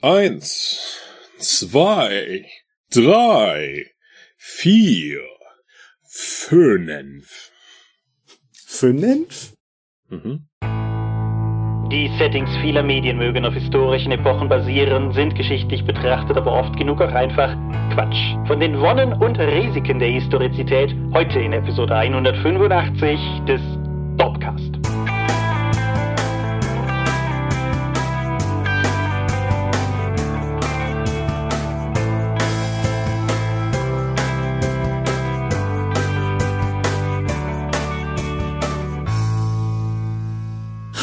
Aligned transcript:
Eins, 0.00 0.98
zwei, 1.38 2.44
drei, 2.90 3.86
vier, 4.36 5.20
fünf. 6.08 7.52
Fünf? 8.66 9.54
Mhm. 10.08 10.48
Die 11.92 12.10
Settings 12.16 12.48
vieler 12.62 12.82
Medien 12.82 13.18
mögen 13.18 13.44
auf 13.44 13.52
historischen 13.52 14.12
Epochen 14.12 14.48
basieren, 14.48 15.12
sind 15.12 15.34
geschichtlich 15.34 15.84
betrachtet 15.84 16.38
aber 16.38 16.50
oft 16.50 16.74
genug 16.78 17.02
auch 17.02 17.12
einfach 17.12 17.54
Quatsch. 17.92 18.34
Von 18.46 18.60
den 18.60 18.80
Wonnen 18.80 19.12
und 19.12 19.38
Risiken 19.38 19.98
der 19.98 20.08
Historizität 20.08 20.94
heute 21.12 21.38
in 21.38 21.52
Episode 21.52 21.94
185 21.94 23.20
des 23.46 23.60
Dopcast. 24.16 24.72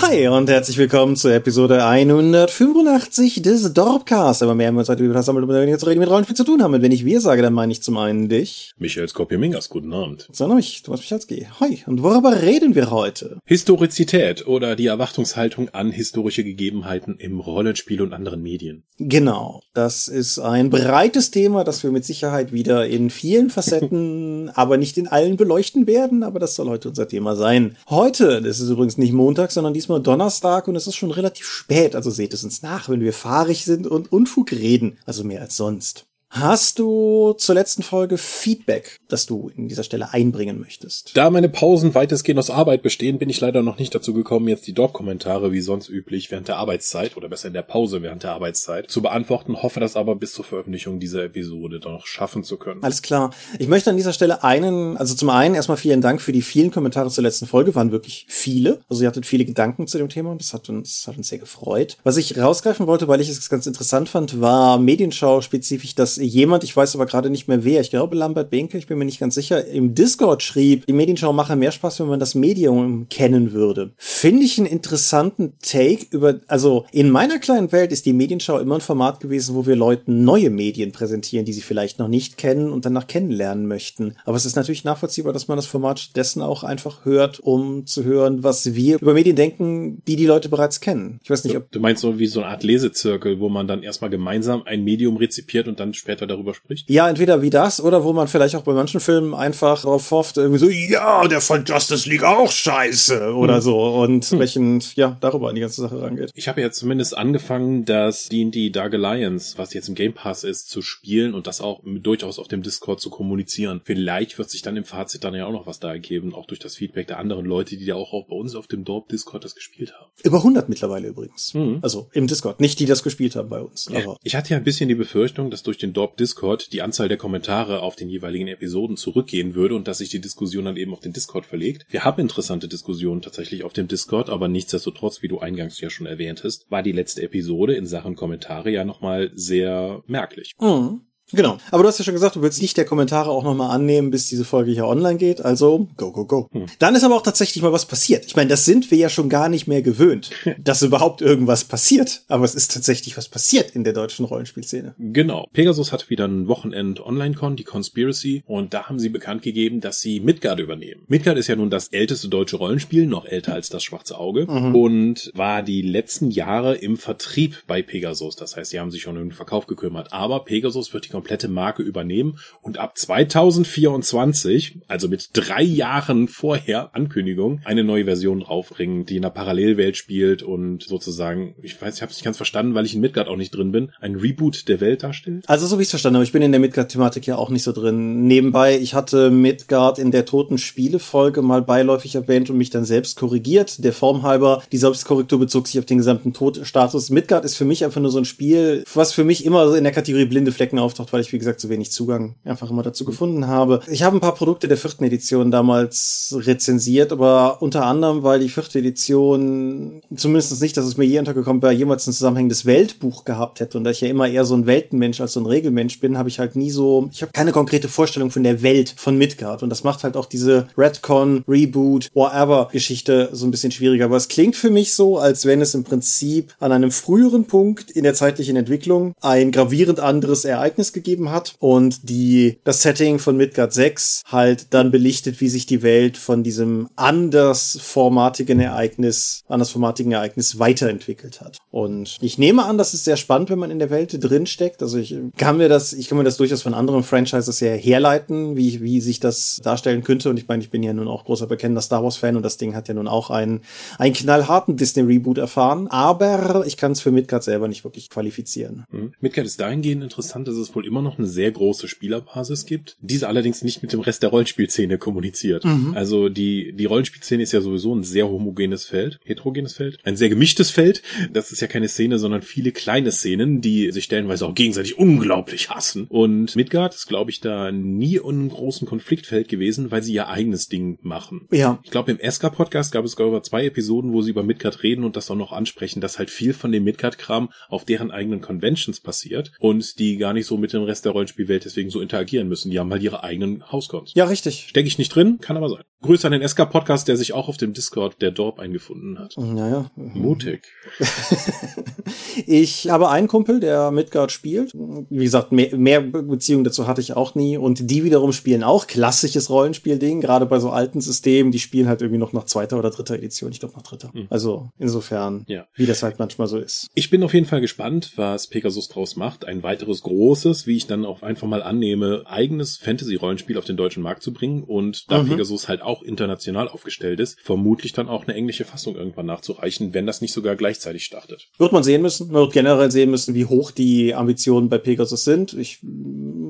Hi 0.10 0.28
und 0.28 0.50
herzlich 0.50 0.80
willkommen 0.80 1.16
zur 1.16 1.34
Episode 1.34 1.86
185 1.86 3.44
des 3.44 3.74
Dorpcast. 3.74 4.42
Aber 4.42 4.56
mehr 4.56 4.70
haben 4.70 4.74
wir 4.74 4.80
uns 4.80 4.90
heute 4.90 5.04
über 5.04 5.14
das 5.14 5.28
Sammeln 5.28 5.48
zu 5.78 5.86
reden 5.86 6.00
mit 6.00 6.10
Rollenspiel 6.10 6.36
zu 6.36 6.44
tun 6.44 6.64
haben. 6.64 6.74
Und 6.74 6.82
wenn 6.82 6.92
ich 6.92 7.06
wir 7.06 7.22
sage, 7.22 7.44
dann 7.44 7.54
meine 7.54 7.72
ich 7.72 7.84
zum 7.84 7.96
einen 7.96 8.28
dich. 8.28 8.72
Michael 8.80 9.08
Skopje-Mingas, 9.08 9.70
guten 9.70 9.94
Abend. 9.94 10.28
Sondern 10.32 10.58
mich, 10.58 10.82
Thomas 10.82 11.02
Michalski. 11.02 11.46
Hi. 11.60 11.84
Und 11.86 12.02
worüber 12.02 12.42
reden 12.42 12.74
wir 12.74 12.90
heute? 12.90 13.38
Historizität 13.46 14.48
oder 14.48 14.76
die 14.76 14.88
Erwartungshaltung 14.88 15.70
an 15.70 15.92
historische 15.92 16.44
Gegebenheiten 16.44 17.18
im 17.20 17.40
Rollenspiel 17.40 18.02
und 18.02 18.12
anderen 18.12 18.42
Medien. 18.42 18.86
Genau. 18.98 19.62
Das 19.76 20.08
ist 20.08 20.40
ein 20.40 20.72
breites 20.72 21.30
Thema, 21.30 21.64
das 21.64 21.84
wir 21.84 21.92
mit 21.92 22.04
Sicherheit 22.04 22.52
wieder 22.52 22.88
in 22.88 23.12
vielen 23.12 23.50
Facetten, 23.52 24.50
aber 24.56 24.78
nicht 24.78 24.98
in 24.98 25.08
allen 25.08 25.38
beleuchten 25.38 25.86
werden. 25.86 26.24
Aber 26.24 26.40
das 26.40 26.56
soll 26.56 26.68
heute 26.68 26.90
unser 26.90 27.08
Thema 27.08 27.36
sein. 27.36 27.78
Heute, 27.92 28.42
das 28.42 28.60
ist 28.60 28.72
übrigens 28.72 28.98
nicht 28.98 29.14
Montag, 29.14 29.52
sondern 29.52 29.76
diesmal 29.76 29.99
Donnerstag 30.04 30.68
und 30.68 30.76
es 30.76 30.88
ist 30.88 30.96
schon 30.96 31.12
relativ 31.12 31.48
spät. 31.48 31.96
Also 31.96 32.12
seht 32.12 32.34
es 32.34 32.44
uns 32.44 32.62
nach, 32.62 32.90
wenn 32.90 33.02
wir 33.02 33.14
fahrig 33.14 33.66
sind 33.66 33.88
und 33.88 34.12
Unfug 34.12 34.52
reden. 34.52 34.98
Also 35.06 35.24
mehr 35.24 35.42
als 35.42 35.56
sonst. 35.56 36.09
Hast 36.32 36.78
du 36.78 37.34
zur 37.34 37.56
letzten 37.56 37.82
Folge 37.82 38.20
Feedback, 38.20 39.00
das 39.08 39.26
du 39.26 39.50
in 39.56 39.68
dieser 39.68 39.82
Stelle 39.84 40.14
einbringen 40.14 40.60
möchtest? 40.60 41.18
Da 41.18 41.32
meine 41.32 41.50
Pausen 41.50 41.96
weitestgehend 41.96 42.38
aus 42.38 42.52
Arbeit 42.52 42.84
bestehen, 42.84 43.18
bin 43.18 43.30
ich 43.30 43.42
leider 43.42 43.64
noch 43.64 43.80
nicht 43.80 43.96
dazu 43.96 44.14
gekommen, 44.14 44.48
jetzt 44.48 44.68
die 44.68 44.74
Dorp-Kommentare 44.74 45.52
wie 45.52 45.62
sonst 45.62 45.90
üblich 45.90 46.30
während 46.30 46.48
der 46.48 46.58
Arbeitszeit 46.58 47.18
oder 47.18 47.30
besser 47.30 47.48
in 47.48 47.56
der 47.56 47.64
Pause 47.64 48.04
während 48.04 48.22
der 48.22 48.34
Arbeitszeit 48.34 48.92
zu 48.92 49.02
beantworten, 49.02 49.64
hoffe 49.64 49.80
das 49.80 49.96
aber 49.96 50.16
bis 50.16 50.34
zur 50.34 50.46
Veröffentlichung 50.46 51.00
dieser 51.00 51.24
Episode 51.24 51.80
noch 51.84 52.06
schaffen 52.06 52.44
zu 52.44 52.58
können. 52.58 52.84
Alles 52.84 53.02
klar. 53.02 53.32
Ich 53.58 53.68
möchte 53.68 53.90
an 53.90 53.98
dieser 53.98 54.14
Stelle 54.14 54.44
einen, 54.44 54.98
also 54.98 55.16
zum 55.16 55.32
einen 55.32 55.56
erstmal 55.56 55.78
vielen 55.78 56.02
Dank 56.02 56.22
für 56.22 56.32
die 56.32 56.44
vielen 56.44 56.70
Kommentare 56.70 57.10
zur 57.10 57.24
letzten 57.24 57.48
Folge, 57.48 57.74
waren 57.74 57.92
wirklich 57.92 58.28
viele. 58.30 58.82
Also 58.88 59.02
ihr 59.02 59.08
hattet 59.08 59.26
viele 59.26 59.46
Gedanken 59.46 59.88
zu 59.88 59.98
dem 59.98 60.10
Thema 60.10 60.32
und 60.32 60.42
das 60.42 60.54
hat 60.54 60.70
uns, 60.70 61.00
das 61.00 61.08
hat 61.08 61.18
uns 61.18 61.28
sehr 61.28 61.40
gefreut. 61.40 61.98
Was 62.04 62.18
ich 62.18 62.38
rausgreifen 62.38 62.86
wollte, 62.86 63.08
weil 63.08 63.20
ich 63.20 63.30
es 63.30 63.50
ganz 63.50 63.66
interessant 63.66 64.10
fand, 64.10 64.40
war 64.40 64.78
Medienschau 64.78 65.42
spezifisch, 65.42 65.96
dass 65.96 66.19
jemand, 66.20 66.64
ich 66.64 66.76
weiß 66.76 66.96
aber 66.96 67.06
gerade 67.06 67.30
nicht 67.30 67.48
mehr 67.48 67.64
wer, 67.64 67.82
ich 67.82 67.90
glaube 67.90 68.16
Lambert 68.16 68.50
Benke, 68.50 68.78
ich 68.78 68.88
bin 68.88 68.98
mir 68.98 69.06
nicht 69.06 69.20
ganz 69.20 69.36
sicher, 69.36 69.66
im 69.66 69.96
Discord 69.96 70.44
schrieb, 70.44 70.86
die 70.86 70.94
Medienschau 70.94 71.34
mache 71.34 71.56
mehr 71.56 71.72
Spaß, 71.72 72.02
wenn 72.02 72.08
man 72.08 72.20
das 72.20 72.36
Medium 72.36 73.08
kennen 73.10 73.54
würde. 73.54 73.92
Finde 73.98 74.44
ich 74.44 74.58
einen 74.58 74.68
interessanten 74.68 75.54
Take 75.62 76.06
über, 76.12 76.40
also 76.48 76.86
in 76.92 77.10
meiner 77.10 77.40
kleinen 77.40 77.72
Welt 77.72 77.92
ist 77.92 78.06
die 78.06 78.14
Medienschau 78.14 78.60
immer 78.60 78.76
ein 78.76 78.82
Format 78.82 79.20
gewesen, 79.20 79.56
wo 79.56 79.66
wir 79.66 79.76
Leuten 79.76 80.24
neue 80.24 80.50
Medien 80.50 80.92
präsentieren, 80.92 81.46
die 81.46 81.54
sie 81.54 81.62
vielleicht 81.62 82.00
noch 82.00 82.08
nicht 82.08 82.38
kennen 82.38 82.72
und 82.72 82.86
danach 82.86 83.08
kennenlernen 83.08 83.68
möchten. 83.68 84.16
Aber 84.26 84.38
es 84.38 84.46
ist 84.46 84.56
natürlich 84.56 84.84
nachvollziehbar, 84.84 85.34
dass 85.34 85.48
man 85.48 85.58
das 85.58 85.66
Format 85.66 86.16
dessen 86.16 86.42
auch 86.42 86.64
einfach 86.64 87.06
hört, 87.06 87.40
um 87.40 87.86
zu 87.86 88.04
hören, 88.04 88.44
was 88.44 88.76
wir 88.76 89.02
über 89.02 89.14
Medien 89.14 89.36
denken, 89.36 90.02
die 90.08 90.16
die 90.16 90.26
Leute 90.26 90.50
bereits 90.50 90.82
kennen. 90.82 91.20
Ich 91.24 91.30
weiß 91.30 91.44
nicht, 91.44 91.56
ob 91.56 91.70
Du 91.72 91.80
meinst 91.80 92.02
so 92.02 92.20
wie 92.20 92.28
so 92.28 92.42
eine 92.42 92.50
Art 92.50 92.64
Lesezirkel, 92.64 93.40
wo 93.40 93.48
man 93.48 93.68
dann 93.68 93.84
erstmal 93.84 94.10
gemeinsam 94.10 94.64
ein 94.66 94.84
Medium 94.84 95.18
rezipiert 95.18 95.68
und 95.68 95.80
dann 95.80 95.94
später 95.94 96.09
darüber 96.16 96.54
spricht? 96.54 96.90
Ja, 96.90 97.10
entweder 97.10 97.42
wie 97.42 97.50
das 97.50 97.82
oder 97.82 98.04
wo 98.04 98.14
man 98.14 98.28
vielleicht 98.28 98.56
auch 98.56 98.64
bei 98.64 98.74
manchen 98.74 99.00
Filmen 99.00 99.34
einfach 99.34 99.82
drauf 99.82 100.10
hofft, 100.12 100.38
irgendwie 100.38 100.60
so, 100.60 100.70
ja, 100.70 101.28
der 101.28 101.42
von 101.42 101.64
Justice 101.66 102.08
League 102.10 102.24
auch 102.24 102.52
scheiße 102.52 103.34
oder 103.34 103.56
Hm. 103.56 103.62
so 103.62 103.80
und 103.80 104.16
entsprechend, 104.32 104.96
ja, 104.96 105.18
darüber 105.22 105.50
an 105.50 105.56
die 105.56 105.62
ganze 105.62 105.82
Sache 105.82 106.02
rangeht. 106.02 106.32
Ich 106.36 106.48
habe 106.48 106.62
ja 106.62 106.72
zumindest 106.72 107.18
angefangen, 107.18 107.86
das 107.86 108.30
D&D 108.30 108.70
Dark 108.72 108.94
Alliance, 108.94 109.58
was 109.58 109.74
jetzt 109.74 109.90
im 109.90 109.96
Game 109.96 110.14
Pass 110.14 110.44
ist, 110.44 110.70
zu 110.70 110.82
spielen 110.82 111.34
und 111.34 111.48
das 111.48 111.62
auch 111.62 111.82
durchaus 111.84 112.40
auf 112.40 112.48
dem 112.48 112.62
Discord 112.64 113.00
zu 113.02 113.10
kommunizieren. 113.10 113.82
Vielleicht 113.84 114.38
wird 114.38 114.50
sich 114.50 114.62
dann 114.62 114.78
im 114.78 114.86
Fazit 114.86 115.24
dann 115.24 115.34
ja 115.36 115.46
auch 115.46 115.52
noch 115.52 115.68
was 115.68 115.80
da 115.80 115.90
ergeben, 115.92 116.34
auch 116.34 116.46
durch 116.46 116.60
das 116.60 116.76
Feedback 116.76 117.08
der 117.08 117.20
anderen 117.20 117.46
Leute, 117.46 117.78
die 117.78 117.86
ja 117.86 117.96
auch, 117.96 118.14
auch 118.14 118.28
bei 118.28 118.36
uns 118.36 118.56
auf 118.56 118.68
dem 118.68 118.86
Dorp 118.86 119.10
Discord 119.10 119.44
das 119.44 119.56
gespielt 119.56 119.94
haben. 119.94 120.10
Über 120.24 120.38
100 120.38 120.70
mittlerweile 120.70 121.08
übrigens. 121.08 121.54
Mhm. 121.54 121.80
Also 121.82 122.10
im 122.14 122.28
Discord, 122.28 122.60
nicht 122.60 122.80
die 122.80 122.86
das 122.86 123.04
gespielt 123.04 123.36
haben 123.36 123.50
bei 123.50 123.62
uns, 123.62 123.88
aber 123.94 124.18
Ich 124.24 124.36
hatte 124.36 124.52
ja 124.52 124.58
ein 124.58 124.64
bisschen 124.64 124.90
die 124.90 124.96
Befürchtung, 124.96 125.52
dass 125.52 125.64
durch 125.64 125.78
den 125.78 125.94
Dorp 126.00 126.16
Discord 126.16 126.72
die 126.72 126.82
Anzahl 126.82 127.10
der 127.10 127.18
Kommentare 127.18 127.82
auf 127.82 127.98
den 127.98 128.08
jeweiligen 128.08 128.48
Episoden 128.48 128.96
zurückgehen 128.96 129.54
würde 129.54 129.76
und 129.76 129.86
dass 129.86 129.98
sich 129.98 130.08
die 130.08 130.22
Diskussion 130.22 130.64
dann 130.64 130.78
eben 130.78 130.94
auf 130.94 131.02
den 131.02 131.12
Discord 131.12 131.46
verlegt. 131.46 131.86
Wir 131.90 132.06
haben 132.06 132.22
interessante 132.22 132.70
Diskussionen 132.70 133.22
tatsächlich 133.22 133.66
auf 133.66 133.74
dem 133.74 133.90
Discord, 133.90 134.30
aber 134.30 134.48
nichtsdestotrotz, 134.48 135.22
wie 135.22 135.28
du 135.28 135.40
eingangs 135.40 135.82
ja 135.82 135.90
schon 135.90 136.08
erwähntest, 136.08 136.72
war 136.72 136.84
die 136.84 136.94
letzte 136.94 137.22
Episode 137.22 137.74
in 137.74 137.86
Sachen 137.86 138.16
Kommentare 138.16 138.70
ja 138.70 138.86
nochmal 138.86 139.32
sehr 139.36 140.02
merklich. 140.08 140.54
Mhm. 140.62 141.02
Genau. 141.32 141.58
Aber 141.72 141.84
du 141.84 141.90
hast 141.90 142.00
ja 142.00 142.06
schon 142.06 142.14
gesagt, 142.14 142.36
du 142.36 142.42
willst 142.42 142.62
nicht 142.62 142.78
der 142.78 142.86
Kommentare 142.86 143.30
auch 143.30 143.44
nochmal 143.44 143.72
annehmen, 143.72 144.12
bis 144.12 144.28
diese 144.28 144.46
Folge 144.46 144.72
hier 144.72 144.88
online 144.88 145.18
geht. 145.18 145.44
Also, 145.44 145.88
go, 145.98 146.12
go, 146.12 146.26
go. 146.26 146.50
Hm. 146.52 146.66
Dann 146.80 146.96
ist 146.96 147.04
aber 147.04 147.16
auch 147.16 147.22
tatsächlich 147.22 147.62
mal 147.62 147.72
was 147.72 147.86
passiert. 147.86 148.26
Ich 148.26 148.36
meine, 148.36 148.50
das 148.50 148.66
sind 148.66 148.90
wir 148.92 148.98
ja 148.98 149.10
schon 149.10 149.30
gar 149.30 149.50
nicht 149.50 149.68
mehr 149.68 149.82
gewöhnt, 149.82 150.32
dass 150.64 150.82
überhaupt 150.82 151.22
irgendwas 151.22 151.64
passiert. 151.64 152.24
Aber 152.28 152.46
es 152.46 152.56
ist 152.56 152.74
tatsächlich 152.74 153.18
was 153.18 153.30
passiert 153.30 153.72
in 153.76 153.84
der 153.84 153.94
deutschen 153.94 154.26
Rollenspielszene. 154.26 154.96
Genau. 154.98 155.48
Pegasus 155.54 155.92
hat 155.92 156.10
wieder 156.10 156.28
ein 156.28 156.48
Wochenend 156.48 157.00
Online-Con, 157.00 157.56
die 157.56 157.64
Conspiracy, 157.64 158.44
und 158.48 158.74
da 158.74 158.90
haben 158.90 159.00
sie 159.00 159.10
bekannt 159.10 159.42
gegeben, 159.42 159.82
dass 159.82 160.02
sie 160.02 160.20
Midgard 160.20 160.60
übernehmen. 160.60 161.04
Midgard 161.08 161.38
ist 161.38 161.48
ja 161.48 161.56
nun 161.56 161.70
das 161.70 161.90
älteste 161.90 162.30
deutsche 162.30 162.58
Rollenspiel, 162.58 163.06
noch 163.06 163.26
älter 163.26 163.54
als 163.54 163.70
das 163.70 163.84
Schwarze 163.84 164.18
Auge, 164.18 164.46
und 164.46 165.32
war 165.34 165.62
die 165.64 165.82
letzten 165.82 166.32
Jahre 166.32 166.76
im 166.76 166.98
Vertrieb 166.98 167.64
bei 167.68 167.82
Pegasus. 167.82 168.36
Das 168.36 168.56
heißt, 168.56 168.72
sie 168.72 168.80
haben 168.80 168.92
sich 168.92 169.02
schon 169.02 169.18
um 169.18 169.24
den 169.24 169.32
Verkauf 169.32 169.68
gekümmert. 169.68 170.14
Aber 170.14 170.44
Pegasus 170.46 170.94
wird 170.94 171.06
die 171.06 171.10
komplette 171.20 171.50
Marke 171.50 171.84
übernehmen 171.84 172.40
und 172.62 172.78
ab 172.78 172.98
2024, 172.98 174.78
also 174.88 175.10
mit 175.10 175.32
drei 175.34 175.62
Jahren 175.62 176.30
vorher 176.30 176.96
Ankündigung, 176.96 177.60
eine 177.66 177.84
neue 177.84 178.06
Version 178.06 178.40
draufbringen, 178.40 179.06
die 179.06 179.18
in 179.18 179.26
einer 179.26 179.34
Parallelwelt 179.34 179.98
spielt 179.98 180.44
und 180.44 180.84
sozusagen, 180.84 181.56
ich 181.62 181.80
weiß, 181.82 181.96
ich 181.96 182.02
habe 182.02 182.10
es 182.10 182.18
nicht 182.18 182.24
ganz 182.24 182.38
verstanden, 182.38 182.74
weil 182.74 182.86
ich 182.86 182.96
in 182.96 183.02
Midgard 183.02 183.28
auch 183.28 183.36
nicht 183.36 183.52
drin 183.52 183.74
bin, 183.74 183.92
ein 184.00 184.16
Reboot 184.16 184.70
der 184.70 184.80
Welt 184.80 185.04
darstellt. 185.04 185.44
Also 185.48 185.68
so 185.68 185.78
wie 185.78 185.82
ich 185.82 185.88
es 185.88 185.92
verstanden 185.92 186.16
habe, 186.16 186.24
ich 186.24 186.32
bin 186.32 186.42
in 186.42 186.54
der 186.54 186.62
Midgard-Thematik 186.62 187.28
ja 187.28 187.36
auch 187.36 187.50
nicht 187.50 187.64
so 187.64 187.74
drin. 187.74 188.26
Nebenbei, 188.26 188.80
ich 188.80 188.94
hatte 188.94 189.30
Midgard 189.30 190.00
in 190.00 190.12
der 190.12 190.26
Toten 190.26 190.58
Spiele-Folge 190.58 191.42
mal 191.42 191.62
beiläufig 191.62 192.16
erwähnt 192.16 192.50
und 192.50 192.58
mich 192.58 192.70
dann 192.70 192.86
selbst 192.86 193.18
korrigiert. 193.18 193.84
Der 193.84 193.92
Form 193.92 194.24
halber, 194.24 194.64
die 194.72 194.78
Selbstkorrektur 194.78 195.38
bezog 195.38 195.68
sich 195.68 195.80
auf 195.80 195.86
den 195.86 195.98
gesamten 195.98 196.32
Todstatus. 196.32 197.10
Midgard 197.10 197.44
ist 197.44 197.58
für 197.58 197.66
mich 197.66 197.84
einfach 197.84 198.00
nur 198.00 198.12
so 198.12 198.20
ein 198.20 198.26
Spiel, 198.26 198.86
was 198.94 199.12
für 199.12 199.26
mich 199.26 199.44
immer 199.44 199.76
in 199.76 199.84
der 199.84 199.92
Kategorie 199.92 200.26
blinde 200.26 200.54
Flecken 200.54 200.80
auftaucht, 200.80 201.09
weil 201.14 201.22
ich, 201.22 201.32
wie 201.34 201.40
gesagt, 201.40 201.60
so 201.60 201.70
wenig 201.70 201.92
Zugang 201.92 202.36
einfach 202.44 202.70
immer 202.70 202.84
dazu 202.84 203.06
gefunden 203.06 203.48
habe. 203.48 203.82
Ich 203.90 204.04
habe 204.04 204.18
ein 204.18 204.22
paar 204.22 204.36
Produkte 204.36 204.68
der 204.68 204.78
vierten 204.78 205.04
Edition 205.04 205.52
damals 205.52 206.36
rezensiert, 206.38 207.12
aber 207.12 207.62
unter 207.62 207.86
anderem, 207.86 208.24
weil 208.24 208.40
die 208.40 208.50
vierte 208.50 208.80
Edition, 208.80 210.02
zumindest 210.16 210.62
nicht, 210.62 210.78
dass 210.78 210.86
es 210.86 210.98
mir 210.98 211.06
je 211.06 211.20
untergekommen 211.20 211.62
wäre, 211.62 211.74
jemals 211.74 212.08
ein 212.08 212.14
zusammenhängendes 212.14 212.66
Weltbuch 212.66 213.26
gehabt 213.26 213.60
hätte 213.60 213.78
und 213.78 213.84
da 213.84 213.92
ich 213.92 214.02
ja 214.02 214.08
immer 214.08 214.28
eher 214.28 214.46
so 214.46 214.56
ein 214.56 214.66
Weltenmensch 214.66 215.22
als 215.22 215.34
so 215.34 215.40
ein 215.40 215.46
Regelmensch 215.46 216.00
bin, 216.00 216.18
habe 216.18 216.30
ich 216.30 216.40
halt 216.40 216.56
nie 216.56 216.72
so, 216.72 217.10
ich 217.12 217.22
habe 217.22 217.32
keine 217.32 217.52
konkrete 217.52 217.88
Vorstellung 217.88 218.32
von 218.32 218.44
der 218.44 218.62
Welt 218.62 218.94
von 218.98 219.18
Midgard 219.18 219.64
und 219.64 219.70
das 219.70 219.84
macht 219.84 220.04
halt 220.04 220.16
auch 220.16 220.26
diese 220.26 220.68
Redcon, 220.78 221.44
Reboot, 221.48 222.10
whatever 222.14 222.70
Geschichte 222.72 223.30
so 223.32 223.46
ein 223.46 223.52
bisschen 223.52 223.72
schwieriger. 223.72 224.06
Aber 224.06 224.18
es 224.18 224.28
klingt 224.28 224.56
für 224.56 224.70
mich 224.70 224.94
so, 224.94 225.18
als 225.18 225.46
wenn 225.46 225.62
es 225.62 225.74
im 225.74 225.84
Prinzip 225.84 226.54
an 226.60 226.72
einem 226.72 226.92
früheren 226.92 227.46
Punkt 227.46 227.92
in 227.92 228.04
der 228.04 228.14
zeitlichen 228.14 228.56
Entwicklung 228.56 229.14
ein 229.22 229.52
gravierend 229.52 230.00
anderes 230.00 230.46
Ereignis 230.46 230.94
gegeben 231.00 231.32
hat 231.32 231.56
und 231.60 232.10
die 232.10 232.60
das 232.64 232.82
Setting 232.82 233.20
von 233.20 233.38
Midgard 233.38 233.74
6 233.74 234.24
halt 234.26 234.74
dann 234.74 234.92
belichtet, 234.92 235.42
wie 235.42 235.50
sich 235.50 235.66
die 235.66 235.82
Welt 235.82 236.18
von 236.18 236.44
diesem 236.44 236.90
andersformatigen 236.96 238.60
Ereignis, 238.60 239.44
andersformatigen 239.48 240.12
Ereignis 240.12 240.60
weiterentwickelt 240.60 241.42
hat. 241.42 241.58
Und 241.72 242.18
ich 242.22 242.38
nehme 242.38 242.66
an, 242.66 242.78
das 242.78 242.94
ist 242.94 243.06
sehr 243.06 243.18
spannend, 243.18 243.50
wenn 243.50 243.60
man 243.60 243.72
in 243.72 243.80
der 243.80 243.90
Welt 243.90 244.18
drin. 244.24 244.46
Also 244.80 244.98
ich 244.98 245.16
kann 245.38 245.58
mir 245.58 245.70
das, 245.70 245.94
ich 245.94 246.10
kann 246.10 246.18
mir 246.18 246.24
das 246.24 246.38
durchaus 246.38 246.62
von 246.62 246.74
anderen 246.74 247.04
Franchises 247.04 247.58
sehr 247.58 247.76
herleiten, 247.78 248.56
wie, 248.56 248.82
wie 248.82 249.00
sich 249.00 249.20
das 249.20 249.60
darstellen 249.64 250.04
könnte. 250.04 250.30
Und 250.30 250.38
ich 250.38 250.48
meine, 250.48 250.64
ich 250.64 250.70
bin 250.70 250.82
ja 250.82 250.94
nun 250.94 251.08
auch 251.08 251.26
großer 251.26 251.48
bekennender 251.48 251.82
Star 251.82 252.04
Wars 252.04 252.18
Fan 252.18 252.36
und 252.36 252.44
das 252.44 252.58
Ding 252.58 252.76
hat 252.76 252.88
ja 252.88 252.94
nun 252.94 253.08
auch 253.08 253.30
einen, 253.30 253.62
einen 253.98 254.14
knallharten 254.14 254.76
Disney 254.76 255.04
Reboot 255.04 255.38
erfahren. 255.38 255.88
Aber 255.88 256.66
ich 256.66 256.78
kann 256.78 256.94
es 256.94 257.02
für 257.02 257.12
Midgard 257.12 257.44
selber 257.44 257.68
nicht 257.68 257.84
wirklich 257.84 258.10
qualifizieren. 258.10 258.86
Mhm. 258.92 259.14
Midgard 259.20 259.48
ist 259.48 259.60
dahingehend 259.60 260.04
interessant, 260.04 260.48
dass 260.48 260.56
es 260.56 260.74
wohl 260.76 260.86
immer 260.90 261.02
noch 261.02 261.18
eine 261.18 261.28
sehr 261.28 261.52
große 261.52 261.88
Spielerbasis 261.88 262.66
gibt. 262.66 262.98
Diese 263.00 263.28
allerdings 263.28 263.64
nicht 263.64 263.82
mit 263.82 263.94
dem 263.94 264.02
Rest 264.02 264.24
der 264.24 264.30
Rollenspielszene 264.30 264.98
kommuniziert. 264.98 265.64
Mhm. 265.64 265.94
Also 265.96 266.30
die, 266.30 266.74
die 266.74 266.86
Rollenspielszene 266.86 267.44
ist 267.44 267.52
ja 267.52 267.62
sowieso 267.62 267.96
ein 267.96 268.04
sehr 268.04 268.28
homogenes 268.28 268.86
Feld, 268.86 269.20
heterogenes 269.24 269.74
Feld, 269.74 270.00
ein 270.04 270.18
sehr 270.18 270.30
gemischtes 270.30 270.72
Feld. 270.72 271.02
Das 271.32 271.52
ist 271.52 271.62
ja 271.62 271.68
keine 271.68 271.88
Szene, 271.88 272.20
sondern 272.20 272.42
viele 272.42 272.72
kleine 272.72 273.12
Szenen, 273.12 273.62
die 273.62 273.92
sich 273.92 274.04
stellenweise 274.04 274.46
auch 274.46 274.56
gegenseitig 274.56 274.98
unglaublich 274.98 275.70
hassen. 275.70 276.08
Und 276.10 276.56
Midgard 276.56 276.96
ist, 276.96 277.08
glaube 277.08 277.32
ich, 277.32 277.40
da 277.40 277.72
nie 277.72 278.16
in 278.18 278.24
einem 278.24 278.50
großen 278.50 278.88
Konfliktfeld 278.88 279.48
gewesen, 279.48 279.92
weil 279.92 280.04
sie 280.04 280.14
ihr 280.14 280.28
eigenes 280.28 280.68
Ding 280.68 280.98
machen. 281.02 281.48
Ja. 281.52 281.80
Ich 281.84 281.92
glaube, 281.92 282.12
im 282.12 282.20
Eska-Podcast 282.20 282.92
gab 282.92 283.06
es, 283.06 283.16
ich, 283.20 283.44
zwei 283.44 283.66
Episoden, 283.66 284.14
wo 284.14 284.22
sie 284.22 284.32
über 284.32 284.44
Midgard 284.44 284.84
reden 284.84 285.04
und 285.04 285.16
das 285.16 285.30
auch 285.30 285.36
noch 285.36 285.52
ansprechen, 285.52 286.02
dass 286.02 286.20
halt 286.20 286.30
viel 286.30 286.54
von 286.54 286.72
dem 286.72 286.84
Midgard-Kram 286.84 287.50
auf 287.70 287.86
deren 287.86 288.12
eigenen 288.12 288.42
Conventions 288.42 289.00
passiert 289.00 289.52
und 289.60 290.00
die 290.00 290.18
gar 290.18 290.34
nicht 290.34 290.46
so 290.46 290.58
mit 290.58 290.74
dem 290.80 290.86
Rest 290.86 291.06
der 291.06 291.12
Rollenspielwelt 291.12 291.66
deswegen 291.66 291.90
so 291.90 292.02
interagieren 292.02 292.48
müssen. 292.48 292.72
Die 292.72 292.80
haben 292.80 292.92
halt 292.92 293.04
ihre 293.04 293.24
eigenen 293.24 293.72
Hauscons. 293.72 294.14
Ja, 294.16 294.26
richtig. 294.26 294.68
Stecke 294.68 294.88
ich 294.88 294.98
nicht 294.98 295.14
drin, 295.14 295.40
kann 295.40 295.58
aber 295.58 295.70
sein. 295.70 295.84
Grüße 296.02 296.26
an 296.26 296.32
den 296.32 296.42
Eska-Podcast, 296.42 297.10
der 297.10 297.18
sich 297.18 297.34
auch 297.34 297.50
auf 297.50 297.58
dem 297.58 297.74
Discord 297.74 298.22
der 298.22 298.32
Dorp 298.32 298.60
eingefunden 298.60 299.20
hat. 299.20 299.36
Naja. 299.38 299.92
Mutig. 299.96 300.64
ich 302.48 302.90
habe 302.90 303.10
einen 303.10 303.28
Kumpel, 303.28 303.60
der 303.60 303.92
Midgard 303.92 304.32
spielt. 304.32 304.72
Wie 304.74 305.24
gesagt, 305.26 305.52
mehr, 305.52 305.76
mehr 305.76 306.00
Beziehungen 306.00 306.64
dazu 306.64 306.88
hatte 306.88 307.02
ich 307.02 307.18
auch 307.18 307.36
nie. 307.36 307.58
Und 307.58 307.92
die 307.92 308.06
wiederum 308.06 308.32
spielen 308.32 308.64
auch 308.64 308.88
klassisches 308.88 309.50
Rollenspielding, 309.50 310.22
gerade 310.22 310.46
bei 310.46 310.60
so 310.60 310.70
alten 310.70 311.02
Systemen. 311.02 311.52
Die 311.52 311.60
spielen 311.60 311.90
halt 311.90 312.02
irgendwie 312.02 312.20
noch 312.20 312.32
nach 312.32 312.46
zweiter 312.46 312.80
oder 312.80 312.92
dritter 312.92 313.16
Edition. 313.16 313.52
Ich 313.52 313.60
glaube 313.60 313.76
nach 313.76 313.84
dritter. 313.84 314.10
Mhm. 314.14 314.28
Also 314.30 314.70
insofern, 314.78 315.44
ja. 315.50 315.68
wie 315.76 315.86
das 315.86 316.02
halt 316.02 316.18
manchmal 316.18 316.48
so 316.48 316.60
ist. 316.60 316.88
Ich 316.94 317.10
bin 317.10 317.24
auf 317.24 317.34
jeden 317.34 317.46
Fall 317.46 317.60
gespannt, 317.60 318.14
was 318.16 318.48
Pegasus 318.48 318.88
draus 318.88 319.18
macht. 319.18 319.44
Ein 319.44 319.64
weiteres 319.64 320.02
großes, 320.04 320.66
wie 320.66 320.78
ich 320.78 320.88
dann 320.88 321.06
auch 321.06 321.24
einfach 321.24 321.48
mal 321.48 321.62
annehme, 321.62 322.24
eigenes 322.26 322.78
Fantasy-Rollenspiel 322.78 323.58
auf 323.58 323.66
den 323.66 323.76
deutschen 323.76 324.02
Markt 324.02 324.24
zu 324.24 324.32
bringen. 324.32 324.64
Und 324.64 325.12
da 325.12 325.24
mhm. 325.24 325.28
Pegasus 325.28 325.68
halt 325.68 325.82
auch 325.82 325.89
international 326.04 326.68
aufgestellt 326.68 327.20
ist, 327.20 327.40
vermutlich 327.42 327.94
dann 327.94 328.10
auch 328.10 328.26
eine 328.28 328.36
englische 328.36 328.66
Fassung 328.66 328.96
irgendwann 328.96 329.26
nachzureichen, 329.26 329.94
wenn 329.94 330.06
das 330.06 330.22
nicht 330.22 330.34
sogar 330.34 330.56
gleichzeitig 330.56 331.04
startet. 331.04 331.48
Wird 331.58 331.72
man 331.72 331.84
sehen 331.84 332.02
müssen. 332.02 332.28
Man 332.28 332.42
wird 332.42 332.54
generell 332.54 332.92
sehen 332.92 333.12
müssen, 333.12 333.36
wie 333.36 333.46
hoch 333.46 333.72
die 333.72 334.14
Ambitionen 334.14 334.70
bei 334.70 334.78
Pegasus 334.78 335.24
sind. 335.24 335.54
Ich, 335.54 335.80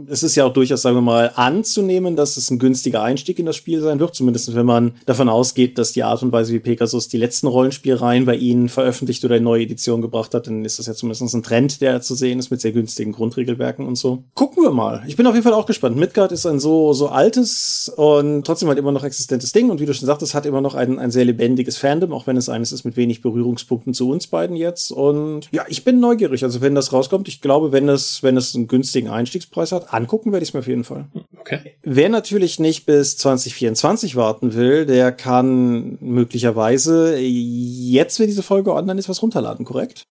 es 0.08 0.24
ist 0.24 0.36
ja 0.36 0.46
auch 0.46 0.54
durchaus, 0.54 0.82
sagen 0.82 0.98
wir 0.98 1.02
mal, 1.02 1.32
anzunehmen, 1.36 2.16
dass 2.16 2.38
es 2.38 2.50
ein 2.50 2.60
günstiger 2.60 3.04
Einstieg 3.04 3.40
in 3.40 3.46
das 3.46 3.56
Spiel 3.56 3.82
sein 3.82 4.00
wird. 4.00 4.16
Zumindest 4.16 4.56
wenn 4.56 4.66
man 4.66 4.96
davon 5.06 5.30
ausgeht, 5.30 5.78
dass 5.78 5.94
die 5.94 6.04
Art 6.04 6.24
und 6.24 6.32
Weise, 6.32 6.54
wie 6.54 6.60
Pegasus 6.60 7.08
die 7.08 7.18
letzten 7.18 7.48
Rollenspielreihen 7.48 8.26
bei 8.26 8.36
ihnen 8.36 8.70
veröffentlicht 8.70 9.24
oder 9.26 9.38
in 9.38 9.44
neue 9.44 9.64
Editionen 9.64 10.02
gebracht 10.02 10.34
hat, 10.34 10.48
dann 10.48 10.66
ist 10.66 10.80
das 10.80 10.88
ja 10.88 10.94
zumindest 10.94 11.34
ein 11.34 11.44
Trend, 11.44 11.82
der 11.82 12.02
zu 12.02 12.16
sehen 12.16 12.40
ist 12.40 12.50
mit 12.50 12.62
sehr 12.62 12.72
günstigen 12.72 13.12
Grundregelwerken 13.12 13.86
und 13.86 13.96
so. 13.96 14.24
Gucken 14.34 14.64
wir 14.64 14.72
mal. 14.72 15.04
Ich 15.08 15.16
bin 15.16 15.28
auf 15.28 15.34
jeden 15.34 15.44
Fall 15.44 15.54
auch 15.54 15.66
gespannt. 15.66 15.98
Midgard 15.98 16.32
ist 16.32 16.46
ein 16.46 16.60
so, 16.60 16.94
so 16.94 17.10
altes 17.10 17.92
und 17.96 18.46
trotzdem 18.46 18.70
halt 18.70 18.80
immer 18.80 18.92
noch 18.92 19.04
existentes 19.30 19.52
Ding 19.52 19.70
und 19.70 19.80
wie 19.80 19.86
du 19.86 19.94
schon 19.94 20.08
sagtest, 20.08 20.34
hat 20.34 20.46
immer 20.46 20.62
noch 20.62 20.76
ein, 20.76 21.00
ein 21.00 21.12
sehr 21.12 21.26
lebendiges 21.26 21.78
Fandom, 21.78 22.14
auch 22.14 22.28
wenn 22.28 22.38
es 22.38 22.50
eines 22.50 22.72
ist 22.72 22.84
mit 22.84 22.98
wenig 22.98 23.22
Berührungspunkten 23.22 23.94
zu 23.94 24.10
uns 24.10 24.28
beiden 24.28 24.56
jetzt. 24.56 24.92
Und 24.92 25.48
ja, 25.52 25.66
ich 25.68 25.84
bin 25.84 26.00
neugierig. 26.00 26.44
Also 26.44 26.62
wenn 26.62 26.76
das 26.76 26.92
rauskommt, 26.92 27.28
ich 27.28 27.42
glaube, 27.42 27.72
wenn 27.72 27.90
es, 27.90 28.24
wenn 28.24 28.38
es 28.38 28.56
einen 28.56 28.68
günstigen 28.68 29.10
Einstiegspreis 29.10 29.72
hat, 29.72 29.94
angucken 29.94 30.32
werde 30.32 30.44
ich 30.44 30.50
es 30.50 30.54
mir 30.54 30.62
auf 30.62 30.68
jeden 30.68 30.84
Fall. 30.84 31.06
Okay. 31.40 31.76
Wer 31.84 32.10
natürlich 32.10 32.60
nicht 32.60 32.86
bis 32.86 33.18
2024 33.18 34.16
warten 34.16 34.54
will, 34.54 34.86
der 34.86 35.12
kann 35.12 35.98
möglicherweise 36.02 37.18
jetzt, 37.18 38.20
wenn 38.20 38.28
diese 38.28 38.44
Folge 38.44 38.74
online 38.74 39.00
ist, 39.00 39.10
was 39.10 39.22
runterladen, 39.22 39.66
korrekt? 39.66 40.04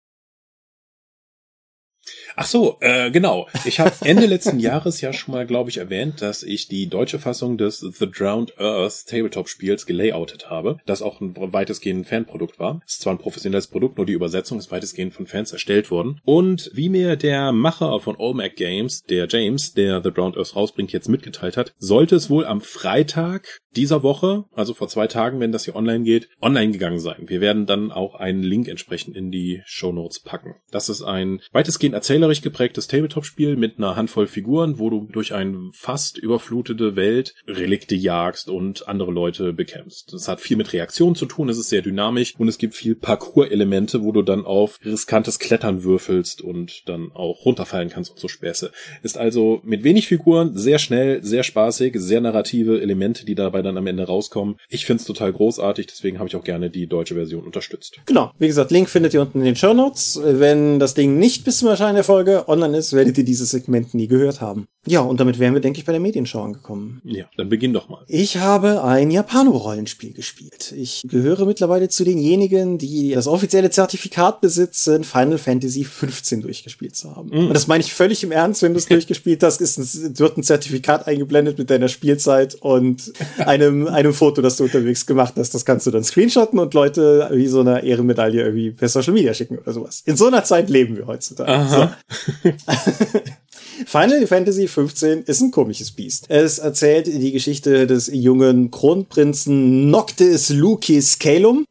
Ach 2.39 2.47
so, 2.47 2.77
äh, 2.81 3.11
genau. 3.11 3.49
Ich 3.65 3.81
habe 3.81 3.93
Ende 4.03 4.27
letzten 4.27 4.61
Jahres 4.61 5.01
ja 5.01 5.15
schon 5.15 5.33
mal, 5.33 5.47
glaube 5.47 5.71
ich, 5.71 5.79
erwähnt, 5.79 6.21
dass 6.21 6.43
ich 6.43 6.69
die 6.69 6.87
deutsche 6.87 7.19
Fassung 7.19 7.57
des 7.57 7.81
The 7.81 8.11
Drowned 8.11 8.59
Earth 8.59 9.07
Tabletop-Spiels 9.07 9.87
gelayoutet 9.87 10.51
habe, 10.51 10.77
das 10.85 11.01
auch 11.01 11.23
ein 11.23 11.35
weitestgehend 11.35 12.07
Fanprodukt 12.07 12.59
war. 12.59 12.83
Es 12.87 12.95
ist 12.95 13.03
zwar 13.03 13.15
ein 13.15 13.19
professionelles 13.19 13.69
Produkt, 13.69 13.97
nur 13.97 14.05
die 14.05 14.13
Übersetzung 14.13 14.59
ist 14.59 14.71
weitestgehend 14.71 15.15
von 15.15 15.27
Fans 15.27 15.53
erstellt 15.53 15.91
worden. 15.91 16.21
Und 16.25 16.71
wie 16.75 16.91
mir 16.91 17.17
der 17.17 17.53
Macher 17.53 18.01
von 18.01 18.17
Olmec 18.17 18.57
Games, 18.57 19.03
der 19.05 19.27
James, 19.29 19.73
der 19.73 20.03
The 20.03 20.11
Drowned 20.11 20.37
Earth 20.37 20.55
rausbringt, 20.55 20.93
jetzt 20.93 21.09
mitgeteilt 21.09 21.57
hat, 21.57 21.73
sollte 21.79 22.17
es 22.17 22.29
wohl 22.29 22.45
am 22.45 22.61
Freitag 22.61 23.61
dieser 23.77 24.03
Woche, 24.03 24.45
also 24.55 24.75
vor 24.75 24.89
zwei 24.89 25.07
Tagen, 25.07 25.41
wenn 25.41 25.53
das 25.53 25.65
hier 25.65 25.77
online 25.77 26.05
geht, 26.05 26.29
online 26.41 26.73
gegangen 26.73 26.99
sein. 26.99 27.25
Wir 27.27 27.41
werden 27.41 27.67
dann 27.67 27.93
auch 27.93 28.15
einen 28.15 28.43
Link 28.43 28.69
entsprechend 28.69 29.17
in 29.17 29.31
die 29.31 29.63
Show 29.67 29.93
Notes 29.93 30.21
packen. 30.21 30.57
Das 30.71 30.89
ist 30.89 31.03
ein 31.03 31.41
weitestgehend 31.53 31.95
Erzähler 31.95 32.26
erzählerisch 32.27 32.43
geprägtes 32.43 32.89
Tabletop-Spiel 32.89 33.57
mit 33.57 33.79
einer 33.79 33.95
Handvoll 33.95 34.27
Figuren, 34.27 34.81
wo 34.81 34.91
du 34.91 35.07
durch 35.13 35.33
eine 35.33 35.71
fast 35.73 36.19
überflutete 36.19 36.97
Welt 36.97 37.35
Relikte 37.47 37.95
jagst 37.95 38.49
und 38.49 38.89
andere 38.89 39.13
Leute 39.13 39.53
bekämpfst. 39.53 40.13
Das 40.13 40.27
hat 40.27 40.41
viel 40.41 40.57
mit 40.57 40.73
Reaktion 40.73 41.15
zu 41.15 41.27
tun, 41.27 41.49
es 41.49 41.59
ist 41.59 41.69
sehr 41.69 41.83
dynamisch 41.83 42.35
und 42.37 42.49
es 42.49 42.59
gibt 42.59 42.75
viel 42.75 42.97
Parcours-Elemente, 42.97 44.03
wo 44.03 44.11
du 44.11 44.23
dann 44.23 44.45
auf 44.45 44.81
riskantes 44.85 45.39
Klettern 45.39 45.85
würfelst 45.85 46.43
und 46.43 46.89
dann 46.89 47.13
auch 47.13 47.45
runterfallen 47.45 47.91
kannst 47.91 48.11
und 48.11 48.19
so 48.19 48.27
Späße. 48.27 48.73
Ist 49.05 49.19
also 49.19 49.61
mit 49.63 49.85
wenig 49.85 50.09
Figuren, 50.09 50.57
sehr 50.57 50.81
schnell, 50.81 51.23
sehr 51.23 51.45
spaßig, 51.45 51.95
sehr 51.97 52.21
narrative 52.21 52.81
Elemente, 52.81 53.25
die 53.25 53.37
dabei 53.37 53.63
dann 53.63 53.79
am 53.79 53.87
Ende 53.87 54.05
rauskommen. 54.05 54.57
Ich 54.69 54.85
find's 54.85 55.05
total 55.05 55.33
großartig, 55.33 55.87
deswegen 55.87 56.19
habe 56.19 56.29
ich 56.29 56.35
auch 56.35 56.45
gerne 56.45 56.71
die 56.71 56.89
deutsche 56.89 57.15
Version 57.15 57.45
unterstützt. 57.45 58.01
Genau, 58.07 58.33
wie 58.39 58.49
gesagt, 58.49 58.73
Link 58.73 58.89
findet 58.89 59.15
ihr 59.15 59.23
unten 59.23 59.39
in 59.39 59.45
den 59.45 59.57
Show 59.57 59.75
Notes. 59.75 60.21
Wenn 60.25 60.81
das 60.81 60.95
Ding 60.95 61.19
nicht 61.19 61.45
bis 61.45 61.59
zum 61.59 61.69
Erscheinen 61.69 61.95
der 61.95 62.05
Folge 62.17 62.49
online 62.49 62.79
ist, 62.79 62.95
werdet 62.95 63.19
ihr 63.19 63.25
dieses 63.25 63.51
Segment 63.51 63.93
nie 63.93 64.09
gehört 64.09 64.41
haben. 64.41 64.69
Ja, 64.87 65.01
und 65.01 65.21
damit 65.21 65.39
wären 65.39 65.53
wir, 65.53 65.61
denke 65.61 65.81
ich, 65.81 65.85
bei 65.85 65.93
der 65.93 66.01
Medienschau 66.01 66.43
angekommen. 66.43 67.03
Ja, 67.05 67.25
dann 67.37 67.49
beginn 67.49 67.73
doch 67.73 67.89
mal. 67.89 68.05
Ich 68.07 68.39
habe 68.39 68.85
ein 68.85 69.11
Japano-Rollenspiel 69.11 70.15
gespielt. 70.15 70.73
Ich 70.77 71.05
gehöre 71.11 71.45
mittlerweile 71.45 71.89
zu 71.89 72.05
denjenigen, 72.05 72.79
die 72.79 73.13
das 73.13 73.27
offizielle 73.27 73.69
Zertifikat 73.69 74.41
besitzen, 74.41 75.05
Final 75.05 75.37
Fantasy 75.39 75.85
15 75.85 76.41
durchgespielt 76.41 76.97
zu 76.97 77.15
haben. 77.15 77.29
Mm. 77.29 77.49
Und 77.49 77.55
das 77.55 77.67
meine 77.67 77.83
ich 77.83 77.93
völlig 77.93 78.23
im 78.23 78.33
Ernst, 78.33 78.63
wenn 78.63 78.73
du 78.73 78.79
es 78.79 78.87
durchgespielt 78.87 79.43
hast, 79.43 79.61
ist 79.61 79.77
ein, 79.77 80.19
wird 80.19 80.39
ein 80.39 80.43
Zertifikat 80.43 81.07
eingeblendet 81.07 81.59
mit 81.59 81.69
deiner 81.69 81.89
Spielzeit 81.89 82.55
und 82.55 83.13
einem, 83.39 83.89
einem 83.89 84.15
Foto, 84.15 84.41
das 84.41 84.57
du 84.57 84.65
unterwegs 84.65 85.05
gemacht 85.05 85.35
hast. 85.37 85.53
Das 85.53 85.67
kannst 85.67 85.87
du 85.87 85.91
dann 85.91 86.05
screenshotten 86.05 86.59
und 86.61 86.73
Leute 86.73 87.29
wie 87.33 87.49
so 87.49 87.61
eine 87.61 87.85
Ehrenmedaille 87.85 88.43
irgendwie 88.43 88.71
per 88.71 88.89
Social 88.89 89.13
Media 89.13 89.35
schicken 89.35 89.59
oder 89.59 89.73
sowas. 89.73 90.03
In 90.07 90.17
so 90.17 90.29
einer 90.29 90.45
Zeit 90.45 90.71
leben 90.71 90.97
wir 90.97 91.07
heutzutage. 91.07 91.69
So. 91.69 91.89
Final 93.87 94.27
Fantasy 94.27 94.69
15 94.69 95.25
ist 95.25 95.41
ein 95.41 95.51
komisches 95.51 95.91
Biest. 95.91 96.27
Es 96.29 96.59
erzählt 96.59 97.07
die 97.07 97.33
Geschichte 97.33 97.87
des 97.87 98.09
jungen 98.13 98.71
Kronprinzen 98.71 99.91
Noctis 99.91 100.51
Lucis 100.51 101.19
Calum 101.19 101.67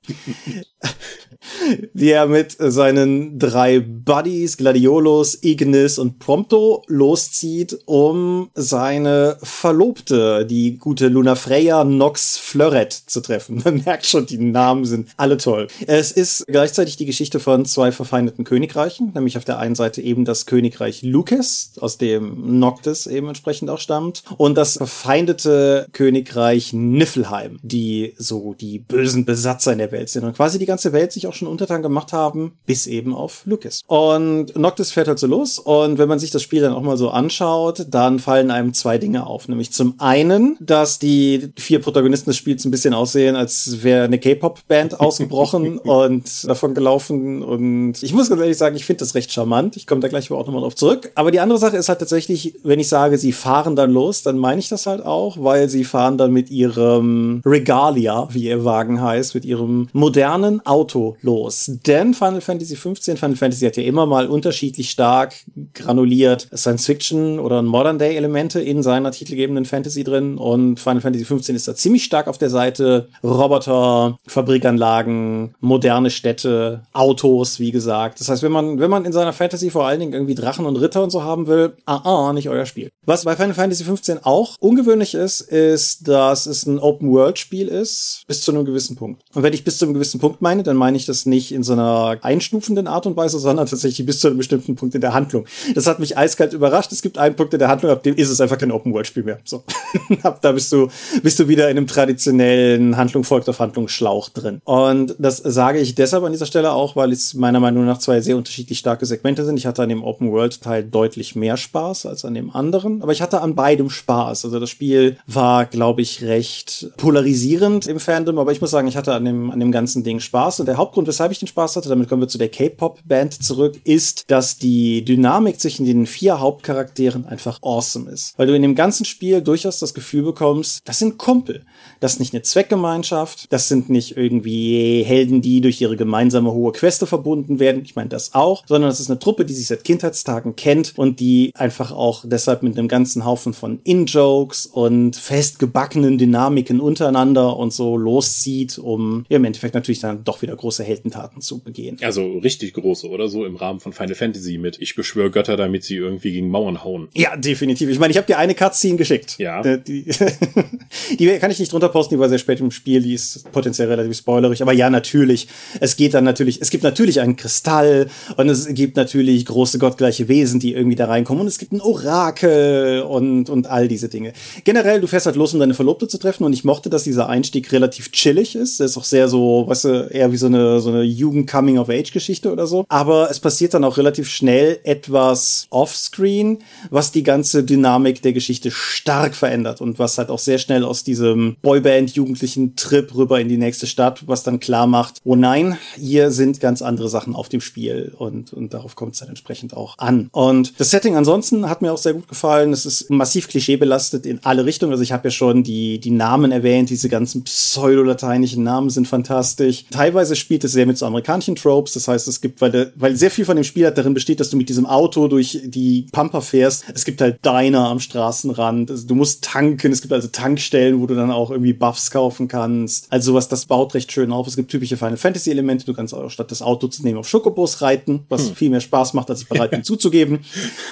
wie 1.94 2.12
er 2.12 2.28
mit 2.28 2.56
seinen 2.60 3.40
drei 3.40 3.80
Buddies, 3.80 4.58
Gladiolos, 4.58 5.40
Ignis 5.42 5.98
und 5.98 6.20
Prompto 6.20 6.84
loszieht, 6.88 7.80
um 7.86 8.50
seine 8.54 9.38
Verlobte, 9.42 10.46
die 10.46 10.78
gute 10.78 11.08
Luna 11.08 11.36
Freya 11.36 11.84
Nox 11.84 12.38
Fleuret 12.38 12.94
zu 12.94 13.22
treffen. 13.22 13.62
Man 13.66 13.84
merkt 13.84 14.06
schon, 14.06 14.26
die 14.26 14.38
Namen 14.38 14.86
sind 14.86 15.10
alle 15.18 15.38
toll. 15.38 15.68
Es 15.88 16.12
ist 16.12 16.46
gleichzeitig 16.48 16.98
die 16.98 17.06
Geschichte 17.06 17.40
von 17.40 17.66
zwei 17.66 17.92
verfeindeten 17.92 18.44
Königreichen, 18.44 19.12
nämlich 19.14 19.38
auf 19.38 19.46
der 19.46 19.60
einen 19.60 19.76
Seite 19.76 20.02
eben 20.02 20.26
das 20.26 20.46
Königreich 20.46 21.02
Lucas, 21.02 21.74
aus 21.80 21.98
dem 21.98 22.60
Noctis 22.60 23.08
eben 23.08 23.28
entsprechend 23.28 23.70
auch 23.70 23.80
stammt, 23.80 24.24
und 24.38 24.56
das 24.56 24.78
verfeindete 24.78 25.88
Königreich 25.94 26.74
Niflheim, 26.74 27.60
die 27.62 28.14
so 28.18 28.54
die 28.54 28.80
bösen 28.80 29.26
Besatzer 29.26 29.72
in 29.72 29.80
der 29.80 29.92
Welt 29.92 30.10
sind 30.10 30.24
und 30.24 30.36
quasi 30.36 30.60
die 30.60 30.66
ganze 30.66 30.94
Welt 30.94 31.12
sich 31.12 31.28
auch 31.28 31.34
schon 31.36 31.48
untertan 31.48 31.82
gemacht 31.82 32.14
haben, 32.14 32.54
bis 32.66 32.88
eben 32.88 33.14
auf 33.14 33.44
Lucas. 33.46 33.82
Und 33.88 34.56
Noctis 34.58 34.92
fährt 34.92 35.08
halt 35.08 35.20
so 35.20 35.28
los 35.28 35.60
und 35.60 35.98
wenn 35.98 36.10
man 36.10 36.20
sich 36.20 36.32
das 36.32 36.42
Spiel 36.42 36.62
dann 36.62 36.74
auch 36.74 36.82
mal 36.82 36.98
so 36.98 37.10
anschaut, 37.10 37.86
dann 37.90 38.20
fallen 38.20 38.52
einem 38.52 38.74
zwei 38.74 38.98
Dinge 38.98 39.28
auf. 39.28 39.48
Nämlich 39.48 39.72
zum 39.72 39.96
einen, 40.00 40.58
dass 40.60 41.00
die 41.00 41.50
vier 41.58 41.80
Protagonisten 41.80 42.30
des 42.30 42.38
Spiels 42.38 42.66
ein 42.66 42.72
bisschen 42.72 42.94
aussehen, 42.94 43.36
als 43.36 43.84
wäre 43.84 44.06
eine 44.06 44.20
K-Pop-Band 44.20 45.00
ausgebrochen 45.00 45.78
und 45.78 46.48
davon 46.48 46.74
gelaufen 46.74 47.44
und 47.44 48.02
ich 48.02 48.14
muss 48.14 48.30
ganz 48.30 48.42
ehrlich 48.42 48.58
sagen, 48.58 48.76
ich 48.76 48.86
finde 48.86 49.00
das 49.00 49.16
recht 49.16 49.32
charmant. 49.32 49.78
Ich 49.78 49.88
komme 49.88 50.02
da 50.02 50.08
gleich 50.08 50.32
auch 50.32 50.46
nochmal 50.46 50.62
drauf 50.62 50.76
zurück. 50.76 51.12
Aber 51.16 51.32
die 51.32 51.40
andere 51.40 51.60
Sache 51.60 51.78
ist 51.78 51.90
halt 51.90 52.00
tatsächlich, 52.00 52.56
wenn 52.64 52.80
ich 52.80 52.90
sage, 52.90 53.18
sie 53.18 53.32
fahren 53.32 53.76
dann 53.76 53.92
los, 53.92 54.24
dann 54.24 54.38
meine 54.38 54.60
ich 54.60 54.70
das 54.70 54.86
halt 54.86 55.06
auch, 55.06 55.38
weil 55.40 55.70
sie 55.70 55.84
fahren 55.84 56.18
dann 56.18 56.32
mit 56.32 56.50
ihrem 56.50 57.42
Regalia, 57.46 58.28
wie 58.32 58.46
ihr 58.46 58.66
Wagen 58.66 59.02
heißt, 59.02 59.36
mit 59.36 59.46
ihrem 59.46 59.88
modernen 59.94 60.66
Auto 60.66 61.18
los. 61.26 61.72
Denn 61.86 62.14
Final 62.14 62.42
Fantasy 62.42 62.76
15, 62.76 63.18
Final 63.18 63.36
Fantasy 63.36 63.66
hat 63.66 63.76
ja 63.78 63.84
immer 63.84 64.06
mal 64.06 64.28
unterschiedlich 64.28 64.92
stark 64.92 65.34
granuliert 65.74 66.48
Science 66.56 66.86
Fiction 66.86 67.40
oder 67.40 67.62
Modern 67.62 68.00
Day 68.00 68.16
Elemente 68.16 68.62
in 68.62 68.84
seiner 68.84 69.12
titelgebenden 69.12 69.66
Fantasy 69.66 70.04
drin 70.04 70.38
und 70.38 70.80
Final 70.80 71.02
Fantasy 71.02 71.26
15 71.26 71.56
ist 71.56 71.68
da 71.68 71.76
ziemlich 71.76 72.04
stark 72.04 72.28
auf 72.28 72.38
der 72.38 72.50
Seite 72.50 73.10
Roboter, 73.24 74.18
Fabrikanlagen, 74.28 75.56
moderne 75.60 76.10
Städte, 76.10 76.84
Autos, 76.94 77.60
wie 77.60 77.72
gesagt. 77.72 78.20
Das 78.20 78.30
heißt, 78.30 78.44
wenn 78.44 78.52
man 78.52 78.80
wenn 78.80 78.90
man 78.90 79.06
in 79.06 79.14
seiner 79.14 79.34
Fantasy 79.34 79.70
vor 79.70 79.86
allen 79.86 80.00
Dingen 80.00 80.14
irgendwie 80.14 80.36
Drachen 80.36 80.66
und 80.66 80.76
Ritter 80.78 81.04
und 81.04 81.10
so 81.10 81.24
haben 81.24 81.48
will, 81.48 81.74
ah, 81.86 82.30
ah 82.30 82.34
nicht 82.34 82.50
euer 82.50 82.66
Spiel. 82.66 82.90
Was 83.06 83.24
bei 83.24 83.36
Final 83.36 83.54
Fantasy 83.54 83.84
15 83.84 84.20
auch 84.24 84.56
ungewöhnlich 84.60 85.16
ist, 85.16 85.42
ist, 85.42 86.08
dass 86.08 86.46
es 86.46 86.66
ein 86.66 86.80
Open-World-Spiel 86.80 87.68
ist, 87.68 88.24
bis 88.28 88.42
zu 88.42 88.52
einem 88.52 88.66
gewissen 88.66 88.96
Punkt. 88.96 89.24
Und 89.34 89.44
wenn 89.44 89.54
ich 89.54 89.64
bis 89.64 89.78
zu 89.78 89.86
einem 89.86 89.94
gewissen 89.94 90.20
Punkt 90.20 90.42
meine, 90.42 90.64
dann 90.64 90.78
meine 90.78 90.98
ich 90.98 91.05
das 91.06 91.26
nicht 91.26 91.52
in 91.52 91.64
so 91.64 91.74
einer 91.74 92.18
einstufenden 92.22 92.88
Art 92.88 93.06
und 93.06 93.16
Weise, 93.16 93.40
sondern 93.40 93.68
tatsächlich 93.68 94.06
bis 94.06 94.20
zu 94.20 94.28
einem 94.28 94.38
bestimmten 94.38 94.76
Punkt 94.76 94.96
in 94.96 95.02
der 95.02 95.14
Handlung. 95.14 95.46
Das 95.74 95.88
hat 95.88 96.00
mich 96.00 96.18
eiskalt 96.18 96.54
überrascht. 96.54 96.92
Es 96.92 97.02
gibt 97.02 97.18
einen 97.18 97.36
Punkt 97.36 97.54
in 97.54 97.60
der 97.60 97.70
Handlung, 97.70 97.92
ab 97.92 98.04
dem 98.04 98.16
ist 98.16 98.30
es 98.30 98.42
einfach 98.42 98.58
kein 98.58 98.72
Open-World-Spiel 98.72 99.24
mehr. 99.24 99.40
So. 99.44 99.64
da 100.42 100.52
bist 100.52 100.72
du, 100.72 100.90
bist 101.24 101.40
du 101.40 101.48
wieder 101.48 101.70
in 101.70 101.78
einem 101.78 101.88
traditionellen 101.88 102.98
Handlung 102.98 103.24
folgt 103.24 103.50
auf 103.50 103.60
Handlung 103.60 103.88
Schlauch 103.88 104.30
drin. 104.30 104.62
Und 104.64 105.16
das 105.20 105.38
sage 105.38 105.80
ich 105.80 105.96
deshalb 105.96 106.24
an 106.24 106.32
dieser 106.32 106.46
Stelle 106.46 106.72
auch, 106.72 106.96
weil 106.96 107.12
es 107.12 107.34
meiner 107.34 107.60
Meinung 107.60 107.86
nach 107.86 107.98
zwei 107.98 108.22
sehr 108.22 108.38
unterschiedlich 108.38 108.80
starke 108.80 109.06
Segmente 109.06 109.46
sind. 109.46 109.58
Ich 109.58 109.66
hatte 109.66 109.84
an 109.84 109.90
dem 109.90 110.04
Open-World-Teil 110.04 110.84
deutlich 110.84 111.36
mehr 111.36 111.58
Spaß 111.58 112.06
als 112.06 112.26
an 112.26 112.34
dem 112.34 112.52
anderen, 112.52 113.02
aber 113.02 113.12
ich 113.12 113.22
hatte 113.22 113.42
an 113.42 113.56
beidem 113.56 113.90
Spaß. 113.90 114.46
Also 114.46 114.60
das 114.60 114.70
Spiel 114.70 115.18
war, 115.28 115.66
glaube 115.66 116.02
ich, 116.02 116.24
recht 116.24 116.88
polarisierend 116.98 117.88
im 117.88 118.00
Fandom, 118.00 118.40
aber 118.40 118.52
ich 118.52 118.62
muss 118.62 118.72
sagen, 118.72 118.88
ich 118.88 118.98
hatte 118.98 119.14
an 119.14 119.26
dem, 119.26 119.52
an 119.52 119.60
dem 119.60 119.72
ganzen 119.72 120.04
Ding 120.04 120.20
Spaß. 120.20 120.60
Und 120.60 120.68
der 120.68 120.78
Hauptgrund, 120.96 121.08
weshalb 121.10 121.32
ich 121.34 121.40
den 121.40 121.48
Spaß 121.50 121.76
hatte, 121.76 121.90
damit 121.90 122.08
kommen 122.08 122.22
wir 122.22 122.30
zu 122.30 122.38
der 122.38 122.48
K-Pop-Band 122.48 123.44
zurück, 123.44 123.82
ist, 123.84 124.32
dass 124.32 124.58
die 124.58 125.04
Dynamik 125.04 125.60
zwischen 125.60 125.86
den 125.86 126.06
vier 126.06 126.40
Hauptcharakteren 126.40 127.26
einfach 127.26 127.62
awesome 127.62 128.10
ist. 128.10 128.34
Weil 128.38 128.48
du 128.48 128.56
in 128.56 128.62
dem 128.62 128.76
ganzen 128.76 129.04
Spiel 129.04 129.42
durchaus 129.42 129.80
das 129.80 129.94
Gefühl 129.94 130.24
bekommst, 130.24 130.80
das 130.86 131.00
sind 131.00 131.18
Kumpel. 131.18 131.66
Das 132.00 132.14
ist 132.14 132.20
nicht 132.20 132.34
eine 132.34 132.44
Zweckgemeinschaft, 132.44 133.52
das 133.52 133.68
sind 133.68 133.90
nicht 133.90 134.16
irgendwie 134.16 135.04
Helden, 135.04 135.42
die 135.42 135.60
durch 135.60 135.82
ihre 135.82 135.98
gemeinsame 135.98 136.54
hohe 136.54 136.72
Queste 136.72 137.06
verbunden 137.08 137.60
werden. 137.60 137.82
Ich 137.84 137.98
meine 137.98 138.10
das 138.10 138.34
auch, 138.34 138.64
sondern 138.66 138.90
das 138.90 139.02
ist 139.02 139.10
eine 139.10 139.20
Truppe, 139.20 139.44
die 139.44 139.54
sich 139.54 139.68
seit 139.68 139.84
Kindheitstagen 139.84 140.56
kennt 140.56 140.94
und 140.96 141.20
die 141.20 141.52
einfach 141.56 141.92
auch 141.92 142.24
deshalb 142.26 142.64
mit 142.64 142.78
einem 142.78 142.88
ganzen 142.88 143.26
Haufen 143.26 143.54
von 143.54 143.82
In-Jokes 143.84 144.66
und 144.66 145.18
festgebackenen 145.18 146.18
Dynamiken 146.18 146.80
untereinander 146.80 147.58
und 147.58 147.74
so 147.74 147.98
loszieht, 147.98 148.78
um 148.78 149.26
im 149.28 149.44
Endeffekt 149.44 149.76
natürlich 149.76 150.00
dann 150.00 150.24
doch 150.24 150.42
wieder 150.42 150.56
große 150.56 150.85
Heldentaten 150.86 151.42
zu 151.42 151.60
begehen. 151.60 151.98
Also 152.02 152.38
richtig 152.38 152.74
große 152.74 153.10
oder 153.10 153.28
so 153.28 153.46
im 153.46 153.56
Rahmen 153.56 153.80
von 153.80 153.94
Final 153.94 154.16
Fantasy 154.16 154.58
mit 154.58 154.82
ich 154.82 154.96
beschwöre 154.96 155.32
Götter, 155.32 155.58
damit 155.58 155.84
sie 155.84 155.96
irgendwie 155.96 156.32
gegen 156.32 156.50
Mauern 156.50 156.84
hauen. 156.84 157.10
Ja, 157.14 157.36
definitiv. 157.36 157.90
Ich 157.90 158.00
meine, 158.00 158.12
ich 158.12 158.18
habe 158.18 158.28
dir 158.28 158.38
eine 158.38 158.56
Cutscene 158.56 158.98
geschickt. 158.98 159.36
Ja. 159.38 159.62
Äh, 159.62 159.80
Die, 159.80 160.06
die 161.20 161.28
kann 161.40 161.52
ich 161.52 161.60
nicht 161.60 161.72
drunter 161.72 161.90
posten, 161.90 162.16
die 162.16 162.20
war 162.20 162.30
sehr 162.30 162.38
spät 162.38 162.60
im 162.60 162.72
Spiel, 162.72 163.02
die 163.02 163.14
ist 163.14 163.52
potenziell 163.52 163.88
relativ 163.88 164.16
spoilerig. 164.18 164.62
Aber 164.62 164.74
ja, 164.74 164.90
natürlich. 164.90 165.48
Es 165.80 165.96
geht 165.96 166.14
dann 166.14 166.24
natürlich, 166.24 166.62
es 166.62 166.70
gibt 166.70 166.84
natürlich 166.84 167.22
einen 167.22 167.36
Kristall 167.36 168.08
und 168.38 168.50
es 168.50 168.68
gibt 168.74 168.96
natürlich 168.96 169.46
große 169.46 169.80
gottgleiche 169.80 170.28
Wesen, 170.28 170.60
die 170.60 170.74
irgendwie 170.74 170.96
da 170.96 171.06
reinkommen 171.06 171.42
und 171.42 171.48
es 171.48 171.58
gibt 171.58 171.74
ein 171.74 171.82
Orakel 171.82 173.02
und, 173.02 173.50
und 173.50 173.68
all 173.68 173.88
diese 173.88 174.10
Dinge. 174.10 174.34
Generell, 174.64 175.02
du 175.02 175.08
fährst 175.08 175.26
halt 175.26 175.36
los, 175.36 175.54
um 175.54 175.60
deine 175.60 175.74
Verlobte 175.74 176.08
zu 176.08 176.18
treffen 176.18 176.44
und 176.44 176.54
ich 176.54 176.64
mochte, 176.64 176.90
dass 176.90 177.04
dieser 177.04 177.30
Einstieg 177.30 177.72
relativ 177.72 178.12
chillig 178.12 178.56
ist. 178.56 178.80
Der 178.80 178.86
ist 178.86 178.98
auch 178.98 179.04
sehr 179.04 179.28
so, 179.28 179.66
weißt 179.68 179.86
du, 179.86 179.90
eher 180.12 180.32
wie 180.32 180.38
so 180.38 180.48
eine, 180.48 180.75
so 180.80 180.90
eine 180.90 181.04
Jugend-Coming-of-Age-Geschichte 181.04 182.52
oder 182.52 182.68
so. 182.68 182.86
Aber 182.90 183.30
es 183.30 183.40
passiert 183.40 183.74
dann 183.74 183.84
auch 183.84 183.98
relativ 183.98 184.30
schnell 184.30 184.80
etwas 184.84 185.68
offscreen, 185.70 186.60
was 186.90 187.12
die 187.12 187.24
ganze 187.24 187.64
Dynamik 187.64 188.22
der 188.22 188.34
Geschichte 188.34 188.72
stark 188.72 189.36
verändert 189.36 189.82
und 189.82 190.00
was 190.00 190.18
halt 190.18 190.30
auch 190.30 190.40
sehr 190.40 190.58
schnell 190.58 190.84
aus 190.84 191.04
diesem 191.04 191.58
Boyband-jugendlichen 191.62 192.76
Trip 192.76 193.14
rüber 193.16 193.40
in 193.40 193.50
die 193.50 193.58
nächste 193.58 193.88
Stadt, 193.88 194.28
was 194.28 194.44
dann 194.44 194.60
klar 194.60 194.88
macht, 194.88 195.20
oh 195.24 195.36
nein, 195.36 195.78
hier 195.98 196.32
sind 196.32 196.60
ganz 196.60 196.82
andere 196.82 197.10
Sachen 197.10 197.36
auf 197.36 197.50
dem 197.50 197.62
Spiel 197.62 198.14
und, 198.18 198.54
und 198.54 198.74
darauf 198.74 198.96
kommt 198.96 199.14
es 199.14 199.20
dann 199.20 199.30
entsprechend 199.30 199.76
auch 199.76 199.98
an. 199.98 200.30
Und 200.32 200.80
das 200.80 200.90
Setting 200.90 201.16
ansonsten 201.16 201.70
hat 201.70 201.82
mir 201.82 201.94
auch 201.94 201.98
sehr 201.98 202.14
gut 202.14 202.28
gefallen. 202.28 202.74
Es 202.74 202.86
ist 202.86 203.10
massiv 203.10 203.48
klischeebelastet 203.48 204.26
in 204.26 204.40
alle 204.44 204.66
Richtungen. 204.66 204.92
Also 204.92 205.04
ich 205.04 205.12
habe 205.12 205.28
ja 205.28 205.32
schon 205.32 205.64
die, 205.64 206.00
die 206.00 206.12
Namen 206.12 206.52
erwähnt, 206.52 206.90
diese 206.90 207.10
ganzen 207.10 207.44
pseudolateinischen 207.44 208.64
Namen 208.64 208.90
sind 208.90 209.08
fantastisch. 209.08 209.86
Teilweise 209.92 210.36
spielt 210.36 210.64
es 210.66 210.74
sehr 210.74 210.86
mit 210.86 210.98
so 210.98 211.06
amerikanischen 211.06 211.56
Tropes, 211.56 211.94
das 211.94 212.08
heißt, 212.08 212.28
es 212.28 212.42
gibt, 212.42 212.62
weil, 212.62 212.72
der, 212.72 212.92
weil 212.96 213.16
sehr 213.16 213.32
viel 213.32 213.46
von 213.46 213.56
dem 213.56 213.64
Spiel 213.64 213.86
halt 213.86 213.98
darin 213.98 214.14
besteht, 214.14 214.40
dass 214.40 214.50
du 214.50 214.58
mit 214.58 214.70
diesem 214.70 214.86
Auto 214.86 215.28
durch 215.28 215.62
die 215.64 216.08
Pampa 216.12 216.42
fährst. 216.42 216.86
Es 216.94 217.06
gibt 217.06 217.22
halt 217.22 217.46
Diner 217.46 217.88
am 217.88 218.00
Straßenrand, 218.00 218.92
also 218.92 219.08
du 219.08 219.16
musst 219.16 219.44
tanken, 219.44 219.92
es 219.92 220.02
gibt 220.02 220.14
also 220.14 220.28
Tankstellen, 220.28 221.00
wo 221.02 221.08
du 221.08 221.16
dann 221.16 221.32
auch 221.32 221.52
irgendwie 221.52 221.74
Buffs 221.74 222.12
kaufen 222.12 222.48
kannst. 222.48 223.12
Also 223.12 223.32
sowas, 223.32 223.48
das 223.48 223.66
baut 223.66 223.94
recht 223.94 224.12
schön 224.12 224.32
auf. 224.32 224.48
Es 224.48 224.56
gibt 224.56 224.72
typische 224.72 224.98
Final 224.98 225.18
Fantasy 225.18 225.52
Elemente, 225.52 225.86
du 225.86 225.94
kannst 225.94 226.14
auch 226.14 226.30
statt 226.30 226.52
das 226.52 226.62
Auto 226.62 226.88
zu 226.88 227.04
nehmen 227.04 227.18
auf 227.18 227.28
Schokobos 227.28 227.82
reiten, 227.82 228.26
was 228.30 228.50
hm. 228.50 228.56
viel 228.56 228.70
mehr 228.70 228.82
Spaß 228.82 229.14
macht, 229.14 229.30
als 229.30 229.46
bereit 229.46 229.72
bin 229.76 229.84
zuzugeben. 229.84 230.40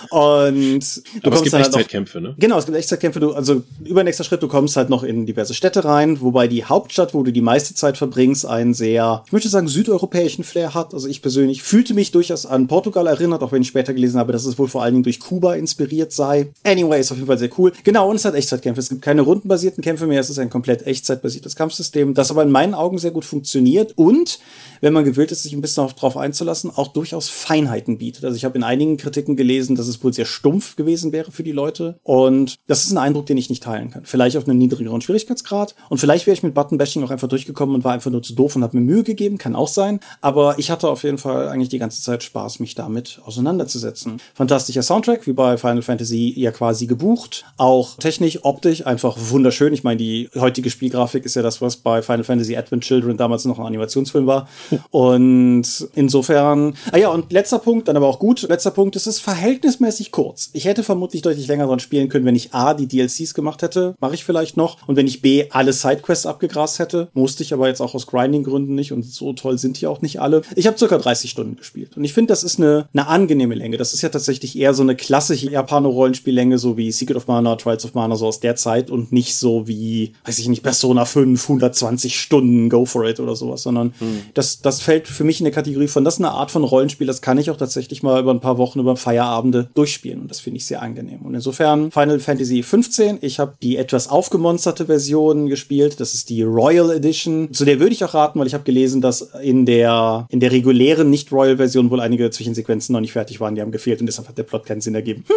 Und 0.09 0.81
du 1.21 1.27
Aber 1.27 1.35
es 1.35 1.43
gibt 1.43 1.55
Echtzeitkämpfe, 1.55 2.15
halt 2.15 2.23
ne? 2.23 2.35
Genau, 2.37 2.57
es 2.57 2.65
gibt 2.65 2.77
Echtzeitkämpfe. 2.77 3.19
Du, 3.19 3.33
also 3.33 3.63
über 3.83 4.03
nächster 4.03 4.23
Schritt, 4.23 4.43
du 4.43 4.47
kommst 4.47 4.75
halt 4.75 4.89
noch 4.89 5.03
in 5.03 5.25
diverse 5.25 5.53
Städte 5.53 5.85
rein, 5.85 6.21
wobei 6.21 6.47
die 6.47 6.65
Hauptstadt, 6.65 7.13
wo 7.13 7.23
du 7.23 7.31
die 7.31 7.41
meiste 7.41 7.73
Zeit 7.73 7.97
verbringst, 7.97 8.45
einen 8.45 8.73
sehr, 8.73 9.23
ich 9.25 9.31
möchte 9.31 9.49
sagen, 9.49 9.62
südeuropäischen 9.67 10.43
Flair 10.43 10.73
hat. 10.73 10.93
Also 10.93 11.07
ich 11.07 11.21
persönlich 11.21 11.63
fühlte 11.63 11.93
mich 11.93 12.11
durchaus 12.11 12.45
an 12.45 12.67
Portugal 12.67 13.07
erinnert, 13.07 13.43
auch 13.43 13.51
wenn 13.51 13.61
ich 13.61 13.67
später 13.67 13.93
gelesen 13.93 14.19
habe, 14.19 14.31
dass 14.31 14.45
es 14.45 14.57
wohl 14.57 14.67
vor 14.67 14.83
allen 14.83 14.93
Dingen 14.93 15.03
durch 15.03 15.19
Kuba 15.19 15.55
inspiriert 15.55 16.11
sei. 16.11 16.51
Anyway, 16.63 16.99
ist 16.99 17.11
auf 17.11 17.17
jeden 17.17 17.27
Fall 17.27 17.37
sehr 17.37 17.49
cool. 17.57 17.73
Genau, 17.83 18.09
und 18.09 18.15
es 18.15 18.25
hat 18.25 18.35
Echtzeitkämpfe. 18.35 18.79
Es 18.79 18.89
gibt 18.89 19.01
keine 19.01 19.21
rundenbasierten 19.21 19.83
Kämpfe 19.83 20.07
mehr, 20.07 20.19
es 20.19 20.29
ist 20.29 20.39
ein 20.39 20.49
komplett 20.49 20.85
echtzeitbasiertes 20.85 21.55
Kampfsystem, 21.55 22.13
das 22.13 22.31
aber 22.31 22.43
in 22.43 22.51
meinen 22.51 22.73
Augen 22.73 22.97
sehr 22.97 23.11
gut 23.11 23.25
funktioniert 23.25 23.93
und 23.97 24.39
wenn 24.83 24.91
man 24.91 25.05
gewillt 25.05 25.31
ist, 25.31 25.43
sich 25.43 25.53
ein 25.53 25.61
bisschen 25.61 25.87
darauf 25.87 26.17
einzulassen, 26.17 26.69
auch 26.69 26.89
durchaus 26.89 27.29
Feinheiten 27.29 27.97
bietet. 27.97 28.25
Also 28.25 28.35
ich 28.35 28.43
habe 28.43 28.57
in 28.57 28.63
einigen 28.63 28.97
Kritiken 28.97 29.37
gelesen, 29.37 29.77
dass 29.77 29.87
es 29.87 30.03
wohl 30.03 30.13
sehr 30.13 30.25
stumpf 30.25 30.75
gewesen 30.75 31.13
wäre 31.13 31.31
für 31.31 31.43
die 31.43 31.53
Leute. 31.53 31.99
Und 32.03 32.57
das 32.67 32.83
ist 32.83 32.91
ein 32.91 32.97
Eindruck, 32.97 33.25
den 33.25 33.37
ich 33.37 33.49
nicht 33.49 33.63
teilen 33.63 33.91
kann. 33.91 34.03
Vielleicht 34.03 34.35
auf 34.35 34.45
einem 34.45 34.57
niedrigeren 34.57 34.99
Schwierigkeitsgrad. 34.99 35.75
Und 35.87 35.99
vielleicht 35.99 36.27
wäre 36.27 36.35
ich 36.35 36.43
mit 36.43 36.53
Button-Bashing 36.53 37.01
auch 37.03 37.11
einfach 37.11 37.29
durchgekommen 37.29 37.75
und 37.75 37.85
war 37.85 37.93
einfach 37.93 38.11
nur 38.11 38.23
zu 38.23 38.35
doof 38.35 38.57
und 38.57 38.63
habe 38.63 38.77
mir 38.77 38.83
Mühe 38.83 39.03
gegeben. 39.03 39.37
Kann 39.37 39.52
auch 39.55 39.67
sein. 39.67 39.99
Aber 40.21 40.59
ich 40.59 40.71
hatte 40.71 40.89
auf 40.89 41.03
jeden 41.03 41.17
Fall 41.17 41.49
eigentlich 41.49 41.69
die 41.69 41.79
ganze 41.79 42.01
Zeit 42.01 42.23
Spaß, 42.23 42.59
mich 42.59 42.75
damit 42.75 43.21
auseinanderzusetzen. 43.25 44.19
Fantastischer 44.33 44.83
Soundtrack, 44.83 45.27
wie 45.27 45.33
bei 45.33 45.57
Final 45.57 45.81
Fantasy 45.81 46.33
ja 46.35 46.51
quasi 46.51 46.87
gebucht. 46.87 47.45
Auch 47.57 47.97
technisch, 47.97 48.39
optisch 48.43 48.85
einfach 48.85 49.17
wunderschön. 49.19 49.73
Ich 49.73 49.83
meine, 49.83 49.97
die 49.97 50.29
heutige 50.35 50.69
Spielgrafik 50.69 51.25
ist 51.25 51.35
ja 51.35 51.41
das, 51.41 51.61
was 51.61 51.77
bei 51.77 52.01
Final 52.01 52.23
Fantasy 52.23 52.55
Advent 52.55 52.83
Children 52.83 53.17
damals 53.17 53.45
noch 53.45 53.59
ein 53.59 53.65
Animationsfilm 53.65 54.27
war. 54.27 54.47
Und 54.91 55.87
insofern, 55.95 56.75
ah 56.91 56.97
ja, 56.97 57.09
und 57.09 57.31
letzter 57.31 57.59
Punkt, 57.59 57.87
dann 57.87 57.97
aber 57.97 58.07
auch 58.07 58.19
gut, 58.19 58.41
letzter 58.43 58.71
Punkt, 58.71 58.95
es 58.95 59.07
ist 59.07 59.19
verhältnismäßig 59.19 60.11
kurz. 60.11 60.49
Ich 60.53 60.65
hätte 60.65 60.83
vermutlich 60.83 61.21
deutlich 61.21 61.47
länger 61.47 61.67
dran 61.67 61.79
spielen 61.79 62.09
können, 62.09 62.25
wenn 62.25 62.35
ich 62.35 62.53
A, 62.53 62.73
die 62.73 62.87
DLCs 62.87 63.33
gemacht 63.33 63.61
hätte, 63.61 63.95
mache 63.99 64.15
ich 64.15 64.23
vielleicht 64.23 64.57
noch, 64.57 64.87
und 64.87 64.95
wenn 64.95 65.07
ich 65.07 65.21
B, 65.21 65.45
alle 65.49 65.73
Sidequests 65.73 66.25
abgegrast 66.25 66.79
hätte, 66.79 67.09
musste 67.13 67.43
ich 67.43 67.53
aber 67.53 67.67
jetzt 67.67 67.81
auch 67.81 67.95
aus 67.95 68.07
Grinding-Gründen 68.07 68.75
nicht, 68.75 68.91
und 68.91 69.03
so 69.03 69.33
toll 69.43 69.57
sind 69.57 69.81
die 69.81 69.87
auch 69.87 70.01
nicht 70.01 70.21
alle. 70.21 70.41
Ich 70.55 70.67
habe 70.67 70.77
circa 70.77 70.97
30 70.97 71.29
Stunden 71.29 71.57
gespielt. 71.57 71.97
Und 71.97 72.03
ich 72.05 72.13
finde, 72.13 72.31
das 72.31 72.43
ist 72.43 72.59
eine, 72.59 72.87
eine 72.93 73.07
angenehme 73.07 73.55
Länge. 73.55 73.77
Das 73.77 73.93
ist 73.93 74.01
ja 74.01 74.09
tatsächlich 74.09 74.57
eher 74.57 74.73
so 74.73 74.83
eine 74.83 74.95
klassische 74.95 75.49
Japano-Rollenspiellänge, 75.51 76.57
so 76.57 76.77
wie 76.77 76.91
Secret 76.91 77.17
of 77.17 77.27
Mana, 77.27 77.57
Trials 77.57 77.83
of 77.83 77.93
Mana, 77.93 78.15
so 78.15 78.27
aus 78.27 78.39
der 78.39 78.55
Zeit, 78.55 78.89
und 78.89 79.11
nicht 79.11 79.35
so 79.35 79.67
wie, 79.67 80.13
weiß 80.25 80.39
ich 80.39 80.47
nicht, 80.47 80.63
Persona 80.63 81.03
5, 81.03 81.43
120 81.43 82.17
Stunden, 82.17 82.69
go 82.69 82.85
for 82.85 83.05
it 83.05 83.19
oder 83.19 83.35
sowas, 83.35 83.63
sondern 83.63 83.93
hm. 83.99 84.21
das, 84.33 84.61
das 84.61 84.81
fällt 84.81 85.07
für 85.07 85.25
mich 85.25 85.41
in 85.41 85.43
der 85.43 85.53
Kategorie 85.53 85.87
von, 85.87 86.05
das 86.05 86.15
ist 86.15 86.21
eine 86.21 86.31
Art 86.31 86.49
von 86.49 86.63
Rollenspiel, 86.63 87.05
das 87.05 87.21
kann 87.21 87.37
ich 87.37 87.51
auch 87.51 87.57
tatsächlich 87.57 88.01
mal 88.01 88.21
über 88.21 88.31
ein 88.31 88.39
paar 88.39 88.57
Wochen, 88.57 88.79
über 88.79 88.95
Feierabende 88.95 89.69
durchspielen 89.73 90.21
und 90.21 90.31
das 90.31 90.39
finde 90.39 90.57
ich 90.57 90.65
sehr 90.65 90.81
angenehm. 90.81 91.19
Und 91.23 91.35
insofern 91.35 91.91
Final 91.91 92.19
Fantasy 92.19 92.63
15, 92.63 93.17
ich 93.21 93.39
habe 93.39 93.55
die 93.61 93.75
etwas 93.75 94.07
aufgemonsterte 94.07 94.85
Version 94.85 95.47
gespielt, 95.47 95.99
das 95.99 96.13
ist 96.13 96.29
die 96.29 96.43
Royal 96.43 96.91
Edition, 96.91 97.51
zu 97.51 97.65
der 97.65 97.79
würde 97.79 97.93
ich 97.93 98.03
auch 98.05 98.13
raten, 98.13 98.39
weil 98.39 98.47
ich 98.47 98.53
habe 98.53 98.63
gelesen, 98.63 99.01
dass 99.01 99.22
in 99.41 99.65
der, 99.65 100.27
in 100.29 100.39
der 100.39 100.51
regulären 100.51 101.09
Nicht-Royal-Version 101.09 101.89
wohl 101.89 101.99
einige 101.99 102.29
Zwischensequenzen 102.29 102.93
noch 102.93 103.01
nicht 103.01 103.13
fertig 103.13 103.39
waren, 103.39 103.55
die 103.55 103.61
haben 103.61 103.71
gefehlt 103.71 103.99
und 103.99 104.05
deshalb 104.07 104.27
hat 104.27 104.37
der 104.37 104.43
Plot 104.43 104.65
keinen 104.65 104.81
Sinn 104.81 104.95
ergeben. 104.95 105.25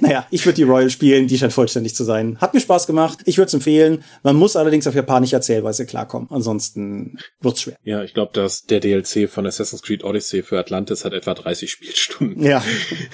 Naja, 0.00 0.26
ich 0.30 0.44
würde 0.44 0.56
die 0.56 0.64
Royal 0.64 0.90
spielen, 0.90 1.28
die 1.28 1.38
scheint 1.38 1.52
vollständig 1.52 1.94
zu 1.94 2.04
sein. 2.04 2.38
Hat 2.40 2.52
mir 2.52 2.60
Spaß 2.60 2.86
gemacht, 2.86 3.20
ich 3.24 3.38
würde 3.38 3.48
es 3.48 3.54
empfehlen. 3.54 4.04
Man 4.22 4.36
muss 4.36 4.54
allerdings 4.54 4.86
auf 4.86 4.94
japanische 4.94 5.36
Erzählweise 5.36 5.86
klarkommen, 5.86 6.28
ansonsten 6.30 7.18
wird's 7.40 7.62
schwer. 7.62 7.76
Ja, 7.84 8.02
ich 8.02 8.14
glaube, 8.14 8.32
dass 8.34 8.64
der 8.64 8.80
DLC 8.80 9.28
von 9.28 9.46
Assassin's 9.46 9.82
Creed 9.82 10.04
Odyssey 10.04 10.42
für 10.42 10.58
Atlantis 10.58 11.04
hat 11.04 11.12
etwa 11.12 11.34
30 11.34 11.70
Spielstunden. 11.70 12.42
Ja. 12.42 12.62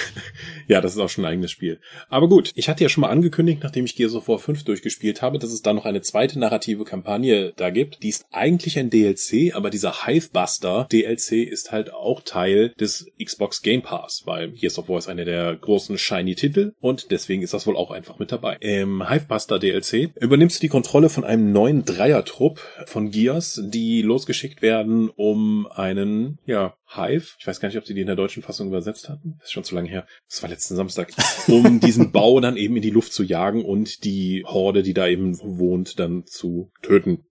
ja, 0.69 0.81
das 0.81 0.93
ist 0.93 0.99
auch 0.99 1.09
schon 1.09 1.25
ein 1.25 1.33
eigenes 1.33 1.50
Spiel. 1.50 1.81
Aber 2.09 2.28
gut, 2.28 2.52
ich 2.54 2.69
hatte 2.69 2.83
ja 2.83 2.88
schon 2.88 3.02
mal 3.02 3.11
angekündigt, 3.11 3.61
nachdem 3.62 3.85
ich 3.85 3.97
Gears 3.97 4.14
of 4.14 4.28
War 4.28 4.38
5 4.38 4.64
durchgespielt 4.64 5.23
habe, 5.23 5.38
dass 5.38 5.52
es 5.52 5.62
da 5.62 5.73
noch 5.73 5.85
eine 5.85 6.02
zweite 6.02 6.38
narrative 6.38 6.85
Kampagne 6.85 7.52
da 7.57 7.71
gibt. 7.71 8.02
Die 8.02 8.09
ist 8.09 8.26
eigentlich 8.31 8.78
ein 8.78 8.90
DLC, 8.90 9.54
aber 9.54 9.71
dieser 9.71 10.07
Hivebuster 10.14 10.87
DLC 10.92 11.49
ist 11.49 11.73
halt 11.73 11.92
auch 11.92 12.21
Teil 12.21 12.73
des 12.78 13.11
Xbox 13.23 13.62
Game 13.62 13.83
Pass, 13.83 14.23
weil 14.26 14.52
Gears 14.52 14.78
of 14.78 14.88
War 14.88 14.99
ist 14.99 15.09
einer 15.09 15.25
der 15.25 15.56
großen 15.56 15.99
shiny 15.99 16.37
Titel 16.37 16.73
und 16.80 17.11
deswegen 17.11 17.42
ist 17.42 17.52
das 17.52 17.66
wohl 17.66 17.76
auch 17.76 17.90
einfach 17.90 18.21
mit 18.21 18.30
dabei. 18.30 18.56
Im 18.61 19.09
Hivebuster 19.09 19.59
DLC 19.59 20.12
übernimmst 20.21 20.59
du 20.59 20.61
die 20.61 20.68
Kontrolle 20.68 21.09
von 21.09 21.25
einem 21.25 21.50
neuen 21.52 21.85
Dreiertrupp 21.85 22.61
von 22.87 23.11
Gears, 23.11 23.61
die 23.64 24.02
losgeschickt 24.02 24.62
werden, 24.62 25.11
um 25.11 25.66
einen, 25.66 26.38
ja, 26.47 26.75
Hive, 26.96 27.34
ich 27.38 27.46
weiß 27.46 27.60
gar 27.60 27.68
nicht, 27.68 27.78
ob 27.78 27.86
sie 27.86 27.94
die 27.94 28.00
in 28.00 28.06
der 28.06 28.16
deutschen 28.16 28.42
Fassung 28.42 28.68
übersetzt 28.68 29.08
hatten, 29.08 29.36
das 29.38 29.48
ist 29.48 29.52
schon 29.52 29.64
zu 29.64 29.74
lange 29.74 29.88
her, 29.88 30.06
das 30.28 30.42
war 30.42 30.50
letzten 30.50 30.76
Samstag, 30.76 31.12
um 31.48 31.80
diesen 31.80 32.12
Bau 32.12 32.40
dann 32.40 32.56
eben 32.56 32.76
in 32.76 32.82
die 32.82 32.90
Luft 32.90 33.12
zu 33.12 33.22
jagen 33.22 33.64
und 33.64 34.04
die 34.04 34.44
Horde, 34.46 34.82
die 34.82 34.94
da 34.94 35.08
eben 35.08 35.38
wohnt, 35.40 35.98
dann 35.98 36.24
zu 36.26 36.70
töten. 36.82 37.24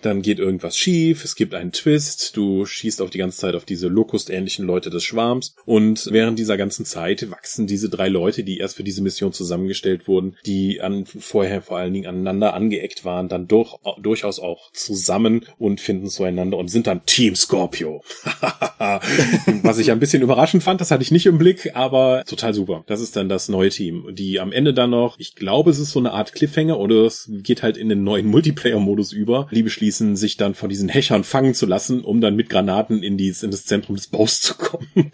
Dann 0.00 0.22
geht 0.22 0.38
irgendwas 0.38 0.78
schief, 0.78 1.24
es 1.24 1.34
gibt 1.34 1.54
einen 1.54 1.72
Twist, 1.72 2.36
du 2.36 2.64
schießt 2.64 3.02
auch 3.02 3.10
die 3.10 3.18
ganze 3.18 3.38
Zeit 3.38 3.54
auf 3.54 3.66
diese 3.66 3.88
Locust-ähnlichen 3.88 4.64
Leute 4.64 4.88
des 4.88 5.04
Schwarms 5.04 5.54
und 5.66 6.08
während 6.10 6.38
dieser 6.38 6.56
ganzen 6.56 6.86
Zeit 6.86 7.30
wachsen 7.30 7.66
diese 7.66 7.90
drei 7.90 8.08
Leute, 8.08 8.44
die 8.44 8.58
erst 8.58 8.76
für 8.76 8.84
diese 8.84 9.02
Mission 9.02 9.34
zusammengestellt 9.34 10.08
wurden, 10.08 10.36
die 10.46 10.80
an, 10.80 11.04
vorher 11.04 11.60
vor 11.60 11.76
allen 11.76 11.92
Dingen 11.92 12.06
aneinander 12.06 12.54
angeeckt 12.54 13.04
waren, 13.04 13.28
dann 13.28 13.46
durch, 13.46 13.76
durchaus 14.00 14.38
auch 14.40 14.72
zusammen 14.72 15.44
und 15.58 15.80
finden 15.82 16.08
zueinander 16.08 16.56
und 16.56 16.68
sind 16.68 16.86
dann 16.86 17.04
Team 17.04 17.36
Scorpio. 17.36 18.02
Was 19.62 19.78
ich 19.78 19.90
ein 19.90 20.00
bisschen 20.00 20.22
überraschend 20.22 20.62
fand, 20.62 20.80
das 20.80 20.90
hatte 20.90 21.02
ich 21.02 21.10
nicht 21.10 21.26
im 21.26 21.38
Blick, 21.38 21.72
aber 21.74 22.24
total 22.26 22.54
super. 22.54 22.84
Das 22.86 23.00
ist 23.00 23.16
dann 23.16 23.28
das 23.28 23.48
neue 23.48 23.70
Team, 23.70 24.06
die 24.12 24.40
am 24.40 24.52
Ende 24.52 24.74
dann 24.74 24.90
noch, 24.90 25.18
ich 25.18 25.34
glaube, 25.34 25.70
es 25.70 25.78
ist 25.78 25.90
so 25.90 25.98
eine 25.98 26.12
Art 26.12 26.32
Cliffhanger 26.32 26.78
oder 26.78 27.06
es 27.06 27.28
geht 27.30 27.62
halt 27.62 27.76
in 27.76 27.88
den 27.88 28.04
neuen 28.04 28.26
Multiplayer-Modus 28.26 29.12
über. 29.12 29.48
Die 29.52 29.62
beschließen, 29.62 30.16
sich 30.16 30.36
dann 30.36 30.54
von 30.54 30.68
diesen 30.68 30.88
Hechern 30.88 31.24
fangen 31.24 31.54
zu 31.54 31.66
lassen, 31.66 32.02
um 32.02 32.20
dann 32.20 32.36
mit 32.36 32.48
Granaten 32.48 33.02
in, 33.02 33.16
die, 33.16 33.34
in 33.42 33.50
das 33.50 33.66
Zentrum 33.66 33.96
des 33.96 34.08
Baus 34.08 34.40
zu 34.40 34.54
kommen. 34.54 35.10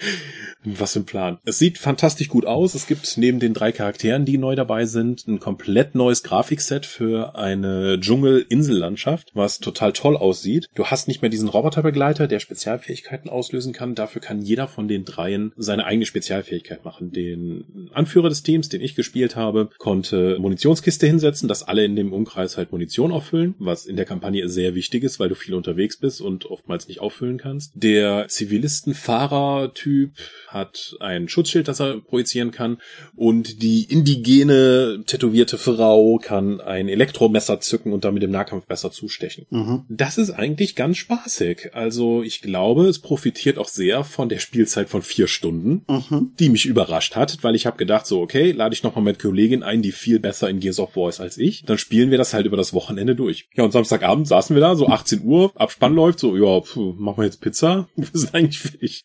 Was 0.65 0.97
im 0.97 1.05
Plan. 1.05 1.39
Es 1.45 1.59
sieht 1.59 1.79
fantastisch 1.79 2.29
gut 2.29 2.45
aus. 2.45 2.75
Es 2.75 2.87
gibt 2.87 3.17
neben 3.17 3.39
den 3.39 3.55
drei 3.55 3.71
Charakteren, 3.71 4.25
die 4.25 4.39
neu 4.39 4.57
dabei 4.57 4.87
sind, 4.87 5.27
ein 5.29 5.39
komplett 5.39 5.95
neues 5.95 6.25
Grafikset 6.25 6.85
für 6.85 7.37
eine 7.37 8.01
Dschungel-Insellandschaft, 8.01 9.31
was 9.35 9.61
total 9.61 9.93
toll 9.93 10.17
aussieht. 10.17 10.67
Du 10.75 10.87
hast 10.87 11.07
nicht 11.07 11.23
mehr 11.23 11.31
diesen 11.31 11.49
Roboterbegleiter, 11.49 12.27
der 12.27 12.41
Spezialfähigkeiten 12.41 13.31
auslösen 13.31 13.73
kann. 13.73 13.95
Dafür 13.95 14.21
kann 14.21 14.43
jeder 14.43 14.67
von 14.67 14.89
den 14.89 15.05
dreien 15.05 15.53
seine 15.57 15.87
eigene 15.87 16.07
Spezialfähigkeit 16.07 16.85
machen. 16.85 17.13
Den 17.13 17.91
Anführer 17.93 18.29
des 18.29 18.43
Teams, 18.43 18.69
den 18.69 18.81
ich 18.81 18.97
gespielt 18.97 19.37
habe, 19.37 19.71
konnte 19.79 20.39
Munitionskiste 20.41 21.07
hinsetzen, 21.07 21.49
dass 21.49 21.63
alle 21.63 21.85
in 21.85 21.95
dem 21.95 22.13
Umkreis 22.13 22.57
halt 22.57 22.73
Munition 22.73 23.13
auffüllen, 23.13 23.55
was 23.59 23.87
in 23.87 23.97
der 23.97 24.07
Kampagne 24.07 24.49
sehr 24.49 24.75
wichtig 24.75 25.05
ist, 25.05 25.21
weil 25.21 25.29
du 25.29 25.37
viel 25.37 25.55
unterwegs 25.55 25.99
bist 25.99 26.21
und 26.21 26.47
oftmals 26.47 26.89
nicht 26.89 27.01
auffüllen 27.01 27.39
kannst. 27.39 27.73
Der 27.75 28.27
Zivilisten-Fahrer-Typ 28.27 30.11
hat 30.49 30.97
ein 31.01 31.29
Schutzschild, 31.29 31.69
das 31.69 31.81
er 31.81 32.01
projizieren 32.01 32.51
kann 32.51 32.79
und 33.17 33.63
die 33.63 33.85
indigene 33.85 35.03
tätowierte 35.07 35.59
Frau 35.59 36.19
kann 36.19 36.61
ein 36.61 36.89
Elektromesser 36.89 37.61
zücken 37.61 37.93
und 37.93 38.05
damit 38.05 38.23
im 38.23 38.31
Nahkampf 38.31 38.67
besser 38.67 38.91
zustechen. 38.91 39.47
Mhm. 39.51 39.85
Das 39.89 40.19
ist 40.19 40.31
eigentlich 40.31 40.75
ganz 40.75 40.97
spaßig. 40.99 41.75
Also 41.75 42.23
ich 42.23 42.43
glaube, 42.43 42.87
es 42.87 42.99
profitiert 42.99 43.59
auch 43.59 43.69
sehr 43.69 44.05
von 44.05 44.29
der 44.29 44.39
Spielzeit 44.39 44.89
von 44.89 45.03
vier 45.03 45.29
Stunden, 45.29 45.85
mhm. 45.89 46.33
die 46.39 46.49
mich 46.49 46.67
überrascht 46.67 47.17
hat, 47.17 47.39
weil 47.43 47.55
ich 47.55 47.67
habe 47.67 47.77
gedacht, 47.77 48.07
so 48.07 48.21
okay, 48.21 48.53
lade 48.53 48.75
ich 48.75 48.83
nochmal 48.83 49.05
mit 49.05 49.19
Kollegin 49.19 49.63
ein, 49.63 49.83
die 49.83 49.93
viel 49.93 50.19
besser 50.19 50.49
in 50.49 50.61
Gears 50.61 50.81
of 50.81 50.97
War 50.97 51.09
ist 51.09 51.21
als 51.21 51.39
ich. 51.39 51.65
Dann 51.65 51.79
spielen 51.79 52.11
wir 52.11 52.19
das 52.19 52.35
halt 52.35 52.47
über 52.47 52.57
das 52.57 52.73
Wochenende 52.73 53.15
durch. 53.15 53.49
Ja, 53.55 53.65
und 53.65 53.73
Samstagabend 53.73 54.27
saßen 54.27 54.57
wir 54.57 54.61
da, 54.61 54.77
so 54.77 54.89
18 54.89 55.23
Uhr, 55.25 55.53
Abspann 55.55 55.95
läuft, 55.95 56.19
so, 56.19 56.37
ja, 56.37 56.61
pf, 56.61 56.77
machen 56.97 57.19
wir 57.19 57.25
jetzt 57.25 57.41
Pizza. 57.41 57.89
Wir 57.97 58.09
sind 58.13 58.35
eigentlich 58.35 58.59
fertig. 58.59 59.05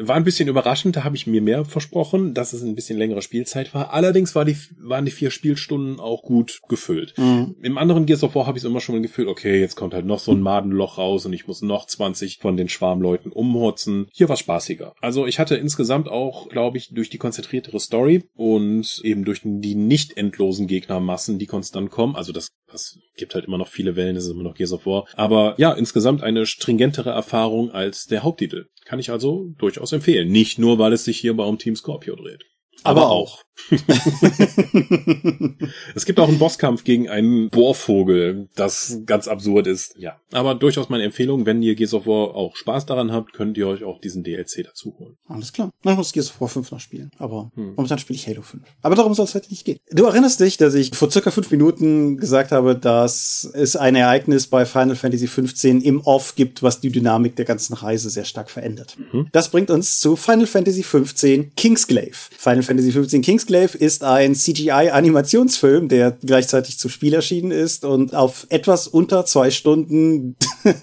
War 0.00 0.16
ein 0.16 0.24
bisschen 0.24 0.48
überraschend, 0.48 0.96
da 0.96 1.04
habe 1.04 1.16
ich 1.16 1.26
mir 1.26 1.42
mehr 1.42 1.64
versprochen, 1.64 2.34
dass 2.34 2.52
es 2.52 2.62
ein 2.62 2.74
bisschen 2.74 2.98
längere 2.98 3.22
Spielzeit 3.22 3.74
war. 3.74 3.92
Allerdings 3.92 4.34
war 4.34 4.44
die, 4.44 4.56
waren 4.78 5.04
die 5.04 5.10
vier 5.10 5.30
Spielstunden 5.30 6.00
auch 6.00 6.22
gut 6.22 6.60
gefüllt. 6.68 7.14
Mhm. 7.16 7.56
Im 7.62 7.78
anderen 7.78 8.06
Gears 8.06 8.22
of 8.22 8.34
War 8.34 8.46
habe 8.46 8.58
ich 8.58 8.64
es 8.64 8.70
immer 8.70 8.80
schon 8.80 9.02
gefühlt, 9.02 9.28
okay, 9.28 9.60
jetzt 9.60 9.76
kommt 9.76 9.94
halt 9.94 10.06
noch 10.06 10.18
so 10.18 10.32
ein 10.32 10.40
Madenloch 10.40 10.98
raus 10.98 11.26
und 11.26 11.32
ich 11.32 11.46
muss 11.46 11.62
noch 11.62 11.86
20 11.86 12.38
von 12.38 12.56
den 12.56 12.68
Schwarmleuten 12.68 13.32
umhurzen. 13.32 14.06
Hier 14.12 14.28
war 14.28 14.36
spaßiger. 14.36 14.94
Also 15.00 15.26
ich 15.26 15.38
hatte 15.38 15.56
insgesamt 15.56 16.08
auch, 16.08 16.48
glaube 16.48 16.78
ich, 16.78 16.94
durch 16.94 17.10
die 17.10 17.18
konzentriertere 17.18 17.80
Story 17.80 18.24
und 18.34 19.00
eben 19.02 19.24
durch 19.24 19.40
die 19.44 19.74
nicht 19.74 20.16
endlosen 20.16 20.66
Gegnermassen, 20.66 21.38
die 21.38 21.46
konstant 21.46 21.90
kommen, 21.90 22.16
also 22.16 22.32
das, 22.32 22.48
das 22.70 22.98
gibt 23.16 23.34
halt 23.34 23.46
immer 23.46 23.58
noch 23.58 23.68
viele 23.68 23.96
Wellen, 23.96 24.14
das 24.14 24.24
ist 24.24 24.30
immer 24.30 24.42
noch 24.42 24.54
Gears 24.54 24.72
of 24.72 24.86
War. 24.86 25.06
Aber 25.14 25.54
ja, 25.58 25.72
insgesamt 25.72 26.22
eine 26.22 26.46
stringentere 26.46 27.10
Erfahrung 27.10 27.70
als 27.70 28.06
der 28.06 28.22
Haupttitel. 28.22 28.66
Kann 28.88 29.00
ich 29.00 29.10
also 29.10 29.52
durchaus 29.58 29.92
empfehlen. 29.92 30.32
Nicht 30.32 30.58
nur, 30.58 30.78
weil 30.78 30.94
es 30.94 31.04
sich 31.04 31.18
hierbei 31.20 31.44
um 31.44 31.58
Team 31.58 31.76
Scorpio 31.76 32.16
dreht. 32.16 32.46
Aber, 32.84 33.02
aber 33.02 33.10
auch. 33.10 33.42
es 35.94 36.06
gibt 36.06 36.18
auch 36.20 36.28
einen 36.28 36.38
Bosskampf 36.38 36.84
gegen 36.84 37.08
einen 37.08 37.50
Bohrvogel, 37.50 38.48
das 38.54 39.00
ganz 39.04 39.28
absurd 39.28 39.66
ist. 39.66 39.94
Ja, 39.98 40.20
aber 40.32 40.54
durchaus 40.54 40.88
meine 40.88 41.04
Empfehlung, 41.04 41.44
wenn 41.44 41.62
ihr 41.62 41.74
Gears 41.74 41.92
of 41.94 42.06
War 42.06 42.34
auch 42.34 42.56
Spaß 42.56 42.86
daran 42.86 43.12
habt, 43.12 43.34
könnt 43.34 43.58
ihr 43.58 43.68
euch 43.68 43.84
auch 43.84 44.00
diesen 44.00 44.22
DLC 44.22 44.64
dazu 44.64 44.96
holen. 44.98 45.16
Alles 45.26 45.52
klar. 45.52 45.70
ich 45.84 45.96
muss 45.96 46.12
Gears 46.12 46.30
of 46.30 46.40
War 46.40 46.48
5 46.48 46.70
noch 46.70 46.80
spielen, 46.80 47.10
aber 47.18 47.50
hm. 47.54 47.74
momentan 47.76 47.98
spiele 47.98 48.18
ich 48.18 48.26
Halo 48.26 48.40
5. 48.42 48.62
Aber 48.82 48.94
darum 48.94 49.12
soll 49.14 49.26
es 49.26 49.34
heute 49.34 49.50
nicht 49.50 49.64
gehen. 49.64 49.78
Du 49.90 50.04
erinnerst 50.04 50.40
dich, 50.40 50.56
dass 50.56 50.74
ich 50.74 50.94
vor 50.94 51.10
circa 51.10 51.30
fünf 51.30 51.50
Minuten 51.50 52.16
gesagt 52.16 52.52
habe, 52.52 52.74
dass 52.74 53.50
es 53.54 53.76
ein 53.76 53.94
Ereignis 53.96 54.46
bei 54.46 54.64
Final 54.64 54.96
Fantasy 54.96 55.26
15 55.26 55.82
im 55.82 56.00
Off 56.02 56.34
gibt, 56.36 56.62
was 56.62 56.80
die 56.80 56.90
Dynamik 56.90 57.36
der 57.36 57.44
ganzen 57.44 57.74
Reise 57.74 58.08
sehr 58.08 58.24
stark 58.24 58.50
verändert. 58.50 58.96
Mhm. 59.12 59.28
Das 59.32 59.50
bringt 59.50 59.70
uns 59.70 60.00
zu 60.00 60.16
Final 60.16 60.46
Fantasy 60.46 60.82
15 60.82 61.54
Kingsglaive. 61.54 62.30
Final 62.36 62.62
Fantasy 62.62 62.92
15 62.92 63.22
Kingsglaive 63.22 63.47
ist 63.74 64.04
ein 64.04 64.34
CGI-Animationsfilm, 64.34 65.88
der 65.88 66.12
gleichzeitig 66.12 66.78
zu 66.78 66.88
Spiel 66.88 67.14
erschienen 67.14 67.50
ist 67.50 67.84
und 67.84 68.14
auf 68.14 68.46
etwas 68.50 68.86
unter 68.86 69.24
zwei 69.24 69.50
Stunden 69.50 70.36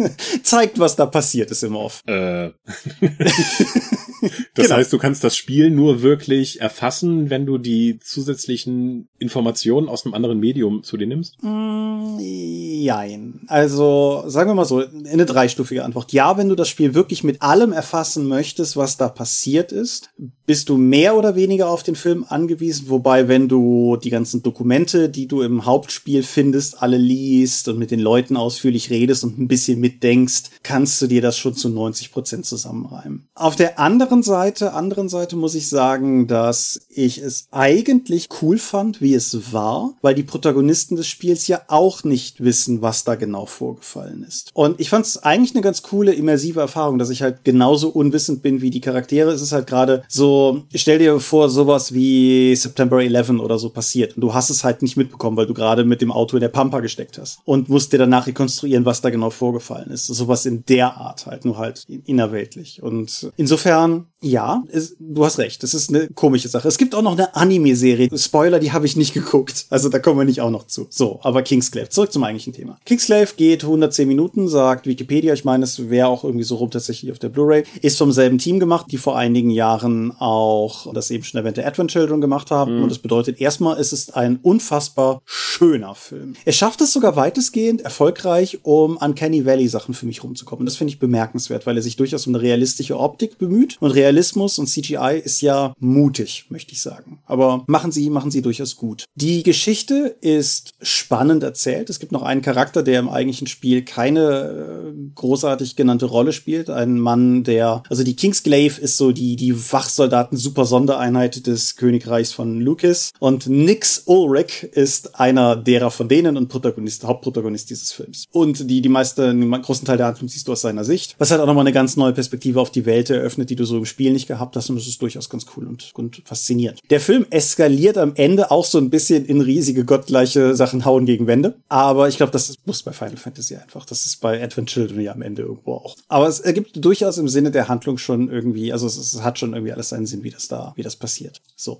zeigt, 0.43 0.79
was 0.79 0.95
da 0.95 1.05
passiert 1.05 1.51
ist 1.51 1.63
im 1.63 1.75
Off. 1.75 2.01
Äh. 2.07 2.49
das 4.53 4.65
genau. 4.65 4.77
heißt, 4.77 4.91
du 4.93 4.97
kannst 4.97 5.23
das 5.23 5.35
Spiel 5.35 5.69
nur 5.69 6.01
wirklich 6.01 6.61
erfassen, 6.61 7.29
wenn 7.29 7.45
du 7.45 7.57
die 7.57 7.99
zusätzlichen 7.99 9.07
Informationen 9.19 9.89
aus 9.89 10.05
einem 10.05 10.13
anderen 10.13 10.39
Medium 10.39 10.83
zu 10.83 10.97
dir 10.97 11.07
nimmst? 11.07 11.41
Mm, 11.41 12.17
jein. 12.19 13.41
Also, 13.47 14.23
sagen 14.27 14.49
wir 14.49 14.55
mal 14.55 14.65
so, 14.65 14.83
eine 15.11 15.25
dreistufige 15.25 15.83
Antwort. 15.83 16.13
Ja, 16.13 16.37
wenn 16.37 16.49
du 16.49 16.55
das 16.55 16.69
Spiel 16.69 16.93
wirklich 16.93 17.23
mit 17.23 17.41
allem 17.41 17.71
erfassen 17.71 18.27
möchtest, 18.27 18.77
was 18.77 18.97
da 18.97 19.09
passiert 19.09 19.71
ist, 19.71 20.09
bist 20.45 20.69
du 20.69 20.77
mehr 20.77 21.15
oder 21.15 21.35
weniger 21.35 21.69
auf 21.69 21.83
den 21.83 21.95
Film 21.95 22.25
angewiesen. 22.27 22.89
Wobei, 22.89 23.27
wenn 23.27 23.47
du 23.47 23.97
die 23.97 24.09
ganzen 24.09 24.43
Dokumente, 24.43 25.09
die 25.09 25.27
du 25.27 25.41
im 25.41 25.65
Hauptspiel 25.65 26.23
findest, 26.23 26.81
alle 26.81 26.97
liest 26.97 27.67
und 27.67 27.79
mit 27.79 27.91
den 27.91 27.99
Leuten 27.99 28.37
ausführlich 28.37 28.89
redest 28.89 29.23
und 29.23 29.39
ein 29.39 29.47
bisschen 29.47 29.79
mitdenkst, 29.79 30.43
kannst 30.63 31.01
du 31.01 31.07
dir 31.07 31.21
das 31.21 31.37
schon 31.37 31.55
zu 31.55 31.69
90 31.69 32.11
Prozent 32.11 32.45
zusammenreimen. 32.45 33.27
Auf 33.33 33.55
der 33.55 33.79
anderen 33.79 34.14
Seite, 34.23 34.73
anderen 34.73 35.09
Seite 35.09 35.35
muss 35.35 35.55
ich 35.55 35.69
sagen, 35.69 36.27
dass 36.27 36.81
ich 36.89 37.17
es 37.17 37.47
eigentlich 37.51 38.29
cool 38.41 38.57
fand, 38.57 39.01
wie 39.01 39.13
es 39.13 39.53
war, 39.53 39.93
weil 40.01 40.15
die 40.15 40.23
Protagonisten 40.23 40.95
des 40.95 41.07
Spiels 41.07 41.47
ja 41.47 41.61
auch 41.67 42.03
nicht 42.03 42.43
wissen, 42.43 42.81
was 42.81 43.03
da 43.03 43.15
genau 43.15 43.45
vorgefallen 43.45 44.25
ist. 44.27 44.51
Und 44.53 44.79
ich 44.79 44.89
fand 44.89 45.05
es 45.05 45.23
eigentlich 45.23 45.53
eine 45.53 45.61
ganz 45.61 45.81
coole, 45.81 46.13
immersive 46.13 46.59
Erfahrung, 46.59 46.97
dass 46.97 47.09
ich 47.09 47.21
halt 47.21 47.43
genauso 47.43 47.89
unwissend 47.89 48.41
bin 48.41 48.61
wie 48.61 48.69
die 48.69 48.81
Charaktere. 48.81 49.31
Es 49.31 49.41
ist 49.41 49.51
halt 49.51 49.67
gerade 49.67 50.03
so, 50.07 50.63
stell 50.73 50.99
dir 50.99 51.19
vor, 51.19 51.49
sowas 51.49 51.93
wie 51.93 52.55
September 52.55 53.01
11 53.01 53.29
oder 53.39 53.57
so 53.57 53.69
passiert. 53.69 54.15
Und 54.15 54.21
du 54.21 54.33
hast 54.33 54.49
es 54.49 54.63
halt 54.63 54.81
nicht 54.81 54.97
mitbekommen, 54.97 55.37
weil 55.37 55.47
du 55.47 55.53
gerade 55.53 55.85
mit 55.85 56.01
dem 56.01 56.11
Auto 56.11 56.35
in 56.37 56.41
der 56.41 56.49
Pampa 56.49 56.79
gesteckt 56.81 57.17
hast. 57.17 57.39
Und 57.45 57.69
musst 57.69 57.93
dir 57.93 57.97
danach 57.97 58.27
rekonstruieren, 58.27 58.85
was 58.85 59.01
da 59.01 59.09
genau 59.09 59.29
vorgefallen 59.29 59.89
ist. 59.89 60.07
Sowas 60.07 60.45
in 60.45 60.65
der 60.65 60.97
Art 60.97 61.25
halt, 61.25 61.45
nur 61.45 61.57
halt 61.57 61.85
innerweltlich. 62.05 62.83
Und 62.83 63.31
insofern 63.37 63.94
ähm, 63.95 64.13
ja, 64.21 64.63
es, 64.71 64.95
du 64.99 65.23
hast 65.23 65.37
recht. 65.37 65.61
Das 65.61 65.73
ist 65.73 65.89
eine 65.89 66.07
komische 66.09 66.47
Sache. 66.47 66.67
Es 66.67 66.77
gibt 66.77 66.95
auch 66.95 67.01
noch 67.01 67.11
eine 67.11 67.35
Anime-Serie. 67.35 68.09
Spoiler, 68.17 68.59
die 68.59 68.71
habe 68.71 68.85
ich 68.85 68.95
nicht 68.95 69.13
geguckt. 69.13 69.65
Also 69.69 69.89
da 69.89 69.99
kommen 69.99 70.17
wir 70.17 70.25
nicht 70.25 70.41
auch 70.41 70.49
noch 70.49 70.65
zu. 70.67 70.87
So, 70.89 71.19
aber 71.21 71.43
Kingsclave. 71.43 71.89
Zurück 71.89 72.11
zum 72.11 72.23
eigentlichen 72.23 72.53
Thema. 72.53 72.79
Kingsclave 72.85 73.33
geht 73.37 73.63
110 73.63 74.07
Minuten, 74.07 74.47
sagt 74.47 74.87
Wikipedia. 74.87 75.33
Ich 75.33 75.45
meine, 75.45 75.65
es 75.65 75.89
wäre 75.89 76.07
auch 76.07 76.23
irgendwie 76.23 76.45
so 76.45 76.55
rum 76.55 76.71
tatsächlich 76.71 77.11
auf 77.11 77.19
der 77.19 77.29
Blu-ray. 77.29 77.63
Ist 77.81 77.97
vom 77.97 78.11
selben 78.11 78.37
Team 78.37 78.59
gemacht, 78.59 78.87
die 78.89 78.97
vor 78.97 79.17
einigen 79.17 79.49
Jahren 79.49 80.11
auch 80.17 80.91
das 80.93 81.11
eben 81.11 81.23
schon 81.23 81.37
erwähnte 81.37 81.65
Advent 81.65 81.91
Children 81.91 82.21
gemacht 82.21 82.51
haben. 82.51 82.77
Mhm. 82.77 82.83
Und 82.83 82.89
das 82.89 82.99
bedeutet 82.99 83.39
erstmal, 83.39 83.79
es 83.79 83.93
ist 83.93 84.15
ein 84.15 84.39
unfassbar 84.41 85.21
schöner 85.25 85.93
Film. 85.93 86.35
Er 86.45 86.53
schafft 86.53 86.81
es 86.81 86.93
sogar 86.93 87.15
weitestgehend 87.15 87.81
erfolgreich, 87.81 88.59
um 88.63 88.97
Uncanny 88.97 89.45
Valley 89.45 89.67
Sachen 89.67 89.93
für 89.93 90.05
mich 90.05 90.23
rumzukommen. 90.23 90.65
Das 90.65 90.77
finde 90.77 90.93
ich 90.93 90.99
bemerkenswert, 90.99 91.65
weil 91.65 91.75
er 91.77 91.83
sich 91.83 91.95
durchaus 91.95 92.25
um 92.27 92.33
eine 92.33 92.41
realistische 92.41 92.99
Optik 92.99 93.37
bemüht 93.37 93.77
und 93.79 93.91
Realismus 94.15 94.57
und 94.59 94.67
CGI 94.67 95.21
ist 95.21 95.41
ja 95.41 95.73
mutig, 95.77 96.45
möchte 96.47 96.71
ich 96.71 96.81
sagen. 96.81 97.19
Aber 97.25 97.65
machen 97.67 97.91
sie, 97.91 98.09
machen 98.09 98.31
sie 98.31 98.41
durchaus 98.41 98.77
gut. 98.77 99.03
Die 99.15 99.43
Geschichte 99.43 100.15
ist 100.21 100.73
spannend 100.81 101.43
erzählt. 101.43 101.89
Es 101.89 101.99
gibt 101.99 102.13
noch 102.13 102.21
einen 102.21 102.41
Charakter, 102.41 102.81
der 102.81 102.99
im 102.99 103.09
eigentlichen 103.09 103.47
Spiel 103.47 103.83
keine 103.83 104.93
äh, 104.93 105.11
großartig 105.15 105.75
genannte 105.75 106.05
Rolle 106.05 106.31
spielt. 106.31 106.69
Ein 106.69 106.97
Mann, 106.97 107.43
der, 107.43 107.83
also 107.89 108.05
die 108.05 108.15
Kingsglaive 108.15 108.79
ist 108.79 108.95
so 108.95 109.11
die, 109.11 109.35
die 109.35 109.53
Wachsoldaten-Super-Sondereinheit 109.53 111.45
des 111.45 111.75
Königreichs 111.75 112.31
von 112.31 112.61
Lucas. 112.61 113.11
Und 113.19 113.47
Nix 113.47 114.03
Ulrich 114.05 114.63
ist 114.63 115.19
einer 115.19 115.57
derer 115.57 115.91
von 115.91 116.07
denen 116.07 116.37
und 116.37 116.47
Protagonist, 116.47 117.03
Hauptprotagonist 117.03 117.69
dieses 117.69 117.91
Films. 117.91 118.23
Und 118.31 118.69
die, 118.69 118.81
die 118.81 118.87
meiste, 118.87 119.27
den 119.27 119.51
großen 119.51 119.85
Teil 119.85 119.97
der 119.97 120.07
Handlung 120.07 120.29
siehst 120.29 120.47
du 120.47 120.53
aus 120.53 120.61
seiner 120.61 120.85
Sicht. 120.85 121.15
Was 121.17 121.31
halt 121.31 121.41
auch 121.41 121.47
nochmal 121.47 121.63
eine 121.63 121.73
ganz 121.73 121.97
neue 121.97 122.13
Perspektive 122.13 122.61
auf 122.61 122.71
die 122.71 122.85
Welt 122.85 123.09
eröffnet, 123.09 123.49
die 123.49 123.57
du 123.57 123.65
so 123.65 123.77
im 123.77 123.85
Spiel 123.95 124.11
nicht 124.11 124.27
gehabt 124.27 124.57
hast. 124.57 124.69
Und 124.69 124.75
das 124.75 124.87
ist 124.87 125.01
durchaus 125.01 125.29
ganz 125.29 125.45
cool 125.55 125.67
und, 125.67 125.91
und 125.93 126.21
faszinierend. 126.25 126.81
Der 126.89 126.99
Film 126.99 127.25
eskaliert 127.29 127.97
am 127.97 128.13
Ende 128.15 128.51
auch 128.51 128.65
so 128.65 128.77
ein 128.77 128.89
bisschen 128.89 129.23
in 129.25 129.39
riesige 129.39 129.85
gottgleiche 129.85 130.53
Sachen 130.53 130.83
hauen 130.83 131.05
gegen 131.05 131.27
Wände. 131.27 131.55
Aber 131.69 132.09
ich 132.09 132.17
glaube, 132.17 132.33
das 132.33 132.55
muss 132.65 132.83
bei 132.83 132.91
Final 132.91 133.15
Fantasy 133.15 133.55
einfach. 133.55 133.85
Das 133.85 134.05
ist 134.05 134.19
bei 134.19 134.43
Advent 134.43 134.67
Children 134.67 134.99
ja 134.99 135.13
am 135.13 135.21
Ende 135.21 135.43
irgendwo 135.43 135.75
auch. 135.75 135.95
Aber 136.09 136.27
es 136.27 136.41
ergibt 136.41 136.83
durchaus 136.83 137.17
im 137.17 137.29
Sinne 137.29 137.51
der 137.51 137.69
Handlung 137.69 137.97
schon 137.97 138.29
irgendwie, 138.29 138.73
also 138.73 138.85
es, 138.85 138.97
es 138.97 139.23
hat 139.23 139.39
schon 139.39 139.53
irgendwie 139.53 139.71
alles 139.71 139.89
seinen 139.89 140.07
Sinn, 140.07 140.23
wie 140.23 140.29
das 140.29 140.49
da, 140.49 140.73
wie 140.75 140.83
das 140.83 140.97
passiert. 140.97 141.41
So. 141.55 141.79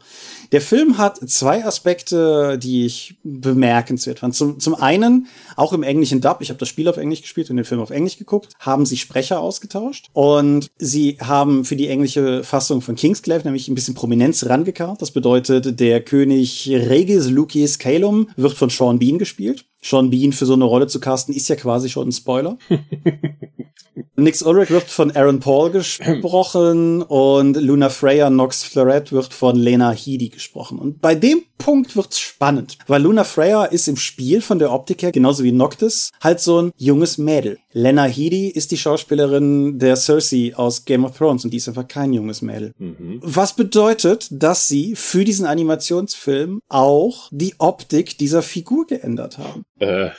Der 0.54 0.62
Film 0.62 0.98
hat 0.98 1.18
zwei 1.30 1.66
Aspekte, 1.66 2.58
die 2.58 2.86
ich 2.86 3.18
bemerkenswert 3.24 4.20
fand. 4.20 4.36
Zum, 4.36 4.62
zum 4.62 4.76
einen, 4.76 5.28
auch 5.58 5.74
im 5.74 5.84
englischen 5.84 6.22
Dub, 6.22 6.38
ich 6.40 6.50
habe 6.50 6.60
das 6.60 6.70
Spiel 6.70 6.88
auf 6.88 6.96
Englisch 6.96 7.22
gespielt 7.22 7.50
und 7.50 7.58
den 7.58 7.66
Film 7.66 7.82
auf 7.82 7.90
Englisch 7.90 8.18
geguckt, 8.18 8.54
haben 8.60 8.86
sie 8.86 8.96
Sprecher 8.96 9.42
ausgetauscht 9.42 10.08
und 10.14 10.70
sie 10.78 11.18
haben 11.20 11.66
für 11.66 11.76
die 11.76 11.90
englische 12.06 12.44
Fassung 12.44 12.82
von 12.82 12.96
Kingsclave 12.96 13.44
nämlich 13.46 13.68
ein 13.68 13.74
bisschen 13.74 13.96
Prominenz 13.96 14.46
rangekarrt. 14.46 15.02
Das 15.02 15.10
bedeutet, 15.10 15.80
der 15.80 16.02
König 16.02 16.70
Regis 16.70 17.30
Lucius 17.32 17.80
Calum 17.80 18.30
wird 18.36 18.54
von 18.54 18.70
Sean 18.70 19.00
Bean 19.00 19.18
gespielt. 19.18 19.66
Sean 19.86 20.10
Bean 20.10 20.34
für 20.34 20.48
so 20.48 20.54
eine 20.54 20.66
Rolle 20.66 20.88
zu 20.88 21.00
casten, 21.00 21.36
ist 21.36 21.48
ja 21.48 21.56
quasi 21.56 21.90
schon 21.90 22.10
ein 22.10 22.12
Spoiler. 22.12 22.58
Nix 24.18 24.42
Ulrich 24.42 24.72
wird 24.72 24.90
von 24.90 25.16
Aaron 25.16 25.40
Paul 25.40 25.72
gesprochen 25.72 27.02
und 27.02 27.56
Luna 27.58 27.90
Freya 27.90 28.30
Nox 28.30 28.64
Florette 28.64 29.12
wird 29.12 29.34
von 29.34 29.58
Lena 29.58 29.92
Headey 29.92 30.30
gesprochen. 30.30 30.80
Und 30.80 31.02
bei 31.02 31.16
dem 31.16 31.44
Punkt 31.58 31.96
wird's 31.96 32.20
spannend, 32.20 32.78
weil 32.88 33.02
Luna 33.02 33.24
Freya 33.24 33.66
ist 33.66 33.88
im 33.88 33.98
Spiel 33.98 34.42
von 34.42 34.60
der 34.60 34.72
Optik 34.72 35.04
her, 35.04 35.12
genauso 35.12 35.44
wie 35.44 35.52
Noctis, 35.52 36.12
halt 36.22 36.40
so 36.40 36.62
ein 36.62 36.72
junges 36.78 37.18
Mädel. 37.18 37.60
Lena 37.72 38.06
Headey 38.06 38.48
ist 38.48 38.72
die 38.72 38.78
Schauspielerin 38.78 39.80
der 39.80 39.96
Cersei 39.98 40.54
aus 40.56 40.86
Game 40.86 41.06
of 41.06 41.18
Thrones 41.18 41.44
und 41.44 41.52
die 41.52 41.58
ist 41.58 41.68
einfach 41.68 41.88
kein 41.88 42.14
junges 42.14 42.42
Mädel. 42.42 42.74
Mhm. 42.78 43.20
Was 43.22 43.56
bedeutet, 43.56 44.28
dass 44.32 44.68
sie 44.68 44.96
für 44.96 45.26
diesen 45.26 45.46
Animationsfilm 45.46 46.62
auch 46.70 47.30
die 47.32 47.56
Optik 47.58 48.18
dieser 48.18 48.42
Figur 48.42 48.88
geändert 48.88 49.38
haben. 49.38 49.66
Äh. 49.80 50.10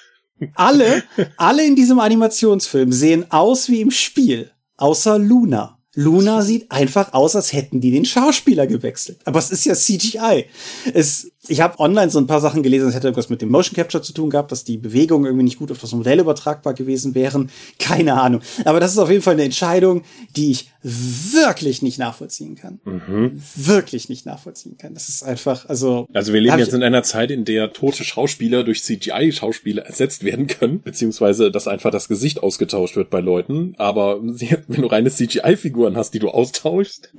Alle, 0.54 1.02
alle 1.36 1.64
in 1.64 1.76
diesem 1.76 1.98
Animationsfilm 1.98 2.92
sehen 2.92 3.30
aus 3.30 3.68
wie 3.68 3.80
im 3.80 3.90
Spiel, 3.90 4.50
außer 4.76 5.18
Luna. 5.18 5.76
Luna 5.94 6.42
sieht 6.42 6.70
einfach 6.70 7.14
aus, 7.14 7.34
als 7.34 7.54
hätten 7.54 7.80
die 7.80 7.90
den 7.90 8.04
Schauspieler 8.04 8.66
gewechselt. 8.66 9.20
Aber 9.24 9.38
es 9.38 9.50
ist 9.50 9.64
ja 9.64 9.74
CGI. 9.74 10.44
Es, 10.92 11.32
ich 11.48 11.60
habe 11.60 11.78
online 11.78 12.10
so 12.10 12.18
ein 12.18 12.26
paar 12.26 12.40
Sachen 12.40 12.62
gelesen, 12.62 12.88
es 12.88 12.94
hätte 12.94 13.08
irgendwas 13.08 13.28
mit 13.28 13.42
dem 13.42 13.50
Motion 13.50 13.74
Capture 13.74 14.02
zu 14.02 14.12
tun 14.12 14.30
gehabt, 14.30 14.52
dass 14.52 14.64
die 14.64 14.78
Bewegungen 14.78 15.26
irgendwie 15.26 15.44
nicht 15.44 15.58
gut 15.58 15.70
auf 15.70 15.78
das 15.78 15.92
Modell 15.92 16.20
übertragbar 16.20 16.74
gewesen 16.74 17.14
wären. 17.14 17.50
Keine 17.78 18.20
Ahnung. 18.20 18.40
Aber 18.64 18.80
das 18.80 18.92
ist 18.92 18.98
auf 18.98 19.10
jeden 19.10 19.22
Fall 19.22 19.34
eine 19.34 19.44
Entscheidung, 19.44 20.02
die 20.36 20.50
ich 20.50 20.70
wirklich 20.82 21.82
nicht 21.82 21.98
nachvollziehen 21.98 22.54
kann. 22.54 22.80
Mhm. 22.84 23.40
Wirklich 23.56 24.08
nicht 24.08 24.24
nachvollziehen 24.24 24.76
kann. 24.78 24.94
Das 24.94 25.08
ist 25.08 25.22
einfach, 25.24 25.68
also. 25.68 26.06
Also 26.12 26.32
wir 26.32 26.40
leben 26.40 26.58
jetzt 26.58 26.74
in 26.74 26.82
einer 26.82 27.02
Zeit, 27.02 27.30
in 27.30 27.44
der 27.44 27.72
tote 27.72 28.04
Schauspieler 28.04 28.62
durch 28.62 28.82
CGI-Schauspieler 28.82 29.82
ersetzt 29.82 30.22
werden 30.24 30.46
können, 30.46 30.80
beziehungsweise 30.80 31.50
dass 31.50 31.66
einfach 31.66 31.90
das 31.90 32.08
Gesicht 32.08 32.42
ausgetauscht 32.42 32.96
wird 32.96 33.10
bei 33.10 33.20
Leuten. 33.20 33.74
Aber 33.78 34.20
wenn 34.22 34.82
du 34.82 34.86
reine 34.86 35.10
CGI-Figuren 35.10 35.96
hast, 35.96 36.12
die 36.14 36.20
du 36.20 36.28
austauschst. 36.28 37.12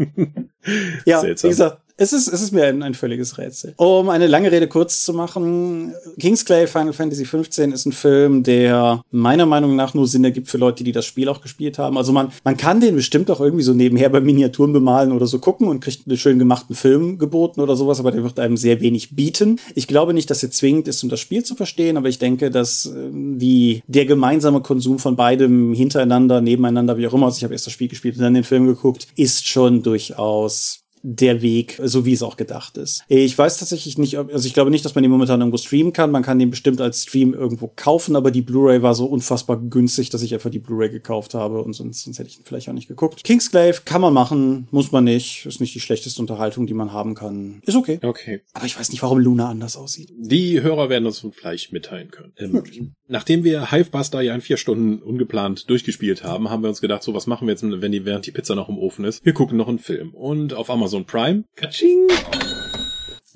ja, 1.05 1.21
Seltsam. 1.21 1.47
wie 1.47 1.51
gesagt, 1.51 1.81
es 1.97 2.13
ist, 2.13 2.27
es 2.27 2.41
ist 2.41 2.51
mir 2.51 2.65
ein, 2.65 2.83
ein 2.83 2.93
völliges 2.93 3.37
Rätsel. 3.37 3.73
Um 3.77 4.09
eine 4.09 4.27
lange 4.27 4.51
Rede 4.51 4.67
kurz 4.67 5.03
zu 5.03 5.13
machen, 5.13 5.93
Kingsclave 6.19 6.67
Final 6.67 6.93
Fantasy 6.93 7.23
XV 7.23 7.73
ist 7.73 7.85
ein 7.85 7.91
Film, 7.91 8.43
der 8.43 9.01
meiner 9.11 9.47
Meinung 9.47 9.75
nach 9.75 9.95
nur 9.95 10.07
Sinn 10.07 10.23
ergibt 10.23 10.47
für 10.47 10.59
Leute, 10.59 10.83
die 10.83 10.91
das 10.91 11.05
Spiel 11.05 11.27
auch 11.27 11.41
gespielt 11.41 11.79
haben. 11.79 11.97
Also 11.97 12.13
man, 12.13 12.31
man 12.43 12.55
kann 12.55 12.79
den 12.79 12.95
bestimmt 12.95 13.31
auch 13.31 13.41
irgendwie 13.41 13.63
so 13.63 13.73
nebenher 13.73 14.09
bei 14.09 14.21
Miniaturen 14.21 14.73
bemalen 14.73 15.11
oder 15.11 15.25
so 15.25 15.39
gucken 15.39 15.67
und 15.67 15.79
kriegt 15.79 16.07
einen 16.07 16.17
schön 16.17 16.37
gemachten 16.37 16.75
Film 16.75 17.17
geboten 17.17 17.61
oder 17.61 17.75
sowas, 17.75 17.99
aber 17.99 18.11
der 18.11 18.23
wird 18.23 18.39
einem 18.39 18.57
sehr 18.57 18.79
wenig 18.79 19.15
bieten. 19.15 19.59
Ich 19.73 19.87
glaube 19.87 20.13
nicht, 20.13 20.29
dass 20.29 20.43
er 20.43 20.51
zwingend 20.51 20.87
ist, 20.87 21.01
um 21.03 21.09
das 21.09 21.19
Spiel 21.19 21.43
zu 21.43 21.55
verstehen, 21.55 21.97
aber 21.97 22.09
ich 22.09 22.19
denke, 22.19 22.51
dass 22.51 22.91
die, 23.11 23.81
der 23.87 24.05
gemeinsame 24.05 24.61
Konsum 24.61 24.99
von 24.99 25.15
beidem 25.15 25.73
hintereinander, 25.73 26.41
nebeneinander, 26.41 26.97
wie 26.97 27.07
auch 27.07 27.13
immer, 27.13 27.25
also 27.25 27.37
ich 27.37 27.43
habe 27.43 27.53
erst 27.53 27.65
das 27.65 27.73
Spiel 27.73 27.87
gespielt 27.87 28.17
und 28.17 28.21
dann 28.21 28.35
den 28.35 28.43
Film 28.43 28.67
geguckt, 28.67 29.07
ist 29.15 29.47
schon 29.47 29.81
durchaus 29.81 30.86
der 31.03 31.41
Weg, 31.41 31.79
so 31.83 32.05
wie 32.05 32.13
es 32.13 32.23
auch 32.23 32.37
gedacht 32.37 32.77
ist. 32.77 33.03
Ich 33.07 33.37
weiß 33.37 33.57
tatsächlich 33.57 33.97
nicht, 33.97 34.17
also 34.17 34.47
ich 34.47 34.53
glaube 34.53 34.71
nicht, 34.71 34.85
dass 34.85 34.95
man 34.95 35.03
den 35.03 35.11
momentan 35.11 35.41
irgendwo 35.41 35.57
streamen 35.57 35.93
kann. 35.93 36.11
Man 36.11 36.23
kann 36.23 36.39
den 36.39 36.49
bestimmt 36.49 36.81
als 36.81 37.03
Stream 37.03 37.33
irgendwo 37.33 37.71
kaufen, 37.75 38.15
aber 38.15 38.31
die 38.31 38.41
Blu-ray 38.41 38.81
war 38.81 38.95
so 38.95 39.05
unfassbar 39.05 39.57
günstig, 39.57 40.09
dass 40.09 40.21
ich 40.21 40.33
einfach 40.33 40.49
die 40.49 40.59
Blu-ray 40.59 40.89
gekauft 40.89 41.33
habe 41.33 41.61
und 41.61 41.73
sonst, 41.73 42.03
sonst 42.03 42.19
hätte 42.19 42.29
ich 42.29 42.39
ihn 42.39 42.45
vielleicht 42.45 42.69
auch 42.69 42.73
nicht 42.73 42.87
geguckt. 42.87 43.23
Kingsglaive 43.23 43.81
kann 43.85 44.01
man 44.01 44.13
machen, 44.13 44.67
muss 44.71 44.91
man 44.91 45.03
nicht. 45.03 45.45
Ist 45.45 45.61
nicht 45.61 45.75
die 45.75 45.79
schlechteste 45.79 46.21
Unterhaltung, 46.21 46.67
die 46.67 46.73
man 46.73 46.93
haben 46.93 47.15
kann. 47.15 47.61
Ist 47.65 47.75
okay. 47.75 47.99
Okay. 48.01 48.41
Aber 48.53 48.65
ich 48.65 48.77
weiß 48.77 48.89
nicht, 48.91 49.01
warum 49.01 49.19
Luna 49.19 49.49
anders 49.49 49.77
aussieht. 49.77 50.11
Die 50.17 50.61
Hörer 50.61 50.89
werden 50.89 51.05
uns 51.05 51.25
vielleicht 51.31 51.73
mitteilen 51.73 52.11
können. 52.11 52.33
Ähm, 52.37 52.93
nachdem 53.07 53.43
wir 53.43 53.71
Hivebuster 53.71 54.21
ja 54.21 54.35
in 54.35 54.41
vier 54.41 54.57
Stunden 54.57 55.01
ungeplant 55.01 55.69
durchgespielt 55.69 56.23
haben, 56.23 56.49
haben 56.49 56.63
wir 56.63 56.69
uns 56.69 56.81
gedacht, 56.81 57.03
so 57.03 57.13
was 57.13 57.27
machen 57.27 57.47
wir 57.47 57.53
jetzt, 57.53 57.63
wenn 57.63 57.91
die, 57.91 58.05
während 58.05 58.25
die 58.25 58.31
Pizza 58.31 58.55
noch 58.55 58.69
im 58.69 58.77
Ofen 58.77 59.05
ist? 59.05 59.25
Wir 59.25 59.33
gucken 59.33 59.57
noch 59.57 59.67
einen 59.67 59.79
Film. 59.79 60.13
Und 60.13 60.53
auf 60.53 60.69
Amazon 60.69 60.96
Amazon 60.97 61.05
Prime. 61.05 61.43
Kaching! 61.55 62.07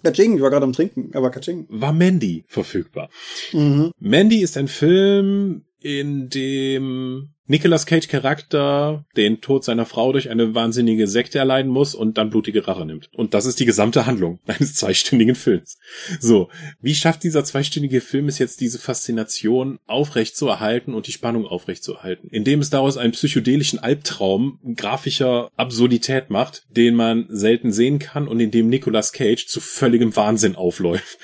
Kaching, 0.04 0.36
ich 0.36 0.41
war 0.41 0.50
gerade 0.50 0.63
am 0.65 0.74
Trinken, 0.74 1.12
aber 1.13 1.30
Kaching. 1.30 1.67
War 1.69 1.93
Mandy 1.93 2.43
verfügbar. 2.47 3.10
Mhm. 3.54 3.91
Mandy 4.00 4.41
ist 4.41 4.58
ein 4.58 4.67
Film, 4.67 5.63
in 5.80 6.30
dem 6.30 7.30
Nicolas 7.51 7.85
Cage 7.85 8.07
Charakter 8.07 9.03
den 9.17 9.41
Tod 9.41 9.65
seiner 9.65 9.85
Frau 9.85 10.13
durch 10.13 10.29
eine 10.29 10.55
wahnsinnige 10.55 11.05
Sekte 11.05 11.37
erleiden 11.37 11.69
muss 11.69 11.93
und 11.93 12.17
dann 12.17 12.29
blutige 12.29 12.65
Rache 12.65 12.85
nimmt. 12.85 13.09
Und 13.13 13.33
das 13.33 13.45
ist 13.45 13.59
die 13.59 13.65
gesamte 13.65 14.05
Handlung 14.05 14.39
eines 14.47 14.75
zweistündigen 14.75 15.35
Films. 15.35 15.77
So, 16.21 16.47
wie 16.79 16.95
schafft 16.95 17.23
dieser 17.23 17.43
zweistündige 17.43 17.99
Film 17.99 18.29
es 18.29 18.39
jetzt 18.39 18.61
diese 18.61 18.79
Faszination 18.79 19.79
aufrecht 19.85 20.37
zu 20.37 20.47
erhalten 20.47 20.93
und 20.93 21.07
die 21.07 21.11
Spannung 21.11 21.45
aufrecht 21.45 21.83
zu 21.83 21.95
erhalten? 21.95 22.29
Indem 22.31 22.61
es 22.61 22.69
daraus 22.69 22.95
einen 22.95 23.11
psychedelischen 23.11 23.79
Albtraum 23.79 24.57
grafischer 24.77 25.51
Absurdität 25.57 26.29
macht, 26.29 26.63
den 26.69 26.95
man 26.95 27.25
selten 27.27 27.73
sehen 27.73 27.99
kann 27.99 28.29
und 28.29 28.39
in 28.39 28.51
dem 28.51 28.69
Nicolas 28.69 29.11
Cage 29.11 29.45
zu 29.45 29.59
völligem 29.59 30.15
Wahnsinn 30.15 30.55
aufläuft. 30.55 31.19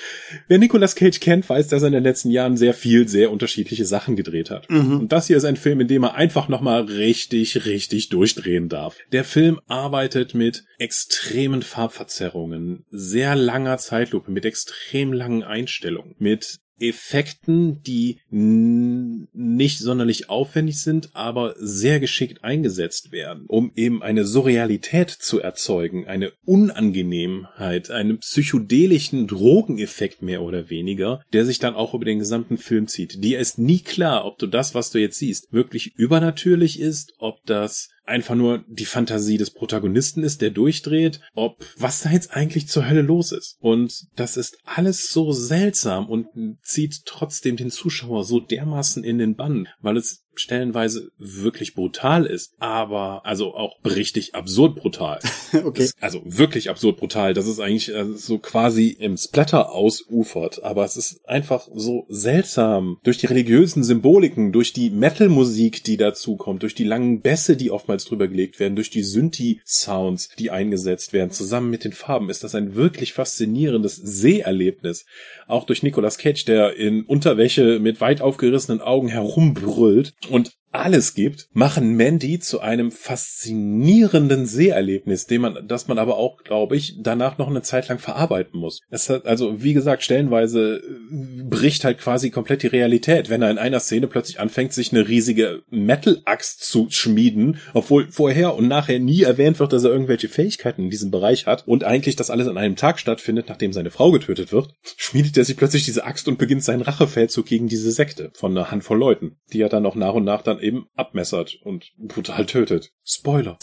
Wer 0.46 0.58
Nicolas 0.58 0.94
Cage 0.94 1.20
kennt, 1.20 1.48
weiß, 1.48 1.68
dass 1.68 1.82
er 1.82 1.88
in 1.88 1.94
den 1.94 2.02
letzten 2.02 2.30
Jahren 2.30 2.58
sehr 2.58 2.74
viel, 2.74 3.08
sehr 3.08 3.32
unterschiedliche 3.32 3.86
Sachen 3.86 4.14
gedreht 4.14 4.50
hat. 4.50 4.68
Mhm. 4.68 5.00
Und 5.00 5.12
das 5.12 5.28
hier 5.28 5.38
ist 5.38 5.46
ein 5.46 5.56
Film, 5.56 5.80
in 5.80 5.88
dem 5.88 6.02
er 6.02 6.17
einfach 6.18 6.48
nochmal 6.48 6.82
richtig, 6.82 7.64
richtig 7.64 8.08
durchdrehen 8.08 8.68
darf. 8.68 8.96
Der 9.12 9.22
Film 9.22 9.60
arbeitet 9.68 10.34
mit 10.34 10.64
extremen 10.78 11.62
Farbverzerrungen, 11.62 12.84
sehr 12.90 13.36
langer 13.36 13.78
Zeitlupe, 13.78 14.32
mit 14.32 14.44
extrem 14.44 15.12
langen 15.12 15.44
Einstellungen, 15.44 16.16
mit 16.18 16.58
Effekten, 16.80 17.82
die 17.82 18.18
nicht 18.30 19.78
sonderlich 19.78 20.30
aufwendig 20.30 20.80
sind, 20.80 21.10
aber 21.14 21.54
sehr 21.58 22.00
geschickt 22.00 22.44
eingesetzt 22.44 23.12
werden, 23.12 23.44
um 23.48 23.72
eben 23.74 24.02
eine 24.02 24.24
Surrealität 24.24 25.10
zu 25.10 25.40
erzeugen, 25.40 26.06
eine 26.06 26.32
Unangenehmheit, 26.44 27.90
einen 27.90 28.18
psychedelischen 28.18 29.26
Drogeneffekt 29.26 30.22
mehr 30.22 30.42
oder 30.42 30.70
weniger, 30.70 31.22
der 31.32 31.44
sich 31.44 31.58
dann 31.58 31.74
auch 31.74 31.94
über 31.94 32.04
den 32.04 32.18
gesamten 32.18 32.58
Film 32.58 32.86
zieht. 32.86 33.22
Dir 33.22 33.38
ist 33.38 33.58
nie 33.58 33.80
klar, 33.80 34.24
ob 34.24 34.38
du 34.38 34.46
das, 34.46 34.74
was 34.74 34.90
du 34.90 34.98
jetzt 34.98 35.18
siehst, 35.18 35.52
wirklich 35.52 35.92
übernatürlich 35.96 36.80
ist, 36.80 37.14
ob 37.18 37.44
das 37.46 37.90
einfach 38.08 38.34
nur 38.34 38.64
die 38.68 38.84
Fantasie 38.84 39.36
des 39.36 39.50
Protagonisten 39.50 40.22
ist, 40.22 40.40
der 40.40 40.50
durchdreht, 40.50 41.20
ob 41.34 41.64
was 41.76 42.02
da 42.02 42.10
jetzt 42.10 42.34
eigentlich 42.34 42.68
zur 42.68 42.88
Hölle 42.88 43.02
los 43.02 43.32
ist. 43.32 43.56
Und 43.60 44.06
das 44.16 44.36
ist 44.36 44.58
alles 44.64 45.12
so 45.12 45.32
seltsam 45.32 46.08
und 46.08 46.26
zieht 46.62 47.04
trotzdem 47.04 47.56
den 47.56 47.70
Zuschauer 47.70 48.24
so 48.24 48.40
dermaßen 48.40 49.04
in 49.04 49.18
den 49.18 49.36
Bann, 49.36 49.68
weil 49.80 49.96
es 49.96 50.24
stellenweise 50.38 51.10
wirklich 51.18 51.74
brutal 51.74 52.26
ist, 52.26 52.54
aber 52.58 53.24
also 53.24 53.54
auch 53.54 53.76
richtig 53.84 54.34
absurd 54.34 54.76
brutal. 54.76 55.18
okay. 55.64 55.82
Das, 55.82 55.94
also 56.00 56.22
wirklich 56.24 56.70
absurd 56.70 56.98
brutal. 56.98 57.34
Das 57.34 57.46
ist 57.46 57.60
eigentlich 57.60 57.94
äh, 57.94 58.04
so 58.14 58.38
quasi 58.38 58.88
im 58.88 59.16
Splatter 59.16 59.72
ausufert, 59.72 60.62
aber 60.62 60.84
es 60.84 60.96
ist 60.96 61.28
einfach 61.28 61.68
so 61.74 62.06
seltsam 62.08 62.98
durch 63.02 63.18
die 63.18 63.26
religiösen 63.26 63.84
Symboliken, 63.84 64.52
durch 64.52 64.72
die 64.72 64.90
Metal-Musik, 64.90 65.84
die 65.84 65.96
dazu 65.96 66.36
kommt, 66.36 66.62
durch 66.62 66.74
die 66.74 66.84
langen 66.84 67.20
Bässe, 67.20 67.56
die 67.56 67.70
oftmals 67.70 68.04
drüber 68.04 68.28
gelegt 68.28 68.60
werden, 68.60 68.76
durch 68.76 68.90
die 68.90 69.02
Synthi-Sounds, 69.02 70.30
die 70.38 70.50
eingesetzt 70.50 71.12
werden, 71.12 71.30
zusammen 71.30 71.70
mit 71.70 71.84
den 71.84 71.92
Farben, 71.92 72.30
ist 72.30 72.44
das 72.44 72.54
ein 72.54 72.74
wirklich 72.74 73.12
faszinierendes 73.12 73.96
Seherlebnis. 73.96 75.06
Auch 75.46 75.64
durch 75.64 75.82
Nicolas 75.82 76.18
Cage, 76.18 76.44
der 76.44 76.76
in 76.76 77.02
Unterwäsche 77.04 77.78
mit 77.78 78.00
weit 78.00 78.20
aufgerissenen 78.20 78.80
Augen 78.80 79.08
herumbrüllt 79.08 80.14
und 80.28 80.57
alles 80.70 81.14
gibt, 81.14 81.48
machen 81.52 81.96
Mandy 81.96 82.38
zu 82.38 82.60
einem 82.60 82.90
faszinierenden 82.90 84.46
Seherlebnis, 84.46 85.26
dem 85.26 85.42
man, 85.42 85.66
das 85.66 85.88
man 85.88 85.98
aber 85.98 86.16
auch, 86.16 86.42
glaube 86.44 86.76
ich, 86.76 86.96
danach 87.00 87.38
noch 87.38 87.48
eine 87.48 87.62
Zeit 87.62 87.88
lang 87.88 87.98
verarbeiten 87.98 88.60
muss. 88.60 88.80
Es 88.90 89.08
hat, 89.08 89.26
also, 89.26 89.62
wie 89.62 89.72
gesagt, 89.72 90.02
stellenweise 90.02 90.76
äh, 90.76 91.42
bricht 91.42 91.84
halt 91.84 91.98
quasi 91.98 92.30
komplett 92.30 92.62
die 92.62 92.68
Realität, 92.68 93.30
wenn 93.30 93.42
er 93.42 93.50
in 93.50 93.58
einer 93.58 93.80
Szene 93.80 94.06
plötzlich 94.06 94.40
anfängt, 94.40 94.72
sich 94.72 94.92
eine 94.92 95.08
riesige 95.08 95.62
Metal-Axt 95.70 96.64
zu 96.64 96.88
schmieden, 96.90 97.58
obwohl 97.72 98.08
vorher 98.10 98.54
und 98.54 98.68
nachher 98.68 98.98
nie 98.98 99.22
erwähnt 99.22 99.58
wird, 99.60 99.72
dass 99.72 99.84
er 99.84 99.90
irgendwelche 99.90 100.28
Fähigkeiten 100.28 100.84
in 100.84 100.90
diesem 100.90 101.10
Bereich 101.10 101.46
hat 101.46 101.66
und 101.66 101.84
eigentlich 101.84 102.16
das 102.16 102.30
alles 102.30 102.48
an 102.48 102.58
einem 102.58 102.76
Tag 102.76 102.98
stattfindet, 102.98 103.46
nachdem 103.48 103.72
seine 103.72 103.90
Frau 103.90 104.10
getötet 104.10 104.52
wird, 104.52 104.74
schmiedet 104.96 105.36
er 105.36 105.44
sich 105.44 105.56
plötzlich 105.56 105.84
diese 105.84 106.04
Axt 106.04 106.28
und 106.28 106.38
beginnt 106.38 106.62
seinen 106.62 106.82
Rachefeldzug 106.82 107.46
gegen 107.46 107.68
diese 107.68 107.90
Sekte 107.90 108.30
von 108.34 108.56
einer 108.56 108.70
Handvoll 108.70 108.98
Leuten, 108.98 109.36
die 109.52 109.60
er 109.60 109.68
dann 109.68 109.86
auch 109.86 109.94
nach 109.94 110.14
und 110.14 110.24
nach 110.24 110.42
dann 110.42 110.57
eben 110.60 110.86
abmessert 110.94 111.58
und 111.62 111.92
brutal 111.98 112.46
tötet. 112.46 112.92
Spoiler. 113.04 113.58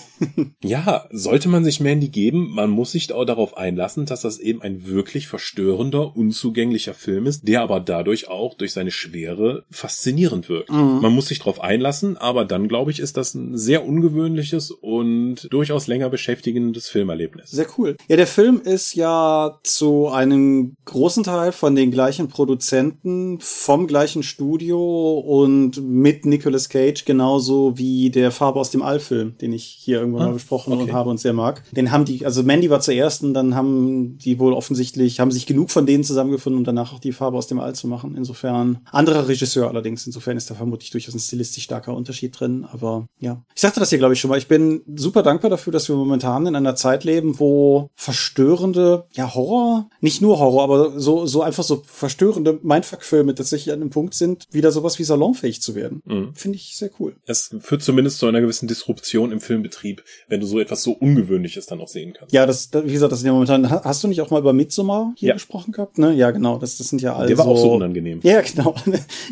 ja, 0.62 1.06
sollte 1.10 1.48
man 1.48 1.64
sich 1.64 1.80
Mandy 1.80 2.08
geben, 2.08 2.50
man 2.54 2.70
muss 2.70 2.92
sich 2.92 3.12
auch 3.12 3.24
darauf 3.24 3.56
einlassen, 3.56 4.06
dass 4.06 4.22
das 4.22 4.38
eben 4.38 4.62
ein 4.62 4.86
wirklich 4.86 5.28
verstörender, 5.28 6.16
unzugänglicher 6.16 6.94
Film 6.94 7.26
ist, 7.26 7.46
der 7.46 7.62
aber 7.62 7.80
dadurch 7.80 8.28
auch 8.28 8.54
durch 8.54 8.72
seine 8.72 8.90
Schwere 8.90 9.64
faszinierend 9.70 10.48
wirkt. 10.48 10.70
Mhm. 10.70 11.00
Man 11.00 11.12
muss 11.12 11.28
sich 11.28 11.38
darauf 11.38 11.60
einlassen, 11.60 12.16
aber 12.16 12.44
dann 12.44 12.68
glaube 12.68 12.90
ich, 12.90 13.00
ist 13.00 13.16
das 13.16 13.34
ein 13.34 13.56
sehr 13.56 13.84
ungewöhnliches 13.86 14.70
und 14.70 15.48
durchaus 15.50 15.86
länger 15.86 16.10
beschäftigendes 16.10 16.88
Filmerlebnis. 16.88 17.50
Sehr 17.50 17.66
cool. 17.76 17.96
Ja, 18.08 18.16
der 18.16 18.26
Film 18.26 18.60
ist 18.62 18.94
ja 18.94 19.58
zu 19.62 20.08
einem 20.08 20.76
großen 20.84 21.24
Teil 21.24 21.52
von 21.52 21.74
den 21.74 21.90
gleichen 21.90 22.28
Produzenten, 22.28 23.38
vom 23.40 23.86
gleichen 23.86 24.22
Studio 24.22 25.18
und 25.18 25.82
mit 25.82 26.26
Nicolas 26.28 26.68
Cage, 26.68 27.04
genauso 27.04 27.76
wie 27.76 28.10
der 28.10 28.30
Farbe 28.30 28.60
aus 28.60 28.70
dem 28.70 28.82
All-Film, 28.82 29.36
den 29.38 29.52
ich 29.52 29.64
hier 29.64 30.00
irgendwann 30.00 30.22
ah, 30.22 30.26
mal 30.26 30.34
besprochen 30.34 30.72
okay. 30.72 30.92
habe 30.92 31.10
und 31.10 31.18
sehr 31.18 31.32
mag. 31.32 31.62
Den 31.72 31.90
haben 31.90 32.04
die, 32.04 32.24
also 32.24 32.42
Mandy 32.42 32.70
war 32.70 32.80
zuerst 32.80 33.22
und 33.22 33.34
dann 33.34 33.54
haben 33.54 34.18
die 34.18 34.38
wohl 34.38 34.52
offensichtlich, 34.52 35.20
haben 35.20 35.30
sich 35.30 35.46
genug 35.46 35.70
von 35.70 35.86
denen 35.86 36.04
zusammengefunden, 36.04 36.58
um 36.58 36.64
danach 36.64 36.92
auch 36.92 37.00
die 37.00 37.12
Farbe 37.12 37.36
aus 37.36 37.46
dem 37.46 37.60
All 37.60 37.74
zu 37.74 37.86
machen. 37.86 38.14
Insofern, 38.16 38.80
anderer 38.90 39.28
Regisseur 39.28 39.68
allerdings, 39.68 40.06
insofern 40.06 40.36
ist 40.36 40.50
da 40.50 40.54
vermutlich 40.54 40.90
durchaus 40.90 41.14
ein 41.14 41.20
stilistisch 41.20 41.64
starker 41.64 41.94
Unterschied 41.94 42.38
drin, 42.38 42.66
aber 42.70 43.06
ja. 43.20 43.42
Ich 43.54 43.60
sagte 43.60 43.80
das 43.80 43.90
hier, 43.90 43.98
glaube 43.98 44.14
ich, 44.14 44.20
schon 44.20 44.30
mal. 44.30 44.38
Ich 44.38 44.48
bin 44.48 44.82
super 44.96 45.22
dankbar 45.22 45.50
dafür, 45.50 45.72
dass 45.72 45.88
wir 45.88 45.96
momentan 45.96 46.46
in 46.46 46.56
einer 46.56 46.76
Zeit 46.76 47.04
leben, 47.04 47.38
wo 47.38 47.90
verstörende, 47.94 49.04
ja, 49.12 49.34
Horror, 49.34 49.88
nicht 50.00 50.22
nur 50.22 50.38
Horror, 50.38 50.62
aber 50.64 51.00
so, 51.00 51.26
so 51.26 51.42
einfach 51.42 51.64
so 51.64 51.82
verstörende 51.86 52.58
Mindfuck-Filme 52.62 53.34
tatsächlich 53.34 53.72
an 53.72 53.80
einem 53.80 53.90
Punkt 53.90 54.14
sind, 54.14 54.46
wieder 54.50 54.72
sowas 54.72 54.98
wie 54.98 55.04
salonfähig 55.04 55.62
zu 55.62 55.74
werden. 55.74 56.02
Mhm. 56.04 56.17
Finde 56.34 56.56
ich 56.56 56.76
sehr 56.76 56.90
cool. 56.98 57.16
Es 57.26 57.54
führt 57.60 57.82
zumindest 57.82 58.18
zu 58.18 58.26
einer 58.26 58.40
gewissen 58.40 58.68
Disruption 58.68 59.32
im 59.32 59.40
Filmbetrieb, 59.40 60.02
wenn 60.28 60.40
du 60.40 60.46
so 60.46 60.58
etwas 60.60 60.82
so 60.82 60.92
Ungewöhnliches 60.92 61.66
dann 61.66 61.80
auch 61.80 61.88
sehen 61.88 62.12
kannst. 62.12 62.32
Ja, 62.32 62.46
das, 62.46 62.70
wie 62.72 62.92
gesagt, 62.92 63.12
das 63.12 63.20
sind 63.20 63.26
ja 63.26 63.32
momentan, 63.32 63.70
hast 63.70 64.02
du 64.04 64.08
nicht 64.08 64.20
auch 64.20 64.30
mal 64.30 64.40
über 64.40 64.52
Midsommar 64.52 65.12
hier 65.16 65.28
ja. 65.28 65.34
gesprochen 65.34 65.72
gehabt? 65.72 65.98
Ne? 65.98 66.12
Ja, 66.14 66.30
genau, 66.30 66.58
das, 66.58 66.78
das 66.78 66.88
sind 66.88 67.02
ja 67.02 67.14
alle 67.14 67.28
Der 67.28 67.38
war 67.38 67.44
so, 67.44 67.50
auch 67.50 67.58
so 67.58 67.72
unangenehm. 67.74 68.20
Ja, 68.22 68.40
genau. 68.40 68.74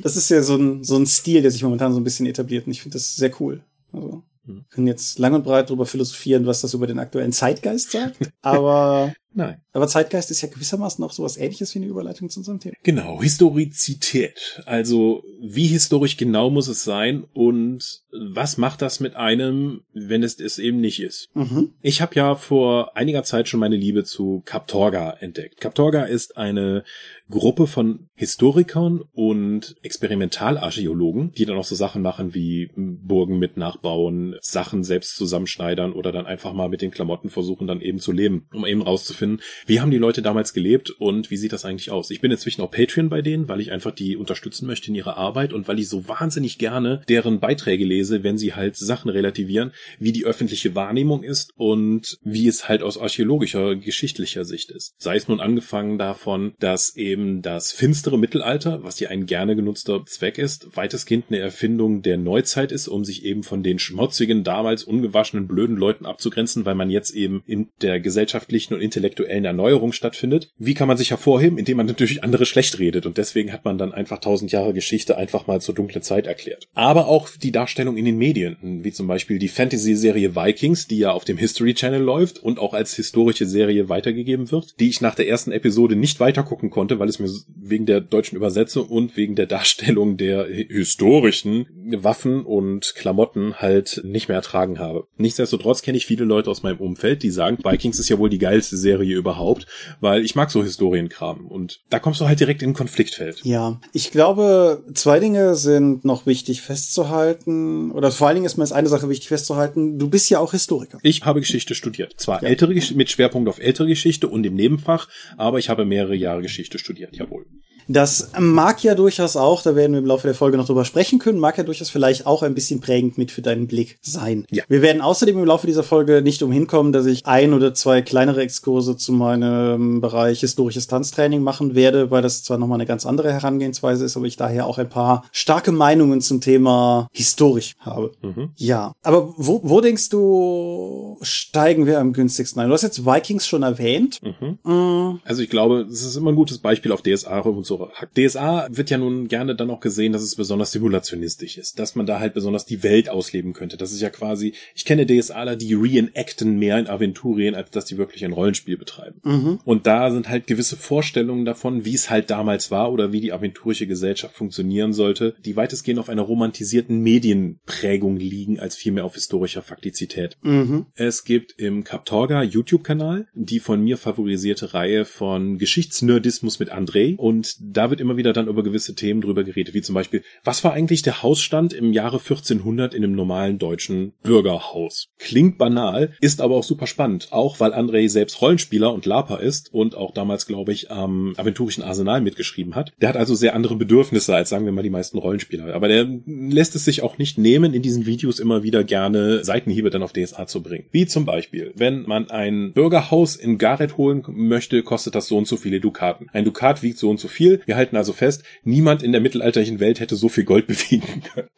Das 0.03 0.17
ist 0.17 0.29
ja 0.31 0.43
so 0.43 0.57
ein, 0.57 0.85
so 0.85 0.97
ein 0.97 1.07
Stil, 1.07 1.43
der 1.43 1.51
sich 1.51 1.63
momentan 1.63 1.93
so 1.93 2.01
ein 2.01 2.05
bisschen 2.05 2.27
etabliert 2.27 2.67
und 2.67 2.73
ich 2.73 2.83
finde 2.83 2.97
das 2.97 3.17
sehr 3.17 3.31
cool. 3.41 3.63
Also. 3.93 4.23
Wir 4.47 4.65
können 4.71 4.87
jetzt 4.87 5.19
lang 5.19 5.35
und 5.35 5.43
breit 5.43 5.69
darüber 5.69 5.87
philosophieren, 5.87 6.47
was 6.47 6.61
das 6.61 6.73
über 6.73 6.87
den 6.87 7.01
aktuellen 7.01 7.33
Zeitgeist 7.33 7.91
sagt, 7.91 8.31
aber 8.43 9.13
Nein. 9.37 9.61
Aber 9.73 9.87
Zeitgeist 9.87 10.31
ist 10.31 10.41
ja 10.41 10.49
gewissermaßen 10.49 11.05
auch 11.05 11.13
sowas 11.13 11.37
ähnliches 11.37 11.75
wie 11.75 11.81
eine 11.81 11.89
Überleitung 11.89 12.31
zu 12.31 12.41
unserem 12.41 12.59
Thema. 12.59 12.75
Genau, 12.83 13.21
Historizität. 13.21 14.63
Also 14.65 15.23
wie 15.43 15.67
historisch 15.67 16.17
genau 16.17 16.49
muss 16.49 16.69
es 16.69 16.85
sein 16.85 17.25
und 17.35 18.01
was 18.11 18.57
macht 18.57 18.81
das 18.81 18.99
mit 18.99 19.15
einem, 19.15 19.83
wenn 19.93 20.23
es 20.23 20.41
es 20.41 20.59
eben 20.59 20.81
nicht 20.81 21.01
ist? 21.01 21.29
Mhm. 21.35 21.75
Ich 21.83 22.01
habe 22.01 22.15
ja 22.15 22.35
vor 22.35 22.97
einiger 22.97 23.25
Zeit 23.25 23.49
schon 23.49 23.61
meine 23.61 23.77
Liebe 23.77 24.05
zu 24.05 24.43
Kaptorga 24.47 25.11
entdeckt. 25.21 25.61
Kaptorga 25.61 26.05
ist 26.05 26.39
eine 26.39 26.85
Gruppe 27.29 27.67
von 27.67 28.09
Historikern 28.15 29.03
und 29.13 29.77
Experimentalarchäologen, 29.83 31.33
die 31.33 31.45
dann 31.45 31.59
auch 31.59 31.65
so 31.65 31.75
Sachen 31.75 32.01
machen 32.01 32.35
wie 32.35 32.71
Burgen 32.75 33.39
mit 33.39 33.57
nachbauen, 33.57 34.37
Sachen 34.41 34.85
selbst 34.85 35.17
zusammenschneidern 35.17 35.93
oder 35.93 36.13
dann 36.13 36.27
einfach 36.27 36.53
mal 36.53 36.69
mit 36.69 36.83
den 36.83 36.93
Klamotten 36.93 37.29
versuchen 37.29 37.67
dann 37.67 37.81
eben 37.81 37.99
zu 37.99 38.13
leben, 38.13 38.47
um 38.53 38.65
eben 38.65 38.83
rauszufinden, 38.83 39.26
wie 39.67 39.81
haben 39.81 39.91
die 39.91 39.99
Leute 39.99 40.23
damals 40.23 40.55
gelebt 40.55 40.91
und 40.91 41.31
wie 41.31 41.37
sieht 41.37 41.53
das 41.53 41.65
eigentlich 41.65 41.91
aus. 41.91 42.11
Ich 42.11 42.21
bin 42.21 42.31
inzwischen 42.31 42.63
auch 42.63 42.71
Patreon 42.71 43.09
bei 43.09 43.23
denen, 43.23 43.49
weil 43.49 43.61
ich 43.61 43.73
einfach 43.73 43.93
die 43.93 44.17
unterstützen 44.17 44.67
möchte 44.67 44.89
in 44.89 44.95
ihrer 44.95 45.17
Arbeit 45.17 45.53
und 45.53 45.69
weil 45.69 45.79
ich 45.79 45.89
so 45.89 46.09
wahnsinnig 46.09 46.59
gerne 46.59 47.03
deren 47.09 47.41
Beiträge 47.41 47.85
lese, 47.85 48.23
wenn 48.23 48.39
sie 48.39 48.55
halt 48.55 48.77
Sachen 48.77 49.11
relativieren, 49.11 49.73
wie 49.99 50.13
die 50.13 50.25
öffentliche 50.25 50.75
Wahrnehmung 50.75 51.23
ist 51.23 51.53
und 51.57 52.19
wie 52.23 52.47
es 52.47 52.69
halt 52.69 52.83
aus 52.83 52.99
archäologischer, 52.99 53.77
geschichtlicher 53.77 54.45
Sicht 54.45 54.71
ist. 54.71 54.95
Sei 54.99 55.17
es 55.17 55.29
nun 55.29 55.41
angefangen 55.41 55.99
davon, 55.99 56.55
dass 56.59 56.97
eben 56.97 57.17
eben 57.17 57.43
das 57.43 57.73
finstere 57.73 58.19
Mittelalter, 58.19 58.83
was 58.83 59.01
ja 59.01 59.09
ein 59.09 59.27
gerne 59.27 59.57
genutzter 59.57 60.05
Zweck 60.05 60.39
ist, 60.39 60.77
weitestgehend 60.77 61.27
eine 61.29 61.39
Erfindung 61.39 62.03
der 62.03 62.19
Neuzeit 62.19 62.73
ist, 62.73 62.89
um 62.89 63.05
sich 63.05 63.25
eben 63.25 63.43
von 63.43 63.63
den 63.63 63.79
schmutzigen, 63.79 64.45
damals 64.45 64.85
ungewaschenen, 64.85 65.47
blöden 65.47 65.77
Leuten 65.77 66.05
abzugrenzen, 66.05 66.67
weil 66.67 66.75
man 66.75 66.91
jetzt 66.91 67.13
eben 67.13 67.43
in 67.47 67.69
der 67.81 68.01
gesellschaftlichen 68.01 68.75
und 68.75 68.81
intellektuellen 68.81 69.16
Erneuerung 69.25 69.93
stattfindet. 69.93 70.51
Wie 70.59 70.75
kann 70.75 70.89
man 70.89 70.97
sich 70.97 71.11
hervorheben? 71.11 71.59
Indem 71.59 71.79
man 71.79 71.87
natürlich 71.87 72.23
andere 72.23 72.47
schlecht 72.47 72.79
redet 72.79 73.07
und 73.07 73.19
deswegen 73.19 73.53
hat 73.53 73.65
man 73.65 73.79
dann 73.79 73.93
einfach 73.93 74.19
tausend 74.19 74.53
Jahre 74.53 74.73
Geschichte 74.73 75.17
einfach 75.17 75.47
mal 75.47 75.61
zur 75.61 75.75
dunklen 75.75 76.03
Zeit 76.03 76.27
erklärt. 76.27 76.69
Aber 76.75 77.09
auch 77.09 77.29
die 77.31 77.53
Darstellung 77.53 77.97
in 77.97 78.05
den 78.05 78.19
Medien, 78.19 78.57
wie 78.85 78.93
zum 78.93 79.07
Beispiel 79.07 79.39
die 79.39 79.49
Fantasy-Serie 79.49 80.35
Vikings, 80.35 80.87
die 80.87 80.99
ja 80.99 81.13
auf 81.13 81.25
dem 81.25 81.37
History 81.37 81.75
Channel 81.75 82.03
läuft 82.03 82.43
und 82.43 82.59
auch 82.59 82.75
als 82.75 82.95
historische 82.95 83.47
Serie 83.47 83.89
weitergegeben 83.89 84.51
wird, 84.51 84.79
die 84.81 84.89
ich 84.89 85.01
nach 85.01 85.15
der 85.15 85.29
ersten 85.29 85.53
Episode 85.53 85.97
nicht 85.97 86.21
weitergucken 86.21 86.71
konnte, 86.71 86.99
weil 86.99 87.09
es 87.09 87.19
mir 87.19 87.31
wegen 87.57 87.87
der 87.87 88.01
deutschen 88.01 88.37
Übersetzung 88.37 88.89
und 88.89 89.17
wegen 89.17 89.35
der 89.35 89.47
Darstellung 89.47 90.17
der 90.17 90.47
historischen 90.47 91.67
Waffen 92.03 92.45
und 92.45 92.95
Klamotten 92.97 93.57
halt 93.57 94.01
nicht 94.05 94.29
mehr 94.29 94.37
ertragen 94.37 94.79
habe. 94.79 95.07
Nichtsdestotrotz 95.19 95.83
kenne 95.83 95.99
ich 95.99 96.07
viele 96.07 96.25
Leute 96.25 96.51
aus 96.51 96.63
meinem 96.63 96.79
Umfeld, 96.79 97.23
die 97.23 97.31
sagen, 97.31 97.59
Vikings 97.63 97.99
ist 97.99 98.09
ja 98.09 98.19
wohl 98.19 98.31
die 98.31 98.39
geilste 98.39 98.77
Serie 98.77 98.96
überhaupt, 99.05 99.67
weil 100.01 100.25
ich 100.25 100.35
mag 100.35 100.51
so 100.51 100.63
Historienkram 100.63 101.47
und 101.47 101.81
da 101.91 101.99
kommst 101.99 102.21
du 102.21 102.27
halt 102.27 102.41
direkt 102.41 102.63
in 102.63 102.71
ein 102.71 102.75
Konfliktfeld. 102.75 103.41
Ja, 103.45 103.81
ich 103.93 104.11
glaube, 104.11 104.85
zwei 104.95 105.21
Dinge 105.21 105.55
sind 105.55 106.05
noch 106.05 106.27
wichtig 106.27 106.63
festzuhalten 106.63 107.91
oder 107.91 108.11
vor 108.11 108.29
allen 108.29 108.37
Dingen 108.37 108.47
ist 108.47 108.57
mir 108.57 108.65
jetzt 108.65 108.73
eine 108.73 108.89
Sache 108.89 109.09
wichtig 109.09 109.29
festzuhalten. 109.29 109.99
Du 109.99 110.09
bist 110.09 110.31
ja 110.31 110.39
auch 110.39 110.53
Historiker. 110.53 110.99
Ich 111.03 111.25
habe 111.25 111.41
Geschichte 111.41 111.75
studiert. 111.75 112.15
Zwar 112.17 112.43
ja. 112.43 112.49
ältere 112.49 112.75
mit 112.95 113.11
Schwerpunkt 113.11 113.49
auf 113.49 113.59
ältere 113.59 113.89
Geschichte 113.89 114.29
und 114.29 114.45
im 114.45 114.55
Nebenfach, 114.55 115.09
aber 115.37 115.59
ich 115.59 115.69
habe 115.69 115.85
mehrere 115.85 116.15
Jahre 116.15 116.43
Geschichte 116.43 116.79
studiert, 116.79 117.17
jawohl. 117.17 117.47
Das 117.89 118.31
mag 118.39 118.83
ja 118.83 118.95
durchaus 118.95 119.37
auch, 119.37 119.63
da 119.63 119.77
werden 119.77 119.93
wir 119.93 120.01
im 120.01 120.07
Laufe 120.07 120.27
der 120.27 120.35
Folge 120.35 120.57
noch 120.57 120.67
drüber 120.67 120.85
sprechen 120.85 121.19
können, 121.19 121.39
mag 121.39 121.57
ja 121.57 121.65
durchaus 121.65 121.91
vielleicht 121.91 122.27
auch 122.27 122.43
ein 122.43 122.55
bisschen 122.55 122.81
prägend 122.81 123.17
mit 123.17 123.31
für 123.31 123.43
deinen 123.43 123.67
Blick 123.67 123.99
sein. 124.03 124.45
Ja. 124.51 124.65
Wir 124.69 124.83
werden 124.83 125.01
außerdem 125.01 125.39
im 125.39 125.45
Laufe 125.45 125.67
dieser 125.67 125.83
Folge 125.83 126.23
nicht 126.23 126.43
umhin 126.43 126.67
kommen, 126.67 126.93
dass 126.93 127.07
ich 127.07 127.27
ein 127.27 127.53
oder 127.53 127.75
zwei 127.75 128.03
kleinere 128.03 128.43
Exkurse 128.43 128.97
zu 128.97 129.13
meinem 129.13 130.01
Bereich 130.01 130.41
historisches 130.41 130.89
Tanztraining 130.89 131.43
machen 131.43 131.75
werde, 131.75 132.11
weil 132.11 132.23
das 132.23 132.43
zwar 132.43 132.59
nochmal 132.59 132.77
eine 132.77 132.87
ganz 132.87 133.07
andere 133.07 133.33
Herangehensweise 133.33 134.05
ist, 134.05 134.17
aber 134.17 134.27
ich 134.27 134.37
daher 134.37 134.67
auch 134.67 134.79
ein 134.79 134.89
paar 134.89 135.25
starke 135.33 135.73
Meinungen 135.73 136.21
zum 136.21 136.41
Thema 136.41 137.09
historisch 137.13 137.75
habe. 137.79 138.13
Mhm. 138.23 138.51
Ja. 138.57 138.93
Aber 139.03 139.33
wo, 139.37 139.61
wo 139.63 139.81
denkst 139.81 140.09
du, 140.09 141.19
steigen 141.23 141.87
wir 141.87 142.01
am 142.01 142.13
günstigsten 142.13 142.61
ein? 142.61 142.69
Du 142.69 142.75
hast 142.75 142.83
jetzt 142.83 143.07
Vikings 143.07 143.47
schon 143.47 143.63
erwähnt. 143.63 144.21
Mhm. 144.23 144.59
Mhm. 144.65 145.21
Also 145.25 145.43
ich 145.43 145.51
glaube, 145.51 145.87
es 145.91 146.05
ist 146.05 146.17
immer 146.17 146.33
ein 146.33 146.37
gutes 146.37 146.59
Beispiel 146.59 146.93
auf 146.93 147.03
DSA 147.03 147.41
und 147.41 147.65
so 147.65 147.76
hackt. 147.95 148.17
DSA 148.17 148.69
wird 148.71 148.91
ja 148.91 148.99
nun 148.99 149.29
gerne 149.29 149.55
dann 149.55 149.71
auch 149.71 149.81
gesehen, 149.81 150.13
dass 150.13 150.23
es 150.23 150.37
besonders 150.37 150.73
simulationistisch 150.73 151.59
ist, 151.59 151.79
dass 151.79 151.95
man 151.95 152.07
da 152.07 152.21
halt 152.21 152.35
besonders 152.35 152.67
die 152.67 152.83
Welt 152.83 153.09
ausleben 153.09 153.53
könnte. 153.53 153.77
Das 153.77 153.93
ist 153.93 154.01
ja 154.01 154.11
quasi, 154.11 154.55
ich 154.75 154.85
kenne 154.85 155.07
DSAler, 155.07 155.57
die 155.57 155.75
reenacten 155.75 156.59
mehr 156.59 156.79
in 156.79 156.89
Aventurien, 156.89 157.55
als 157.55 157.71
dass 157.71 157.85
die 157.85 157.99
wirklich 157.99 158.25
ein 158.25 158.33
Rollenspiel 158.33 158.77
betreiben. 158.77 159.21
Mhm. 159.23 159.61
Und 159.65 159.87
da 159.87 160.11
sind 160.11 160.29
halt 160.29 160.47
gewisse 160.47 160.77
Vorstellungen 160.77 161.45
davon, 161.45 161.85
wie 161.85 161.95
es 161.95 162.11
halt 162.11 162.31
damals 162.31 162.71
war 162.71 162.93
oder 162.93 163.13
wie 163.13 163.21
die 163.21 163.33
aventurische 163.33 163.87
Gesellschaft 163.87 164.35
funktionieren 164.35 164.93
sollte, 164.93 165.35
die 165.45 165.57
weitestgehend 165.57 166.01
auf 166.01 166.09
einer 166.09 166.23
romantisierten 166.23 167.01
Medienprägung 167.01 168.17
liegen, 168.17 168.59
als 168.59 168.77
vielmehr 168.77 169.05
auf 169.05 169.15
historischer 169.15 169.63
Faktizität. 169.63 170.37
Mhm. 170.43 170.87
Es 170.95 171.25
gibt 171.25 171.53
im 171.59 171.85
Kaptorga 171.85 172.43
YouTube-Kanal 172.43 173.27
die 173.35 173.61
von 173.61 173.83
mir 173.83 173.97
favorisierte 173.97 174.75
Reihe 174.75 175.05
von 175.05 175.59
Geschichtsnerdismus 175.59 176.59
mit 176.59 176.73
André 176.73 177.17
und 177.17 177.57
da 177.73 177.91
wird 177.91 178.01
immer 178.01 178.17
wieder 178.17 178.33
dann 178.33 178.49
über 178.49 178.63
gewisse 178.63 178.95
Themen 178.95 179.21
drüber 179.21 179.45
geredet, 179.45 179.75
wie 179.75 179.83
zum 179.83 179.95
Beispiel, 179.95 180.23
was 180.45 180.65
war 180.65 180.73
eigentlich 180.73 181.03
der 181.03 181.23
Hausstand 181.23 181.73
im 181.73 181.93
Jahre 181.93 182.19
1400 182.19 182.95
in 182.95 183.05
einem 183.05 183.15
normalen 183.15 183.59
deutschen 183.59 184.13
Bürgerhaus? 184.23 185.09
Klingt 185.19 185.59
banal, 185.59 186.13
ist 186.21 186.41
aber 186.41 186.57
auch 186.57 186.65
super 186.65 186.87
spannend, 186.87 187.29
auch 187.31 187.61
weil 187.61 187.75
André 187.75 188.09
selbst 188.09 188.41
Rollenspieler 188.41 188.93
und 188.93 189.07
Lapa 189.07 189.37
ist 189.37 189.73
und 189.73 189.95
auch 189.95 190.13
damals, 190.13 190.47
glaube 190.47 190.73
ich, 190.73 190.91
am 190.91 191.35
aventurischen 191.37 191.83
Arsenal 191.83 192.21
mitgeschrieben 192.21 192.75
hat. 192.75 192.93
Der 193.01 193.09
hat 193.09 193.17
also 193.17 193.35
sehr 193.35 193.55
andere 193.55 193.77
Bedürfnisse 193.77 194.35
als, 194.35 194.49
sagen 194.49 194.65
wir 194.65 194.73
mal, 194.73 194.83
die 194.83 194.91
meisten 194.91 195.19
Rollenspieler. 195.19 195.75
Aber 195.75 195.89
der 195.89 196.07
lässt 196.27 196.75
es 196.75 196.85
sich 196.85 197.03
auch 197.03 197.19
nicht 197.19 197.39
nehmen, 197.39 197.75
in 197.75 197.83
diesen 197.83 198.07
Videos 198.07 198.39
immer 198.39 198.63
wieder 198.63 198.85
gerne 198.85 199.45
Seitenhiebe 199.45 199.91
dann 199.91 200.03
auf 200.03 200.13
DSA 200.13 200.47
zu 200.47 200.63
bringen. 200.63 200.87
Wie 200.91 201.07
zum 201.07 201.25
Beispiel, 201.25 201.73
wenn 201.77 202.03
man 202.03 202.31
ein 202.31 202.73
Bürgerhaus 202.73 203.37
in 203.37 203.59
Gareth 203.59 203.97
holen 203.97 204.23
möchte, 204.29 204.83
kostet 204.83 205.15
das 205.15 205.29
so 205.29 205.37
und 205.37 205.47
so 205.49 205.57
viele 205.57 205.81
Dukaten. 205.81 206.29
Ein 206.33 206.45
Dukat 206.45 206.83
wiegt 206.83 206.99
so 206.99 207.11
und 207.11 207.21
so 207.21 207.29
viel. 207.29 207.56
Wir 207.65 207.77
halten 207.77 207.97
also 207.97 208.13
fest, 208.13 208.43
niemand 208.65 209.03
in 209.03 209.13
der 209.13 209.21
mittelalterlichen 209.21 209.81
Welt 209.81 210.01
hätte 210.01 210.17
so 210.17 210.29
viel 210.29 210.45
Gold 210.45 210.67
bewegen 210.67 211.23
können, 211.23 211.49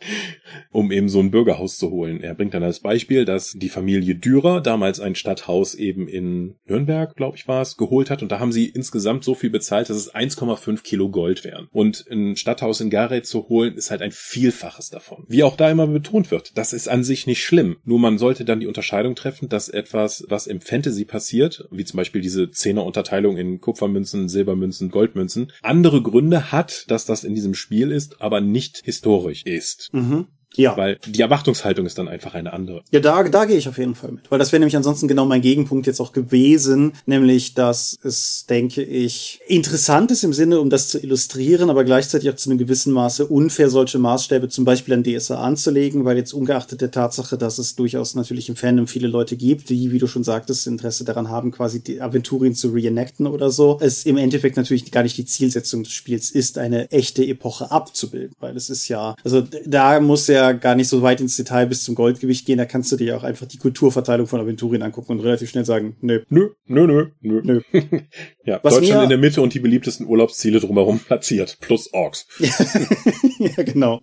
um 0.71 0.93
eben 0.93 1.09
so 1.09 1.21
ein 1.21 1.31
Bürgerhaus 1.31 1.77
zu 1.79 1.91
holen. 1.91 2.21
Er 2.21 2.35
bringt 2.35 2.55
dann 2.55 2.63
als 2.63 2.81
Beispiel, 2.81 3.25
dass 3.25 3.53
die 3.53 3.69
Familie 3.69 4.15
Dürer 4.15 4.61
damals 4.61 5.01
ein 5.01 5.15
Stadthaus 5.15 5.75
eben 5.75 6.09
in 6.09 6.57
Nürnberg, 6.67 7.17
glaube 7.17 7.37
ich 7.37 7.49
war 7.49 7.63
es, 7.63 7.77
geholt 7.77 8.11
hat 8.11 8.23
und 8.23 8.33
da 8.33 8.39
haben 8.39 8.53
sie 8.53 8.67
insgesamt 8.67 9.25
so 9.25 9.35
viel 9.35 9.51
bezahlt, 9.51 9.91
dass 9.91 9.97
es 9.97 10.15
1,5 10.15 10.83
Kilo 10.83 11.09
Gold 11.11 11.45
wären. 11.45 11.69
Und 11.73 12.05
ein 12.11 12.37
Stadthaus 12.37 12.81
in 12.81 12.91
Gareth 12.91 13.27
zu 13.27 13.49
holen, 13.49 13.75
ist 13.75 13.91
halt 13.91 14.03
ein 14.03 14.13
Vielfaches 14.13 14.91
davon. 14.91 15.25
Wie 15.29 15.43
auch 15.43 15.57
da 15.57 15.71
immer 15.71 15.87
betont 15.87 16.31
wird, 16.31 16.57
das 16.57 16.73
ist 16.73 16.89
an 16.89 17.05
sich 17.05 17.27
nicht 17.27 17.43
schlimm. 17.43 17.77
Nur 17.85 17.99
man 17.99 18.19
sollte 18.19 18.45
dann 18.45 18.61
die 18.61 18.67
Unterscheidung 18.67 19.15
treffen, 19.15 19.49
dass 19.49 19.69
etwas, 19.69 20.25
was 20.29 20.47
im 20.47 20.61
Fantasy 20.61 21.05
passiert, 21.05 21.67
wie 21.71 21.85
zum 21.85 21.97
Beispiel 21.97 22.21
diese 22.21 22.51
Zehner-Unterteilung 22.51 23.37
in 23.37 23.61
Kupfermünzen, 23.61 24.29
Silbermünzen, 24.29 24.91
Goldmünzen, 24.91 25.53
andere 25.63 25.88
Gründe 25.91 26.53
hat, 26.53 26.85
dass 26.89 27.05
das 27.05 27.25
in 27.25 27.35
diesem 27.35 27.55
Spiel 27.55 27.91
ist, 27.91 28.21
aber 28.21 28.41
nicht 28.41 28.81
historisch 28.85 29.43
ist. 29.45 29.89
Mhm. 29.93 30.27
Ja. 30.57 30.77
Weil 30.77 30.99
die 31.07 31.21
Erwartungshaltung 31.21 31.87
ist 31.87 31.99
dann 31.99 32.09
einfach 32.09 32.35
eine 32.35 32.53
andere. 32.53 32.83
Ja, 32.91 33.01
da, 33.01 33.23
da 33.23 33.45
gehe 33.45 33.57
ich 33.57 33.69
auf 33.69 33.79
jeden 33.79 33.95
Fall 33.95 34.13
mit. 34.13 34.31
Weil 34.31 34.39
das 34.39 34.51
wäre 34.51 34.61
nämlich 34.61 34.77
ansonsten 34.77 35.07
genau 35.07 35.25
mein 35.25 35.41
Gegenpunkt 35.41 35.87
jetzt 35.87 36.01
auch 36.01 36.13
gewesen. 36.13 36.93
Nämlich, 37.07 37.55
dass 37.55 37.99
es, 38.03 38.47
denke 38.49 38.83
ich, 38.83 39.41
interessant 39.47 40.11
ist 40.11 40.25
im 40.25 40.33
Sinne, 40.33 40.61
um 40.61 40.71
das 40.71 40.89
zu 40.89 40.99
illustrieren, 40.99 41.71
aber 41.71 41.85
gleichzeitig 41.85 42.31
auch 42.31 42.37
zu 42.37 42.51
einem 42.51 42.59
gewissen 42.59 42.93
Maße 42.93 43.27
unfair, 43.27 43.71
solche 43.71 43.99
Maßstäbe 43.99 44.49
zum 44.49 44.65
Beispiel 44.65 44.95
an 44.95 45.05
DSA 45.05 45.41
anzulegen, 45.41 46.05
weil 46.05 46.17
jetzt 46.17 46.33
ungeachtet 46.33 46.81
der 46.81 46.91
Tatsache, 46.91 47.39
dass 47.39 47.59
es 47.59 47.77
durchaus 47.77 48.15
natürlich 48.15 48.49
im 48.49 48.57
Fandom 48.57 48.87
viele 48.87 49.09
Leute 49.09 49.37
gibt, 49.37 49.69
die, 49.69 49.93
wie 49.93 49.99
du 49.99 50.07
schon 50.07 50.25
sagtest, 50.25 50.67
Interesse 50.67 51.05
daran 51.05 51.29
haben, 51.29 51.53
quasi 51.53 51.83
die 51.83 52.01
Aventurien 52.01 52.55
zu 52.55 52.71
reenacten 52.71 53.27
oder 53.27 53.51
so, 53.51 53.79
es 53.81 54.07
im 54.07 54.17
Endeffekt 54.17 54.57
natürlich 54.57 54.91
gar 54.91 55.03
nicht 55.03 55.17
die 55.19 55.27
Zielsetzung 55.27 55.85
des 55.85 55.93
Spiels 55.93 56.31
ist, 56.31 56.59
eine 56.59 56.91
echte 56.91 57.25
Epoche 57.25 57.71
abzubilden. 57.71 58.35
Weil 58.41 58.57
es 58.57 58.71
ist 58.71 58.89
ja, 58.89 59.15
also 59.23 59.43
da 59.67 60.01
muss 60.01 60.27
ja 60.27 60.38
gar 60.53 60.75
nicht 60.75 60.89
so 60.89 61.03
weit 61.03 61.21
ins 61.21 61.37
Detail 61.37 61.67
bis 61.67 61.85
zum 61.85 61.95
Goldgewicht 61.95 62.47
gehen. 62.47 62.59
Da 62.59 62.65
kannst 62.65 62.91
du 62.93 62.97
dir 62.97 63.17
auch 63.17 63.25
einfach 63.25 63.47
die 63.47 63.59
Kulturverteilung 63.59 64.27
von 64.27 64.41
Aventurien 64.41 64.83
angucken 64.83 65.13
und 65.13 65.21
relativ 65.21 65.51
schnell 65.51 65.65
sagen, 65.65 65.97
nö. 66.01 66.23
Nö, 66.29 66.51
nö, 66.67 66.87
nö, 66.87 67.11
nö. 67.21 67.41
nö. 67.43 67.61
ja, 68.45 68.61
Was 68.63 68.75
Deutschland 68.75 69.05
in 69.05 69.09
der 69.09 69.19
Mitte 69.19 69.43
und 69.43 69.55
die 69.55 69.61
beliebtesten 69.61 70.07
Urlaubsziele 70.07 70.61
drumherum 70.61 70.99
platziert. 70.99 71.59
Plus 71.61 71.93
Orks. 71.93 72.27
ja, 73.39 73.63
genau. 73.63 74.01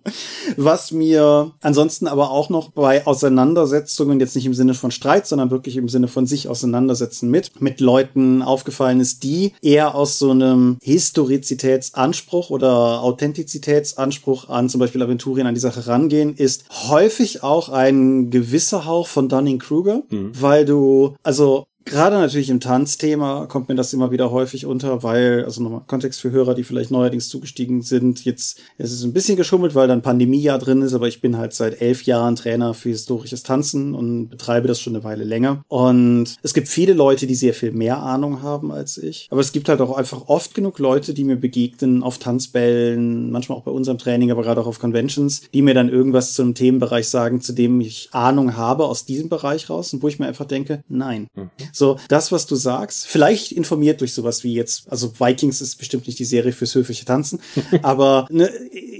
Was 0.56 0.92
mir 0.92 1.52
ansonsten 1.60 2.06
aber 2.06 2.30
auch 2.30 2.48
noch 2.48 2.72
bei 2.72 3.06
Auseinandersetzungen, 3.06 4.20
jetzt 4.20 4.34
nicht 4.36 4.46
im 4.46 4.54
Sinne 4.54 4.74
von 4.74 4.90
Streit, 4.90 5.26
sondern 5.26 5.50
wirklich 5.50 5.76
im 5.76 5.88
Sinne 5.88 6.08
von 6.08 6.26
sich 6.26 6.48
auseinandersetzen 6.48 7.30
mit, 7.30 7.60
mit 7.60 7.80
Leuten 7.80 8.42
aufgefallen 8.42 9.00
ist, 9.00 9.22
die 9.22 9.52
eher 9.62 9.94
aus 9.94 10.18
so 10.18 10.30
einem 10.30 10.78
Historizitätsanspruch 10.82 12.50
oder 12.50 13.02
Authentizitätsanspruch 13.02 14.48
an 14.48 14.68
zum 14.68 14.80
Beispiel 14.80 15.02
Aventurien 15.02 15.46
an 15.46 15.54
die 15.54 15.60
Sache 15.60 15.86
rangehen, 15.86 16.25
ist 16.34 16.64
häufig 16.88 17.42
auch 17.42 17.68
ein 17.68 18.30
gewisser 18.30 18.84
Hauch 18.84 19.06
von 19.08 19.28
Dunning-Kruger, 19.28 20.02
mhm. 20.08 20.32
weil 20.40 20.64
du, 20.64 21.14
also 21.22 21.66
Gerade 21.86 22.16
natürlich 22.16 22.50
im 22.50 22.58
Tanzthema 22.58 23.46
kommt 23.46 23.68
mir 23.68 23.76
das 23.76 23.92
immer 23.92 24.10
wieder 24.10 24.32
häufig 24.32 24.66
unter, 24.66 25.04
weil, 25.04 25.44
also 25.44 25.62
nochmal 25.62 25.82
Kontext 25.86 26.20
für 26.20 26.32
Hörer, 26.32 26.54
die 26.54 26.64
vielleicht 26.64 26.90
neuerdings 26.90 27.28
zugestiegen 27.28 27.82
sind, 27.82 28.24
jetzt 28.24 28.60
es 28.76 28.90
ist 28.90 29.04
ein 29.04 29.12
bisschen 29.12 29.36
geschummelt, 29.36 29.76
weil 29.76 29.86
dann 29.86 30.02
Pandemie 30.02 30.40
ja 30.40 30.58
drin 30.58 30.82
ist, 30.82 30.94
aber 30.94 31.06
ich 31.06 31.20
bin 31.20 31.38
halt 31.38 31.54
seit 31.54 31.80
elf 31.80 32.02
Jahren 32.02 32.34
Trainer 32.34 32.74
für 32.74 32.88
historisches 32.88 33.44
Tanzen 33.44 33.94
und 33.94 34.30
betreibe 34.30 34.66
das 34.66 34.80
schon 34.80 34.96
eine 34.96 35.04
Weile 35.04 35.22
länger. 35.22 35.62
Und 35.68 36.34
es 36.42 36.54
gibt 36.54 36.66
viele 36.66 36.92
Leute, 36.92 37.28
die 37.28 37.36
sehr 37.36 37.54
viel 37.54 37.70
mehr 37.70 38.02
Ahnung 38.02 38.42
haben 38.42 38.72
als 38.72 38.98
ich. 38.98 39.28
Aber 39.30 39.40
es 39.40 39.52
gibt 39.52 39.68
halt 39.68 39.80
auch 39.80 39.96
einfach 39.96 40.26
oft 40.26 40.54
genug 40.54 40.80
Leute, 40.80 41.14
die 41.14 41.22
mir 41.22 41.36
begegnen 41.36 42.02
auf 42.02 42.18
Tanzbällen, 42.18 43.30
manchmal 43.30 43.58
auch 43.58 43.64
bei 43.64 43.70
unserem 43.70 43.98
Training, 43.98 44.32
aber 44.32 44.42
gerade 44.42 44.60
auch 44.60 44.66
auf 44.66 44.80
Conventions, 44.80 45.42
die 45.54 45.62
mir 45.62 45.74
dann 45.74 45.88
irgendwas 45.88 46.34
zu 46.34 46.42
einem 46.42 46.56
Themenbereich 46.56 47.08
sagen, 47.08 47.40
zu 47.40 47.52
dem 47.52 47.80
ich 47.80 48.08
Ahnung 48.10 48.56
habe 48.56 48.86
aus 48.86 49.04
diesem 49.04 49.28
Bereich 49.28 49.70
raus 49.70 49.92
und 49.92 50.02
wo 50.02 50.08
ich 50.08 50.18
mir 50.18 50.26
einfach 50.26 50.46
denke, 50.46 50.82
nein. 50.88 51.28
Mhm. 51.36 51.50
So, 51.76 51.98
das, 52.08 52.32
was 52.32 52.46
du 52.46 52.56
sagst, 52.56 53.06
vielleicht 53.06 53.52
informiert 53.52 54.00
durch 54.00 54.14
sowas 54.14 54.44
wie 54.44 54.54
jetzt, 54.54 54.90
also 54.90 55.12
Vikings 55.20 55.60
ist 55.60 55.76
bestimmt 55.76 56.06
nicht 56.06 56.18
die 56.18 56.24
Serie 56.24 56.52
fürs 56.52 56.74
höfliche 56.74 57.04
Tanzen, 57.04 57.40
aber 57.82 58.26
ne, 58.30 58.50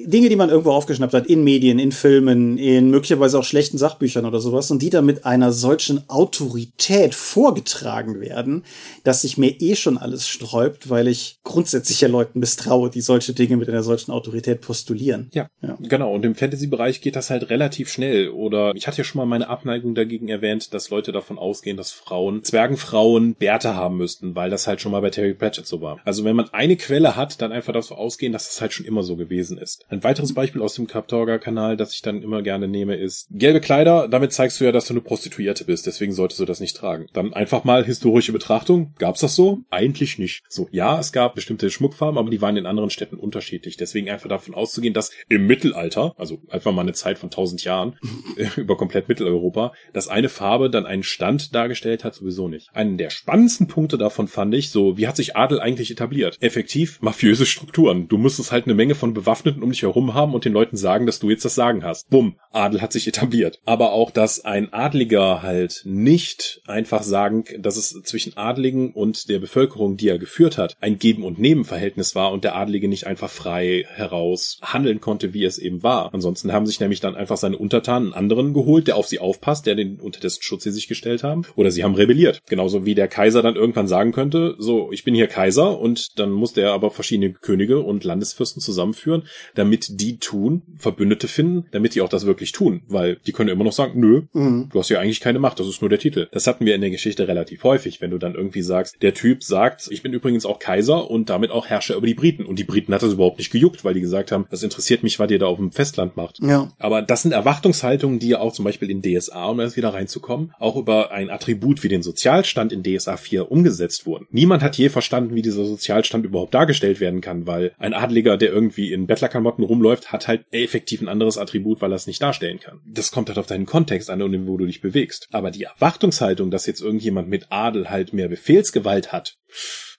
Dinge, 0.05 0.29
die 0.29 0.37
man 0.37 0.51
irgendwo 0.51 0.73
aufgeschnappt 0.73 1.15
hat, 1.15 1.27
in 1.27 1.43
Medien, 1.43 1.79
in 1.79 1.91
Filmen, 1.91 2.59
in 2.59 2.91
möglicherweise 2.91 3.39
auch 3.39 3.45
schlechten 3.45 3.79
Sachbüchern 3.79 4.27
oder 4.27 4.41
sowas, 4.41 4.71
und 4.71 4.83
die 4.83 4.91
dann 4.91 5.07
mit 5.07 5.25
einer 5.25 5.53
solchen 5.53 6.09
Autorität 6.11 7.15
vorgetragen 7.15 8.21
werden, 8.21 8.65
dass 9.05 9.23
sich 9.23 9.39
mir 9.39 9.59
eh 9.61 9.75
schon 9.75 9.97
alles 9.97 10.29
sträubt, 10.29 10.91
weil 10.91 11.09
ich 11.09 11.39
grundsätzlich 11.45 12.03
ja 12.03 12.09
Leuten 12.09 12.41
misstraue, 12.41 12.91
die 12.91 13.01
solche 13.01 13.33
Dinge 13.33 13.57
mit 13.57 13.71
einer 13.71 13.83
solchen 13.83 14.11
Autorität 14.11 14.61
postulieren. 14.61 15.31
Ja, 15.33 15.49
ja. 15.63 15.79
genau. 15.81 16.13
Und 16.15 16.25
im 16.25 16.35
Fantasy-Bereich 16.35 17.01
geht 17.01 17.17
das 17.17 17.31
halt 17.31 17.49
relativ 17.49 17.89
schnell. 17.91 18.29
Oder 18.29 18.73
ich 18.75 18.87
hatte 18.87 18.99
ja 18.99 19.05
schon 19.05 19.19
mal 19.19 19.27
meine 19.27 19.49
Abneigung 19.49 19.95
dagegen 19.95 20.29
erwähnt, 20.29 20.75
dass 20.75 20.91
Leute 20.91 21.13
davon 21.13 21.39
ausgehen, 21.39 21.77
dass 21.77 21.91
Frauen 21.91 22.45
Zwerge 22.45 22.66
Zwergenfrauen 22.67 23.37
Bärte 23.37 23.77
haben 23.77 23.97
müssten, 23.97 24.35
weil 24.35 24.51
das 24.51 24.67
halt 24.67 24.81
schon 24.81 24.91
mal 24.91 25.01
bei 25.01 25.11
Terry 25.11 25.35
Pratchett 25.35 25.67
so 25.67 25.81
war. 25.81 26.01
Also 26.05 26.25
wenn 26.25 26.35
man 26.35 26.49
eine 26.53 26.77
Quelle 26.77 27.15
hat, 27.15 27.41
dann 27.41 27.53
einfach 27.53 27.73
davon 27.73 27.97
ausgehen, 27.97 28.33
dass 28.33 28.47
das 28.47 28.61
halt 28.61 28.73
schon 28.73 28.87
immer 28.87 29.05
so 29.05 29.15
gewesen 29.15 29.57
ist. 29.57 29.85
Ein 29.89 30.03
weiteres 30.03 30.35
Beispiel 30.35 30.63
aus 30.63 30.75
dem 30.75 30.89
Captorga-Kanal, 30.89 31.77
das 31.77 31.95
ich 31.95 32.03
dann 32.03 32.23
immer 32.23 32.43
gerne 32.43 32.67
nehme, 32.67 32.97
ist 32.97 33.29
gelbe 33.31 33.61
Kleider. 33.61 34.09
Damit 34.09 34.33
zeigst 34.33 34.61
du 34.61 34.65
ja, 34.65 34.73
dass 34.73 34.87
du 34.87 34.95
eine 34.95 35.01
Prostituierte 35.01 35.65
bist. 35.65 35.87
Deswegen 35.87 36.13
solltest 36.13 36.41
du 36.41 36.45
das 36.45 36.59
nicht 36.59 36.77
tragen. 36.77 37.07
Dann 37.13 37.35
einfach 37.35 37.63
mal 37.63 37.85
historische 37.85 38.33
Betrachtung. 38.33 38.95
Gab's 38.99 39.21
das 39.21 39.37
so? 39.37 39.61
Eigentlich 39.71 40.19
nicht. 40.19 40.43
So, 40.49 40.69
ja, 40.73 40.99
es 40.99 41.13
gab 41.13 41.37
bestimmte 41.37 41.71
Schmuckfarben, 41.71 42.19
aber 42.19 42.31
die 42.31 42.43
waren 42.43 42.57
in 42.57 42.67
anderen 42.67 42.91
Städten 42.91 43.17
unterschiedlich. 43.17 43.77
Deswegen 43.77 44.11
einfach 44.11 44.29
davon 44.29 44.55
auszugehen, 44.55 44.95
dass 44.95 45.13
im 45.29 45.47
Mittelalter, 45.47 46.15
also 46.19 46.41
einfach 46.49 46.73
mal 46.73 46.83
eine 46.83 46.95
Zeit 46.95 47.19
von 47.19 47.31
tausend 47.31 47.63
Jahren 47.63 47.97
über 48.57 48.77
komplett 48.77 49.09
Mitteleuropa, 49.09 49.73
dass 49.93 50.09
eine 50.09 50.29
Farbe 50.29 50.69
dann 50.69 50.87
einen 50.87 51.05
Stand 51.05 51.55
dargestellt 51.55 52.03
hat, 52.03 52.15
sowieso 52.15 52.49
nicht 52.49 52.56
nicht. 52.57 52.71
Einen 52.75 52.97
der 52.97 53.11
spannendsten 53.11 53.69
Punkte 53.69 53.99
davon 53.99 54.29
fand 54.29 54.55
ich 54.55 54.71
so, 54.71 54.97
wie 54.97 55.07
hat 55.07 55.17
sich 55.17 55.37
Adel 55.37 55.61
eigentlich 55.61 55.91
etabliert? 55.91 56.39
Effektiv 56.41 57.01
mafiöse 57.03 57.47
Strukturen. 57.47 58.09
Du 58.09 58.19
musstest 58.19 58.53
halt 58.53 58.65
eine 58.65 58.75
Menge 58.75 58.95
von 58.95 59.15
Bewaffneten 59.15 59.63
um 59.63 59.71
dich 59.71 59.83
herum 59.83 60.15
haben 60.15 60.35
und 60.35 60.45
den 60.45 60.53
Leuten 60.53 60.77
sagen, 60.77 61.07
dass 61.07 61.19
du 61.19 61.31
jetzt 61.31 61.45
das 61.45 61.55
Sagen 61.55 61.85
hast. 61.85 62.09
Bumm, 62.11 62.37
Adel 62.53 62.81
hat 62.81 62.93
sich 62.93 63.07
etabliert. 63.07 63.61
Aber 63.65 63.93
auch, 63.93 64.11
dass 64.11 64.45
ein 64.45 64.73
Adliger 64.73 65.43
halt 65.43 65.83
nicht 65.85 66.63
einfach 66.67 67.03
sagen, 67.03 67.45
dass 67.59 67.77
es 67.77 68.01
zwischen 68.05 68.37
Adligen 68.37 68.93
und 68.93 69.29
der 69.29 69.39
Bevölkerung, 69.39 69.97
die 69.97 70.09
er 70.09 70.19
geführt 70.19 70.59
hat, 70.59 70.77
ein 70.81 70.99
Geben- 70.99 71.25
und 71.25 71.39
Nehmen-Verhältnis 71.39 72.15
war 72.15 72.33
und 72.33 72.45
der 72.45 72.57
Adlige 72.57 72.89
nicht 72.89 73.07
einfach 73.07 73.31
frei 73.31 73.85
heraus 73.89 74.59
handeln 74.63 75.01
konnte, 75.01 75.35
wie 75.35 75.45
es 75.45 75.59
eben 75.59 75.83
war. 75.83 76.13
Ansonsten 76.15 76.53
haben 76.53 76.67
sich 76.67 76.81
nämlich 76.81 77.01
dann 77.01 77.17
einfach 77.17 77.37
seine 77.37 77.59
Untertanen 77.59 78.15
anderen 78.15 78.55
geholt, 78.55 78.89
der 78.89 78.97
auf 78.97 79.07
sie 79.07 79.19
aufpasst, 79.19 79.67
der 79.67 79.75
den 79.75 80.01
unter 80.01 80.21
dessen 80.21 80.43
Schutz 80.43 80.65
sie 80.65 80.71
sich 80.71 80.89
gestellt 80.89 81.23
haben. 81.23 81.43
Oder 81.57 81.71
sie 81.71 81.85
haben 81.85 81.95
rebelliert. 81.95 82.36
Genauso 82.49 82.85
wie 82.85 82.95
der 82.95 83.09
Kaiser 83.09 83.43
dann 83.43 83.57
irgendwann 83.57 83.89
sagen 83.89 84.13
könnte, 84.13 84.57
so, 84.59 84.91
ich 84.93 85.05
bin 85.05 85.15
hier 85.15 85.27
Kaiser 85.27 85.79
und 85.79 86.19
dann 86.19 86.31
muss 86.31 86.53
der 86.53 86.73
aber 86.73 86.91
verschiedene 86.91 87.33
Könige 87.33 87.81
und 87.81 88.05
Landesfürsten 88.05 88.63
zusammenführen, 88.63 89.25
damit 89.55 90.01
die 90.01 90.19
tun, 90.19 90.63
Verbündete 90.77 91.29
finden, 91.29 91.67
damit 91.73 91.95
die 91.95 92.03
auch 92.03 92.09
das 92.09 92.27
wirklich 92.27 92.53
tun, 92.53 92.83
weil 92.89 93.17
die 93.27 93.33
können 93.33 93.51
immer 93.51 93.65
noch 93.65 93.73
sagen, 93.73 93.99
nö, 94.01 94.23
mhm. 94.33 94.69
du 94.73 94.79
hast 94.79 94.89
ja 94.89 95.01
eigentlich 95.01 95.21
keine 95.21 95.39
Macht, 95.39 95.61
das 95.61 95.67
ist 95.67 95.81
nur 95.81 95.91
der 95.91 95.99
Titel. 95.99 96.29
Das 96.33 96.47
hatten 96.47 96.67
wir 96.67 96.75
in 96.75 96.81
der 96.81 96.91
Geschichte 96.91 97.29
relativ 97.29 97.65
häufig, 97.65 98.01
wenn 98.01 98.11
du 98.11 98.19
dann 98.19 98.35
irgendwie 98.35 98.63
sagst, 98.63 99.03
der 99.03 99.15
Typ 99.15 99.43
sagt, 99.43 99.89
ich 99.91 100.03
bin 100.03 100.13
übrigens 100.13 100.47
auch 100.47 100.59
Kaiser 100.59 101.11
und 101.11 101.31
damit 101.31 101.51
auch 101.51 101.67
Herrscher 101.67 101.97
über 101.97 102.07
die 102.07 102.15
Briten. 102.15 102.45
Und 102.45 102.59
die 102.59 102.65
Briten 102.65 102.93
hat 102.95 103.03
das 103.03 103.13
überhaupt 103.13 103.39
nicht 103.39 103.51
gejuckt, 103.51 103.85
weil 103.85 103.95
die 103.95 104.01
gesagt 104.01 104.33
haben, 104.33 104.47
das 104.51 104.63
interessiert 104.63 105.03
mich, 105.03 105.19
was 105.19 105.31
ihr 105.31 105.39
da 105.39 105.47
auf 105.47 105.59
dem 105.59 105.73
Festland 105.73 106.17
macht. 106.17 106.39
Ja. 106.41 106.73
Aber 106.79 107.03
das 107.03 107.23
sind 107.23 107.33
Erwartungshaltungen, 107.33 108.19
die 108.19 108.29
ja 108.29 108.41
auch 108.41 108.53
zum 108.53 108.65
Beispiel 108.65 108.91
in 108.91 109.03
DSA, 109.03 109.47
um 109.47 109.61
jetzt 109.61 109.77
wieder 109.77 109.95
reinzukommen, 109.95 110.53
auch 110.59 110.77
über 110.77 111.11
ein 111.11 111.31
Attribut 111.31 111.83
wie 111.83 111.89
den 111.89 112.03
Sozialstand 112.27 112.73
in 112.73 112.83
DSA 112.83 113.17
4 113.19 113.53
umgesetzt 113.53 114.05
wurden. 114.05 114.27
Niemand 114.31 114.61
hat 114.61 114.77
je 114.77 114.89
verstanden, 114.89 115.37
wie 115.37 115.43
dieser 115.43 115.65
Sozialstand 115.65 116.25
überhaupt 116.25 116.55
dargestellt 116.55 116.99
werden 116.99 117.21
kann, 117.21 117.47
weil 117.47 117.73
ein 117.79 117.95
Adliger, 117.95 118.37
der 118.37 118.51
irgendwie 118.51 118.93
in 118.93 119.07
Bettlerklamotten 119.07 119.63
rumläuft, 119.63 120.11
hat 120.11 120.27
halt 120.27 120.45
effektiv 120.51 121.01
ein 121.01 121.09
anderes 121.09 121.39
Attribut, 121.39 121.81
weil 121.81 121.93
er 121.93 121.95
es 121.95 122.09
nicht 122.09 122.21
darstellen 122.21 122.59
kann. 122.59 122.81
Das 122.85 123.13
kommt 123.13 123.29
halt 123.29 123.39
auf 123.39 123.47
deinen 123.47 123.65
Kontext 123.65 124.11
an 124.11 124.23
und 124.23 124.49
wo 124.49 124.57
du 124.57 124.67
dich 124.67 124.81
bewegst. 124.81 125.29
Aber 125.31 125.53
die 125.53 125.63
Erwartungshaltung, 125.63 126.51
dass 126.51 126.67
jetzt 126.67 126.81
irgendjemand 126.81 127.29
mit 127.29 127.47
Adel 127.51 127.91
halt 127.91 128.13
mehr 128.13 128.27
Befehlsgewalt 128.27 129.13
hat, 129.13 129.37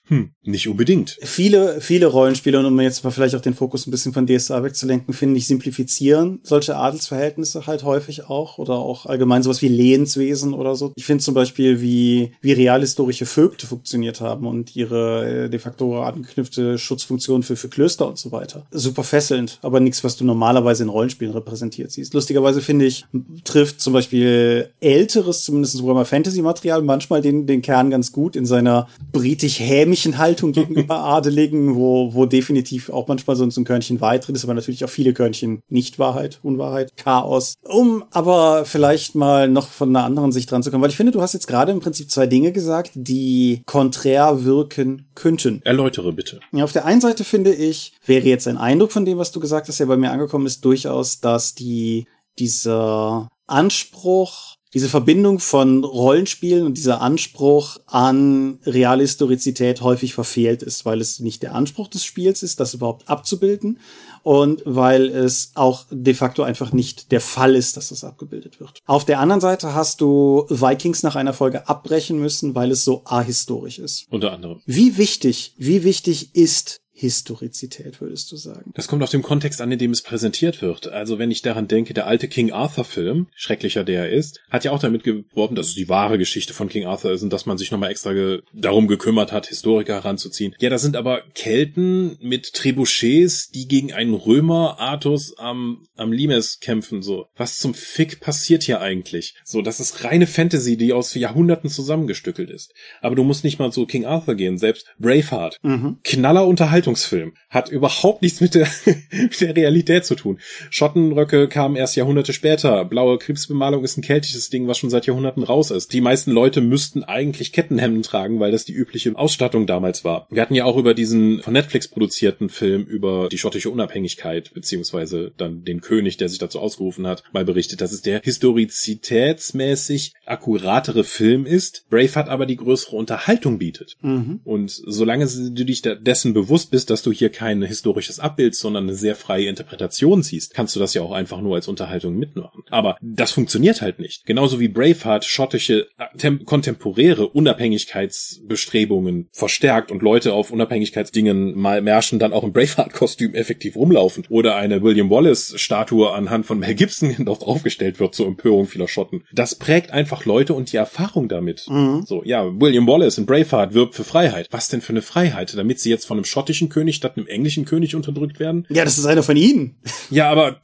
hm, 0.08 0.30
nicht 0.42 0.68
unbedingt. 0.68 1.18
Viele, 1.22 1.80
viele 1.80 2.06
Rollenspiele, 2.06 2.58
und 2.58 2.64
um 2.64 2.80
jetzt 2.80 3.04
mal 3.04 3.10
vielleicht 3.10 3.34
auch 3.34 3.42
den 3.42 3.54
Fokus 3.54 3.86
ein 3.86 3.90
bisschen 3.90 4.14
von 4.14 4.26
DSA 4.26 4.62
wegzulenken, 4.62 5.12
finde 5.12 5.36
ich, 5.36 5.46
simplifizieren 5.46 6.40
solche 6.42 6.76
Adelsverhältnisse 6.76 7.66
halt 7.66 7.84
häufig 7.84 8.24
auch 8.24 8.56
oder 8.56 8.74
auch 8.74 9.04
allgemein 9.04 9.42
sowas 9.42 9.60
wie 9.60 9.68
Lehenswesen 9.68 10.54
oder 10.54 10.76
so. 10.76 10.92
Ich 10.96 11.04
finde 11.04 11.22
zum 11.22 11.34
Beispiel, 11.34 11.82
wie, 11.82 12.32
wie 12.40 12.52
realhistorische 12.52 13.26
Vögte 13.26 13.66
funktioniert 13.66 14.22
haben 14.22 14.46
und 14.46 14.74
ihre 14.74 15.44
äh, 15.44 15.50
de 15.50 15.58
facto 15.58 16.00
angeknüpfte 16.00 16.78
Schutzfunktion 16.78 17.42
für, 17.42 17.56
für 17.56 17.68
Klöster 17.68 18.08
und 18.08 18.18
so 18.18 18.32
weiter. 18.32 18.66
Super 18.70 19.04
fesselnd, 19.04 19.58
aber 19.60 19.80
nichts, 19.80 20.02
was 20.04 20.16
du 20.16 20.24
normalerweise 20.24 20.84
in 20.84 20.88
Rollenspielen 20.88 21.34
repräsentiert 21.34 21.92
siehst. 21.92 22.14
Lustigerweise 22.14 22.62
finde 22.62 22.86
ich, 22.86 23.04
trifft 23.44 23.82
zum 23.82 23.92
Beispiel 23.92 24.70
älteres, 24.80 25.44
zumindest 25.44 25.82
Warhammer 25.82 26.06
Fantasy-Material 26.06 26.80
manchmal 26.80 27.20
den, 27.20 27.46
den 27.46 27.60
Kern 27.60 27.90
ganz 27.90 28.10
gut 28.12 28.36
in 28.36 28.46
seiner 28.46 28.88
britisch-hämischen 29.12 29.97
ähnlichen 29.98 30.18
Haltung 30.18 30.52
gegenüber 30.52 30.98
Adeligen, 31.04 31.74
wo, 31.74 32.14
wo 32.14 32.26
definitiv 32.26 32.90
auch 32.90 33.08
manchmal 33.08 33.36
so, 33.36 33.44
ein 33.44 33.64
Körnchen 33.64 34.00
Wahrheit 34.00 34.26
drin 34.26 34.36
ist, 34.36 34.44
aber 34.44 34.54
natürlich 34.54 34.84
auch 34.84 34.90
viele 34.90 35.12
Körnchen 35.12 35.60
Nicht-Wahrheit, 35.68 36.38
Unwahrheit, 36.42 36.96
Chaos. 36.96 37.54
Um 37.64 38.04
aber 38.12 38.64
vielleicht 38.64 39.14
mal 39.14 39.48
noch 39.48 39.68
von 39.68 39.88
einer 39.88 40.04
anderen 40.04 40.30
Sicht 40.30 40.50
dran 40.50 40.62
zu 40.62 40.70
kommen, 40.70 40.82
weil 40.82 40.90
ich 40.90 40.96
finde, 40.96 41.12
du 41.12 41.20
hast 41.20 41.32
jetzt 41.32 41.48
gerade 41.48 41.72
im 41.72 41.80
Prinzip 41.80 42.10
zwei 42.10 42.26
Dinge 42.26 42.52
gesagt, 42.52 42.92
die 42.94 43.62
konträr 43.66 44.44
wirken 44.44 45.08
könnten. 45.14 45.60
Erläutere 45.64 46.12
bitte. 46.12 46.40
Ja, 46.52 46.64
auf 46.64 46.72
der 46.72 46.84
einen 46.84 47.00
Seite 47.00 47.24
finde 47.24 47.52
ich, 47.52 47.94
wäre 48.06 48.26
jetzt 48.26 48.46
ein 48.46 48.58
Eindruck 48.58 48.92
von 48.92 49.04
dem, 49.04 49.18
was 49.18 49.32
du 49.32 49.40
gesagt 49.40 49.68
hast, 49.68 49.80
der 49.80 49.86
bei 49.86 49.96
mir 49.96 50.12
angekommen 50.12 50.46
ist, 50.46 50.64
durchaus, 50.64 51.20
dass 51.20 51.54
die, 51.54 52.06
dieser 52.38 53.28
Anspruch 53.46 54.57
diese 54.74 54.88
Verbindung 54.88 55.38
von 55.38 55.84
Rollenspielen 55.84 56.66
und 56.66 56.76
dieser 56.76 57.00
Anspruch 57.00 57.78
an 57.86 58.58
Realhistorizität 58.66 59.80
häufig 59.80 60.14
verfehlt 60.14 60.62
ist, 60.62 60.84
weil 60.84 61.00
es 61.00 61.20
nicht 61.20 61.42
der 61.42 61.54
Anspruch 61.54 61.88
des 61.88 62.04
Spiels 62.04 62.42
ist, 62.42 62.60
das 62.60 62.74
überhaupt 62.74 63.08
abzubilden 63.08 63.78
und 64.22 64.62
weil 64.66 65.08
es 65.08 65.52
auch 65.54 65.86
de 65.90 66.14
facto 66.14 66.42
einfach 66.42 66.72
nicht 66.72 67.12
der 67.12 67.20
Fall 67.20 67.54
ist, 67.54 67.76
dass 67.76 67.88
das 67.88 68.04
abgebildet 68.04 68.60
wird. 68.60 68.80
Auf 68.86 69.04
der 69.04 69.20
anderen 69.20 69.40
Seite 69.40 69.74
hast 69.74 70.00
du 70.00 70.44
Vikings 70.50 71.02
nach 71.02 71.16
einer 71.16 71.32
Folge 71.32 71.68
abbrechen 71.68 72.18
müssen, 72.18 72.54
weil 72.54 72.70
es 72.70 72.84
so 72.84 73.02
ahistorisch 73.04 73.78
ist. 73.78 74.06
Unter 74.10 74.32
anderem. 74.32 74.60
Wie 74.66 74.98
wichtig, 74.98 75.54
wie 75.56 75.84
wichtig 75.84 76.34
ist 76.34 76.80
Historizität, 76.98 78.00
würdest 78.00 78.32
du 78.32 78.36
sagen? 78.36 78.72
Das 78.74 78.88
kommt 78.88 79.04
auf 79.04 79.10
dem 79.10 79.22
Kontext 79.22 79.60
an, 79.60 79.70
in 79.70 79.78
dem 79.78 79.92
es 79.92 80.02
präsentiert 80.02 80.62
wird. 80.62 80.88
Also 80.88 81.20
wenn 81.20 81.30
ich 81.30 81.42
daran 81.42 81.68
denke, 81.68 81.94
der 81.94 82.08
alte 82.08 82.26
King 82.26 82.50
Arthur-Film, 82.50 83.28
schrecklicher 83.36 83.84
der 83.84 84.06
er 84.06 84.10
ist, 84.10 84.40
hat 84.50 84.64
ja 84.64 84.72
auch 84.72 84.80
damit 84.80 85.04
geworben, 85.04 85.54
dass 85.54 85.68
es 85.68 85.74
die 85.76 85.88
wahre 85.88 86.18
Geschichte 86.18 86.54
von 86.54 86.68
King 86.68 86.86
Arthur 86.86 87.12
ist 87.12 87.22
und 87.22 87.32
dass 87.32 87.46
man 87.46 87.56
sich 87.56 87.70
nochmal 87.70 87.92
extra 87.92 88.12
ge 88.14 88.42
darum 88.52 88.88
gekümmert 88.88 89.30
hat, 89.30 89.46
Historiker 89.46 89.94
heranzuziehen. 89.94 90.56
Ja, 90.58 90.70
das 90.70 90.82
sind 90.82 90.96
aber 90.96 91.22
Kelten 91.34 92.18
mit 92.20 92.52
Trebuchets, 92.52 93.50
die 93.50 93.68
gegen 93.68 93.92
einen 93.92 94.14
Römer 94.14 94.80
Artus 94.80 95.38
am, 95.38 95.86
am 95.94 96.10
Limes 96.10 96.58
kämpfen, 96.58 97.02
so. 97.02 97.26
Was 97.36 97.60
zum 97.60 97.74
Fick 97.74 98.18
passiert 98.18 98.64
hier 98.64 98.80
eigentlich? 98.80 99.36
So, 99.44 99.62
das 99.62 99.78
ist 99.78 100.02
reine 100.02 100.26
Fantasy, 100.26 100.76
die 100.76 100.92
aus 100.92 101.14
Jahrhunderten 101.14 101.70
zusammengestückelt 101.70 102.50
ist. 102.50 102.74
Aber 103.00 103.14
du 103.14 103.22
musst 103.22 103.44
nicht 103.44 103.60
mal 103.60 103.70
zu 103.70 103.86
King 103.86 104.04
Arthur 104.04 104.34
gehen, 104.34 104.58
selbst 104.58 104.86
Braveheart. 104.98 105.58
Mhm. 105.62 105.98
Knaller 106.02 106.44
Unterhaltung 106.44 106.87
Unterhaltungsfilm. 106.88 107.32
Hat 107.50 107.70
überhaupt 107.70 108.22
nichts 108.22 108.40
mit 108.40 108.54
der, 108.54 108.68
mit 109.10 109.40
der 109.40 109.56
Realität 109.56 110.04
zu 110.04 110.14
tun. 110.14 110.38
Schottenröcke 110.70 111.48
kamen 111.48 111.76
erst 111.76 111.96
Jahrhunderte 111.96 112.32
später. 112.32 112.84
Blaue 112.84 113.18
Krebsbemalung 113.18 113.84
ist 113.84 113.96
ein 113.96 114.02
keltisches 114.02 114.50
Ding, 114.50 114.66
was 114.68 114.78
schon 114.78 114.90
seit 114.90 115.06
Jahrhunderten 115.06 115.42
raus 115.42 115.70
ist. 115.70 115.92
Die 115.92 116.00
meisten 116.00 116.30
Leute 116.30 116.60
müssten 116.60 117.04
eigentlich 117.04 117.52
Kettenhemden 117.52 118.02
tragen, 118.02 118.40
weil 118.40 118.52
das 118.52 118.64
die 118.64 118.72
übliche 118.72 119.16
Ausstattung 119.16 119.66
damals 119.66 120.04
war. 120.04 120.26
Wir 120.30 120.42
hatten 120.42 120.54
ja 120.54 120.64
auch 120.64 120.76
über 120.76 120.94
diesen 120.94 121.42
von 121.42 121.52
Netflix 121.52 121.88
produzierten 121.88 122.48
Film 122.48 122.84
über 122.84 123.28
die 123.28 123.38
schottische 123.38 123.70
Unabhängigkeit, 123.70 124.52
beziehungsweise 124.54 125.32
dann 125.36 125.64
den 125.64 125.80
König, 125.80 126.16
der 126.16 126.28
sich 126.28 126.38
dazu 126.38 126.60
ausgerufen 126.60 127.06
hat, 127.06 127.22
mal 127.32 127.44
berichtet, 127.44 127.80
dass 127.80 127.92
es 127.92 128.02
der 128.02 128.20
historizitätsmäßig 128.22 130.12
akkuratere 130.26 131.04
Film 131.04 131.46
ist. 131.46 131.84
Braveheart 131.90 132.28
aber 132.28 132.46
die 132.46 132.56
größere 132.56 132.96
Unterhaltung 132.96 133.58
bietet. 133.58 133.96
Mhm. 134.02 134.40
Und 134.44 134.70
solange 134.70 135.26
du 135.26 135.64
dich 135.64 135.82
dessen 135.82 136.34
bewusst 136.34 136.70
bist, 136.70 136.77
bist, 136.78 136.90
dass 136.90 137.02
du 137.02 137.10
hier 137.10 137.30
kein 137.30 137.60
historisches 137.62 138.20
Abbild, 138.20 138.54
sondern 138.54 138.84
eine 138.84 138.94
sehr 138.94 139.16
freie 139.16 139.48
Interpretation 139.48 140.22
siehst, 140.22 140.54
kannst 140.54 140.76
du 140.76 140.80
das 140.80 140.94
ja 140.94 141.02
auch 141.02 141.10
einfach 141.10 141.40
nur 141.40 141.56
als 141.56 141.66
Unterhaltung 141.66 142.16
mitmachen. 142.16 142.62
Aber 142.70 142.96
das 143.02 143.32
funktioniert 143.32 143.82
halt 143.82 143.98
nicht. 143.98 144.26
Genauso 144.26 144.60
wie 144.60 144.68
Braveheart 144.68 145.24
schottische 145.24 145.88
äh, 145.98 146.30
kontemporäre 146.44 147.26
Unabhängigkeitsbestrebungen 147.26 149.28
verstärkt 149.32 149.90
und 149.90 150.02
Leute 150.02 150.34
auf 150.34 150.52
Unabhängigkeitsdingen 150.52 151.58
mal 151.58 151.82
Märschen 151.82 152.20
dann 152.20 152.32
auch 152.32 152.44
im 152.44 152.52
Braveheart-Kostüm 152.52 153.34
effektiv 153.34 153.74
rumlaufen 153.74 154.24
oder 154.28 154.54
eine 154.54 154.80
William 154.80 155.10
Wallace-Statue 155.10 156.12
anhand 156.12 156.46
von 156.46 156.60
Mel 156.60 156.76
Gibson 156.76 157.12
dort 157.24 157.42
aufgestellt 157.42 157.98
wird 157.98 158.14
zur 158.14 158.28
Empörung 158.28 158.68
vieler 158.68 158.86
Schotten. 158.86 159.24
Das 159.32 159.56
prägt 159.56 159.90
einfach 159.90 160.26
Leute 160.26 160.54
und 160.54 160.72
die 160.72 160.76
Erfahrung 160.76 161.28
damit. 161.28 161.66
Mhm. 161.68 162.04
So, 162.06 162.22
ja, 162.24 162.44
William 162.60 162.86
Wallace 162.86 163.18
in 163.18 163.26
Braveheart 163.26 163.74
wirbt 163.74 163.96
für 163.96 164.04
Freiheit. 164.04 164.46
Was 164.52 164.68
denn 164.68 164.80
für 164.80 164.92
eine 164.92 165.02
Freiheit? 165.02 165.56
Damit 165.56 165.80
sie 165.80 165.90
jetzt 165.90 166.06
von 166.06 166.18
einem 166.18 166.24
schottischen 166.24 166.67
britischen 166.68 166.70
König 166.70 166.96
statt 166.96 167.16
einem 167.16 167.26
englischen 167.26 167.64
König 167.64 167.94
unterdrückt 167.94 168.38
werden. 168.38 168.66
Ja, 168.68 168.84
das 168.84 168.98
ist 168.98 169.06
einer 169.06 169.22
von 169.22 169.36
ihnen. 169.36 169.76
Ja, 170.10 170.30
aber 170.30 170.60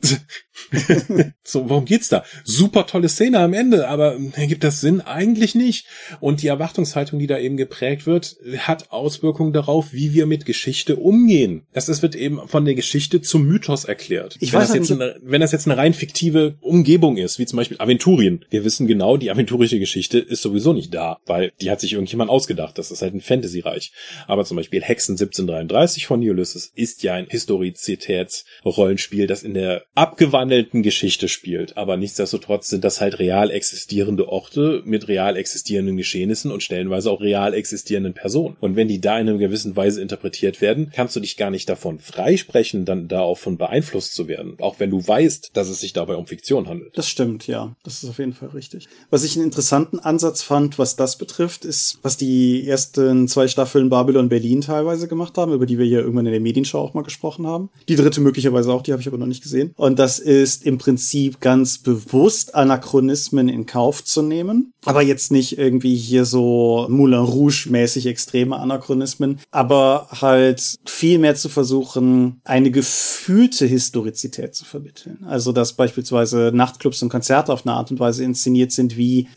so, 1.44 1.68
worum 1.68 1.84
geht's 1.84 2.08
da? 2.08 2.24
Super 2.44 2.86
tolle 2.86 3.08
Szene 3.08 3.40
am 3.40 3.52
Ende, 3.52 3.88
aber 3.88 4.18
ergibt 4.34 4.64
das 4.64 4.80
Sinn? 4.80 5.00
Eigentlich 5.00 5.54
nicht. 5.54 5.86
Und 6.20 6.42
die 6.42 6.48
Erwartungshaltung, 6.48 7.18
die 7.18 7.26
da 7.26 7.38
eben 7.38 7.56
geprägt 7.56 8.06
wird, 8.06 8.36
hat 8.58 8.90
Auswirkungen 8.92 9.52
darauf, 9.52 9.92
wie 9.92 10.14
wir 10.14 10.26
mit 10.26 10.46
Geschichte 10.46 10.96
umgehen. 10.96 11.66
Das, 11.72 11.86
das 11.86 12.02
wird 12.02 12.14
eben 12.14 12.46
von 12.46 12.64
der 12.64 12.74
Geschichte 12.74 13.20
zum 13.20 13.46
Mythos 13.46 13.84
erklärt. 13.84 14.36
Ich 14.40 14.52
wenn, 14.52 14.60
weiß 14.60 14.68
das 14.68 14.76
jetzt 14.76 14.92
eine, 14.92 15.16
wenn 15.22 15.40
das 15.40 15.52
jetzt 15.52 15.66
eine 15.66 15.76
rein 15.76 15.94
fiktive 15.94 16.56
Umgebung 16.60 17.16
ist, 17.16 17.38
wie 17.38 17.46
zum 17.46 17.56
Beispiel 17.56 17.78
Aventurien. 17.80 18.44
Wir 18.50 18.64
wissen 18.64 18.86
genau, 18.86 19.16
die 19.16 19.30
aventurische 19.30 19.78
Geschichte 19.78 20.18
ist 20.18 20.42
sowieso 20.42 20.72
nicht 20.72 20.94
da, 20.94 21.18
weil 21.26 21.52
die 21.60 21.70
hat 21.70 21.80
sich 21.80 21.92
irgendjemand 21.94 22.30
ausgedacht. 22.30 22.78
Das 22.78 22.90
ist 22.90 23.02
halt 23.02 23.14
ein 23.14 23.20
Fantasy-Reich. 23.20 23.92
Aber 24.28 24.44
zum 24.44 24.56
Beispiel 24.56 24.82
Hexen 24.82 25.14
1733 25.14 26.06
von 26.06 26.20
Ulysses 26.20 26.70
ist 26.74 27.02
ja 27.02 27.14
ein 27.14 27.26
Historizitätsrollenspiel, 27.28 29.26
das 29.26 29.42
in 29.42 29.54
der 29.54 29.82
abgewandten 29.94 30.43
verwandelten 30.44 30.82
Geschichte 30.82 31.28
spielt. 31.28 31.78
Aber 31.78 31.96
nichtsdestotrotz 31.96 32.68
sind 32.68 32.84
das 32.84 33.00
halt 33.00 33.18
real 33.18 33.50
existierende 33.50 34.28
Orte 34.28 34.82
mit 34.84 35.08
real 35.08 35.36
existierenden 35.36 35.96
Geschehnissen 35.96 36.50
und 36.50 36.62
stellenweise 36.62 37.10
auch 37.10 37.22
real 37.22 37.54
existierenden 37.54 38.12
Personen. 38.12 38.56
Und 38.60 38.76
wenn 38.76 38.88
die 38.88 39.00
da 39.00 39.18
in 39.18 39.26
einer 39.26 39.38
gewissen 39.38 39.74
Weise 39.74 40.02
interpretiert 40.02 40.60
werden, 40.60 40.90
kannst 40.94 41.16
du 41.16 41.20
dich 41.20 41.38
gar 41.38 41.50
nicht 41.50 41.66
davon 41.68 41.98
freisprechen, 41.98 42.84
dann 42.84 43.08
da 43.08 43.20
auch 43.20 43.38
von 43.38 43.56
beeinflusst 43.56 44.14
zu 44.14 44.28
werden. 44.28 44.56
Auch 44.60 44.80
wenn 44.80 44.90
du 44.90 45.06
weißt, 45.06 45.52
dass 45.54 45.70
es 45.70 45.80
sich 45.80 45.94
dabei 45.94 46.16
um 46.16 46.26
Fiktion 46.26 46.68
handelt. 46.68 46.96
Das 46.98 47.08
stimmt, 47.08 47.46
ja. 47.46 47.74
Das 47.82 48.02
ist 48.02 48.10
auf 48.10 48.18
jeden 48.18 48.34
Fall 48.34 48.50
richtig. 48.50 48.86
Was 49.08 49.24
ich 49.24 49.36
einen 49.36 49.46
interessanten 49.46 49.98
Ansatz 49.98 50.42
fand, 50.42 50.78
was 50.78 50.96
das 50.96 51.16
betrifft, 51.16 51.64
ist, 51.64 51.98
was 52.02 52.18
die 52.18 52.68
ersten 52.68 53.28
zwei 53.28 53.48
Staffeln 53.48 53.88
Babylon 53.88 54.28
Berlin 54.28 54.60
teilweise 54.60 55.08
gemacht 55.08 55.38
haben, 55.38 55.54
über 55.54 55.64
die 55.64 55.78
wir 55.78 55.86
hier 55.86 56.00
irgendwann 56.00 56.26
in 56.26 56.32
der 56.32 56.40
Medienschau 56.40 56.80
auch 56.80 56.92
mal 56.92 57.02
gesprochen 57.02 57.46
haben. 57.46 57.70
Die 57.88 57.96
dritte 57.96 58.20
möglicherweise 58.20 58.70
auch, 58.70 58.82
die 58.82 58.92
habe 58.92 59.00
ich 59.00 59.08
aber 59.08 59.16
noch 59.16 59.26
nicht 59.26 59.42
gesehen. 59.42 59.72
Und 59.76 59.98
das 59.98 60.18
ist 60.18 60.33
ist 60.42 60.64
im 60.64 60.78
Prinzip 60.78 61.40
ganz 61.40 61.78
bewusst 61.78 62.54
Anachronismen 62.54 63.48
in 63.48 63.66
Kauf 63.66 64.04
zu 64.04 64.22
nehmen. 64.22 64.72
Aber 64.84 65.02
jetzt 65.02 65.32
nicht 65.32 65.58
irgendwie 65.58 65.96
hier 65.96 66.24
so 66.24 66.86
Moulin 66.90 67.20
Rouge 67.20 67.68
mäßig 67.70 68.06
extreme 68.06 68.56
Anachronismen, 68.56 69.40
aber 69.50 70.08
halt 70.10 70.76
viel 70.84 71.18
mehr 71.18 71.34
zu 71.34 71.48
versuchen, 71.48 72.40
eine 72.44 72.70
gefühlte 72.70 73.66
Historizität 73.66 74.54
zu 74.54 74.64
vermitteln. 74.64 75.24
Also, 75.26 75.52
dass 75.52 75.72
beispielsweise 75.72 76.50
Nachtclubs 76.54 77.02
und 77.02 77.08
Konzerte 77.08 77.52
auf 77.52 77.66
eine 77.66 77.76
Art 77.76 77.90
und 77.90 78.00
Weise 78.00 78.24
inszeniert 78.24 78.72
sind, 78.72 78.96
wie 78.96 79.28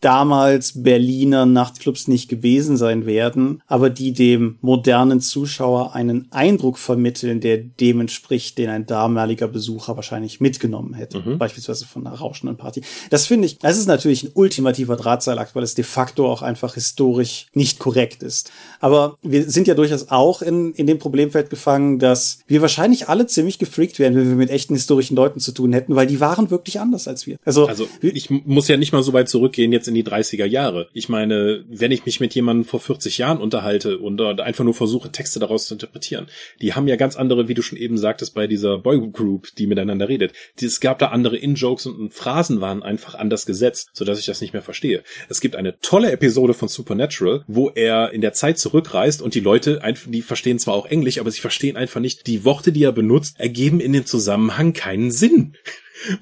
damals 0.00 0.82
Berliner 0.82 1.46
Nachtclubs 1.46 2.08
nicht 2.08 2.28
gewesen 2.28 2.76
sein 2.76 3.06
werden, 3.06 3.62
aber 3.66 3.90
die 3.90 4.12
dem 4.12 4.58
modernen 4.60 5.20
Zuschauer 5.20 5.94
einen 5.94 6.28
Eindruck 6.30 6.78
vermitteln, 6.78 7.40
der 7.40 7.58
dem 7.58 8.00
entspricht, 8.00 8.58
den 8.58 8.70
ein 8.70 8.86
damaliger 8.86 9.48
Besucher 9.48 9.96
wahrscheinlich 9.96 10.33
mitgenommen 10.40 10.94
hätte. 10.94 11.20
Mhm. 11.20 11.38
Beispielsweise 11.38 11.86
von 11.86 12.06
einer 12.06 12.16
rauschenden 12.16 12.56
Party. 12.56 12.82
Das 13.10 13.26
finde 13.26 13.46
ich, 13.46 13.58
das 13.58 13.78
ist 13.78 13.86
natürlich 13.86 14.24
ein 14.24 14.30
ultimativer 14.34 14.96
Drahtseilakt, 14.96 15.54
weil 15.54 15.62
es 15.62 15.74
de 15.74 15.84
facto 15.84 16.30
auch 16.30 16.42
einfach 16.42 16.74
historisch 16.74 17.46
nicht 17.52 17.78
korrekt 17.78 18.22
ist. 18.22 18.50
Aber 18.80 19.16
wir 19.22 19.48
sind 19.48 19.66
ja 19.66 19.74
durchaus 19.74 20.10
auch 20.10 20.42
in, 20.42 20.72
in 20.74 20.86
dem 20.86 20.98
Problemfeld 20.98 21.50
gefangen, 21.50 21.98
dass 21.98 22.38
wir 22.46 22.62
wahrscheinlich 22.62 23.08
alle 23.08 23.26
ziemlich 23.26 23.58
gefreakt 23.58 23.98
wären, 23.98 24.14
wenn 24.14 24.28
wir 24.28 24.36
mit 24.36 24.50
echten 24.50 24.74
historischen 24.74 25.16
Leuten 25.16 25.40
zu 25.40 25.52
tun 25.52 25.72
hätten, 25.72 25.96
weil 25.96 26.06
die 26.06 26.20
waren 26.20 26.50
wirklich 26.50 26.80
anders 26.80 27.08
als 27.08 27.26
wir. 27.26 27.38
Also, 27.44 27.66
also 27.66 27.86
ich 28.00 28.30
muss 28.30 28.68
ja 28.68 28.76
nicht 28.76 28.92
mal 28.92 29.02
so 29.02 29.12
weit 29.12 29.28
zurückgehen 29.28 29.72
jetzt 29.72 29.88
in 29.88 29.94
die 29.94 30.04
30er 30.04 30.46
Jahre. 30.46 30.88
Ich 30.92 31.08
meine, 31.08 31.64
wenn 31.68 31.92
ich 31.92 32.06
mich 32.06 32.20
mit 32.20 32.34
jemandem 32.34 32.64
vor 32.64 32.80
40 32.80 33.18
Jahren 33.18 33.38
unterhalte 33.38 33.98
und 33.98 34.20
einfach 34.40 34.64
nur 34.64 34.74
versuche, 34.74 35.10
Texte 35.10 35.40
daraus 35.40 35.66
zu 35.66 35.74
interpretieren, 35.74 36.26
die 36.60 36.74
haben 36.74 36.88
ja 36.88 36.96
ganz 36.96 37.16
andere, 37.16 37.48
wie 37.48 37.54
du 37.54 37.62
schon 37.62 37.78
eben 37.78 37.98
sagtest, 37.98 38.34
bei 38.34 38.46
dieser 38.46 38.78
Boygroup, 38.78 39.48
die 39.56 39.66
miteinander 39.66 40.08
redet. 40.08 40.23
Es 40.60 40.80
gab 40.80 40.98
da 40.98 41.08
andere 41.08 41.36
In-Jokes 41.36 41.86
und 41.86 42.12
Phrasen 42.12 42.60
waren 42.60 42.82
einfach 42.82 43.14
anders 43.14 43.46
gesetzt, 43.46 43.90
sodass 43.92 44.18
ich 44.18 44.26
das 44.26 44.40
nicht 44.40 44.52
mehr 44.52 44.62
verstehe. 44.62 45.02
Es 45.28 45.40
gibt 45.40 45.56
eine 45.56 45.78
tolle 45.80 46.12
Episode 46.12 46.54
von 46.54 46.68
Supernatural, 46.68 47.44
wo 47.46 47.70
er 47.70 48.12
in 48.12 48.20
der 48.20 48.32
Zeit 48.32 48.58
zurückreist 48.58 49.22
und 49.22 49.34
die 49.34 49.40
Leute, 49.40 49.80
die 50.06 50.22
verstehen 50.22 50.58
zwar 50.58 50.74
auch 50.74 50.86
Englisch, 50.86 51.18
aber 51.18 51.30
sie 51.30 51.40
verstehen 51.40 51.76
einfach 51.76 52.00
nicht, 52.00 52.26
die 52.26 52.44
Worte, 52.44 52.72
die 52.72 52.84
er 52.84 52.92
benutzt, 52.92 53.40
ergeben 53.40 53.80
in 53.80 53.92
dem 53.92 54.06
Zusammenhang 54.06 54.72
keinen 54.72 55.10
Sinn 55.10 55.54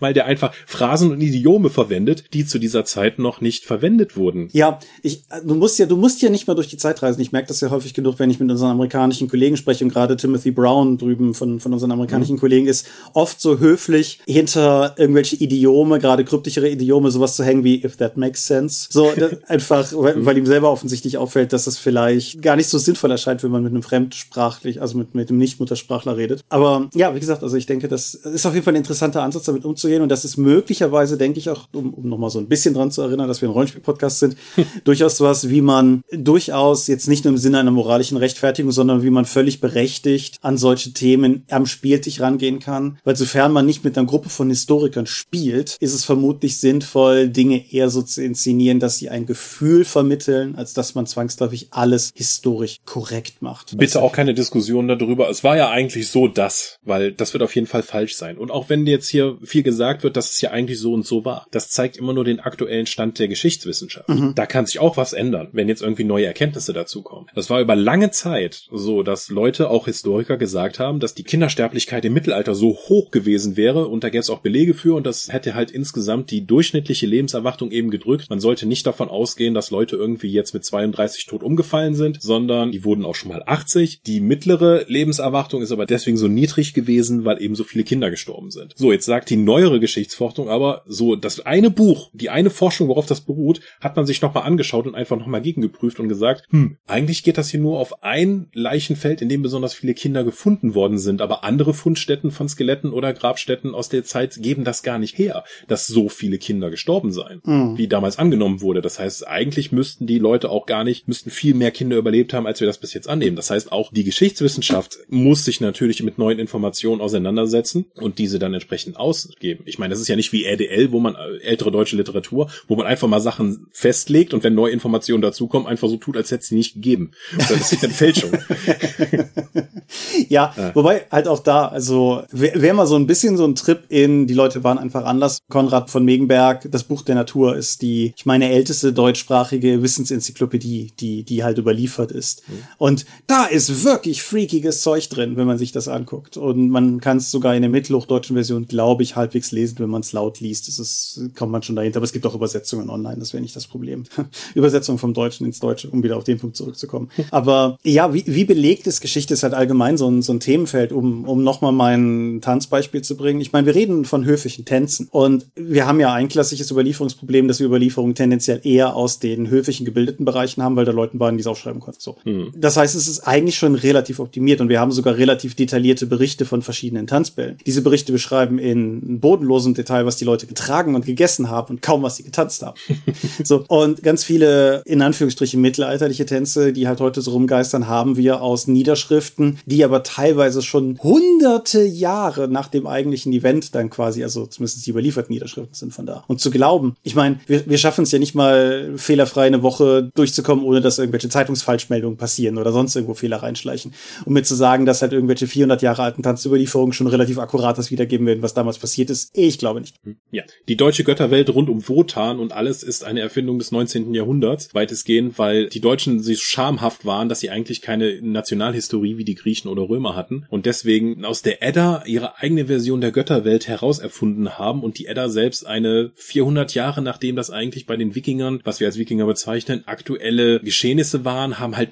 weil 0.01 0.15
der 0.15 0.27
einfach 0.27 0.53
Phrasen 0.67 1.11
und 1.11 1.21
Idiome 1.21 1.71
verwendet, 1.71 2.25
die 2.33 2.47
zu 2.47 2.59
dieser 2.59 2.85
Zeit 2.85 3.19
noch 3.19 3.41
nicht 3.41 3.65
verwendet 3.65 4.17
wurden. 4.17 4.49
Ja, 4.53 4.79
ich, 5.03 5.25
du 5.45 5.55
musst 5.55 5.79
ja, 5.79 5.87
du 5.87 5.97
musst 5.97 6.23
ja 6.23 6.31
nicht 6.31 6.47
mal 6.47 6.55
durch 6.55 6.69
die 6.69 6.77
Zeit 6.77 7.03
reisen. 7.03 7.21
Ich 7.21 7.33
merke 7.33 7.49
das 7.49 7.61
ja 7.61 7.71
häufig 7.71 7.95
genug, 7.95 8.19
wenn 8.19 8.31
ich 8.31 8.41
mit 8.41 8.51
unseren 8.51 8.71
amerikanischen 8.71 9.29
Kollegen 9.29 9.57
spreche 9.57 9.85
und 9.85 9.93
gerade 9.93 10.17
Timothy 10.17 10.51
Brown 10.51 10.99
drüben 10.99 11.35
von, 11.35 11.61
von 11.61 11.73
unseren 11.73 11.93
amerikanischen 11.93 12.37
mhm. 12.37 12.41
Kollegen 12.41 12.67
ist 12.67 12.87
oft 13.15 13.41
so 13.41 13.59
höflich 13.59 14.21
hinter 14.27 14.95
irgendwelche 14.99 15.37
Idiome, 15.37 15.99
gerade 15.99 16.25
kryptischere 16.25 16.69
Idiome, 16.69 17.11
sowas 17.11 17.37
zu 17.37 17.45
hängen 17.45 17.65
wie 17.65 17.85
if 17.85 17.97
that 17.97 18.17
makes 18.17 18.47
sense. 18.47 18.89
So 18.91 19.11
einfach, 19.49 19.93
weil, 19.93 20.25
weil 20.25 20.39
ihm 20.39 20.47
selber 20.47 20.71
offensichtlich 20.71 21.19
auffällt, 21.19 21.53
dass 21.53 21.65
das 21.65 21.79
vielleicht 21.79 22.43
gar 22.43 22.57
nicht 22.57 22.69
so 22.69 22.79
sinnvoll 22.79 23.11
erscheint, 23.11 23.43
wenn 23.43 23.51
man 23.51 23.63
mit 23.63 23.73
einem 23.73 23.83
fremdsprachlich, 23.83 24.81
also 24.81 24.99
mit, 24.99 25.15
mit 25.15 25.29
einem 25.29 25.39
Nicht-Muttersprachler 25.39 26.17
redet. 26.17 26.45
Aber 26.49 26.89
ja, 26.95 27.15
wie 27.15 27.21
gesagt, 27.21 27.43
also 27.43 27.57
ich 27.57 27.67
denke, 27.67 27.89
das 27.89 28.15
ist 28.15 28.47
auf 28.47 28.55
jeden 28.55 28.65
Fall 28.65 28.75
ein 28.75 28.79
interessanter 28.79 29.23
Ansatz, 29.23 29.45
damit 29.45 29.62
umzugehen. 29.65 30.03
Und 30.03 30.09
das 30.09 30.25
ist 30.25 30.37
möglicherweise, 30.37 31.17
denke 31.17 31.39
ich 31.39 31.51
auch, 31.51 31.69
um, 31.73 31.95
um 31.95 32.09
nochmal 32.09 32.31
so 32.31 32.39
ein 32.39 32.49
bisschen 32.49 32.75
dran 32.75 32.91
zu 32.91 33.03
erinnern, 33.03 33.29
dass 33.29 33.41
wir 33.41 33.49
ein 33.49 33.53
Rollenspiel-Podcast 33.53 34.19
sind, 34.19 34.37
durchaus 34.85 35.21
was, 35.21 35.49
wie 35.49 35.61
man 35.61 36.03
durchaus 36.13 36.87
jetzt 36.87 37.09
nicht 37.09 37.25
nur 37.25 37.33
im 37.33 37.39
Sinne 37.39 37.59
einer 37.59 37.71
moralischen 37.71 38.17
Rechtfertigung, 38.17 38.73
sondern 38.73 39.03
wie 39.03 39.11
man 39.11 39.25
völlig 39.25 39.61
berechtigt 39.61 40.39
an 40.43 40.57
solche 40.57 40.93
Themen 40.93 41.45
am 41.51 41.67
Spieltisch 41.67 42.21
rangehen 42.21 42.59
kann. 42.59 42.99
Weil 43.05 43.17
sofern 43.17 43.53
man 43.53 43.67
nicht 43.67 43.85
mit 43.85 43.97
einer 43.97 44.07
Gruppe 44.07 44.29
von 44.29 44.49
Historikern 44.49 45.07
spielt, 45.07 45.77
ist 45.81 45.95
es 45.95 46.05
vermutlich 46.05 46.59
sinnvoll, 46.59 47.29
Dinge 47.29 47.73
eher 47.73 47.91
so 47.91 48.03
zu 48.03 48.23
inszenieren, 48.23 48.81
dass 48.81 48.99
sie 48.99 49.09
ein 49.09 49.27
Gefühl 49.27 49.85
vermitteln, 49.85 50.57
als 50.57 50.75
dass 50.75 50.95
man 50.95 51.07
zwangsläufig 51.07 51.69
alles 51.71 52.13
historisch 52.15 52.79
korrekt 52.85 53.43
macht. 53.43 53.77
Bitte 53.77 54.03
auch 54.03 54.13
keine 54.13 54.35
Diskussion 54.35 54.89
darüber. 54.89 55.29
Es 55.31 55.45
war 55.45 55.57
ja 55.57 55.71
eigentlich 55.71 56.09
so 56.09 56.29
das, 56.29 56.79
weil 56.83 57.13
das 57.13 57.33
wird 57.33 57.43
auf 57.43 57.55
jeden 57.55 57.67
Fall 57.67 57.83
falsch 57.83 58.17
sein. 58.17 58.39
Und 58.39 58.51
auch 58.51 58.69
wenn 58.69 58.87
jetzt 58.87 59.09
hier 59.09 59.37
viel 59.53 59.63
gesagt 59.63 60.03
wird, 60.03 60.17
dass 60.17 60.31
es 60.31 60.41
ja 60.41 60.51
eigentlich 60.51 60.79
so 60.79 60.95
und 60.95 61.07
so 61.07 61.25
war. 61.25 61.47
Das 61.51 61.69
zeigt 61.69 61.99
immer 61.99 62.15
nur 62.15 62.25
den 62.25 62.41
aktuellen 62.41 62.87
Stand 62.87 63.19
der 63.19 63.29
Geschichtswissenschaft. 63.29 64.09
Mhm. 64.09 64.33
Da 64.35 64.47
kann 64.47 64.65
sich 64.65 64.79
auch 64.79 64.97
was 64.97 65.13
ändern, 65.13 65.49
wenn 65.53 65.69
jetzt 65.69 65.83
irgendwie 65.83 66.05
neue 66.05 66.27
Erkenntnisse 66.27 66.73
dazukommen. 66.73 67.27
Das 67.35 67.51
war 67.51 67.61
über 67.61 67.77
lange 67.77 68.11
Zeit 68.11 68.65
so, 68.73 69.03
dass 69.03 69.29
Leute, 69.29 69.69
auch 69.69 69.85
Historiker, 69.85 70.39
gesagt 70.39 70.79
haben, 70.79 71.01
dass 71.01 71.15
die 71.15 71.23
Kindersterblichkeit 71.23 72.05
im 72.07 72.15
Mittelalter 72.15 72.55
so 72.55 72.71
hoch 72.71 73.11
gewesen 73.11 73.57
wäre 73.59 73.89
und 73.89 74.05
da 74.05 74.09
gäbe 74.09 74.21
es 74.21 74.31
auch 74.31 74.41
Belege 74.41 74.73
für 74.73 74.95
und 74.95 75.07
das 75.07 75.31
hätte 75.31 75.55
halt 75.55 75.71
insgesamt 75.71 76.31
die 76.31 76.47
durchschnittliche 76.47 77.07
Lebenserwartung 77.07 77.71
eben 77.71 77.91
gedrückt. 77.91 78.31
Man 78.31 78.41
sollte 78.41 78.65
nicht 78.65 78.87
davon 78.87 79.11
ausgehen, 79.11 79.53
dass 79.53 79.71
Leute 79.71 79.97
irgendwie 79.97 80.33
jetzt 80.33 80.55
mit 80.55 80.65
32 80.65 81.27
tot 81.27 81.43
umgefallen 81.43 81.95
sind, 81.95 82.23
sondern 82.23 82.73
die 82.73 82.85
wurden 82.85 83.05
auch 83.05 83.15
schon 83.15 83.29
mal 83.29 83.43
80. 83.45 84.01
Die 84.07 84.21
mittlere 84.21 84.85
Lebenserwartung 84.89 85.61
ist 85.61 85.73
aber 85.73 85.85
deswegen 85.85 86.17
so 86.17 86.29
niedrig 86.29 86.73
gewesen, 86.73 87.27
weil 87.27 87.43
eben 87.43 87.55
so 87.55 87.65
viele 87.65 87.85
Kinder 87.85 88.11
gestorben 88.11 88.51
sind. 88.51 88.73
So, 88.77 88.93
jetzt 88.93 89.05
sagt 89.05 89.29
die 89.29 89.42
neuere 89.45 89.81
Geschichtsforschung, 89.81 90.49
aber 90.49 90.83
so 90.87 91.17
das 91.17 91.41
eine 91.41 91.71
Buch, 91.71 92.11
die 92.13 92.31
eine 92.31 92.51
Forschung, 92.51 92.89
worauf 92.89 93.07
das 93.07 93.23
beruht, 93.23 93.61
hat 93.81 93.97
man 93.97 94.07
sich 94.07 94.23
nochmal 94.23 94.45
angeschaut 94.45 94.87
und 94.87 94.95
einfach 94.95 95.17
nochmal 95.17 95.43
gegengeprüft 95.43 96.01
und 96.01 96.09
gesagt, 96.09 96.47
hm, 96.51 96.77
eigentlich 96.87 97.23
geht 97.23 97.39
das 97.39 97.51
hier 97.51 97.61
nur 97.61 97.79
auf 97.79 98.03
ein 98.03 98.49
Leichenfeld, 98.53 99.23
in 99.23 99.29
dem 99.29 99.43
besonders 99.43 99.75
viele 99.75 99.95
Kinder 99.95 100.25
gefunden 100.25 100.75
worden 100.75 100.99
sind, 100.99 101.21
aber 101.21 101.45
andere 101.45 101.75
Fundstätten 101.75 102.31
von 102.31 102.49
Skeletten 102.49 102.93
oder 102.93 103.13
Grabstätten 103.13 103.75
aus 103.75 103.89
der 103.89 104.05
Zeit 104.05 104.37
geben 104.41 104.65
das 104.65 104.83
gar 104.83 104.99
nicht 104.99 105.19
her, 105.19 105.45
dass 105.69 105.87
so 105.87 106.09
viele 106.09 106.39
Kinder 106.39 106.71
gestorben 106.71 107.13
seien, 107.13 107.41
mhm. 107.45 107.79
wie 107.79 107.89
damals 107.89 108.19
angenommen 108.19 108.61
wurde. 108.61 108.83
Das 108.83 108.99
heißt, 108.99 109.27
eigentlich 109.27 109.73
müssten 109.73 110.07
die 110.07 110.19
Leute 110.19 110.51
auch 110.51 110.67
gar 110.67 110.85
nicht, 110.85 111.09
müssten 111.09 111.31
viel 111.31 111.55
mehr 111.55 111.71
Kinder 111.71 111.97
überlebt 111.97 112.33
haben, 112.33 112.47
als 112.47 112.61
wir 112.61 112.67
das 112.67 112.79
bis 112.79 112.95
jetzt 112.95 113.09
annehmen. 113.09 113.37
Das 113.37 113.51
heißt, 113.51 113.73
auch 113.73 113.93
die 113.93 114.05
Geschichtswissenschaft 114.05 114.99
muss 115.09 115.45
sich 115.45 115.61
natürlich 115.61 116.03
mit 116.03 116.19
neuen 116.19 116.39
Informationen 116.39 117.01
auseinandersetzen 117.01 117.87
und 117.95 118.19
diese 118.19 118.39
dann 118.39 118.55
entsprechend 118.55 118.97
aus 118.97 119.32
geben. 119.41 119.65
Ich 119.67 119.79
meine, 119.79 119.93
das 119.93 120.01
ist 120.01 120.09
ja 120.09 120.17
nicht 120.17 120.33
wie 120.33 120.45
RDL, 120.45 120.93
wo 120.93 121.01
man 121.01 121.15
äh, 121.15 121.39
ältere 121.43 121.71
deutsche 121.71 121.97
Literatur, 121.97 122.51
wo 122.69 122.77
man 122.77 122.87
einfach 122.87 123.09
mal 123.09 123.21
Sachen 123.21 123.67
festlegt 123.73 124.35
und 124.35 124.45
wenn 124.45 124.55
neue 124.55 124.73
Informationen 124.73 125.23
dazukommen, 125.23 125.67
einfach 125.67 125.89
so 125.89 125.97
tut, 125.97 126.17
als 126.17 126.31
hätte 126.31 126.43
es 126.43 126.49
sie 126.49 126.57
nicht 126.57 126.75
gegeben. 126.75 127.13
Das 127.37 127.73
ist 127.73 127.83
eine 127.83 127.93
Fälschung. 127.93 128.33
ja, 130.29 130.43
ja, 130.57 130.75
wobei 130.75 131.07
halt 131.11 131.29
auch 131.29 131.41
da, 131.41 131.67
also 131.67 132.23
wäre 132.31 132.61
wär 132.61 132.75
mal 132.75 132.87
so 132.87 132.97
ein 132.97 133.07
bisschen 133.07 133.37
so 133.37 133.45
ein 133.45 133.55
Trip 133.55 133.85
in, 133.89 134.27
die 134.27 134.35
Leute 134.35 134.65
waren 134.65 134.79
einfach 134.79 135.05
anders. 135.05 135.39
Konrad 135.49 135.91
von 135.91 136.05
Megenberg, 136.05 136.71
das 136.71 136.85
Buch 136.85 137.03
der 137.03 137.15
Natur 137.15 137.57
ist 137.57 137.83
die, 137.83 138.13
ich 138.17 138.27
meine, 138.27 138.51
älteste 138.51 138.93
deutschsprachige 138.93 139.83
Wissensenzyklopädie, 139.83 140.93
die, 140.99 141.25
die 141.25 141.45
halt 141.45 141.59
überliefert 141.59 142.13
ist. 142.13 142.49
Mhm. 142.49 142.55
Und 142.79 143.07
da 143.27 143.45
ist 143.45 143.85
wirklich 143.85 144.23
freakiges 144.23 144.83
Zeug 144.83 145.09
drin, 145.09 145.37
wenn 145.37 145.47
man 145.47 145.59
sich 145.59 145.73
das 145.73 145.89
anguckt. 145.89 146.37
Und 146.37 146.71
man 146.71 147.01
kann 147.01 147.19
es 147.19 147.31
sogar 147.31 147.55
in 147.55 147.63
der 147.63 147.71
mittelhochdeutschen 147.71 148.37
Version, 148.37 148.67
glaube 148.67 149.03
ich, 149.03 149.17
halbwegs 149.23 149.53
lesen, 149.53 149.79
wenn 149.79 149.91
man 149.91 150.03
es 150.03 150.13
laut 150.13 150.41
liest. 150.41 150.69
Das 150.69 150.79
ist, 150.79 151.21
kommt 151.37 151.53
man 151.53 151.63
schon 151.63 151.77
dahinter. 151.77 151.99
Aber 151.99 152.05
es 152.05 152.13
gibt 152.13 152.27
auch 152.27 152.35
Übersetzungen 152.35 152.91
online, 152.91 153.19
das 153.19 153.33
wäre 153.33 153.43
nicht 153.43 153.57
das 153.57 153.67
Problem. 153.67 154.05
Übersetzung 154.55 154.99
vom 154.99 155.15
Deutschen 155.15 155.47
ins 155.47 155.61
Deutsche, 155.61 155.89
um 155.89 156.03
wieder 156.03 156.17
auf 156.17 156.25
den 156.25 156.39
Punkt 156.39 156.57
zurückzukommen. 156.57 157.11
Aber 157.31 157.79
ja, 157.83 158.13
wie, 158.13 158.25
wie 158.27 158.45
belegt 158.45 158.87
ist 158.87 159.01
Geschichte, 159.01 159.35
ist 159.35 159.43
halt 159.43 159.55
allgemein 159.55 159.97
so 159.97 160.09
ein, 160.11 160.23
so 160.23 160.33
ein 160.33 160.41
Themenfeld, 160.41 160.93
um, 160.93 161.25
um 161.25 161.43
nochmal 161.43 161.73
mein 161.73 162.41
Tanzbeispiel 162.43 163.03
zu 163.03 163.17
bringen. 163.17 163.41
Ich 163.41 163.53
meine, 163.53 163.67
wir 163.67 163.75
reden 163.75 164.05
von 164.05 164.25
höfischen 164.25 164.65
Tänzen 164.65 165.09
und 165.11 165.47
wir 165.55 165.87
haben 165.87 166.01
ja 166.01 166.13
ein 166.13 166.29
klassisches 166.29 166.71
Überlieferungsproblem, 166.71 167.49
dass 167.49 167.61
wir 167.61 167.67
Überlieferungen 167.67 168.15
tendenziell 168.15 168.61
eher 168.65 168.97
aus 168.97 169.19
den 169.19 169.49
höfischen 169.49 169.87
gebildeten 169.87 170.25
Bereichen 170.25 170.63
haben, 170.63 170.77
weil 170.77 170.85
da 170.85 170.93
Leuten 170.93 171.21
waren, 171.21 171.37
die 171.37 171.43
es 171.43 171.47
aufschreiben 171.47 171.81
konnten. 171.81 172.01
So. 172.01 172.17
Mhm. 172.25 172.53
Das 172.57 172.77
heißt, 172.77 172.95
es 172.95 173.09
ist 173.09 173.21
eigentlich 173.21 173.57
schon 173.57 173.75
relativ 173.75 174.21
optimiert 174.21 174.61
und 174.61 174.69
wir 174.69 174.81
haben 174.81 174.93
sogar 174.93 175.17
relativ 175.17 175.55
detaillierte 175.55 176.07
Berichte 176.07 176.45
von 176.45 176.63
verschiedenen 176.63 177.07
Tanzbällen. 177.07 177.59
Diese 177.67 177.83
Berichte 177.83 178.13
beschreiben 178.13 178.59
in 178.59 179.12
bodenlosem 179.21 179.75
Detail, 179.75 180.07
was 180.07 180.17
die 180.17 180.25
Leute 180.25 180.47
getragen 180.47 180.95
und 180.95 181.07
gegessen 181.07 181.51
haben 181.51 181.75
und 181.75 181.83
kaum 181.83 182.03
was 182.03 182.17
sie 182.17 182.23
getanzt 182.23 182.63
haben. 182.63 182.77
so. 183.45 183.65
Und 183.69 184.03
ganz 184.03 184.25
viele, 184.25 184.83
in 184.85 185.03
Anführungsstrichen, 185.03 185.61
mittelalterliche 185.61 186.27
Tänze, 186.27 186.73
die 186.73 186.89
halt 186.89 187.01
heute 187.01 187.21
so 187.21 187.33
rumgeistern, 187.33 187.89
haben 187.89 188.17
wir 188.17 188.43
aus 188.43 188.67
Niederschriften, 188.67 189.59
die 189.67 189.85
aber 189.85 190.03
teilweise 190.03 190.63
schon 190.63 190.99
hunderte 191.03 191.83
Jahre 191.83 192.49
nach 192.49 192.69
dem 192.69 192.87
eigentlichen 192.87 193.33
Event 193.33 193.75
dann 193.75 193.91
quasi, 193.91 194.23
also 194.23 194.47
zumindest 194.47 194.87
die 194.87 194.91
überlieferten 194.91 195.33
Niederschriften 195.33 195.75
sind 195.75 195.95
von 195.95 196.07
da. 196.07 196.25
Und 196.27 196.41
zu 196.41 196.51
glauben, 196.51 196.97
ich 197.03 197.15
meine, 197.15 197.41
wir, 197.47 197.67
wir 197.67 197.79
schaffen 197.79 198.05
es 198.05 198.13
ja 198.13 198.19
nicht 198.19 198.35
mal 198.35 198.93
fehlerfrei 198.97 199.47
eine 199.47 199.63
Woche 199.63 200.11
durchzukommen, 200.15 200.65
ohne 200.65 200.81
dass 200.81 200.99
irgendwelche 200.99 201.29
Zeitungsfalschmeldungen 201.29 202.17
passieren 202.17 202.59
oder 202.59 202.73
sonst 202.73 202.95
irgendwo 202.95 203.15
Fehler 203.15 203.43
reinschleichen. 203.43 203.93
Um 204.25 204.33
mir 204.33 204.43
zu 204.43 204.55
sagen, 204.55 204.87
dass 204.87 205.03
halt 205.03 205.13
irgendwelche 205.13 205.47
400 205.47 205.83
Jahre 205.83 206.03
alten 206.03 206.23
Tanzüberlieferungen 206.23 206.93
schon 206.93 207.07
relativ 207.07 207.39
akkurat 207.39 207.79
das 207.79 207.91
wiedergeben 207.91 208.27
werden, 208.27 208.43
was 208.43 208.55
damals 208.55 208.79
passiert 208.79 209.02
ist, 209.11 209.37
ich 209.37 209.59
glaube 209.59 209.81
nicht. 209.81 209.97
Hm. 210.05 210.17
Ja, 210.31 210.43
die 210.69 210.77
deutsche 210.77 211.05
Götterwelt 211.05 211.51
rund 211.51 211.69
um 211.69 211.89
Wotan 211.89 212.41
und 212.41 212.53
alles 212.53 212.83
ist 212.83 213.05
eine 213.05 213.21
Erfindung 213.21 213.59
des 213.59 213.71
19. 213.71 214.13
Jahrhunderts, 214.13 214.75
weitestgehend, 214.75 215.39
weil 215.39 215.69
die 215.69 215.81
Deutschen 215.81 216.21
sich 216.21 216.43
schamhaft 216.43 217.05
waren, 217.05 217.29
dass 217.29 217.41
sie 217.41 217.51
eigentlich 217.51 217.81
keine 217.81 218.21
Nationalhistorie 218.21 219.19
wie 219.19 219.25
die 219.25 219.35
Griechen 219.35 219.53
Griechen 219.53 219.69
oder 219.69 219.89
Römer 219.89 220.17
hatten 220.17 220.47
und 220.49 220.67
deswegen 220.67 221.25
aus 221.25 221.43
der 221.43 221.63
Edda 221.63 222.05
ihre 222.07 222.39
eigene 222.39 222.67
Version 222.67 223.01
der 223.01 223.13
Götterwelt 223.13 223.69
heraus 223.69 223.99
erfunden 223.99 224.59
haben 224.59 224.83
und 224.83 224.99
die 224.99 225.07
Edda 225.07 225.29
selbst 225.29 225.67
eine 225.67 226.13
400 226.15 226.75
Jahre 226.75 227.03
nachdem 227.03 227.37
das 227.37 227.51
eigentlich 227.51 227.87
bei 227.87 227.97
den 227.97 228.15
Wikingern, 228.15 228.61
was 228.65 228.81
wir 228.81 228.87
als 228.87 228.99
Wikinger 228.99 229.27
bezeichnen, 229.27 229.83
aktuelle 229.87 230.61
Geschehnisse 230.61 231.25
waren, 231.25 231.59
haben 231.59 231.77
halt 231.77 231.91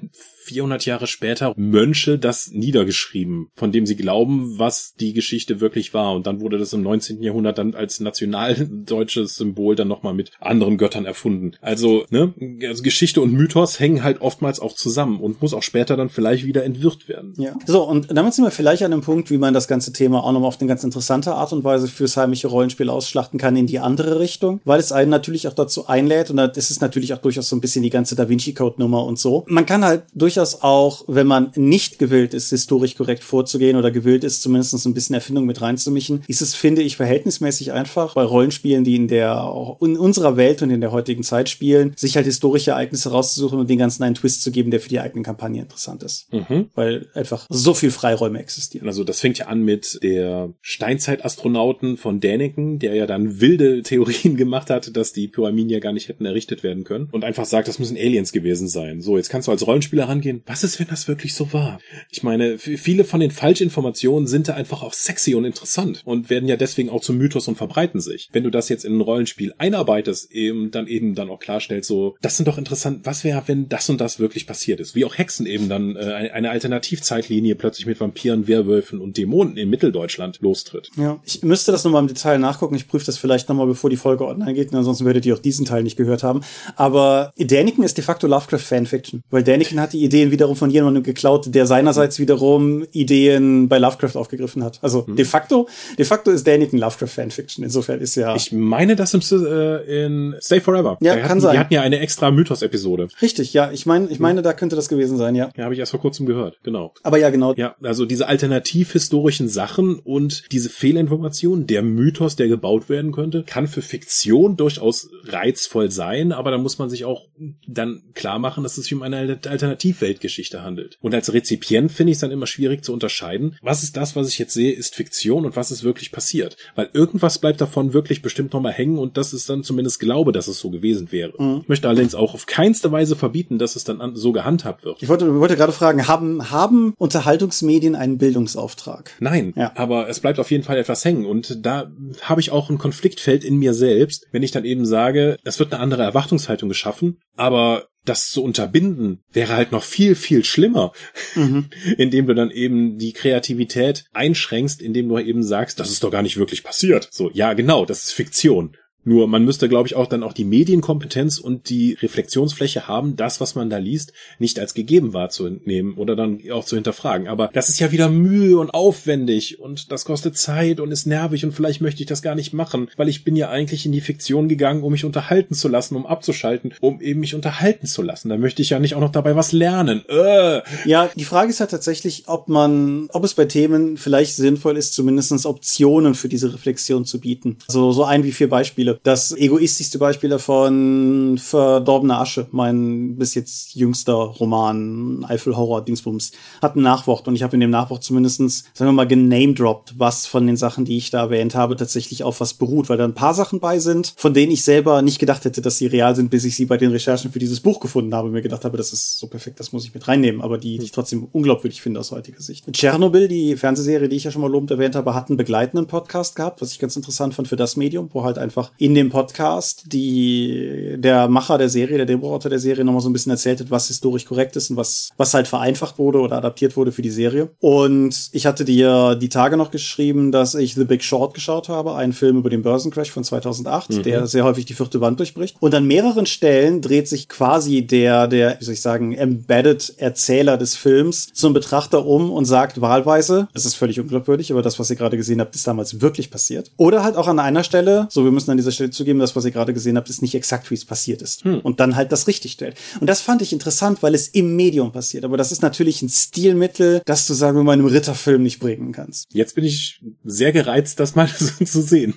400 0.50 0.84
Jahre 0.84 1.06
später 1.06 1.54
Mönche 1.56 2.18
das 2.18 2.50
niedergeschrieben, 2.50 3.50
von 3.54 3.70
dem 3.70 3.86
sie 3.86 3.94
glauben, 3.94 4.58
was 4.58 4.94
die 4.94 5.12
Geschichte 5.12 5.60
wirklich 5.60 5.94
war. 5.94 6.14
Und 6.14 6.26
dann 6.26 6.40
wurde 6.40 6.58
das 6.58 6.72
im 6.72 6.82
19. 6.82 7.22
Jahrhundert 7.22 7.58
dann 7.58 7.74
als 7.74 8.00
nationaldeutsches 8.00 9.36
Symbol 9.36 9.76
dann 9.76 9.86
nochmal 9.86 10.12
mit 10.14 10.32
anderen 10.40 10.76
Göttern 10.76 11.06
erfunden. 11.06 11.52
Also, 11.60 12.04
ne, 12.10 12.34
also 12.66 12.82
Geschichte 12.82 13.20
und 13.20 13.32
Mythos 13.32 13.78
hängen 13.78 14.02
halt 14.02 14.20
oftmals 14.20 14.58
auch 14.58 14.74
zusammen 14.74 15.20
und 15.20 15.40
muss 15.40 15.54
auch 15.54 15.62
später 15.62 15.96
dann 15.96 16.08
vielleicht 16.08 16.44
wieder 16.44 16.64
entwirrt 16.64 17.08
werden. 17.08 17.34
Ja. 17.36 17.54
So, 17.64 17.84
und 17.84 18.08
damit 18.10 18.34
sind 18.34 18.44
wir 18.44 18.50
vielleicht 18.50 18.82
an 18.82 18.92
einem 18.92 19.02
Punkt, 19.02 19.30
wie 19.30 19.38
man 19.38 19.54
das 19.54 19.68
ganze 19.68 19.92
Thema 19.92 20.24
auch 20.24 20.32
nochmal 20.32 20.48
auf 20.48 20.60
eine 20.60 20.68
ganz 20.68 20.82
interessante 20.82 21.32
Art 21.34 21.52
und 21.52 21.62
Weise 21.62 21.86
fürs 21.86 22.16
heimische 22.16 22.48
Rollenspiel 22.48 22.90
ausschlachten 22.90 23.38
kann 23.38 23.54
in 23.54 23.68
die 23.68 23.78
andere 23.78 24.18
Richtung, 24.18 24.60
weil 24.64 24.80
es 24.80 24.90
einen 24.90 25.10
natürlich 25.10 25.46
auch 25.46 25.54
dazu 25.54 25.86
einlädt 25.86 26.30
und 26.30 26.36
das 26.36 26.70
ist 26.70 26.80
natürlich 26.80 27.14
auch 27.14 27.18
durchaus 27.18 27.48
so 27.48 27.54
ein 27.54 27.60
bisschen 27.60 27.82
die 27.82 27.90
ganze 27.90 28.16
Da 28.16 28.28
Vinci 28.28 28.54
Code 28.54 28.80
Nummer 28.80 29.04
und 29.04 29.18
so. 29.18 29.44
Man 29.46 29.66
kann 29.66 29.84
halt 29.84 30.02
durchaus 30.14 30.39
durchaus 30.40 30.62
auch, 30.62 31.04
wenn 31.06 31.26
man 31.26 31.52
nicht 31.54 31.98
gewillt 31.98 32.34
ist, 32.34 32.50
historisch 32.50 32.96
korrekt 32.96 33.22
vorzugehen 33.22 33.76
oder 33.76 33.90
gewillt 33.90 34.24
ist, 34.24 34.42
zumindest 34.42 34.86
ein 34.86 34.94
bisschen 34.94 35.14
Erfindung 35.14 35.44
mit 35.44 35.60
reinzumischen, 35.60 36.22
ist 36.28 36.40
es, 36.40 36.54
finde 36.54 36.82
ich, 36.82 36.96
verhältnismäßig 36.96 37.72
einfach 37.72 38.14
bei 38.14 38.22
Rollenspielen, 38.22 38.84
die 38.84 38.96
in 38.96 39.08
der, 39.08 39.52
in 39.80 39.98
unserer 39.98 40.36
Welt 40.36 40.62
und 40.62 40.70
in 40.70 40.80
der 40.80 40.92
heutigen 40.92 41.22
Zeit 41.22 41.48
spielen, 41.48 41.92
sich 41.96 42.16
halt 42.16 42.26
historische 42.26 42.72
Ereignisse 42.72 43.10
rauszusuchen 43.10 43.58
und 43.58 43.68
den 43.68 43.78
ganzen 43.78 44.02
einen 44.02 44.14
Twist 44.14 44.42
zu 44.42 44.50
geben, 44.50 44.70
der 44.70 44.80
für 44.80 44.88
die 44.88 45.00
eigene 45.00 45.22
Kampagne 45.22 45.60
interessant 45.60 46.02
ist. 46.02 46.32
Mhm. 46.32 46.70
Weil 46.74 47.08
einfach 47.14 47.46
so 47.50 47.74
viel 47.74 47.90
Freiräume 47.90 48.38
existieren. 48.38 48.88
Also 48.88 49.04
das 49.04 49.20
fängt 49.20 49.38
ja 49.38 49.46
an 49.46 49.62
mit 49.62 49.98
der 50.02 50.52
Steinzeitastronauten 50.62 51.96
von 51.96 52.20
Däniken, 52.20 52.78
der 52.78 52.94
ja 52.94 53.06
dann 53.06 53.40
wilde 53.40 53.82
Theorien 53.82 54.36
gemacht 54.38 54.70
hat, 54.70 54.96
dass 54.96 55.12
die 55.12 55.28
Pyramiden 55.28 55.70
ja 55.70 55.80
gar 55.80 55.92
nicht 55.92 56.08
hätten 56.08 56.24
errichtet 56.24 56.62
werden 56.62 56.84
können 56.84 57.08
und 57.12 57.24
einfach 57.24 57.44
sagt, 57.44 57.68
das 57.68 57.78
müssen 57.78 57.96
Aliens 57.96 58.32
gewesen 58.32 58.68
sein. 58.68 59.02
So, 59.02 59.16
jetzt 59.16 59.28
kannst 59.28 59.48
du 59.48 59.52
als 59.52 59.66
Rollenspieler 59.66 60.08
rangehen 60.20 60.38
gehen, 60.38 60.42
was 60.46 60.64
ist, 60.64 60.78
wenn 60.78 60.88
das 60.88 61.08
wirklich 61.08 61.34
so 61.34 61.52
war? 61.52 61.80
Ich 62.10 62.22
meine, 62.22 62.58
viele 62.58 63.04
von 63.04 63.20
den 63.20 63.30
Falschinformationen 63.30 64.26
sind 64.26 64.48
da 64.48 64.54
einfach 64.54 64.82
auch 64.82 64.92
sexy 64.92 65.34
und 65.34 65.44
interessant 65.44 66.02
und 66.04 66.30
werden 66.30 66.48
ja 66.48 66.56
deswegen 66.56 66.90
auch 66.90 67.00
zum 67.00 67.18
Mythos 67.18 67.48
und 67.48 67.56
verbreiten 67.56 68.00
sich. 68.00 68.28
Wenn 68.32 68.44
du 68.44 68.50
das 68.50 68.68
jetzt 68.68 68.84
in 68.84 68.96
ein 68.96 69.00
Rollenspiel 69.00 69.54
einarbeitest, 69.58 70.32
eben 70.32 70.70
dann 70.70 70.86
eben 70.86 71.14
dann 71.14 71.30
auch 71.30 71.40
klarstellst, 71.40 71.88
so, 71.88 72.16
das 72.20 72.36
sind 72.36 72.46
doch 72.46 72.58
interessant, 72.58 73.00
was 73.04 73.24
wäre, 73.24 73.42
wenn 73.46 73.68
das 73.68 73.88
und 73.88 74.00
das 74.00 74.18
wirklich 74.18 74.46
passiert 74.46 74.80
ist? 74.80 74.94
Wie 74.94 75.04
auch 75.04 75.16
Hexen 75.16 75.46
eben 75.46 75.68
dann 75.68 75.96
äh, 75.96 76.30
eine 76.32 76.50
Alternativzeitlinie 76.50 77.54
plötzlich 77.54 77.86
mit 77.86 78.00
Vampiren, 78.00 78.46
Werwölfen 78.46 79.00
und 79.00 79.16
Dämonen 79.16 79.56
in 79.56 79.70
Mitteldeutschland 79.70 80.38
lostritt. 80.40 80.90
Ja, 80.96 81.20
ich 81.24 81.42
müsste 81.42 81.72
das 81.72 81.84
nochmal 81.84 82.02
im 82.02 82.08
Detail 82.08 82.38
nachgucken. 82.38 82.74
Ich 82.74 82.88
prüfe 82.88 83.06
das 83.06 83.18
vielleicht 83.18 83.48
nochmal, 83.48 83.66
bevor 83.66 83.90
die 83.90 83.96
Folge 83.96 84.26
online 84.26 84.54
geht, 84.54 84.74
ansonsten 84.74 85.04
werdet 85.04 85.26
ihr 85.26 85.34
auch 85.34 85.40
diesen 85.40 85.64
Teil 85.66 85.82
nicht 85.82 85.96
gehört 85.96 86.22
haben. 86.22 86.42
Aber 86.76 87.32
Däniken 87.38 87.82
ist 87.84 87.96
de 87.96 88.04
facto 88.04 88.26
Lovecraft 88.26 88.58
Fanfiction, 88.58 89.22
weil 89.30 89.42
Däniken 89.42 89.80
hat 89.80 89.92
die 89.92 90.04
Idee 90.04 90.09
Ideen 90.10 90.32
wiederum 90.32 90.56
von 90.56 90.70
jemandem 90.70 91.04
geklaut, 91.04 91.54
der 91.54 91.66
seinerseits 91.66 92.18
wiederum 92.18 92.84
Ideen 92.90 93.68
bei 93.68 93.78
Lovecraft 93.78 94.16
aufgegriffen 94.16 94.64
hat. 94.64 94.80
Also 94.82 95.04
mhm. 95.06 95.14
de 95.14 95.24
facto, 95.24 95.68
de 95.96 96.04
facto 96.04 96.32
ist 96.32 96.44
Danny 96.46 96.68
ein 96.72 96.78
Lovecraft-Fanfiction. 96.78 97.64
Insofern 97.64 98.00
ist 98.00 98.16
ja. 98.16 98.34
Ich 98.34 98.50
meine 98.50 98.96
das 98.96 99.14
im, 99.14 99.20
äh, 99.20 100.04
in 100.04 100.34
Stay 100.40 100.60
Forever. 100.60 100.98
Ja, 101.00 101.14
da 101.14 101.20
kann 101.20 101.30
hatten, 101.30 101.40
sein. 101.40 101.52
Die 101.52 101.58
hatten 101.60 101.74
ja 101.74 101.82
eine 101.82 102.00
extra 102.00 102.32
Mythos-Episode. 102.32 103.08
Richtig, 103.22 103.52
ja. 103.52 103.70
Ich 103.70 103.86
meine, 103.86 104.08
ich 104.08 104.18
meine, 104.18 104.42
da 104.42 104.52
könnte 104.52 104.74
das 104.74 104.88
gewesen 104.88 105.16
sein, 105.16 105.36
ja. 105.36 105.50
Ja, 105.56 105.64
habe 105.64 105.74
ich 105.74 105.80
erst 105.80 105.92
vor 105.92 106.00
kurzem 106.00 106.26
gehört, 106.26 106.58
genau. 106.64 106.92
Aber 107.04 107.18
ja, 107.18 107.30
genau. 107.30 107.54
Ja, 107.54 107.76
also 107.82 108.04
diese 108.04 108.26
alternativ-historischen 108.26 109.48
Sachen 109.48 110.00
und 110.00 110.50
diese 110.50 110.70
Fehlinformationen, 110.70 111.68
der 111.68 111.82
Mythos, 111.82 112.34
der 112.34 112.48
gebaut 112.48 112.88
werden 112.88 113.12
könnte, 113.12 113.44
kann 113.44 113.68
für 113.68 113.82
Fiktion 113.82 114.56
durchaus 114.56 115.08
reizvoll 115.26 115.92
sein, 115.92 116.32
aber 116.32 116.50
da 116.50 116.58
muss 116.58 116.78
man 116.78 116.90
sich 116.90 117.04
auch 117.04 117.28
dann 117.68 118.02
klar 118.14 118.40
machen, 118.40 118.64
dass 118.64 118.76
es 118.76 118.84
sich 118.84 118.94
um 118.94 119.02
eine 119.02 119.38
Alternativwelt 119.46 119.99
Weltgeschichte 120.00 120.62
handelt. 120.62 120.98
Und 121.00 121.14
als 121.14 121.32
Rezipient 121.32 121.92
finde 121.92 122.12
ich 122.12 122.16
es 122.16 122.20
dann 122.20 122.30
immer 122.30 122.46
schwierig 122.46 122.84
zu 122.84 122.92
unterscheiden, 122.92 123.56
was 123.62 123.82
ist 123.82 123.96
das, 123.96 124.16
was 124.16 124.28
ich 124.28 124.38
jetzt 124.38 124.54
sehe, 124.54 124.72
ist 124.72 124.94
Fiktion 124.94 125.44
und 125.44 125.56
was 125.56 125.70
ist 125.70 125.84
wirklich 125.84 126.12
passiert. 126.12 126.56
Weil 126.74 126.90
irgendwas 126.92 127.38
bleibt 127.38 127.60
davon 127.60 127.92
wirklich 127.92 128.22
bestimmt 128.22 128.52
nochmal 128.52 128.72
hängen 128.72 128.98
und 128.98 129.16
das 129.16 129.32
ist 129.32 129.48
dann 129.48 129.62
zumindest 129.62 130.00
Glaube, 130.00 130.32
dass 130.32 130.48
es 130.48 130.58
so 130.58 130.70
gewesen 130.70 131.12
wäre. 131.12 131.32
Mhm. 131.38 131.60
Ich 131.62 131.68
möchte 131.68 131.88
allerdings 131.88 132.14
auch 132.14 132.34
auf 132.34 132.46
keinste 132.46 132.90
Weise 132.92 133.16
verbieten, 133.16 133.58
dass 133.58 133.76
es 133.76 133.84
dann 133.84 134.16
so 134.16 134.32
gehandhabt 134.32 134.84
wird. 134.84 135.02
Ich 135.02 135.08
wollte, 135.08 135.34
wollte 135.38 135.56
gerade 135.56 135.72
fragen, 135.72 136.08
haben, 136.08 136.50
haben 136.50 136.94
Unterhaltungsmedien 136.96 137.94
einen 137.94 138.18
Bildungsauftrag? 138.18 139.12
Nein, 139.20 139.52
ja. 139.56 139.72
aber 139.74 140.08
es 140.08 140.20
bleibt 140.20 140.38
auf 140.38 140.50
jeden 140.50 140.64
Fall 140.64 140.78
etwas 140.78 141.04
hängen 141.04 141.26
und 141.26 141.64
da 141.64 141.90
habe 142.22 142.40
ich 142.40 142.50
auch 142.50 142.70
ein 142.70 142.78
Konfliktfeld 142.78 143.44
in 143.44 143.56
mir 143.56 143.74
selbst, 143.74 144.26
wenn 144.32 144.42
ich 144.42 144.50
dann 144.50 144.64
eben 144.64 144.86
sage, 144.86 145.36
es 145.44 145.58
wird 145.58 145.72
eine 145.72 145.82
andere 145.82 146.02
Erwartungshaltung 146.02 146.68
geschaffen, 146.68 147.18
aber 147.36 147.86
das 148.04 148.30
zu 148.30 148.42
unterbinden, 148.42 149.22
wäre 149.32 149.54
halt 149.54 149.72
noch 149.72 149.84
viel, 149.84 150.14
viel 150.14 150.44
schlimmer, 150.44 150.92
mhm. 151.34 151.68
indem 151.98 152.26
du 152.26 152.34
dann 152.34 152.50
eben 152.50 152.98
die 152.98 153.12
Kreativität 153.12 154.04
einschränkst, 154.12 154.80
indem 154.80 155.08
du 155.08 155.18
eben 155.18 155.42
sagst, 155.42 155.80
das 155.80 155.90
ist 155.90 156.02
doch 156.02 156.10
gar 156.10 156.22
nicht 156.22 156.36
wirklich 156.36 156.62
passiert. 156.62 157.08
So, 157.10 157.30
ja, 157.32 157.52
genau, 157.52 157.84
das 157.84 158.04
ist 158.04 158.12
Fiktion. 158.12 158.76
Nur 159.04 159.28
man 159.28 159.44
müsste, 159.44 159.68
glaube 159.68 159.86
ich, 159.86 159.96
auch 159.96 160.06
dann 160.06 160.22
auch 160.22 160.32
die 160.32 160.44
Medienkompetenz 160.44 161.38
und 161.38 161.70
die 161.70 161.94
Reflexionsfläche 161.94 162.86
haben, 162.86 163.16
das, 163.16 163.40
was 163.40 163.54
man 163.54 163.70
da 163.70 163.78
liest, 163.78 164.12
nicht 164.38 164.58
als 164.58 164.74
gegeben 164.74 165.14
wahrzunehmen 165.14 165.94
oder 165.94 166.16
dann 166.16 166.40
auch 166.52 166.64
zu 166.64 166.76
hinterfragen. 166.76 167.26
Aber 167.28 167.50
das 167.52 167.68
ist 167.68 167.80
ja 167.80 167.92
wieder 167.92 168.10
Mühe 168.10 168.58
und 168.58 168.70
aufwendig 168.70 169.58
und 169.58 169.90
das 169.90 170.04
kostet 170.04 170.36
Zeit 170.36 170.80
und 170.80 170.92
ist 170.92 171.06
nervig 171.06 171.44
und 171.44 171.52
vielleicht 171.52 171.80
möchte 171.80 172.02
ich 172.02 172.08
das 172.08 172.22
gar 172.22 172.34
nicht 172.34 172.52
machen, 172.52 172.90
weil 172.96 173.08
ich 173.08 173.24
bin 173.24 173.36
ja 173.36 173.48
eigentlich 173.48 173.86
in 173.86 173.92
die 173.92 174.00
Fiktion 174.00 174.48
gegangen, 174.48 174.82
um 174.82 174.92
mich 174.92 175.04
unterhalten 175.04 175.54
zu 175.54 175.68
lassen, 175.68 175.96
um 175.96 176.06
abzuschalten, 176.06 176.74
um 176.80 177.00
eben 177.00 177.20
mich 177.20 177.34
unterhalten 177.34 177.86
zu 177.86 178.02
lassen. 178.02 178.28
Da 178.28 178.36
möchte 178.36 178.60
ich 178.60 178.70
ja 178.70 178.78
nicht 178.78 178.94
auch 178.94 179.00
noch 179.00 179.12
dabei 179.12 179.34
was 179.34 179.52
lernen. 179.52 180.02
Äh. 180.08 180.60
Ja, 180.84 181.10
die 181.14 181.24
Frage 181.24 181.50
ist 181.50 181.60
ja 181.60 181.66
tatsächlich, 181.66 182.24
ob 182.26 182.48
man, 182.48 183.08
ob 183.12 183.24
es 183.24 183.34
bei 183.34 183.46
Themen 183.46 183.96
vielleicht 183.96 184.36
sinnvoll 184.36 184.76
ist, 184.76 184.94
zumindestens 184.94 185.46
Optionen 185.46 186.14
für 186.14 186.28
diese 186.28 186.52
Reflexion 186.52 187.04
zu 187.04 187.20
bieten. 187.20 187.58
Also 187.68 187.92
so 187.92 188.04
ein 188.04 188.24
wie 188.24 188.32
vier 188.32 188.48
Beispiele 188.48 188.89
Beispiele. 188.90 189.00
Das 189.02 189.32
egoistischste 189.32 189.98
Beispiel 189.98 190.30
davon, 190.30 191.38
Verdorbene 191.38 192.18
Asche, 192.18 192.46
mein 192.50 193.16
bis 193.16 193.34
jetzt 193.34 193.74
jüngster 193.74 194.14
Roman, 194.14 195.24
Eifel-Horror-Dingsbums, 195.28 196.32
hat 196.62 196.76
ein 196.76 196.82
Nachwort 196.82 197.28
und 197.28 197.34
ich 197.34 197.42
habe 197.42 197.54
in 197.56 197.60
dem 197.60 197.70
Nachwort 197.70 198.02
zumindestens, 198.02 198.64
sagen 198.74 198.88
wir 198.90 198.92
mal, 198.92 199.06
genamedropped, 199.06 199.98
was 199.98 200.26
von 200.26 200.46
den 200.46 200.56
Sachen, 200.56 200.84
die 200.84 200.96
ich 200.96 201.10
da 201.10 201.20
erwähnt 201.20 201.54
habe, 201.54 201.76
tatsächlich 201.76 202.24
auf 202.24 202.40
was 202.40 202.54
beruht, 202.54 202.88
weil 202.88 202.98
da 202.98 203.04
ein 203.04 203.14
paar 203.14 203.34
Sachen 203.34 203.60
bei 203.60 203.78
sind, 203.78 204.14
von 204.16 204.34
denen 204.34 204.52
ich 204.52 204.62
selber 204.62 205.02
nicht 205.02 205.18
gedacht 205.18 205.44
hätte, 205.44 205.60
dass 205.60 205.78
sie 205.78 205.86
real 205.86 206.14
sind, 206.16 206.30
bis 206.30 206.44
ich 206.44 206.56
sie 206.56 206.66
bei 206.66 206.76
den 206.76 206.90
Recherchen 206.90 207.32
für 207.32 207.38
dieses 207.38 207.60
Buch 207.60 207.80
gefunden 207.80 208.14
habe, 208.14 208.30
mir 208.30 208.42
gedacht 208.42 208.64
habe, 208.64 208.76
das 208.76 208.92
ist 208.92 209.18
so 209.18 209.26
perfekt, 209.26 209.60
das 209.60 209.72
muss 209.72 209.84
ich 209.84 209.94
mit 209.94 210.06
reinnehmen, 210.08 210.40
aber 210.40 210.58
die, 210.58 210.78
die 210.78 210.84
ich 210.84 210.92
trotzdem 210.92 211.28
unglaubwürdig 211.32 211.82
finde 211.82 212.00
aus 212.00 212.10
heutiger 212.12 212.40
Sicht. 212.40 212.70
Tschernobyl, 212.72 213.28
die 213.28 213.56
Fernsehserie, 213.56 214.08
die 214.08 214.16
ich 214.16 214.24
ja 214.24 214.30
schon 214.30 214.42
mal 214.42 214.50
lobend 214.50 214.70
erwähnt 214.70 214.94
habe, 214.94 215.14
hat 215.14 215.28
einen 215.28 215.36
begleitenden 215.36 215.86
Podcast 215.86 216.36
gehabt, 216.36 216.60
was 216.60 216.72
ich 216.72 216.78
ganz 216.78 216.96
interessant 216.96 217.34
fand 217.34 217.48
für 217.48 217.56
das 217.56 217.76
Medium, 217.76 218.10
wo 218.12 218.24
halt 218.24 218.38
einfach 218.38 218.72
in 218.80 218.94
dem 218.94 219.10
Podcast 219.10 219.82
die 219.92 220.96
der 220.96 221.28
Macher 221.28 221.58
der 221.58 221.68
Serie, 221.68 221.98
der 221.98 222.06
Drehbuchautor 222.06 222.48
der 222.48 222.58
Serie 222.58 222.82
nochmal 222.82 223.02
so 223.02 223.10
ein 223.10 223.12
bisschen 223.12 223.30
erzählt 223.30 223.60
hat, 223.60 223.70
was 223.70 223.88
historisch 223.88 224.24
korrekt 224.24 224.56
ist 224.56 224.70
und 224.70 224.76
was, 224.76 225.10
was 225.18 225.34
halt 225.34 225.48
vereinfacht 225.48 225.98
wurde 225.98 226.18
oder 226.20 226.38
adaptiert 226.38 226.76
wurde 226.76 226.90
für 226.90 227.02
die 227.02 227.10
Serie. 227.10 227.50
Und 227.60 228.30
ich 228.32 228.46
hatte 228.46 228.64
dir 228.64 229.16
die 229.16 229.28
Tage 229.28 229.58
noch 229.58 229.70
geschrieben, 229.70 230.32
dass 230.32 230.54
ich 230.54 230.74
The 230.74 230.84
Big 230.84 231.04
Short 231.04 231.34
geschaut 231.34 231.68
habe, 231.68 231.94
einen 231.94 232.14
Film 232.14 232.38
über 232.38 232.48
den 232.48 232.62
Börsencrash 232.62 233.10
von 233.10 233.22
2008, 233.22 233.90
mhm. 233.90 234.02
der 234.02 234.26
sehr 234.26 234.44
häufig 234.44 234.64
die 234.64 234.74
vierte 234.74 235.02
Wand 235.02 235.18
durchbricht. 235.18 235.56
Und 235.60 235.74
an 235.74 235.86
mehreren 235.86 236.24
Stellen 236.24 236.80
dreht 236.80 237.06
sich 237.06 237.28
quasi 237.28 237.86
der, 237.86 238.28
der, 238.28 238.58
wie 238.60 238.64
soll 238.64 238.74
ich 238.74 238.80
sagen, 238.80 239.12
embedded 239.12 239.94
Erzähler 239.98 240.56
des 240.56 240.76
Films 240.76 241.28
zum 241.34 241.52
Betrachter 241.52 242.06
um 242.06 242.32
und 242.32 242.46
sagt 242.46 242.80
wahlweise, 242.80 243.48
es 243.52 243.66
ist 243.66 243.74
völlig 243.74 244.00
unglaubwürdig, 244.00 244.50
aber 244.52 244.62
das, 244.62 244.78
was 244.78 244.88
ihr 244.88 244.96
gerade 244.96 245.18
gesehen 245.18 245.40
habt, 245.40 245.54
ist 245.54 245.66
damals 245.66 246.00
wirklich 246.00 246.30
passiert. 246.30 246.70
Oder 246.78 247.04
halt 247.04 247.16
auch 247.16 247.28
an 247.28 247.38
einer 247.38 247.62
Stelle, 247.62 248.06
so 248.08 248.24
wir 248.24 248.30
müssen 248.30 248.50
an 248.50 248.56
dieser 248.56 248.69
Stelle 248.72 248.90
zugeben, 248.90 249.18
das, 249.18 249.36
was 249.36 249.44
ihr 249.44 249.50
gerade 249.50 249.74
gesehen 249.74 249.96
habt, 249.96 250.10
ist 250.10 250.22
nicht 250.22 250.34
exakt, 250.34 250.70
wie 250.70 250.74
es 250.74 250.84
passiert 250.84 251.22
ist. 251.22 251.44
Hm. 251.44 251.60
Und 251.60 251.80
dann 251.80 251.96
halt 251.96 252.12
das 252.12 252.26
richtig 252.26 252.52
stellt. 252.52 252.76
Und 253.00 253.08
das 253.08 253.20
fand 253.20 253.42
ich 253.42 253.52
interessant, 253.52 254.02
weil 254.02 254.14
es 254.14 254.28
im 254.28 254.56
Medium 254.56 254.92
passiert. 254.92 255.24
Aber 255.24 255.36
das 255.36 255.52
ist 255.52 255.62
natürlich 255.62 256.02
ein 256.02 256.08
Stilmittel, 256.08 257.02
das 257.04 257.26
du, 257.26 257.34
sagen 257.34 257.56
wir 257.56 257.64
mal, 257.64 257.74
in 257.74 257.80
einem 257.80 257.88
Ritterfilm 257.88 258.42
nicht 258.42 258.60
bringen 258.60 258.92
kannst. 258.92 259.26
Jetzt 259.32 259.54
bin 259.54 259.64
ich 259.64 260.00
sehr 260.24 260.52
gereizt, 260.52 261.00
das 261.00 261.14
mal 261.14 261.28
so 261.38 261.64
zu 261.64 261.82
sehen. 261.82 262.14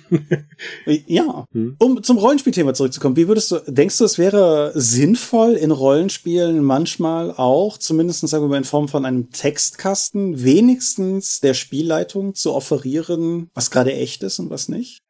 ja. 1.06 1.46
Hm. 1.52 1.76
Um 1.78 2.02
zum 2.02 2.18
Rollenspielthema 2.18 2.74
zurückzukommen, 2.74 3.16
wie 3.16 3.28
würdest 3.28 3.50
du, 3.50 3.58
denkst 3.66 3.98
du, 3.98 4.04
es 4.04 4.18
wäre 4.18 4.72
sinnvoll 4.74 5.52
in 5.52 5.70
Rollenspielen 5.70 6.62
manchmal 6.62 7.32
auch, 7.32 7.78
zumindest 7.78 8.26
sagen 8.28 8.44
wir 8.44 8.48
mal 8.48 8.58
in 8.58 8.64
Form 8.64 8.88
von 8.88 9.04
einem 9.04 9.30
Textkasten, 9.30 10.42
wenigstens 10.42 11.40
der 11.40 11.54
Spielleitung 11.54 12.34
zu 12.34 12.52
offerieren, 12.52 13.50
was 13.54 13.70
gerade 13.70 13.92
echt 13.92 14.22
ist 14.22 14.38
und 14.38 14.50
was 14.50 14.68
nicht? 14.68 15.02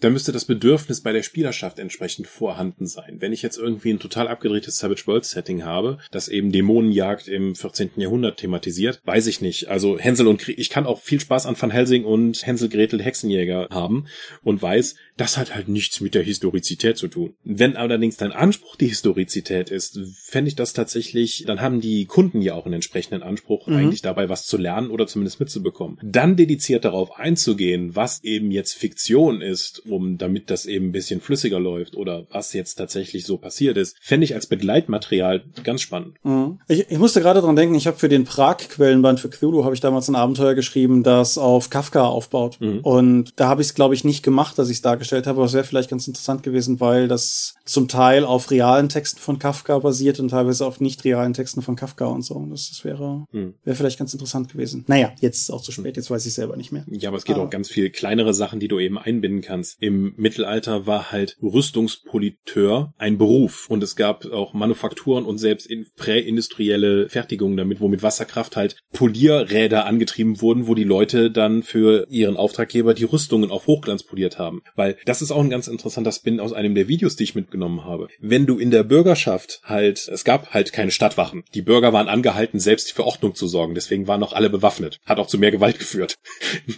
Da 0.00 0.10
müsste 0.10 0.32
das 0.32 0.44
Bedürfnis 0.44 1.00
bei 1.00 1.12
der 1.12 1.22
Spielerschaft 1.22 1.78
entsprechend 1.78 2.26
vorhanden 2.26 2.86
sein. 2.86 3.16
Wenn 3.20 3.32
ich 3.32 3.42
jetzt 3.42 3.58
irgendwie 3.58 3.90
ein 3.90 3.98
total 3.98 4.28
abgedrehtes 4.28 4.78
Savage 4.78 5.06
World 5.06 5.24
Setting 5.24 5.64
habe, 5.64 5.98
das 6.10 6.28
eben 6.28 6.52
Dämonenjagd 6.52 7.28
im 7.28 7.54
14. 7.54 7.90
Jahrhundert 7.96 8.38
thematisiert, 8.38 9.00
weiß 9.04 9.26
ich 9.26 9.40
nicht. 9.40 9.68
Also 9.68 9.98
Hänsel 9.98 10.26
und 10.26 10.38
Krieg, 10.38 10.58
ich 10.58 10.70
kann 10.70 10.86
auch 10.86 11.00
viel 11.00 11.20
Spaß 11.20 11.46
an 11.46 11.56
Van 11.60 11.70
Helsing 11.70 12.04
und 12.04 12.46
Hänsel 12.46 12.68
Gretel 12.68 13.02
Hexenjäger 13.02 13.68
haben 13.70 14.06
und 14.42 14.60
weiß, 14.62 14.96
das 15.16 15.38
hat 15.38 15.54
halt 15.54 15.68
nichts 15.68 16.00
mit 16.00 16.14
der 16.14 16.22
Historizität 16.22 16.98
zu 16.98 17.08
tun. 17.08 17.34
Wenn 17.42 17.76
allerdings 17.76 18.16
dein 18.16 18.32
Anspruch 18.32 18.76
die 18.76 18.88
Historizität 18.88 19.70
ist, 19.70 19.98
fände 20.22 20.48
ich 20.48 20.56
das 20.56 20.72
tatsächlich, 20.72 21.44
dann 21.46 21.60
haben 21.60 21.80
die 21.80 22.04
Kunden 22.04 22.42
ja 22.42 22.54
auch 22.54 22.66
einen 22.66 22.74
entsprechenden 22.74 23.22
Anspruch, 23.22 23.66
mhm. 23.66 23.76
eigentlich 23.76 24.02
dabei 24.02 24.28
was 24.28 24.46
zu 24.46 24.56
lernen 24.56 24.90
oder 24.90 25.06
zumindest 25.06 25.40
mitzubekommen. 25.40 25.98
Dann 26.02 26.36
dediziert 26.36 26.84
darauf 26.84 27.18
einzugehen, 27.18 27.96
was 27.96 28.22
eben 28.24 28.50
jetzt 28.50 28.74
Fiktion 28.74 29.40
ist, 29.40 29.75
um 29.80 30.18
damit 30.18 30.50
das 30.50 30.66
eben 30.66 30.86
ein 30.86 30.92
bisschen 30.92 31.20
flüssiger 31.20 31.60
läuft 31.60 31.96
oder 31.96 32.26
was 32.30 32.52
jetzt 32.52 32.74
tatsächlich 32.74 33.24
so 33.26 33.36
passiert 33.36 33.76
ist, 33.76 33.96
fände 34.00 34.24
ich 34.24 34.34
als 34.34 34.46
Begleitmaterial 34.46 35.42
ganz 35.64 35.82
spannend. 35.82 36.16
Mhm. 36.22 36.60
Ich, 36.68 36.90
ich 36.90 36.98
musste 36.98 37.20
gerade 37.20 37.40
dran 37.40 37.56
denken, 37.56 37.74
ich 37.74 37.86
habe 37.86 37.98
für 37.98 38.08
den 38.08 38.24
Prag-Quellenband 38.24 39.20
für 39.20 39.30
Cthulhu 39.30 39.64
habe 39.64 39.74
ich 39.74 39.80
damals 39.80 40.08
ein 40.08 40.16
Abenteuer 40.16 40.54
geschrieben, 40.54 41.02
das 41.02 41.38
auf 41.38 41.70
Kafka 41.70 42.04
aufbaut. 42.04 42.60
Mhm. 42.60 42.80
Und 42.80 43.32
da 43.36 43.48
habe 43.48 43.62
ich 43.62 43.68
es, 43.68 43.74
glaube 43.74 43.94
ich, 43.94 44.04
nicht 44.04 44.22
gemacht, 44.22 44.58
dass 44.58 44.68
ich 44.68 44.76
es 44.76 44.82
dargestellt 44.82 45.26
habe, 45.26 45.38
aber 45.38 45.46
es 45.46 45.52
wäre 45.52 45.64
vielleicht 45.64 45.90
ganz 45.90 46.06
interessant 46.06 46.42
gewesen, 46.42 46.80
weil 46.80 47.08
das 47.08 47.54
zum 47.64 47.88
Teil 47.88 48.24
auf 48.24 48.50
realen 48.50 48.88
Texten 48.88 49.20
von 49.20 49.38
Kafka 49.38 49.78
basiert 49.78 50.20
und 50.20 50.28
teilweise 50.28 50.66
auf 50.66 50.80
nicht 50.80 51.04
realen 51.04 51.34
Texten 51.34 51.62
von 51.62 51.76
Kafka 51.76 52.06
und 52.06 52.22
so. 52.22 52.34
Und 52.34 52.50
das, 52.50 52.68
das 52.68 52.84
wäre, 52.84 53.26
mhm. 53.32 53.54
wäre 53.64 53.76
vielleicht 53.76 53.98
ganz 53.98 54.12
interessant 54.12 54.52
gewesen. 54.52 54.84
Naja, 54.86 55.12
jetzt 55.20 55.36
ist 55.36 55.42
es 55.44 55.50
auch 55.50 55.62
zu 55.62 55.72
spät, 55.72 55.96
jetzt 55.96 56.10
weiß 56.10 56.24
ich 56.26 56.34
selber 56.34 56.56
nicht 56.56 56.72
mehr. 56.72 56.84
Ja, 56.88 57.10
aber 57.10 57.18
es 57.18 57.24
geht 57.24 57.36
ah. 57.36 57.40
auch 57.40 57.50
ganz 57.50 57.68
viel 57.68 57.90
kleinere 57.90 58.34
Sachen, 58.34 58.60
die 58.60 58.68
du 58.68 58.78
eben 58.78 58.98
einbinden 58.98 59.40
kannst. 59.40 59.55
Im 59.80 60.14
Mittelalter 60.16 60.86
war 60.86 61.12
halt 61.12 61.36
Rüstungspoliteur 61.42 62.94
ein 62.98 63.18
Beruf 63.18 63.66
und 63.68 63.82
es 63.82 63.96
gab 63.96 64.26
auch 64.26 64.54
Manufakturen 64.54 65.24
und 65.24 65.38
selbst 65.38 65.66
in 65.66 65.86
präindustrielle 65.96 67.08
Fertigungen 67.08 67.56
damit, 67.56 67.80
wo 67.80 67.88
mit 67.88 68.02
Wasserkraft 68.02 68.56
halt 68.56 68.76
Polierräder 68.92 69.86
angetrieben 69.86 70.40
wurden, 70.40 70.66
wo 70.66 70.74
die 70.74 70.84
Leute 70.84 71.30
dann 71.30 71.62
für 71.62 72.06
ihren 72.08 72.36
Auftraggeber 72.36 72.94
die 72.94 73.04
Rüstungen 73.04 73.50
auf 73.50 73.66
Hochglanz 73.66 74.02
poliert 74.02 74.38
haben. 74.38 74.62
Weil 74.74 74.96
das 75.04 75.22
ist 75.22 75.30
auch 75.30 75.42
ein 75.42 75.50
ganz 75.50 75.68
interessanter 75.68 76.12
Spin 76.12 76.40
aus 76.40 76.52
einem 76.52 76.74
der 76.74 76.88
Videos, 76.88 77.16
die 77.16 77.24
ich 77.24 77.34
mitgenommen 77.34 77.84
habe. 77.84 78.08
Wenn 78.20 78.46
du 78.46 78.58
in 78.58 78.70
der 78.70 78.82
Bürgerschaft 78.82 79.60
halt, 79.64 80.08
es 80.08 80.24
gab 80.24 80.52
halt 80.54 80.72
keine 80.72 80.90
Stadtwachen. 80.90 81.44
Die 81.54 81.62
Bürger 81.62 81.92
waren 81.92 82.08
angehalten, 82.08 82.60
selbst 82.60 82.92
für 82.92 83.04
Ordnung 83.04 83.34
zu 83.34 83.46
sorgen. 83.46 83.74
Deswegen 83.74 84.06
waren 84.06 84.20
noch 84.20 84.32
alle 84.32 84.50
bewaffnet. 84.50 84.98
Hat 85.04 85.18
auch 85.18 85.26
zu 85.26 85.38
mehr 85.38 85.50
Gewalt 85.50 85.78
geführt. 85.78 86.16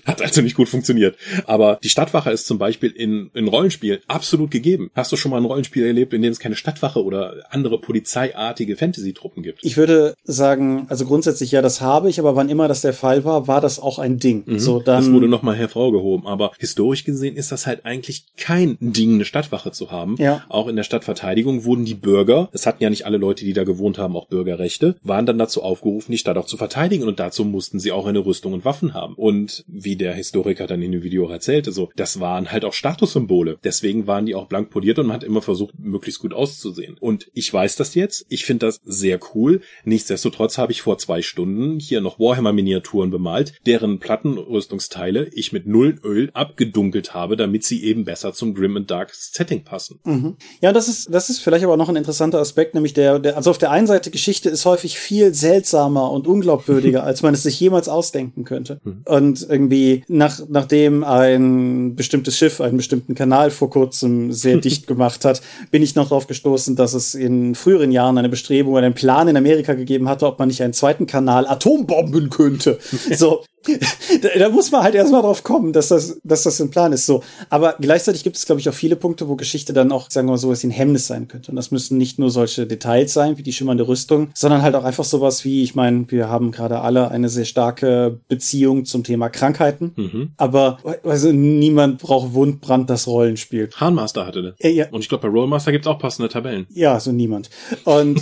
Hat 0.04 0.22
also 0.22 0.42
nicht 0.42 0.56
gut 0.56 0.68
funktioniert. 0.68 1.16
Aber 1.46 1.78
die 1.82 1.88
Stadtwache 1.88 2.30
ist 2.30 2.46
zum 2.46 2.58
Beispiel 2.58 2.67
in, 2.76 3.30
in 3.34 3.48
Rollenspiel 3.48 4.00
absolut 4.06 4.50
gegeben. 4.50 4.90
Hast 4.94 5.12
du 5.12 5.16
schon 5.16 5.30
mal 5.30 5.38
ein 5.38 5.44
Rollenspiel 5.44 5.86
erlebt, 5.86 6.12
in 6.12 6.22
dem 6.22 6.32
es 6.32 6.38
keine 6.38 6.56
Stadtwache 6.56 7.02
oder 7.02 7.44
andere 7.50 7.80
polizeiartige 7.80 8.76
Fantasy-Truppen 8.76 9.42
gibt? 9.42 9.64
Ich 9.64 9.76
würde 9.76 10.14
sagen, 10.24 10.86
also 10.88 11.04
grundsätzlich 11.04 11.52
ja, 11.52 11.62
das 11.62 11.80
habe 11.80 12.08
ich, 12.08 12.18
aber 12.18 12.36
wann 12.36 12.48
immer 12.48 12.68
das 12.68 12.80
der 12.80 12.92
Fall 12.92 13.24
war, 13.24 13.46
war 13.48 13.60
das 13.60 13.78
auch 13.78 13.98
ein 13.98 14.18
Ding. 14.18 14.44
Mhm. 14.46 14.58
So, 14.58 14.80
dann 14.80 15.04
das 15.04 15.12
wurde 15.12 15.28
nochmal 15.28 15.56
hervorgehoben. 15.56 16.26
Aber 16.26 16.52
historisch 16.58 17.04
gesehen 17.04 17.36
ist 17.36 17.52
das 17.52 17.66
halt 17.66 17.84
eigentlich 17.84 18.26
kein 18.36 18.76
Ding, 18.80 19.14
eine 19.14 19.24
Stadtwache 19.24 19.72
zu 19.72 19.90
haben. 19.90 20.16
Ja. 20.18 20.44
Auch 20.48 20.68
in 20.68 20.76
der 20.76 20.82
Stadtverteidigung 20.82 21.64
wurden 21.64 21.84
die 21.84 21.94
Bürger, 21.94 22.48
es 22.52 22.66
hatten 22.66 22.82
ja 22.82 22.90
nicht 22.90 23.06
alle 23.06 23.18
Leute, 23.18 23.44
die 23.44 23.52
da 23.52 23.64
gewohnt 23.64 23.98
haben, 23.98 24.16
auch 24.16 24.26
Bürgerrechte, 24.26 24.96
waren 25.02 25.26
dann 25.26 25.38
dazu 25.38 25.62
aufgerufen, 25.62 26.12
die 26.12 26.18
Stadt 26.18 26.36
auch 26.36 26.46
zu 26.46 26.56
verteidigen 26.56 27.06
und 27.06 27.20
dazu 27.20 27.44
mussten 27.44 27.78
sie 27.78 27.92
auch 27.92 28.06
eine 28.06 28.24
Rüstung 28.24 28.52
und 28.52 28.64
Waffen 28.64 28.94
haben. 28.94 29.14
Und 29.14 29.64
wie 29.66 29.96
der 29.96 30.14
Historiker 30.14 30.66
dann 30.66 30.82
in 30.82 30.92
dem 30.92 31.02
Video 31.02 31.28
erzählte, 31.28 31.72
so, 31.72 31.90
das 31.96 32.20
waren 32.20 32.50
halt 32.50 32.57
auch 32.64 32.72
Statussymbole. 32.72 33.59
Deswegen 33.64 34.06
waren 34.06 34.26
die 34.26 34.34
auch 34.34 34.46
blank 34.46 34.70
poliert 34.70 34.98
und 34.98 35.06
man 35.06 35.16
hat 35.16 35.24
immer 35.24 35.42
versucht, 35.42 35.78
möglichst 35.78 36.20
gut 36.20 36.34
auszusehen. 36.34 36.96
Und 37.00 37.30
ich 37.34 37.52
weiß 37.52 37.76
das 37.76 37.94
jetzt, 37.94 38.26
ich 38.28 38.44
finde 38.44 38.66
das 38.66 38.80
sehr 38.84 39.18
cool. 39.34 39.61
Nichtsdestotrotz 39.84 40.59
habe 40.59 40.72
ich 40.72 40.82
vor 40.82 40.98
zwei 40.98 41.22
Stunden 41.22 41.78
hier 41.78 42.00
noch 42.00 42.18
Warhammer-Miniaturen 42.18 43.11
bemalt, 43.11 43.54
deren 43.66 43.98
Plattenrüstungsteile 43.98 45.28
ich 45.32 45.52
mit 45.52 45.66
null 45.66 45.98
Öl 46.02 46.30
abgedunkelt 46.34 47.14
habe, 47.14 47.36
damit 47.36 47.64
sie 47.64 47.84
eben 47.84 48.04
besser 48.04 48.32
zum 48.32 48.54
Grim 48.54 48.76
and 48.76 48.90
Dark 48.90 49.14
Setting 49.14 49.64
passen. 49.64 50.00
Mhm. 50.04 50.36
Ja, 50.61 50.72
das 50.72 50.88
ist, 50.88 51.12
das 51.12 51.30
ist 51.30 51.40
vielleicht 51.40 51.64
aber 51.64 51.76
noch 51.76 51.88
ein 51.88 51.96
interessanter 51.96 52.38
Aspekt, 52.38 52.74
nämlich 52.74 52.94
der, 52.94 53.18
der, 53.18 53.36
also 53.36 53.50
auf 53.50 53.59
der 53.59 53.70
einen 53.70 53.86
Seite 53.86 54.11
Geschichte 54.11 54.48
ist 54.48 54.64
häufig 54.64 54.98
viel 54.98 55.34
seltsamer 55.34 56.11
und 56.11 56.26
unglaubwürdiger, 56.26 57.02
als 57.04 57.22
man 57.22 57.34
es 57.34 57.42
sich 57.42 57.59
jemals 57.61 57.88
ausdenken 57.88 58.44
könnte. 58.44 58.80
Mhm. 58.84 59.02
Und 59.04 59.46
irgendwie 59.48 60.04
nach, 60.09 60.40
nachdem 60.48 61.04
ein 61.04 61.94
bestimmtes 61.94 62.36
Schiff 62.36 62.47
einen 62.61 62.76
bestimmten 62.76 63.14
Kanal 63.14 63.51
vor 63.51 63.70
kurzem 63.70 64.32
sehr 64.32 64.57
dicht 64.61 64.86
gemacht 64.86 65.24
hat, 65.24 65.40
bin 65.70 65.82
ich 65.82 65.94
noch 65.94 66.09
darauf 66.09 66.26
gestoßen, 66.26 66.76
dass 66.76 66.94
es 66.94 67.14
in 67.14 67.55
früheren 67.55 67.92
Jahren 67.92 68.18
eine 68.18 68.28
Bestrebung, 68.28 68.76
einen 68.76 68.94
Plan 68.94 69.28
in 69.28 69.36
Amerika 69.36 69.74
gegeben 69.74 70.09
hatte, 70.09 70.26
ob 70.26 70.38
man 70.38 70.49
nicht 70.49 70.62
einen 70.62 70.72
zweiten 70.72 71.07
Kanal 71.07 71.46
Atombomben 71.46 72.30
könnte. 72.30 72.78
So, 73.18 73.42
da, 74.22 74.28
da, 74.38 74.48
muss 74.48 74.70
man 74.70 74.82
halt 74.82 74.94
erstmal 74.94 75.22
drauf 75.22 75.42
kommen, 75.42 75.72
dass 75.72 75.88
das, 75.88 76.20
dass 76.24 76.44
das 76.44 76.61
ein 76.61 76.70
Plan 76.70 76.92
ist. 76.92 77.06
So. 77.06 77.22
Aber 77.50 77.76
gleichzeitig 77.80 78.24
gibt 78.24 78.36
es, 78.36 78.46
glaube 78.46 78.61
ich, 78.61 78.68
auch 78.68 78.74
viele 78.74 78.96
Punkte, 78.96 79.28
wo 79.28 79.36
Geschichte 79.36 79.72
dann 79.72 79.92
auch, 79.92 80.11
sagen 80.11 80.26
wir 80.28 80.32
mal, 80.32 80.38
sowas 80.38 80.62
wie 80.62 80.68
ein 80.68 80.72
Hemmnis 80.72 81.06
sein 81.06 81.28
könnte. 81.28 81.50
Und 81.50 81.56
das 81.56 81.70
müssen 81.70 81.98
nicht 81.98 82.18
nur 82.18 82.30
solche 82.30 82.66
Details 82.66 83.12
sein, 83.12 83.36
wie 83.38 83.42
die 83.42 83.52
schimmernde 83.52 83.86
Rüstung, 83.86 84.30
sondern 84.34 84.62
halt 84.62 84.74
auch 84.74 84.84
einfach 84.84 85.04
sowas 85.04 85.44
wie, 85.44 85.62
ich 85.62 85.74
meine, 85.74 86.06
wir 86.09 86.28
haben 86.28 86.50
gerade 86.50 86.80
alle 86.80 87.11
eine 87.11 87.28
sehr 87.28 87.44
starke 87.44 88.20
Beziehung 88.28 88.84
zum 88.84 89.04
Thema 89.04 89.28
Krankheiten. 89.28 89.92
Mhm. 89.96 90.30
Aber 90.36 90.78
also 91.04 91.32
niemand 91.32 91.98
braucht 91.98 92.34
Wundbrand, 92.34 92.88
das 92.90 93.06
Rollenspiel. 93.06 93.70
Hahnmaster 93.76 94.26
hatte 94.26 94.42
das. 94.42 94.54
Ja, 94.61 94.70
ja. 94.70 94.86
Und 94.90 95.00
ich 95.00 95.09
glaube, 95.09 95.28
bei 95.28 95.32
Rollmaster 95.32 95.72
gibt's 95.72 95.86
auch 95.86 95.98
passende 95.98 96.28
Tabellen. 96.28 96.66
Ja, 96.70 97.00
so 97.00 97.12
niemand. 97.12 97.50
Und 97.84 98.20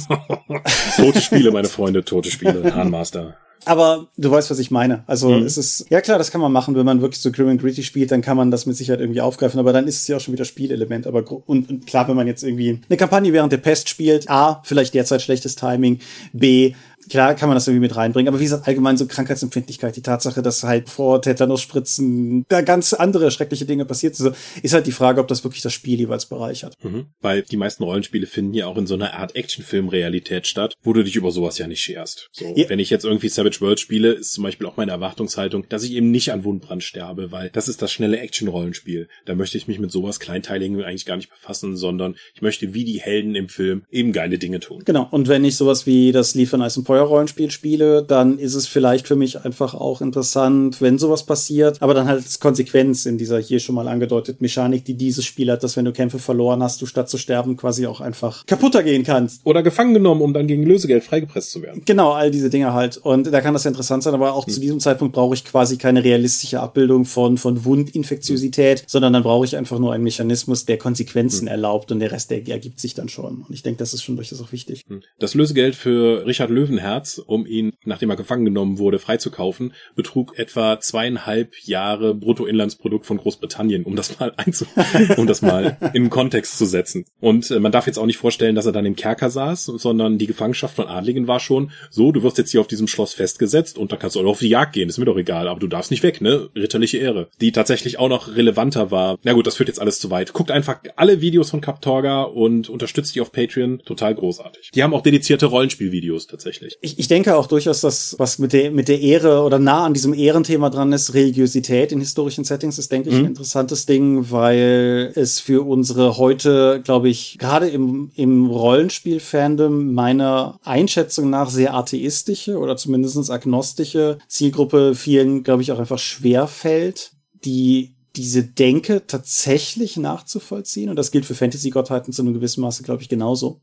tote 0.96 1.20
Spiele, 1.20 1.50
meine 1.50 1.68
Freunde, 1.68 2.04
tote 2.04 2.30
Spiele, 2.30 2.74
Hahnmaster. 2.74 3.36
Aber 3.64 4.06
du 4.16 4.30
weißt, 4.30 4.50
was 4.50 4.58
ich 4.58 4.70
meine. 4.70 5.02
Also 5.06 5.30
mhm. 5.30 5.44
es 5.44 5.58
ist, 5.58 5.86
ja 5.90 6.00
klar, 6.00 6.18
das 6.18 6.30
kann 6.30 6.40
man 6.40 6.52
machen, 6.52 6.76
wenn 6.76 6.86
man 6.86 7.00
wirklich 7.00 7.20
so 7.20 7.32
Grim 7.32 7.48
and 7.48 7.60
Gritty 7.60 7.82
spielt, 7.82 8.12
dann 8.12 8.22
kann 8.22 8.36
man 8.36 8.50
das 8.50 8.66
mit 8.66 8.76
Sicherheit 8.76 9.00
irgendwie 9.00 9.20
aufgreifen, 9.20 9.58
aber 9.58 9.72
dann 9.72 9.88
ist 9.88 9.96
es 9.96 10.08
ja 10.08 10.16
auch 10.16 10.20
schon 10.20 10.34
wieder 10.34 10.44
Spielelement. 10.44 11.06
Aber 11.06 11.24
und, 11.46 11.68
und 11.68 11.86
klar, 11.86 12.06
wenn 12.08 12.16
man 12.16 12.26
jetzt 12.26 12.44
irgendwie 12.44 12.80
eine 12.88 12.96
Kampagne 12.96 13.32
während 13.32 13.52
der 13.52 13.58
Pest 13.58 13.88
spielt, 13.88 14.30
A, 14.30 14.62
vielleicht 14.64 14.94
derzeit 14.94 15.22
schlechtes 15.22 15.56
Timing, 15.56 15.98
B, 16.32 16.74
klar 17.08 17.34
kann 17.34 17.48
man 17.48 17.56
das 17.56 17.66
irgendwie 17.66 17.86
mit 17.86 17.96
reinbringen, 17.96 18.28
aber 18.28 18.40
wie 18.40 18.44
gesagt, 18.44 18.66
allgemein 18.66 18.96
so 18.96 19.06
Krankheitsempfindlichkeit, 19.06 19.96
die 19.96 20.02
Tatsache, 20.02 20.42
dass 20.42 20.62
halt 20.62 20.88
vor 20.88 21.22
Tetanus-Spritzen 21.22 22.44
da 22.48 22.62
ganz 22.62 22.92
andere 22.92 23.30
schreckliche 23.30 23.64
Dinge 23.64 23.84
passiert 23.84 24.16
sind, 24.16 24.36
ist 24.62 24.74
halt 24.74 24.86
die 24.86 24.92
Frage, 24.92 25.20
ob 25.20 25.28
das 25.28 25.44
wirklich 25.44 25.62
das 25.62 25.72
Spiel 25.72 25.98
jeweils 25.98 26.26
bereichert. 26.26 26.74
Mhm. 26.82 27.06
Weil 27.20 27.42
die 27.42 27.56
meisten 27.56 27.84
Rollenspiele 27.84 28.26
finden 28.26 28.54
ja 28.54 28.66
auch 28.66 28.76
in 28.76 28.86
so 28.86 28.94
einer 28.94 29.14
Art 29.14 29.36
Actionfilm-Realität 29.36 30.46
statt, 30.46 30.74
wo 30.82 30.92
du 30.92 31.02
dich 31.02 31.16
über 31.16 31.30
sowas 31.30 31.58
ja 31.58 31.66
nicht 31.66 31.80
scherst. 31.80 32.28
So, 32.32 32.52
ja. 32.56 32.68
Wenn 32.68 32.78
ich 32.78 32.90
jetzt 32.90 33.04
irgendwie 33.04 33.28
Savage 33.28 33.60
World 33.60 33.80
spiele, 33.80 34.12
ist 34.12 34.32
zum 34.32 34.44
Beispiel 34.44 34.66
auch 34.66 34.76
meine 34.76 34.92
Erwartungshaltung, 34.92 35.68
dass 35.68 35.82
ich 35.82 35.92
eben 35.92 36.10
nicht 36.10 36.32
an 36.32 36.44
Wundbrand 36.44 36.82
sterbe, 36.82 37.32
weil 37.32 37.50
das 37.50 37.68
ist 37.68 37.82
das 37.82 37.92
schnelle 37.92 38.18
Action-Rollenspiel. 38.18 39.08
Da 39.24 39.34
möchte 39.34 39.58
ich 39.58 39.68
mich 39.68 39.78
mit 39.78 39.92
sowas 39.92 40.20
Kleinteiligen 40.20 40.82
eigentlich 40.82 41.06
gar 41.06 41.16
nicht 41.16 41.30
befassen, 41.30 41.76
sondern 41.76 42.16
ich 42.34 42.42
möchte 42.42 42.74
wie 42.74 42.84
die 42.84 43.00
Helden 43.00 43.34
im 43.34 43.48
Film 43.48 43.84
eben 43.90 44.12
geile 44.12 44.38
Dinge 44.38 44.60
tun. 44.60 44.82
Genau. 44.84 45.08
Und 45.10 45.28
wenn 45.28 45.44
ich 45.44 45.56
sowas 45.56 45.86
wie 45.86 46.12
das 46.12 46.34
Liefern 46.34 46.62
Ice 46.62 46.80
and 46.80 46.86
Feuerrollenspiel 46.96 47.50
spiele, 47.50 48.02
dann 48.02 48.38
ist 48.38 48.54
es 48.54 48.66
vielleicht 48.66 49.06
für 49.06 49.16
mich 49.16 49.44
einfach 49.44 49.74
auch 49.74 50.00
interessant, 50.00 50.80
wenn 50.80 50.98
sowas 50.98 51.24
passiert, 51.24 51.82
aber 51.82 51.92
dann 51.92 52.08
halt 52.08 52.24
als 52.24 52.40
Konsequenz 52.40 53.04
in 53.04 53.18
dieser 53.18 53.38
hier 53.38 53.60
schon 53.60 53.74
mal 53.74 53.86
angedeuteten 53.86 54.42
Mechanik, 54.42 54.86
die 54.86 54.94
dieses 54.94 55.26
Spiel 55.26 55.50
hat, 55.50 55.62
dass 55.62 55.76
wenn 55.76 55.84
du 55.84 55.92
Kämpfe 55.92 56.18
verloren 56.18 56.62
hast, 56.62 56.80
du 56.80 56.86
statt 56.86 57.10
zu 57.10 57.18
sterben 57.18 57.58
quasi 57.58 57.86
auch 57.86 58.00
einfach 58.00 58.46
kaputter 58.46 58.82
gehen 58.82 59.04
kannst. 59.04 59.42
Oder 59.44 59.62
gefangen 59.62 59.92
genommen, 59.92 60.22
um 60.22 60.32
dann 60.32 60.46
gegen 60.46 60.62
Lösegeld 60.62 61.04
freigepresst 61.04 61.50
zu 61.50 61.60
werden. 61.60 61.82
Genau, 61.84 62.12
all 62.12 62.30
diese 62.30 62.48
Dinge 62.48 62.72
halt. 62.72 62.96
Und 62.96 63.30
da 63.30 63.42
kann 63.42 63.52
das 63.52 63.66
interessant 63.66 64.02
sein, 64.02 64.14
aber 64.14 64.32
auch 64.32 64.46
hm. 64.46 64.54
zu 64.54 64.60
diesem 64.60 64.80
Zeitpunkt 64.80 65.14
brauche 65.14 65.34
ich 65.34 65.44
quasi 65.44 65.76
keine 65.76 66.02
realistische 66.02 66.60
Abbildung 66.60 67.04
von, 67.04 67.36
von 67.36 67.66
Wundinfektiosität, 67.66 68.80
hm. 68.80 68.86
sondern 68.88 69.12
dann 69.12 69.22
brauche 69.22 69.44
ich 69.44 69.54
einfach 69.54 69.78
nur 69.78 69.92
einen 69.92 70.04
Mechanismus, 70.04 70.64
der 70.64 70.78
Konsequenzen 70.78 71.42
hm. 71.42 71.48
erlaubt 71.48 71.92
und 71.92 72.00
der 72.00 72.10
Rest, 72.10 72.30
der 72.30 72.46
ergibt 72.48 72.80
sich 72.80 72.94
dann 72.94 73.10
schon. 73.10 73.44
Und 73.46 73.54
ich 73.54 73.62
denke, 73.62 73.78
das 73.78 73.92
ist 73.92 74.02
schon 74.02 74.16
durchaus 74.16 74.40
auch 74.40 74.52
wichtig. 74.52 74.82
Hm. 74.88 75.02
Das 75.18 75.34
Lösegeld 75.34 75.74
für 75.74 76.24
Richard 76.26 76.50
Löwenherz, 76.86 77.18
um 77.18 77.46
ihn, 77.46 77.72
nachdem 77.84 78.10
er 78.10 78.16
gefangen 78.16 78.44
genommen 78.44 78.78
wurde, 78.78 78.98
freizukaufen, 78.98 79.72
betrug 79.94 80.38
etwa 80.38 80.80
zweieinhalb 80.80 81.54
Jahre 81.64 82.14
Bruttoinlandsprodukt 82.14 83.06
von 83.06 83.18
Großbritannien, 83.18 83.84
um 83.84 83.96
das 83.96 84.18
mal 84.18 84.32
einzu 84.36 84.66
um 85.16 85.26
das 85.26 85.42
mal 85.42 85.76
in 85.94 86.10
Kontext 86.10 86.58
zu 86.58 86.64
setzen. 86.64 87.04
Und 87.20 87.50
äh, 87.50 87.60
man 87.60 87.72
darf 87.72 87.86
jetzt 87.86 87.98
auch 87.98 88.06
nicht 88.06 88.18
vorstellen, 88.18 88.54
dass 88.54 88.66
er 88.66 88.72
dann 88.72 88.86
im 88.86 88.96
Kerker 88.96 89.30
saß, 89.30 89.64
sondern 89.64 90.18
die 90.18 90.26
Gefangenschaft 90.26 90.76
von 90.76 90.86
Adligen 90.86 91.26
war 91.26 91.40
schon 91.40 91.70
so, 91.90 92.12
du 92.12 92.22
wirst 92.22 92.38
jetzt 92.38 92.50
hier 92.50 92.60
auf 92.60 92.66
diesem 92.66 92.88
Schloss 92.88 93.14
festgesetzt 93.14 93.78
und 93.78 93.92
da 93.92 93.96
kannst 93.96 94.16
du 94.16 94.20
auch 94.20 94.26
auf 94.26 94.38
die 94.38 94.48
Jagd 94.48 94.72
gehen, 94.72 94.88
ist 94.88 94.98
mir 94.98 95.04
doch 95.04 95.16
egal, 95.16 95.48
aber 95.48 95.60
du 95.60 95.66
darfst 95.66 95.90
nicht 95.90 96.02
weg, 96.02 96.20
ne? 96.20 96.48
Ritterliche 96.54 96.98
Ehre. 96.98 97.28
Die 97.40 97.52
tatsächlich 97.52 97.98
auch 97.98 98.08
noch 98.08 98.34
relevanter 98.34 98.90
war. 98.90 99.18
Na 99.22 99.32
gut, 99.32 99.46
das 99.46 99.56
führt 99.56 99.68
jetzt 99.68 99.80
alles 99.80 99.98
zu 99.98 100.10
weit. 100.10 100.32
Guckt 100.32 100.50
einfach 100.50 100.80
alle 100.96 101.20
Videos 101.20 101.50
von 101.50 101.60
Kaptorga 101.60 102.22
und 102.22 102.68
unterstützt 102.68 103.14
die 103.14 103.20
auf 103.20 103.32
Patreon. 103.32 103.80
Total 103.84 104.14
großartig. 104.14 104.70
Die 104.74 104.82
haben 104.82 104.94
auch 104.94 105.02
dedizierte 105.02 105.46
Rollenspielvideos 105.46 106.26
tatsächlich. 106.26 106.75
Ich, 106.80 106.98
ich 106.98 107.08
denke 107.08 107.36
auch 107.36 107.46
durchaus, 107.46 107.80
dass 107.80 108.16
was 108.18 108.38
mit 108.38 108.52
der, 108.52 108.70
mit 108.70 108.88
der 108.88 109.00
Ehre 109.00 109.42
oder 109.42 109.58
nah 109.58 109.84
an 109.84 109.94
diesem 109.94 110.14
Ehrenthema 110.14 110.70
dran 110.70 110.92
ist, 110.92 111.14
Religiosität 111.14 111.92
in 111.92 112.00
historischen 112.00 112.44
Settings 112.44 112.78
ist, 112.78 112.92
denke 112.92 113.08
ich, 113.08 113.14
mhm. 113.14 113.22
ein 113.22 113.26
interessantes 113.26 113.86
Ding, 113.86 114.30
weil 114.30 115.12
es 115.14 115.40
für 115.40 115.66
unsere 115.66 116.16
heute, 116.18 116.80
glaube 116.84 117.08
ich, 117.08 117.38
gerade 117.38 117.68
im, 117.68 118.10
im 118.14 118.46
Rollenspiel-Fandom 118.46 119.92
meiner 119.94 120.58
Einschätzung 120.62 121.30
nach 121.30 121.50
sehr 121.50 121.74
atheistische 121.74 122.58
oder 122.58 122.76
zumindest 122.76 123.30
agnostische 123.30 124.18
Zielgruppe 124.28 124.94
vielen, 124.94 125.42
glaube 125.42 125.62
ich, 125.62 125.72
auch 125.72 125.78
einfach 125.78 125.98
schwer 125.98 126.46
fällt, 126.46 127.12
die 127.44 127.96
diese 128.16 128.44
Denke 128.44 129.06
tatsächlich 129.06 129.96
nachzuvollziehen. 129.96 130.88
Und 130.88 130.96
das 130.96 131.10
gilt 131.10 131.26
für 131.26 131.34
Fantasy-Gottheiten 131.34 132.12
zu 132.12 132.22
einem 132.22 132.34
gewissen 132.34 132.62
Maße, 132.62 132.82
glaube 132.82 133.02
ich, 133.02 133.08
genauso. 133.08 133.60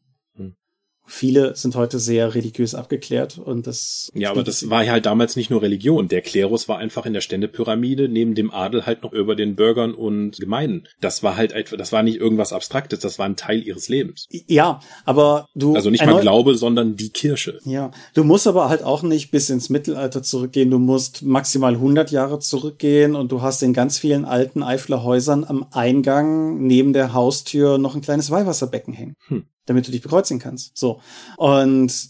Viele 1.06 1.56
sind 1.56 1.76
heute 1.76 2.00
sehr 2.00 2.34
religiös 2.34 2.76
abgeklärt 2.76 3.38
und 3.38 3.68
das. 3.68 4.10
Ja, 4.14 4.32
aber 4.32 4.44
das 4.44 4.70
war 4.70 4.88
halt 4.88 5.06
damals 5.06 5.36
nicht 5.36 5.50
nur 5.50 5.62
Religion. 5.62 6.08
Der 6.08 6.22
Klerus 6.22 6.70
war 6.70 6.78
einfach 6.78 7.06
in 7.06 7.14
der 7.14 7.22
Ständepyramide 7.22 8.08
neben 8.08 8.36
dem 8.36 8.52
Adel 8.52 8.86
halt 8.86 9.04
noch 9.04 9.12
über 9.12 9.36
den 9.36 9.56
Bürgern 9.56 9.94
und 9.94 10.38
Gemeinen. 10.38 10.88
Das 11.02 11.22
war 11.22 11.36
halt 11.36 11.54
einfach, 11.54 11.78
das 11.78 11.92
war 11.92 12.04
nicht 12.04 12.20
irgendwas 12.20 12.54
Abstraktes, 12.54 13.00
das 13.00 13.20
war 13.20 13.26
ein 13.26 13.36
Teil 13.36 13.62
ihres 13.62 13.90
Lebens. 13.90 14.28
Ja, 14.30 14.80
aber 15.04 15.48
du. 15.56 15.76
Also 15.76 15.90
nicht 15.90 16.06
mal 16.06 16.22
Glaube, 16.22 16.56
sondern 16.56 16.96
die 16.96 17.10
Kirche. 17.10 17.60
Ja, 17.66 17.92
du 18.14 18.24
musst 18.24 18.48
aber 18.48 18.70
halt 18.70 18.84
auch 18.84 19.04
nicht 19.04 19.32
bis 19.32 19.50
ins 19.50 19.70
Mittelalter 19.70 20.24
zurückgehen. 20.24 20.72
Du 20.72 20.80
musst 20.80 21.22
maximal 21.24 21.74
100 21.74 22.12
Jahre 22.12 22.40
zurückgehen 22.40 23.16
und 23.16 23.32
du 23.32 23.42
hast 23.42 23.62
in 23.62 23.74
ganz 23.74 23.98
vielen 23.98 24.24
alten 24.24 24.64
Eifler 24.64 25.04
Häusern 25.04 25.44
am 25.44 25.66
Eingang 25.72 26.66
neben 26.66 26.94
der 26.94 27.14
Haustür 27.14 27.78
noch 27.78 27.96
ein 27.96 28.02
kleines 28.02 28.32
Weihwasserbecken 28.32 28.94
hängen. 28.94 29.16
Hm 29.28 29.46
damit 29.66 29.88
du 29.88 29.92
dich 29.92 30.02
bekreuzigen 30.02 30.40
kannst. 30.40 30.78
So. 30.78 31.02
Und 31.38 32.10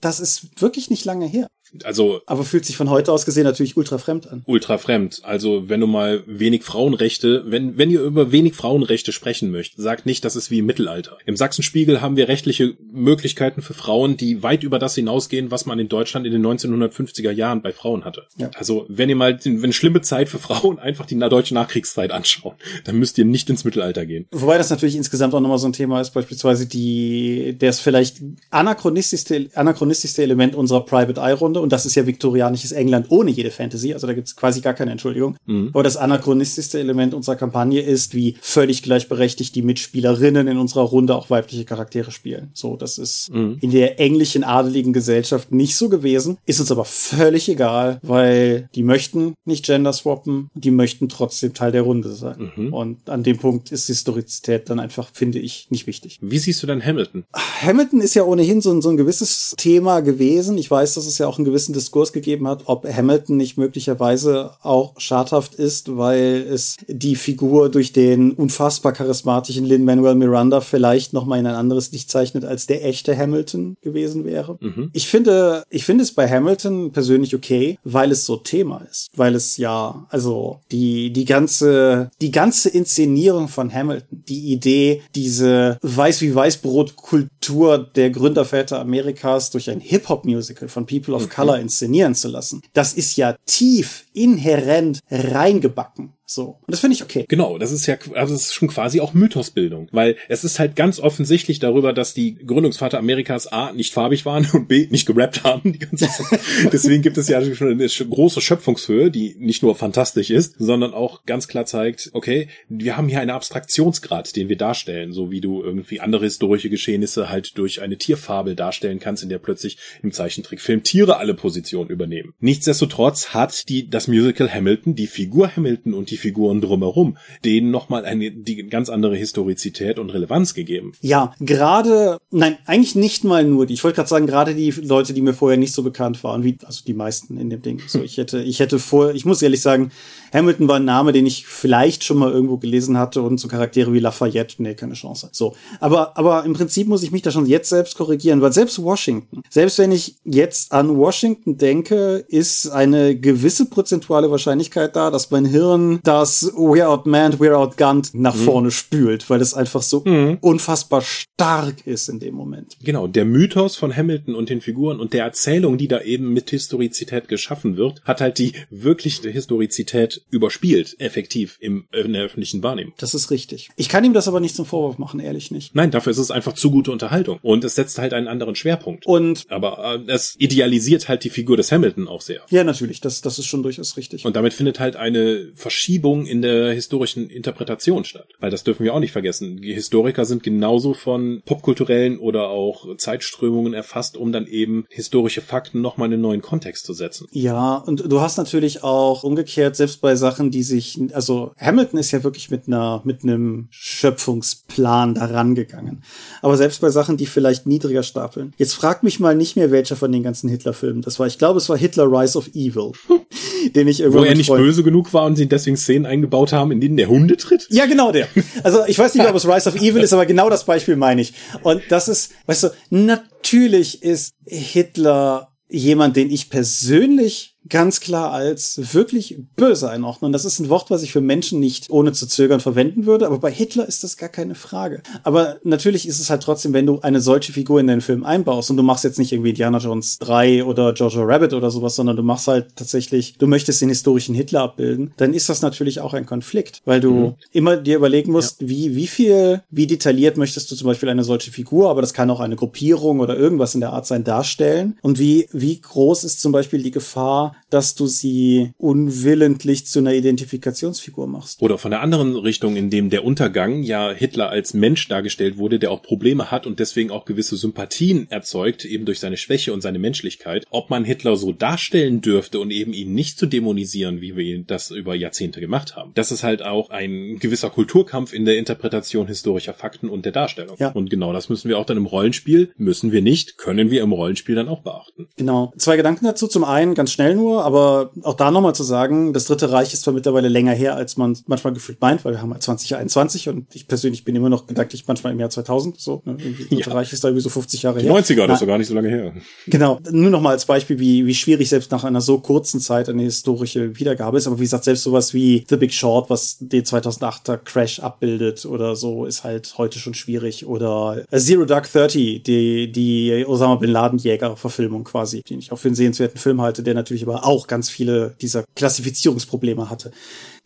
das 0.00 0.20
ist 0.20 0.60
wirklich 0.60 0.90
nicht 0.90 1.04
lange 1.04 1.26
her. 1.26 1.48
Also. 1.84 2.20
Aber 2.26 2.44
fühlt 2.44 2.64
sich 2.64 2.76
von 2.76 2.90
heute 2.90 3.12
aus 3.12 3.24
gesehen 3.24 3.44
natürlich 3.44 3.76
ultra 3.76 3.98
fremd 3.98 4.28
an. 4.30 4.42
Ultra 4.46 4.78
fremd. 4.78 5.20
Also, 5.22 5.68
wenn 5.68 5.80
du 5.80 5.86
mal 5.86 6.22
wenig 6.26 6.64
Frauenrechte, 6.64 7.44
wenn, 7.46 7.78
wenn 7.78 7.90
ihr 7.90 8.00
über 8.02 8.32
wenig 8.32 8.54
Frauenrechte 8.54 9.12
sprechen 9.12 9.50
möchtet, 9.50 9.80
sagt 9.80 10.06
nicht, 10.06 10.24
das 10.24 10.36
ist 10.36 10.50
wie 10.50 10.58
im 10.58 10.66
Mittelalter. 10.66 11.18
Im 11.26 11.36
Sachsenspiegel 11.36 12.00
haben 12.00 12.16
wir 12.16 12.28
rechtliche 12.28 12.74
Möglichkeiten 12.92 13.62
für 13.62 13.74
Frauen, 13.74 14.16
die 14.16 14.42
weit 14.42 14.62
über 14.62 14.78
das 14.78 14.94
hinausgehen, 14.94 15.50
was 15.50 15.66
man 15.66 15.78
in 15.78 15.88
Deutschland 15.88 16.26
in 16.26 16.32
den 16.32 16.44
1950er 16.44 17.30
Jahren 17.30 17.62
bei 17.62 17.72
Frauen 17.72 18.04
hatte. 18.04 18.26
Ja. 18.36 18.50
Also, 18.56 18.86
wenn 18.88 19.08
ihr 19.08 19.16
mal, 19.16 19.38
wenn 19.44 19.72
schlimme 19.72 20.00
Zeit 20.00 20.28
für 20.28 20.38
Frauen 20.38 20.78
einfach 20.80 21.06
die 21.06 21.18
deutsche 21.18 21.54
Nachkriegszeit 21.54 22.10
anschaut, 22.10 22.54
dann 22.84 22.96
müsst 22.96 23.18
ihr 23.18 23.24
nicht 23.24 23.48
ins 23.50 23.64
Mittelalter 23.64 24.06
gehen. 24.06 24.26
Wobei 24.32 24.58
das 24.58 24.70
natürlich 24.70 24.96
insgesamt 24.96 25.34
auch 25.34 25.40
nochmal 25.40 25.58
so 25.58 25.68
ein 25.68 25.72
Thema 25.72 26.00
ist, 26.00 26.10
beispielsweise 26.10 26.66
die, 26.66 27.56
der 27.58 27.70
ist 27.70 27.80
vielleicht 27.80 28.18
anachronistischste, 28.50 29.48
anachronistischste 29.54 30.22
Element 30.22 30.54
unserer 30.54 30.84
Private 30.84 31.20
Eye 31.20 31.32
Runde 31.32 31.59
und 31.60 31.72
das 31.72 31.86
ist 31.86 31.94
ja 31.94 32.06
viktorianisches 32.06 32.72
England 32.72 33.06
ohne 33.10 33.30
jede 33.30 33.50
Fantasy, 33.50 33.92
also 33.92 34.06
da 34.06 34.12
gibt 34.12 34.28
es 34.28 34.36
quasi 34.36 34.60
gar 34.60 34.74
keine 34.74 34.90
Entschuldigung. 34.92 35.36
Mhm. 35.46 35.70
Aber 35.72 35.82
das 35.82 35.96
anachronistischste 35.96 36.78
Element 36.78 37.14
unserer 37.14 37.36
Kampagne 37.36 37.80
ist, 37.80 38.14
wie 38.14 38.36
völlig 38.40 38.82
gleichberechtigt 38.82 39.54
die 39.54 39.62
Mitspielerinnen 39.62 40.48
in 40.48 40.58
unserer 40.58 40.82
Runde 40.82 41.14
auch 41.14 41.30
weibliche 41.30 41.64
Charaktere 41.64 42.10
spielen. 42.10 42.50
So, 42.54 42.76
das 42.76 42.98
ist 42.98 43.32
mhm. 43.32 43.58
in 43.60 43.70
der 43.70 44.00
englischen 44.00 44.44
adeligen 44.44 44.92
Gesellschaft 44.92 45.52
nicht 45.52 45.76
so 45.76 45.88
gewesen, 45.88 46.38
ist 46.46 46.60
uns 46.60 46.70
aber 46.70 46.84
völlig 46.84 47.48
egal, 47.48 47.98
weil 48.02 48.68
die 48.74 48.82
möchten 48.82 49.34
nicht 49.44 49.64
gender 49.64 49.92
swappen, 49.92 50.50
die 50.54 50.70
möchten 50.70 51.08
trotzdem 51.08 51.54
Teil 51.54 51.72
der 51.72 51.82
Runde 51.82 52.12
sein. 52.12 52.52
Mhm. 52.56 52.72
Und 52.72 53.10
an 53.10 53.22
dem 53.22 53.38
Punkt 53.38 53.72
ist 53.72 53.86
Historizität 53.86 54.68
dann 54.70 54.80
einfach, 54.80 55.10
finde 55.12 55.38
ich, 55.38 55.66
nicht 55.70 55.86
wichtig. 55.86 56.18
Wie 56.20 56.38
siehst 56.38 56.62
du 56.62 56.66
denn 56.66 56.84
Hamilton? 56.84 57.24
Hamilton 57.34 58.00
ist 58.00 58.14
ja 58.14 58.24
ohnehin 58.24 58.60
so, 58.60 58.80
so 58.80 58.90
ein 58.90 58.96
gewisses 58.96 59.54
Thema 59.56 60.00
gewesen. 60.00 60.58
Ich 60.58 60.70
weiß, 60.70 60.94
dass 60.94 61.06
es 61.06 61.18
ja 61.18 61.26
auch 61.26 61.38
einen 61.38 61.44
gewissen 61.50 61.72
Diskurs 61.72 62.12
gegeben 62.12 62.46
hat, 62.48 62.62
ob 62.66 62.86
Hamilton 62.86 63.36
nicht 63.36 63.58
möglicherweise 63.58 64.52
auch 64.62 64.98
schadhaft 64.98 65.54
ist, 65.54 65.96
weil 65.96 66.46
es 66.48 66.76
die 66.86 67.16
Figur 67.16 67.68
durch 67.68 67.92
den 67.92 68.32
unfassbar 68.32 68.92
charismatischen 68.92 69.64
Lin-Manuel 69.64 70.14
Miranda 70.14 70.60
vielleicht 70.60 71.12
noch 71.12 71.26
mal 71.26 71.38
in 71.38 71.46
ein 71.46 71.54
anderes 71.54 71.90
Licht 71.92 72.10
zeichnet, 72.10 72.44
als 72.44 72.66
der 72.66 72.84
echte 72.84 73.16
Hamilton 73.16 73.76
gewesen 73.82 74.24
wäre. 74.24 74.58
Mhm. 74.60 74.90
Ich 74.92 75.08
finde, 75.08 75.64
ich 75.70 75.84
finde 75.84 76.04
es 76.04 76.12
bei 76.12 76.28
Hamilton 76.28 76.92
persönlich 76.92 77.34
okay, 77.34 77.78
weil 77.84 78.12
es 78.12 78.24
so 78.24 78.36
Thema 78.36 78.82
ist, 78.90 79.08
weil 79.16 79.34
es 79.34 79.56
ja, 79.56 80.06
also 80.10 80.60
die, 80.70 81.12
die 81.12 81.24
ganze, 81.24 82.10
die 82.20 82.30
ganze 82.30 82.68
Inszenierung 82.68 83.48
von 83.48 83.72
Hamilton, 83.72 84.22
die 84.28 84.52
Idee, 84.52 85.02
diese 85.14 85.78
Weiß 85.82 86.20
wie 86.20 86.34
Weißbrot 86.34 86.96
Kultur 86.96 87.78
der 87.78 88.10
Gründerväter 88.10 88.80
Amerikas 88.80 89.50
durch 89.50 89.70
ein 89.70 89.80
Hip-Hop-Musical 89.80 90.68
von 90.68 90.86
People 90.86 91.14
of 91.14 91.24
mhm. 91.24 91.28
Color 91.40 91.58
inszenieren 91.58 92.14
zu 92.14 92.28
lassen. 92.28 92.62
Das 92.72 92.92
ist 92.92 93.16
ja 93.16 93.36
tief 93.46 94.04
inhärent 94.12 95.00
reingebacken. 95.10 96.14
So. 96.30 96.58
Und 96.60 96.70
das 96.70 96.78
finde 96.78 96.94
ich 96.94 97.02
okay. 97.02 97.24
Genau, 97.28 97.58
das 97.58 97.72
ist 97.72 97.86
ja, 97.86 97.96
also 98.14 98.34
es 98.34 98.42
ist 98.42 98.54
schon 98.54 98.68
quasi 98.68 99.00
auch 99.00 99.14
Mythosbildung, 99.14 99.88
weil 99.90 100.16
es 100.28 100.44
ist 100.44 100.60
halt 100.60 100.76
ganz 100.76 101.00
offensichtlich 101.00 101.58
darüber, 101.58 101.92
dass 101.92 102.14
die 102.14 102.36
Gründungsvater 102.36 102.98
Amerikas 102.98 103.48
A 103.48 103.72
nicht 103.72 103.92
farbig 103.92 104.24
waren 104.26 104.48
und 104.52 104.68
B 104.68 104.86
nicht 104.90 105.06
gerappt 105.06 105.42
haben. 105.42 105.76
Deswegen 106.72 107.02
gibt 107.02 107.18
es 107.18 107.26
ja 107.26 107.42
schon 107.54 107.72
eine 107.72 107.88
große 107.88 108.40
Schöpfungshöhe, 108.40 109.10
die 109.10 109.34
nicht 109.40 109.64
nur 109.64 109.74
fantastisch 109.74 110.30
ist, 110.30 110.54
sondern 110.58 110.94
auch 110.94 111.24
ganz 111.24 111.48
klar 111.48 111.66
zeigt, 111.66 112.10
okay, 112.12 112.46
wir 112.68 112.96
haben 112.96 113.08
hier 113.08 113.20
einen 113.20 113.30
Abstraktionsgrad, 113.30 114.36
den 114.36 114.48
wir 114.48 114.56
darstellen, 114.56 115.12
so 115.12 115.32
wie 115.32 115.40
du 115.40 115.64
irgendwie 115.64 115.98
andere 115.98 116.26
historische 116.26 116.70
Geschehnisse 116.70 117.28
halt 117.28 117.58
durch 117.58 117.82
eine 117.82 117.98
Tierfabel 117.98 118.54
darstellen 118.54 119.00
kannst, 119.00 119.24
in 119.24 119.30
der 119.30 119.40
plötzlich 119.40 119.78
im 120.00 120.12
Zeichentrickfilm 120.12 120.84
Tiere 120.84 121.16
alle 121.16 121.34
Positionen 121.34 121.90
übernehmen. 121.90 122.34
Nichtsdestotrotz 122.38 123.30
hat 123.30 123.68
die, 123.68 123.90
das 123.90 124.06
Musical 124.10 124.52
Hamilton, 124.52 124.94
die 124.94 125.06
Figur 125.06 125.54
Hamilton 125.56 125.94
und 125.94 126.10
die 126.10 126.16
Figuren 126.16 126.60
drumherum, 126.60 127.16
denen 127.44 127.70
nochmal 127.70 128.04
eine 128.04 128.30
die 128.30 128.68
ganz 128.68 128.88
andere 128.88 129.16
Historizität 129.16 129.98
und 129.98 130.10
Relevanz 130.10 130.54
gegeben. 130.54 130.92
Ja, 131.00 131.32
gerade, 131.40 132.18
nein, 132.30 132.58
eigentlich 132.66 132.94
nicht 132.94 133.24
mal 133.24 133.44
nur 133.44 133.66
die. 133.66 133.74
Ich 133.74 133.84
wollte 133.84 133.96
gerade 133.96 134.08
sagen, 134.08 134.26
gerade 134.26 134.54
die 134.54 134.70
Leute, 134.70 135.14
die 135.14 135.22
mir 135.22 135.34
vorher 135.34 135.58
nicht 135.58 135.72
so 135.72 135.82
bekannt 135.82 136.22
waren, 136.24 136.44
wie, 136.44 136.58
also 136.64 136.84
die 136.86 136.94
meisten 136.94 137.38
in 137.38 137.50
dem 137.50 137.62
Ding. 137.62 137.80
So, 137.86 138.02
ich 138.02 138.16
hätte, 138.18 138.42
ich 138.42 138.60
hätte 138.60 138.78
vor, 138.78 139.14
ich 139.14 139.24
muss 139.24 139.42
ehrlich 139.42 139.62
sagen, 139.62 139.90
Hamilton 140.32 140.68
war 140.68 140.76
ein 140.76 140.84
Name, 140.84 141.12
den 141.12 141.26
ich 141.26 141.46
vielleicht 141.46 142.04
schon 142.04 142.18
mal 142.18 142.30
irgendwo 142.30 142.56
gelesen 142.56 142.98
hatte 142.98 143.22
und 143.22 143.38
so 143.38 143.48
Charaktere 143.48 143.92
wie 143.92 143.98
Lafayette, 143.98 144.62
nee, 144.62 144.74
keine 144.74 144.94
Chance. 144.94 145.28
So. 145.32 145.54
Aber, 145.80 146.16
aber 146.16 146.44
im 146.44 146.52
Prinzip 146.52 146.88
muss 146.88 147.02
ich 147.02 147.10
mich 147.10 147.22
da 147.22 147.30
schon 147.30 147.46
jetzt 147.46 147.68
selbst 147.68 147.96
korrigieren, 147.96 148.40
weil 148.40 148.52
selbst 148.52 148.82
Washington, 148.82 149.42
selbst 149.48 149.78
wenn 149.78 149.92
ich 149.92 150.16
jetzt 150.24 150.72
an 150.72 150.96
Washington 150.96 151.56
denke, 151.58 152.24
ist 152.28 152.68
eine 152.68 153.16
gewisse 153.16 153.66
prozentuale 153.66 154.30
Wahrscheinlichkeit 154.30 154.96
da, 154.96 155.10
dass 155.10 155.30
mein 155.30 155.44
Hirn 155.44 156.00
das 156.02 156.52
We're 156.54 156.86
outmanned, 156.86 157.38
we're 157.38 157.54
outgunned 157.54 158.10
nach 158.14 158.34
mhm. 158.34 158.44
vorne 158.44 158.70
spült, 158.70 159.28
weil 159.30 159.40
es 159.40 159.54
einfach 159.54 159.82
so 159.82 160.02
mhm. 160.04 160.38
unfassbar 160.40 161.02
stark 161.02 161.86
ist 161.86 162.08
in 162.08 162.20
dem 162.20 162.34
Moment. 162.34 162.76
Genau, 162.82 163.06
der 163.06 163.24
Mythos 163.24 163.76
von 163.76 163.96
Hamilton 163.96 164.34
und 164.34 164.48
den 164.48 164.60
Figuren 164.60 165.00
und 165.00 165.12
der 165.12 165.24
Erzählung, 165.24 165.78
die 165.78 165.88
da 165.88 166.00
eben 166.00 166.32
mit 166.32 166.50
Historizität 166.50 167.28
geschaffen 167.28 167.76
wird, 167.76 168.02
hat 168.04 168.20
halt 168.20 168.38
die 168.38 168.52
wirkliche 168.70 169.28
Historizität 169.30 170.19
überspielt, 170.30 170.96
effektiv 170.98 171.56
im, 171.60 171.86
in 171.92 172.12
der 172.12 172.24
öffentlichen 172.24 172.62
Wahrnehmung. 172.62 172.94
Das 172.98 173.14
ist 173.14 173.30
richtig. 173.30 173.70
Ich 173.76 173.88
kann 173.88 174.04
ihm 174.04 174.12
das 174.12 174.28
aber 174.28 174.40
nicht 174.40 174.54
zum 174.54 174.66
Vorwurf 174.66 174.98
machen, 174.98 175.20
ehrlich 175.20 175.50
nicht. 175.50 175.74
Nein, 175.74 175.90
dafür 175.90 176.10
ist 176.12 176.18
es 176.18 176.30
einfach 176.30 176.54
zu 176.54 176.70
gute 176.70 176.92
Unterhaltung. 176.92 177.38
Und 177.42 177.64
es 177.64 177.74
setzt 177.74 177.98
halt 177.98 178.12
einen 178.12 178.28
anderen 178.28 178.54
Schwerpunkt. 178.54 179.06
Und 179.06 179.46
aber 179.48 180.00
äh, 180.06 180.12
es 180.12 180.36
idealisiert 180.38 181.08
halt 181.08 181.24
die 181.24 181.30
Figur 181.30 181.56
des 181.56 181.72
Hamilton 181.72 182.08
auch 182.08 182.20
sehr. 182.20 182.42
Ja, 182.50 182.64
natürlich. 182.64 183.00
Das, 183.00 183.20
das 183.20 183.38
ist 183.38 183.46
schon 183.46 183.62
durchaus 183.62 183.96
richtig. 183.96 184.24
Und 184.24 184.36
damit 184.36 184.54
findet 184.54 184.80
halt 184.80 184.96
eine 184.96 185.50
Verschiebung 185.54 186.26
in 186.26 186.42
der 186.42 186.72
historischen 186.72 187.30
Interpretation 187.30 188.04
statt. 188.04 188.28
Weil 188.38 188.50
das 188.50 188.64
dürfen 188.64 188.84
wir 188.84 188.94
auch 188.94 189.00
nicht 189.00 189.12
vergessen. 189.12 189.60
Die 189.60 189.74
Historiker 189.74 190.24
sind 190.24 190.42
genauso 190.42 190.94
von 190.94 191.42
popkulturellen 191.44 192.18
oder 192.18 192.48
auch 192.48 192.96
Zeitströmungen 192.96 193.74
erfasst, 193.74 194.16
um 194.16 194.32
dann 194.32 194.46
eben 194.46 194.86
historische 194.88 195.40
Fakten 195.40 195.80
nochmal 195.80 196.08
in 196.08 196.14
einen 196.14 196.22
neuen 196.22 196.42
Kontext 196.42 196.86
zu 196.86 196.92
setzen. 196.92 197.26
Ja, 197.32 197.76
und 197.76 198.10
du 198.10 198.20
hast 198.20 198.36
natürlich 198.36 198.82
auch 198.82 199.24
umgekehrt, 199.24 199.76
selbst 199.76 200.00
bei 200.00 200.09
bei 200.10 200.16
Sachen, 200.16 200.50
die 200.50 200.64
sich, 200.64 201.00
also 201.12 201.52
Hamilton 201.56 202.00
ist 202.00 202.10
ja 202.10 202.24
wirklich 202.24 202.50
mit 202.50 202.66
einer, 202.66 203.00
mit 203.04 203.22
einem 203.22 203.68
Schöpfungsplan 203.70 205.14
daran 205.14 205.54
gegangen. 205.54 206.02
Aber 206.42 206.56
selbst 206.56 206.80
bei 206.80 206.90
Sachen, 206.90 207.16
die 207.16 207.26
vielleicht 207.26 207.66
niedriger 207.66 208.02
stapeln. 208.02 208.52
Jetzt 208.56 208.74
fragt 208.74 209.04
mich 209.04 209.20
mal 209.20 209.36
nicht 209.36 209.54
mehr, 209.54 209.70
welcher 209.70 209.94
von 209.94 210.10
den 210.10 210.24
ganzen 210.24 210.50
Hitler-Filmen 210.50 211.00
das 211.02 211.20
war. 211.20 211.28
Ich 211.28 211.38
glaube, 211.38 211.58
es 211.58 211.68
war 211.68 211.78
Hitler 211.78 212.10
Rise 212.10 212.36
of 212.36 212.48
Evil, 212.54 212.90
den 213.76 213.86
ich 213.86 214.00
irgendwo. 214.00 214.18
Wo 214.18 214.24
er 214.24 214.34
nicht 214.34 214.50
böse 214.50 214.82
genug 214.82 215.14
war 215.14 215.26
und 215.26 215.36
sie 215.36 215.46
deswegen 215.46 215.76
Szenen 215.76 216.06
eingebaut 216.06 216.52
haben, 216.52 216.72
in 216.72 216.80
denen 216.80 216.96
der 216.96 217.08
Hunde 217.08 217.36
tritt? 217.36 217.68
Ja, 217.70 217.86
genau 217.86 218.10
der. 218.10 218.26
Also 218.64 218.80
ich 218.88 218.98
weiß 218.98 219.14
nicht, 219.14 219.24
ob 219.28 219.36
es 219.36 219.46
Rise 219.46 219.68
of 219.68 219.76
Evil 219.76 220.02
ist, 220.02 220.12
aber 220.12 220.26
genau 220.26 220.50
das 220.50 220.64
Beispiel 220.64 220.96
meine 220.96 221.20
ich. 221.20 221.34
Und 221.62 221.82
das 221.90 222.08
ist, 222.08 222.32
weißt 222.46 222.64
du, 222.64 222.68
natürlich 222.90 224.02
ist 224.02 224.32
Hitler 224.44 225.52
jemand, 225.68 226.16
den 226.16 226.32
ich 226.32 226.50
persönlich 226.50 227.54
ganz 227.70 228.00
klar 228.00 228.32
als 228.32 228.92
wirklich 228.92 229.38
böse 229.56 229.88
einordnen. 229.88 230.32
Das 230.32 230.44
ist 230.44 230.58
ein 230.58 230.68
Wort, 230.68 230.90
was 230.90 231.02
ich 231.02 231.12
für 231.12 231.20
Menschen 231.20 231.60
nicht 231.60 231.88
ohne 231.90 232.12
zu 232.12 232.26
zögern 232.26 232.60
verwenden 232.60 233.06
würde, 233.06 233.26
aber 233.26 233.38
bei 233.38 233.50
Hitler 233.50 233.86
ist 233.86 234.04
das 234.04 234.16
gar 234.16 234.28
keine 234.28 234.54
Frage. 234.54 235.02
Aber 235.22 235.58
natürlich 235.62 236.06
ist 236.06 236.20
es 236.20 236.28
halt 236.28 236.42
trotzdem, 236.42 236.72
wenn 236.72 236.86
du 236.86 237.00
eine 237.00 237.20
solche 237.20 237.52
Figur 237.52 237.80
in 237.80 237.86
deinen 237.86 238.00
Film 238.00 238.24
einbaust 238.24 238.70
und 238.70 238.76
du 238.76 238.82
machst 238.82 239.04
jetzt 239.04 239.18
nicht 239.18 239.32
irgendwie 239.32 239.50
Indiana 239.50 239.78
Jones 239.78 240.18
3 240.18 240.64
oder 240.64 240.92
Jojo 240.92 241.22
Rabbit 241.22 241.54
oder 241.54 241.70
sowas, 241.70 241.96
sondern 241.96 242.16
du 242.16 242.22
machst 242.22 242.48
halt 242.48 242.76
tatsächlich, 242.76 243.36
du 243.38 243.46
möchtest 243.46 243.80
den 243.80 243.88
historischen 243.88 244.34
Hitler 244.34 244.62
abbilden, 244.62 245.14
dann 245.16 245.32
ist 245.32 245.48
das 245.48 245.62
natürlich 245.62 246.00
auch 246.00 246.12
ein 246.12 246.26
Konflikt, 246.26 246.82
weil 246.84 247.00
du 247.00 247.12
mhm. 247.12 247.34
immer 247.52 247.76
dir 247.76 247.96
überlegen 247.96 248.32
musst, 248.32 248.60
ja. 248.60 248.68
wie, 248.68 248.96
wie 248.96 249.06
viel, 249.06 249.62
wie 249.70 249.86
detailliert 249.86 250.36
möchtest 250.36 250.70
du 250.70 250.76
zum 250.76 250.86
Beispiel 250.86 251.08
eine 251.08 251.24
solche 251.24 251.52
Figur, 251.52 251.90
aber 251.90 252.00
das 252.00 252.12
kann 252.12 252.30
auch 252.30 252.40
eine 252.40 252.56
Gruppierung 252.56 253.20
oder 253.20 253.36
irgendwas 253.36 253.74
in 253.74 253.80
der 253.80 253.92
Art 253.92 254.06
sein, 254.06 254.24
darstellen 254.24 254.98
und 255.02 255.18
wie, 255.18 255.48
wie 255.52 255.80
groß 255.80 256.24
ist 256.24 256.40
zum 256.40 256.52
Beispiel 256.52 256.82
die 256.82 256.90
Gefahr, 256.90 257.54
dass 257.70 257.94
du 257.94 258.06
sie 258.06 258.72
unwillentlich 258.78 259.86
zu 259.86 260.00
einer 260.00 260.12
Identifikationsfigur 260.12 261.26
machst. 261.26 261.62
Oder 261.62 261.78
von 261.78 261.90
der 261.90 262.02
anderen 262.02 262.36
Richtung, 262.36 262.76
in 262.76 262.90
dem 262.90 263.10
der 263.10 263.24
Untergang 263.24 263.82
ja 263.82 264.10
Hitler 264.10 264.50
als 264.50 264.74
Mensch 264.74 265.08
dargestellt 265.08 265.56
wurde, 265.56 265.78
der 265.78 265.90
auch 265.90 266.02
Probleme 266.02 266.50
hat 266.50 266.66
und 266.66 266.78
deswegen 266.80 267.10
auch 267.10 267.24
gewisse 267.24 267.56
Sympathien 267.56 268.30
erzeugt, 268.30 268.84
eben 268.84 269.04
durch 269.04 269.20
seine 269.20 269.36
Schwäche 269.36 269.72
und 269.72 269.80
seine 269.80 269.98
Menschlichkeit, 269.98 270.66
ob 270.70 270.90
man 270.90 271.04
Hitler 271.04 271.36
so 271.36 271.52
darstellen 271.52 272.20
dürfte 272.20 272.60
und 272.60 272.70
eben 272.70 272.92
ihn 272.92 273.14
nicht 273.14 273.38
zu 273.38 273.46
dämonisieren, 273.46 274.20
wie 274.20 274.36
wir 274.36 274.62
das 274.64 274.90
über 274.90 275.14
Jahrzehnte 275.14 275.60
gemacht 275.60 275.96
haben. 275.96 276.12
Das 276.14 276.32
ist 276.32 276.42
halt 276.42 276.62
auch 276.62 276.90
ein 276.90 277.38
gewisser 277.38 277.70
Kulturkampf 277.70 278.32
in 278.32 278.44
der 278.44 278.58
Interpretation 278.58 279.26
historischer 279.26 279.74
Fakten 279.74 280.08
und 280.08 280.24
der 280.24 280.32
Darstellung. 280.32 280.76
Ja. 280.78 280.90
Und 280.90 281.10
genau 281.10 281.32
das 281.32 281.48
müssen 281.48 281.68
wir 281.68 281.78
auch 281.78 281.86
dann 281.86 281.96
im 281.96 282.06
Rollenspiel, 282.06 282.72
müssen 282.76 283.12
wir 283.12 283.22
nicht, 283.22 283.58
können 283.58 283.90
wir 283.90 284.02
im 284.02 284.12
Rollenspiel 284.12 284.54
dann 284.54 284.68
auch 284.68 284.82
beachten. 284.82 285.28
Genau. 285.36 285.72
Zwei 285.76 285.96
Gedanken 285.96 286.24
dazu. 286.24 286.48
Zum 286.48 286.64
einen, 286.64 286.94
ganz 286.94 287.12
schnell 287.12 287.34
nur, 287.34 287.59
aber 287.64 288.10
auch 288.22 288.34
da 288.34 288.50
nochmal 288.50 288.74
zu 288.74 288.82
sagen, 288.82 289.32
das 289.32 289.46
Dritte 289.46 289.70
Reich 289.70 289.92
ist 289.92 290.02
zwar 290.02 290.14
mittlerweile 290.14 290.48
länger 290.48 290.72
her, 290.72 290.94
als 290.96 291.16
man 291.16 291.36
manchmal 291.46 291.72
gefühlt 291.72 292.00
meint, 292.00 292.24
weil 292.24 292.34
wir 292.34 292.42
haben 292.42 292.52
halt 292.52 292.62
2021 292.62 293.48
und 293.48 293.74
ich 293.74 293.88
persönlich 293.88 294.24
bin 294.24 294.36
immer 294.36 294.48
noch 294.48 294.66
gedanklich 294.66 295.04
manchmal 295.06 295.32
im 295.32 295.40
Jahr 295.40 295.50
2000, 295.50 296.00
so, 296.00 296.22
ne? 296.24 296.36
Das 296.36 296.68
Dritte 296.68 296.90
ja. 296.90 296.94
Reich 296.94 297.12
ist 297.12 297.24
da 297.24 297.28
irgendwie 297.28 297.42
so 297.42 297.50
50 297.50 297.82
Jahre 297.82 297.98
Die 298.00 298.06
her. 298.06 298.14
90er, 298.14 298.46
das 298.46 298.54
ist 298.54 298.62
doch 298.62 298.66
gar 298.66 298.78
nicht 298.78 298.88
so 298.88 298.94
lange 298.94 299.08
her. 299.08 299.32
Genau. 299.66 300.00
Nur 300.10 300.30
nochmal 300.30 300.52
als 300.52 300.66
Beispiel, 300.66 300.98
wie, 300.98 301.26
wie 301.26 301.34
schwierig 301.34 301.68
selbst 301.68 301.90
nach 301.90 302.04
einer 302.04 302.20
so 302.20 302.38
kurzen 302.38 302.80
Zeit 302.80 303.08
eine 303.08 303.22
historische 303.22 303.98
Wiedergabe 303.98 304.38
ist, 304.38 304.46
aber 304.46 304.58
wie 304.58 304.64
gesagt, 304.64 304.84
selbst 304.84 305.02
sowas 305.02 305.34
wie 305.34 305.64
The 305.68 305.76
Big 305.76 305.92
Short, 305.92 306.30
was 306.30 306.58
den 306.60 306.84
2008er 306.84 307.58
Crash 307.58 308.00
abbildet 308.00 308.64
oder 308.66 308.96
so, 308.96 309.24
ist 309.24 309.44
halt 309.44 309.74
heute 309.78 309.98
schon 309.98 310.14
schwierig 310.14 310.66
oder 310.66 311.22
Zero 311.34 311.64
Dark 311.64 311.90
Thirty, 311.90 312.42
die, 312.42 312.90
die 312.92 313.44
Osama 313.46 313.76
Bin 313.76 313.90
Laden 313.90 314.18
Jäger 314.18 314.56
Verfilmung 314.56 315.04
quasi, 315.04 315.42
den 315.42 315.58
ich 315.58 315.72
auch 315.72 315.78
für 315.78 315.88
einen 315.88 315.94
sehenswerten 315.94 316.38
Film 316.38 316.60
halte, 316.60 316.82
der 316.82 316.94
natürlich 316.94 317.22
aber 317.22 317.46
auch 317.50 317.66
ganz 317.66 317.90
viele 317.90 318.36
dieser 318.40 318.64
Klassifizierungsprobleme 318.76 319.90
hatte. 319.90 320.12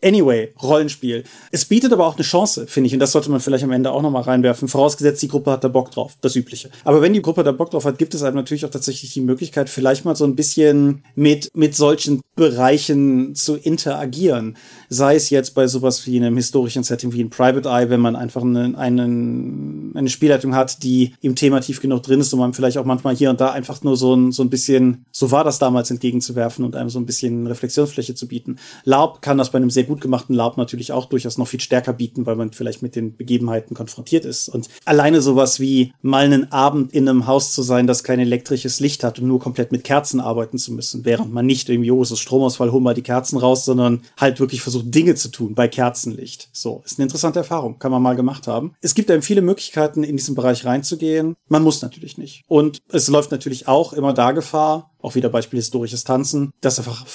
Anyway, 0.03 0.53
Rollenspiel. 0.61 1.23
Es 1.51 1.65
bietet 1.65 1.91
aber 1.91 2.05
auch 2.05 2.15
eine 2.15 2.23
Chance, 2.23 2.67
finde 2.67 2.87
ich, 2.87 2.93
und 2.93 2.99
das 2.99 3.11
sollte 3.11 3.31
man 3.31 3.39
vielleicht 3.39 3.63
am 3.63 3.71
Ende 3.71 3.91
auch 3.91 4.03
nochmal 4.03 4.21
reinwerfen, 4.21 4.67
vorausgesetzt, 4.67 5.23
die 5.23 5.27
Gruppe 5.27 5.49
hat 5.49 5.63
da 5.63 5.67
Bock 5.67 5.89
drauf, 5.89 6.15
das 6.21 6.35
Übliche. 6.35 6.69
Aber 6.83 7.01
wenn 7.01 7.13
die 7.13 7.23
Gruppe 7.23 7.43
da 7.43 7.51
Bock 7.51 7.71
drauf 7.71 7.85
hat, 7.85 7.97
gibt 7.97 8.13
es 8.13 8.21
einem 8.21 8.35
natürlich 8.35 8.65
auch 8.65 8.69
tatsächlich 8.69 9.13
die 9.13 9.21
Möglichkeit, 9.21 9.67
vielleicht 9.67 10.05
mal 10.05 10.15
so 10.15 10.25
ein 10.25 10.35
bisschen 10.35 11.03
mit, 11.15 11.49
mit 11.55 11.75
solchen 11.75 12.21
Bereichen 12.35 13.33
zu 13.33 13.55
interagieren. 13.55 14.57
Sei 14.89 15.15
es 15.15 15.31
jetzt 15.31 15.55
bei 15.55 15.65
sowas 15.65 16.05
wie 16.05 16.17
einem 16.17 16.35
historischen 16.35 16.83
Setting 16.83 17.13
wie 17.13 17.21
in 17.21 17.31
Private 17.31 17.67
Eye, 17.67 17.89
wenn 17.89 18.01
man 18.01 18.15
einfach 18.15 18.43
einen, 18.43 18.75
einen, 18.75 19.91
eine 19.95 20.09
Spielleitung 20.09 20.53
hat, 20.53 20.83
die 20.83 21.13
im 21.21 21.35
Thema 21.35 21.61
tief 21.61 21.81
genug 21.81 22.03
drin 22.03 22.19
ist 22.19 22.31
und 22.33 22.39
man 22.39 22.53
vielleicht 22.53 22.77
auch 22.77 22.85
manchmal 22.85 23.15
hier 23.15 23.29
und 23.31 23.41
da 23.41 23.51
einfach 23.51 23.81
nur 23.81 23.97
so 23.97 24.13
ein, 24.13 24.31
so 24.31 24.43
ein 24.43 24.49
bisschen, 24.49 25.05
so 25.11 25.31
war 25.31 25.43
das 25.43 25.57
damals 25.57 25.89
entgegenzuwerfen 25.89 26.63
und 26.65 26.74
einem 26.75 26.89
so 26.89 26.99
ein 26.99 27.05
bisschen 27.05 27.47
Reflexionsfläche 27.47 28.15
zu 28.15 28.27
bieten. 28.27 28.57
LARP 28.83 29.21
kann 29.21 29.37
das 29.37 29.51
bei 29.51 29.57
einem 29.57 29.69
sehr 29.69 29.83
gut 29.83 30.01
gemachten 30.01 30.35
LARP 30.35 30.57
natürlich 30.57 30.91
auch 30.91 31.05
durchaus 31.05 31.37
noch 31.37 31.47
viel 31.47 31.59
stärker 31.59 31.93
bieten, 31.93 32.25
weil 32.25 32.35
man 32.35 32.51
vielleicht 32.51 32.81
mit 32.81 32.95
den 32.95 33.15
Begebenheiten 33.15 33.75
konfrontiert 33.75 34.25
ist. 34.25 34.49
Und 34.49 34.67
alleine 34.85 35.21
sowas 35.21 35.59
wie 35.59 35.93
mal 36.01 36.25
einen 36.25 36.51
Abend 36.51 36.93
in 36.93 37.07
einem 37.07 37.27
Haus 37.27 37.53
zu 37.53 37.61
sein, 37.61 37.87
das 37.87 38.03
kein 38.03 38.19
elektrisches 38.19 38.79
Licht 38.79 39.03
hat 39.03 39.19
und 39.19 39.27
nur 39.27 39.39
komplett 39.39 39.71
mit 39.71 39.83
Kerzen 39.83 40.19
arbeiten 40.19 40.57
zu 40.57 40.73
müssen, 40.73 41.05
während 41.05 41.33
man 41.33 41.45
nicht 41.45 41.69
irgendwie, 41.69 41.91
oh, 41.91 42.01
es 42.01 42.11
ist 42.11 42.19
Stromausfall, 42.19 42.71
hol 42.71 42.81
mal 42.81 42.93
die 42.93 43.01
Kerzen 43.01 43.37
raus, 43.37 43.65
sondern 43.65 44.01
halt 44.17 44.39
wirklich 44.39 44.61
versucht, 44.61 44.93
Dinge 44.93 45.15
zu 45.15 45.29
tun 45.29 45.55
bei 45.55 45.67
Kerzenlicht. 45.67 46.49
So, 46.51 46.81
ist 46.85 46.99
eine 46.99 47.05
interessante 47.05 47.39
Erfahrung, 47.39 47.79
kann 47.79 47.91
man 47.91 48.01
mal 48.01 48.15
gemacht 48.15 48.47
haben. 48.47 48.73
Es 48.81 48.95
gibt 48.95 49.11
einem 49.11 49.21
viele 49.21 49.41
Möglichkeiten, 49.41 50.03
in 50.03 50.17
diesen 50.17 50.35
Bereich 50.35 50.65
reinzugehen. 50.65 51.35
Man 51.47 51.63
muss 51.63 51.81
natürlich 51.81 52.17
nicht. 52.17 52.43
Und 52.47 52.81
es 52.89 53.07
läuft 53.07 53.31
natürlich 53.31 53.67
auch 53.67 53.93
immer 53.93 54.13
da 54.13 54.31
Gefahr, 54.31 54.91
auch 55.05 55.15
wieder 55.15 55.29
Beispiel 55.29 55.59
historisches 55.59 56.03
Tanzen, 56.03 56.51
dass 56.61 56.79
einfach 56.79 57.05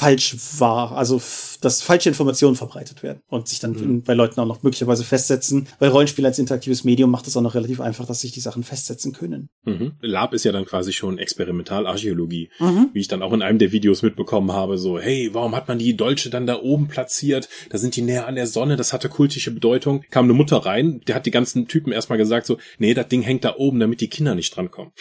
falsch 0.00 0.34
war, 0.58 0.92
also 0.92 1.20
dass 1.60 1.82
falsche 1.82 2.08
Informationen 2.08 2.56
verbreitet 2.56 3.02
werden 3.02 3.20
und 3.28 3.48
sich 3.48 3.60
dann 3.60 3.72
mhm. 3.72 4.02
bei 4.02 4.14
Leuten 4.14 4.40
auch 4.40 4.46
noch 4.46 4.62
möglicherweise 4.62 5.04
festsetzen. 5.04 5.68
Weil 5.78 5.90
Rollenspiel 5.90 6.24
als 6.24 6.38
interaktives 6.38 6.84
Medium 6.84 7.10
macht 7.10 7.26
es 7.26 7.36
auch 7.36 7.42
noch 7.42 7.54
relativ 7.54 7.82
einfach, 7.82 8.06
dass 8.06 8.22
sich 8.22 8.32
die 8.32 8.40
Sachen 8.40 8.62
festsetzen 8.62 9.12
können. 9.12 9.50
Mhm. 9.64 9.92
Lab 10.00 10.32
ist 10.32 10.44
ja 10.44 10.52
dann 10.52 10.64
quasi 10.64 10.94
schon 10.94 11.18
Experimentalarchäologie, 11.18 12.48
mhm. 12.60 12.88
wie 12.94 13.00
ich 13.00 13.08
dann 13.08 13.22
auch 13.22 13.34
in 13.34 13.42
einem 13.42 13.58
der 13.58 13.72
Videos 13.72 14.00
mitbekommen 14.00 14.52
habe, 14.52 14.78
so, 14.78 14.98
hey, 14.98 15.28
warum 15.34 15.54
hat 15.54 15.68
man 15.68 15.78
die 15.78 15.94
Dolche 15.94 16.30
dann 16.30 16.46
da 16.46 16.58
oben 16.62 16.88
platziert? 16.88 17.50
Da 17.68 17.76
sind 17.76 17.94
die 17.94 18.02
näher 18.02 18.26
an 18.26 18.36
der 18.36 18.46
Sonne, 18.46 18.76
das 18.76 18.94
hatte 18.94 19.10
kultische 19.10 19.50
Bedeutung. 19.50 20.02
Kam 20.10 20.24
eine 20.24 20.32
Mutter 20.32 20.56
rein, 20.56 21.02
der 21.08 21.14
hat 21.14 21.26
die 21.26 21.30
ganzen 21.30 21.68
Typen 21.68 21.92
erstmal 21.92 22.16
gesagt, 22.16 22.46
so, 22.46 22.56
nee, 22.78 22.94
das 22.94 23.08
Ding 23.08 23.20
hängt 23.20 23.44
da 23.44 23.56
oben, 23.56 23.80
damit 23.80 24.00
die 24.00 24.08
Kinder 24.08 24.34
nicht 24.34 24.56
drankommen. 24.56 24.92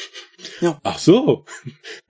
Ja. 0.59 0.77
Ach 0.83 0.99
so. 0.99 1.45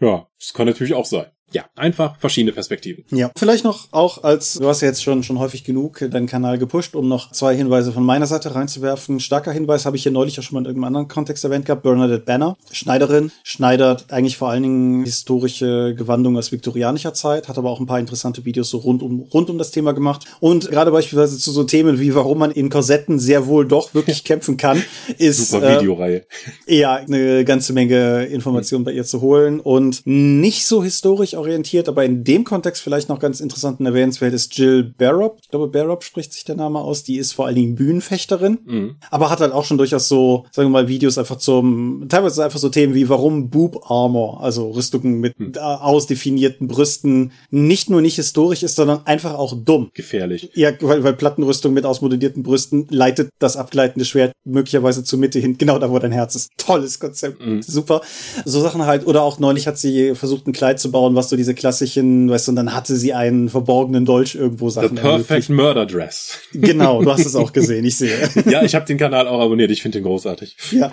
Ja, 0.02 0.28
das 0.40 0.54
kann 0.54 0.66
natürlich 0.66 0.94
auch 0.94 1.06
sein 1.06 1.26
ja, 1.52 1.66
einfach 1.76 2.18
verschiedene 2.20 2.52
Perspektiven. 2.52 3.06
Ja, 3.12 3.32
vielleicht 3.36 3.64
noch 3.64 3.88
auch 3.92 4.24
als, 4.24 4.56
du 4.56 4.68
hast 4.68 4.82
ja 4.82 4.88
jetzt 4.88 5.04
schon, 5.04 5.24
schon 5.24 5.40
häufig 5.40 5.64
genug 5.64 6.00
deinen 6.12 6.28
Kanal 6.28 6.58
gepusht, 6.58 6.96
um 6.96 7.08
noch 7.08 7.32
zwei 7.32 7.56
Hinweise 7.56 7.92
von 7.92 8.04
meiner 8.04 8.28
Seite 8.28 8.54
reinzuwerfen. 8.54 9.20
Starker 9.20 9.52
Hinweis 9.52 9.86
habe 9.86 9.96
ich 9.98 10.04
hier 10.04 10.12
neulich 10.12 10.40
auch 10.40 10.44
schon 10.44 10.56
mal 10.56 10.60
in 10.62 10.66
irgendeinem 10.66 10.88
anderen 10.88 11.08
Kontext 11.08 11.44
erwähnt 11.44 11.66
gehabt. 11.66 11.84
Bernadette 11.84 12.24
Banner, 12.24 12.58
Schneiderin, 12.72 13.32
schneidert 13.44 14.06
eigentlich 14.10 14.38
vor 14.38 14.50
allen 14.50 14.64
Dingen 14.64 15.04
historische 15.04 15.96
Gewandungen 15.96 16.38
aus 16.38 16.52
viktorianischer 16.52 17.14
Zeit, 17.14 17.48
hat 17.48 17.58
aber 17.58 17.70
auch 17.70 17.80
ein 17.80 17.88
paar 17.88 18.00
interessante 18.00 18.46
Videos 18.46 18.70
so 18.70 18.78
rund 18.78 19.02
um, 19.02 19.22
rund 19.34 19.50
um 19.50 19.58
das 19.58 19.72
Thema 19.72 19.94
gemacht. 19.94 20.26
Und 20.40 20.70
gerade 20.70 20.92
beispielsweise 20.92 21.38
zu 21.38 21.52
so 21.52 21.64
Themen 21.64 22.00
wie, 22.00 22.14
warum 22.14 22.40
man 22.40 22.52
in 22.52 22.70
Korsetten 22.70 23.20
sehr 23.20 23.48
wohl 23.48 23.68
doch 23.68 23.94
wirklich 23.94 24.24
kämpfen 24.24 24.58
kann, 24.58 24.84
ist, 25.18 25.50
Super 25.50 25.78
äh, 25.78 25.80
Videoreihe. 25.80 26.26
Äh, 26.68 26.80
ja, 26.80 26.96
eine 26.96 27.46
ganze 27.46 27.74
Menge 27.74 28.26
Informationen 28.26 28.84
bei 28.84 28.92
ihr 28.92 29.04
zu 29.04 29.22
holen 29.22 29.60
und 29.60 30.02
nicht 30.06 30.66
so 30.66 30.84
historisch 30.84 31.34
orientiert, 31.40 31.90
aber 31.90 32.06
in 32.06 32.24
dem 32.24 32.44
Kontext 32.44 32.82
vielleicht 32.82 33.10
noch 33.10 33.20
ganz 33.20 33.40
interessant 33.40 33.80
und 33.80 33.86
erwähnenswert 33.86 34.34
ist 34.34 34.58
Jill 34.58 34.94
Barrop. 34.98 35.40
Ich 35.42 35.50
glaube, 35.50 35.68
Barrop 35.68 36.04
spricht 36.04 36.34
sich 36.34 36.44
der 36.44 36.56
Name 36.56 36.80
aus. 36.80 37.04
Die 37.04 37.18
ist 37.18 37.34
vor 37.34 37.48
allen 37.48 37.56
Dingen 37.56 37.76
Bühnenfechterin, 37.76 38.60
mhm. 38.66 38.96
aber 39.10 39.30
hat 39.30 39.40
halt 39.40 39.54
auch 39.54 39.66
schon 39.66 39.78
durchaus 39.78 40.08
so, 40.08 40.46
sagen 40.52 40.70
wir 40.70 40.74
mal, 40.74 40.88
Videos 40.88 41.18
einfach 41.18 41.38
zum, 41.38 42.06
teilweise 42.10 42.44
einfach 42.44 42.60
so 42.60 42.70
Themen 42.70 42.94
wie, 42.94 43.10
warum 43.10 43.50
Boob 43.50 43.90
Armor, 43.90 44.44
also 44.44 44.70
Rüstungen 44.72 45.20
mit 45.20 45.40
mhm. 45.40 45.54
ausdefinierten 45.58 46.68
Brüsten, 46.68 47.32
nicht 47.50 47.90
nur 47.90 48.02
nicht 48.02 48.16
historisch 48.16 48.64
ist, 48.64 48.76
sondern 48.76 49.06
einfach 49.06 49.34
auch 49.34 49.56
dumm. 49.64 49.92
Gefährlich. 49.94 50.52
Ja, 50.54 50.72
weil, 50.82 51.04
weil 51.04 51.14
Plattenrüstung 51.14 51.74
mit 51.74 51.86
ausmodellierten 51.86 52.44
Brüsten 52.44 52.88
leitet 52.90 53.30
das 53.40 53.58
abgleitende 53.58 54.06
Schwert 54.06 54.34
möglicherweise 54.46 55.04
zur 55.04 55.20
Mitte 55.20 55.40
hin, 55.40 55.58
genau 55.58 55.80
da, 55.80 55.90
wo 55.90 56.00
dein 56.00 56.12
Herz 56.12 56.36
ist. 56.36 56.50
Tolles 56.58 57.00
Konzept. 57.00 57.46
Mhm. 57.46 57.62
Super. 57.62 58.02
So 58.46 58.62
Sachen 58.62 58.86
halt, 58.86 59.08
oder 59.08 59.24
auch 59.24 59.40
neulich 59.40 59.68
hat 59.68 59.78
sie 59.78 60.16
versucht, 60.16 60.48
ein 60.48 60.54
Kleid 60.54 60.80
zu 60.80 60.92
bauen, 60.92 61.16
was 61.16 61.29
so 61.30 61.36
diese 61.36 61.54
klassischen, 61.54 62.30
weißt 62.30 62.48
du, 62.48 62.52
und 62.52 62.56
dann 62.56 62.74
hatte 62.74 62.96
sie 62.96 63.14
einen 63.14 63.50
verborgenen 63.50 64.06
Dolch 64.06 64.36
irgendwo 64.36 64.70
Sachen. 64.70 64.96
The 64.98 65.02
Perfect 65.02 65.30
ermöglicht. 65.30 65.50
Murder 65.50 65.86
Dress. 65.86 66.40
Genau, 66.54 67.02
du 67.02 67.12
hast 67.12 67.26
es 67.26 67.36
auch 67.36 67.54
gesehen, 67.54 67.86
ich 67.86 67.98
sehe. 67.98 68.18
ja, 68.50 68.64
ich 68.64 68.76
habe 68.76 68.86
den 68.86 68.98
Kanal 68.98 69.28
auch 69.28 69.40
abonniert, 69.42 69.72
ich 69.72 69.82
finde 69.82 70.00
den 70.00 70.06
großartig. 70.06 70.58
Ja. 70.72 70.92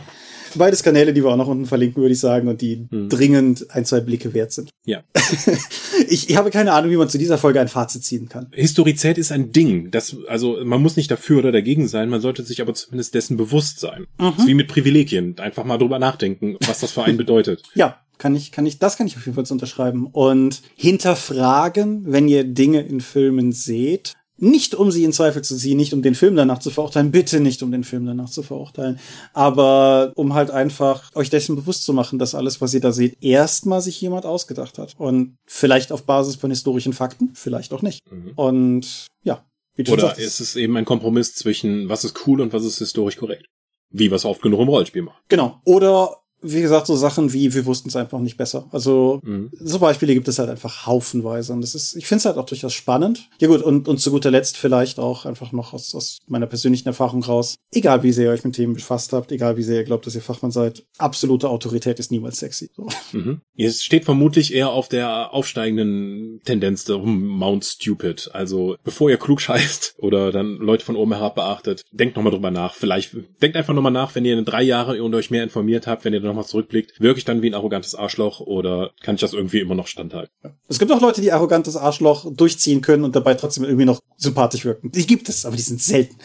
Beides 0.56 0.82
Kanäle, 0.82 1.12
die 1.12 1.22
wir 1.22 1.30
auch 1.30 1.36
noch 1.36 1.48
unten 1.48 1.66
verlinken, 1.66 2.02
würde 2.02 2.12
ich 2.12 2.20
sagen, 2.20 2.48
und 2.48 2.60
die 2.60 2.86
hm. 2.90 3.08
dringend 3.08 3.70
ein, 3.70 3.84
zwei 3.84 4.00
Blicke 4.00 4.34
wert 4.34 4.52
sind. 4.52 4.70
Ja. 4.84 5.02
ich, 6.08 6.30
ich 6.30 6.36
habe 6.36 6.50
keine 6.50 6.72
Ahnung, 6.72 6.90
wie 6.90 6.96
man 6.96 7.08
zu 7.08 7.18
dieser 7.18 7.38
Folge 7.38 7.60
ein 7.60 7.68
Fazit 7.68 8.04
ziehen 8.04 8.28
kann. 8.28 8.48
Historizität 8.52 9.18
ist 9.18 9.32
ein 9.32 9.52
Ding. 9.52 9.90
Das, 9.90 10.16
also 10.28 10.58
man 10.64 10.82
muss 10.82 10.96
nicht 10.96 11.10
dafür 11.10 11.38
oder 11.38 11.52
dagegen 11.52 11.88
sein, 11.88 12.08
man 12.08 12.20
sollte 12.20 12.42
sich 12.42 12.60
aber 12.60 12.74
zumindest 12.74 13.14
dessen 13.14 13.36
bewusst 13.36 13.80
sein. 13.80 14.06
Mhm. 14.18 14.46
wie 14.46 14.54
mit 14.54 14.68
Privilegien. 14.68 15.38
Einfach 15.38 15.64
mal 15.64 15.78
drüber 15.78 15.98
nachdenken, 15.98 16.56
was 16.66 16.80
das 16.80 16.92
für 16.92 17.04
einen 17.04 17.16
bedeutet. 17.16 17.62
Ja, 17.74 17.98
kann 18.18 18.34
ich, 18.34 18.52
kann 18.52 18.64
ich, 18.64 18.78
das 18.78 18.96
kann 18.96 19.06
ich 19.06 19.16
auf 19.16 19.26
jeden 19.26 19.34
Fall 19.34 19.44
unterschreiben. 19.50 20.06
Und 20.06 20.62
hinterfragen, 20.76 22.04
wenn 22.06 22.26
ihr 22.26 22.44
Dinge 22.44 22.80
in 22.80 23.00
Filmen 23.00 23.52
seht, 23.52 24.14
nicht 24.38 24.74
um 24.74 24.90
sie 24.90 25.04
in 25.04 25.12
Zweifel 25.12 25.42
zu 25.42 25.56
ziehen, 25.56 25.76
nicht 25.76 25.92
um 25.92 26.02
den 26.02 26.14
Film 26.14 26.36
danach 26.36 26.58
zu 26.58 26.70
verurteilen, 26.70 27.10
bitte 27.10 27.40
nicht 27.40 27.62
um 27.62 27.70
den 27.72 27.84
Film 27.84 28.06
danach 28.06 28.30
zu 28.30 28.42
verurteilen, 28.42 28.98
aber 29.32 30.12
um 30.14 30.34
halt 30.34 30.50
einfach 30.50 31.10
euch 31.14 31.30
dessen 31.30 31.56
bewusst 31.56 31.84
zu 31.84 31.92
machen, 31.92 32.18
dass 32.18 32.34
alles, 32.34 32.60
was 32.60 32.74
ihr 32.74 32.80
da 32.80 32.92
seht, 32.92 33.22
erstmal 33.22 33.80
sich 33.80 34.00
jemand 34.00 34.26
ausgedacht 34.26 34.78
hat. 34.78 34.94
Und 34.98 35.36
vielleicht 35.46 35.92
auf 35.92 36.04
Basis 36.04 36.36
von 36.36 36.50
historischen 36.50 36.92
Fakten, 36.92 37.30
vielleicht 37.34 37.72
auch 37.72 37.82
nicht. 37.82 38.00
Mhm. 38.10 38.32
Und 38.36 39.06
ja. 39.22 39.44
Wie 39.74 39.90
Oder 39.90 40.16
ist 40.18 40.40
es 40.40 40.56
eben 40.56 40.76
ein 40.76 40.86
Kompromiss 40.86 41.34
zwischen 41.34 41.90
was 41.90 42.04
ist 42.04 42.26
cool 42.26 42.40
und 42.40 42.52
was 42.54 42.64
ist 42.64 42.78
historisch 42.78 43.16
korrekt? 43.16 43.46
Wie 43.90 44.06
es 44.06 44.24
oft 44.24 44.40
genug 44.40 44.60
im 44.60 44.68
Rollenspiel 44.68 45.02
machen. 45.02 45.18
Genau. 45.28 45.60
Oder 45.64 46.16
wie 46.52 46.62
gesagt, 46.62 46.86
so 46.86 46.96
Sachen 46.96 47.32
wie, 47.32 47.54
wir 47.54 47.66
wussten 47.66 47.88
es 47.88 47.96
einfach 47.96 48.18
nicht 48.18 48.36
besser. 48.36 48.68
Also, 48.70 49.20
mhm. 49.22 49.50
so 49.58 49.78
Beispiele 49.78 50.14
gibt 50.14 50.28
es 50.28 50.38
halt 50.38 50.50
einfach 50.50 50.86
haufenweise. 50.86 51.52
Und 51.52 51.60
das 51.60 51.74
ist, 51.74 51.96
ich 51.96 52.06
finde 52.06 52.20
es 52.20 52.24
halt 52.24 52.36
auch 52.36 52.46
durchaus 52.46 52.72
spannend. 52.72 53.28
Ja 53.40 53.48
gut, 53.48 53.62
und, 53.62 53.88
und 53.88 53.98
zu 53.98 54.10
guter 54.10 54.30
Letzt 54.30 54.56
vielleicht 54.56 54.98
auch 54.98 55.26
einfach 55.26 55.52
noch 55.52 55.72
aus, 55.72 55.94
aus 55.94 56.18
meiner 56.26 56.46
persönlichen 56.46 56.88
Erfahrung 56.88 57.22
raus. 57.22 57.56
Egal 57.72 58.02
wie 58.02 58.12
sehr 58.12 58.26
ihr 58.26 58.30
euch 58.30 58.44
mit 58.44 58.54
Themen 58.54 58.74
befasst 58.74 59.12
habt, 59.12 59.32
egal 59.32 59.56
wie 59.56 59.62
sehr 59.62 59.76
ihr 59.76 59.84
glaubt, 59.84 60.06
dass 60.06 60.14
ihr 60.14 60.22
Fachmann 60.22 60.50
seid, 60.50 60.84
absolute 60.98 61.48
Autorität 61.48 61.98
ist 61.98 62.10
niemals 62.10 62.38
sexy. 62.38 62.70
So. 62.76 62.88
Mhm. 63.12 63.40
Ihr 63.54 63.70
steht 63.72 64.04
vermutlich 64.04 64.54
eher 64.54 64.70
auf 64.70 64.88
der 64.88 65.32
aufsteigenden 65.34 66.40
Tendenz 66.44 66.84
darum, 66.84 67.26
Mount 67.26 67.64
Stupid. 67.64 68.30
Also, 68.32 68.76
bevor 68.84 69.10
ihr 69.10 69.16
klug 69.16 69.40
scheißt 69.40 69.96
oder 69.98 70.32
dann 70.32 70.56
Leute 70.56 70.84
von 70.84 70.96
oben 70.96 71.12
herab 71.12 71.34
beachtet, 71.34 71.82
denkt 71.90 72.16
nochmal 72.16 72.32
drüber 72.32 72.50
nach. 72.50 72.74
Vielleicht, 72.74 73.16
denkt 73.42 73.56
einfach 73.56 73.74
nochmal 73.74 73.92
nach, 73.92 74.14
wenn 74.14 74.24
ihr 74.24 74.38
in 74.38 74.44
drei 74.44 74.62
Jahre 74.62 75.02
und 75.02 75.14
euch 75.14 75.30
mehr 75.30 75.42
informiert 75.42 75.86
habt, 75.86 76.04
wenn 76.04 76.12
ihr 76.12 76.20
dann 76.20 76.35
nochmal 76.36 76.48
zurückblickt, 76.48 77.00
wirklich 77.00 77.24
dann 77.24 77.42
wie 77.42 77.50
ein 77.50 77.54
arrogantes 77.54 77.94
Arschloch 77.94 78.40
oder 78.40 78.92
kann 79.00 79.14
ich 79.14 79.20
das 79.22 79.32
irgendwie 79.32 79.60
immer 79.60 79.74
noch 79.74 79.86
standhalten? 79.86 80.32
Es 80.68 80.78
gibt 80.78 80.92
auch 80.92 81.00
Leute, 81.00 81.20
die 81.20 81.32
arrogantes 81.32 81.76
Arschloch 81.76 82.26
durchziehen 82.32 82.82
können 82.82 83.04
und 83.04 83.16
dabei 83.16 83.34
trotzdem 83.34 83.64
irgendwie 83.64 83.86
noch 83.86 84.00
sympathisch 84.16 84.64
wirken. 84.64 84.90
Die 84.92 85.06
gibt 85.06 85.28
es, 85.28 85.46
aber 85.46 85.56
die 85.56 85.62
sind 85.62 85.82
selten. 85.82 86.16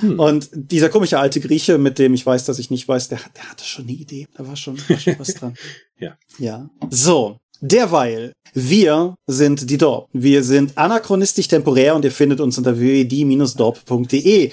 Hm. 0.00 0.18
Und 0.18 0.50
dieser 0.52 0.88
komische 0.88 1.18
alte 1.18 1.40
Grieche, 1.40 1.78
mit 1.78 1.98
dem 1.98 2.14
ich 2.14 2.24
weiß, 2.24 2.44
dass 2.44 2.58
ich 2.58 2.70
nicht 2.70 2.86
weiß, 2.86 3.08
der, 3.08 3.18
der 3.36 3.50
hatte 3.50 3.64
schon 3.64 3.84
eine 3.84 3.92
Idee. 3.92 4.28
Da 4.36 4.46
war 4.46 4.56
schon, 4.56 4.78
war 4.88 4.98
schon 4.98 5.18
was 5.18 5.34
dran. 5.34 5.54
ja. 5.98 6.16
Ja. 6.38 6.70
So. 6.90 7.38
Derweil, 7.62 8.32
wir 8.52 9.14
sind 9.26 9.70
die 9.70 9.78
Dorp. 9.78 10.10
Wir 10.12 10.44
sind 10.44 10.76
anachronistisch 10.76 11.48
temporär 11.48 11.96
und 11.96 12.04
ihr 12.04 12.12
findet 12.12 12.40
uns 12.40 12.58
unter 12.58 12.78
www.die-dorp.de. 12.78 14.52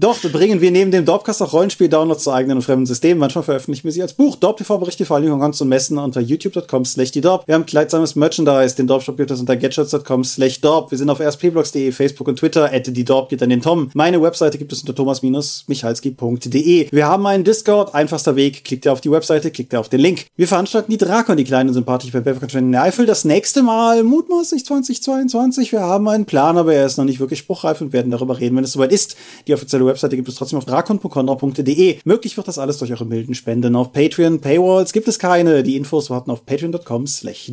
Dort 0.00 0.22
bringen 0.30 0.60
wir 0.60 0.70
neben 0.70 0.92
dem 0.92 1.04
Dorpcast 1.04 1.42
auch 1.42 1.52
Rollenspiel-Downloads 1.52 2.22
zu 2.22 2.30
eigenen 2.30 2.58
und 2.58 2.62
fremden 2.62 2.86
Systemen. 2.86 3.18
Manchmal 3.18 3.42
veröffentlichen 3.42 3.82
wir 3.82 3.90
sie 3.90 4.00
als 4.00 4.12
Buch. 4.12 4.36
Dorp 4.36 4.58
TV 4.58 4.78
berichte 4.78 5.04
vor 5.04 5.16
allem 5.16 5.40
Cons 5.40 5.60
und 5.60 5.68
Messen 5.68 5.98
unter 5.98 6.20
youtube.com 6.20 6.84
slash 6.84 7.10
die 7.10 7.20
Dorp. 7.20 7.44
Wir 7.48 7.56
haben 7.56 7.66
kleidsames 7.66 8.14
Merchandise. 8.14 8.76
Den 8.76 8.86
Dorp-Shop 8.86 9.16
gibt 9.16 9.32
es 9.32 9.40
unter 9.40 9.56
getshirts.com 9.56 10.22
slash 10.22 10.60
Dorp. 10.60 10.92
Wir 10.92 10.98
sind 10.98 11.10
auf 11.10 11.18
rspblogs.de, 11.18 11.90
Facebook 11.90 12.28
und 12.28 12.38
Twitter. 12.38 12.72
At 12.72 12.86
die 12.86 13.04
Dorp 13.04 13.28
geht 13.28 13.42
an 13.42 13.50
den 13.50 13.60
Tom. 13.60 13.90
Meine 13.92 14.22
Webseite 14.22 14.56
gibt 14.56 14.72
es 14.72 14.82
unter 14.82 14.94
thomas-michalski.de. 14.94 16.88
Wir 16.92 17.06
haben 17.08 17.26
einen 17.26 17.42
Discord. 17.42 17.92
Einfachster 17.92 18.36
Weg. 18.36 18.62
Klickt 18.64 18.86
ihr 18.86 18.92
auf 18.92 19.00
die 19.00 19.10
Webseite, 19.10 19.50
klickt 19.50 19.72
ihr 19.72 19.80
auf 19.80 19.88
den 19.88 19.98
Link. 19.98 20.26
Wir 20.36 20.46
veranstalten 20.46 20.92
die 20.92 20.98
Drakon, 20.98 21.36
die 21.36 21.42
kleinen 21.42 21.74
sympathisch 21.74 22.12
bei 22.12 22.20
Bevercontrend 22.20 22.66
in 22.66 22.72
der 22.72 22.82
Eifel. 22.82 23.04
Das 23.04 23.24
nächste 23.24 23.64
Mal 23.64 24.04
mutmaßlich 24.04 24.64
2022. 24.64 25.72
Wir 25.72 25.80
haben 25.80 26.06
einen 26.06 26.24
Plan, 26.24 26.56
aber 26.56 26.72
er 26.72 26.86
ist 26.86 26.98
noch 26.98 27.04
nicht 27.04 27.18
wirklich 27.18 27.40
spruchreif 27.40 27.80
und 27.80 27.92
werden 27.92 28.12
darüber 28.12 28.38
reden, 28.38 28.54
wenn 28.56 28.62
es 28.62 28.70
soweit 28.70 28.92
ist. 28.92 29.16
Die 29.48 29.54
offizielle 29.54 29.87
Webseite 29.88 30.16
gibt 30.16 30.28
es 30.28 30.36
trotzdem 30.36 30.58
auf 30.58 30.64
drakon.conra.de. 30.64 31.98
Möglich 32.04 32.36
wird 32.36 32.46
das 32.46 32.58
alles 32.58 32.78
durch 32.78 32.92
eure 32.92 33.04
milden 33.04 33.34
Spenden 33.34 33.74
auf 33.74 33.92
Patreon. 33.92 34.40
Paywalls 34.40 34.92
gibt 34.92 35.08
es 35.08 35.18
keine. 35.18 35.62
Die 35.62 35.76
Infos 35.76 36.10
warten 36.10 36.30
auf 36.30 36.46
patreon.com 36.46 37.06
slash 37.06 37.50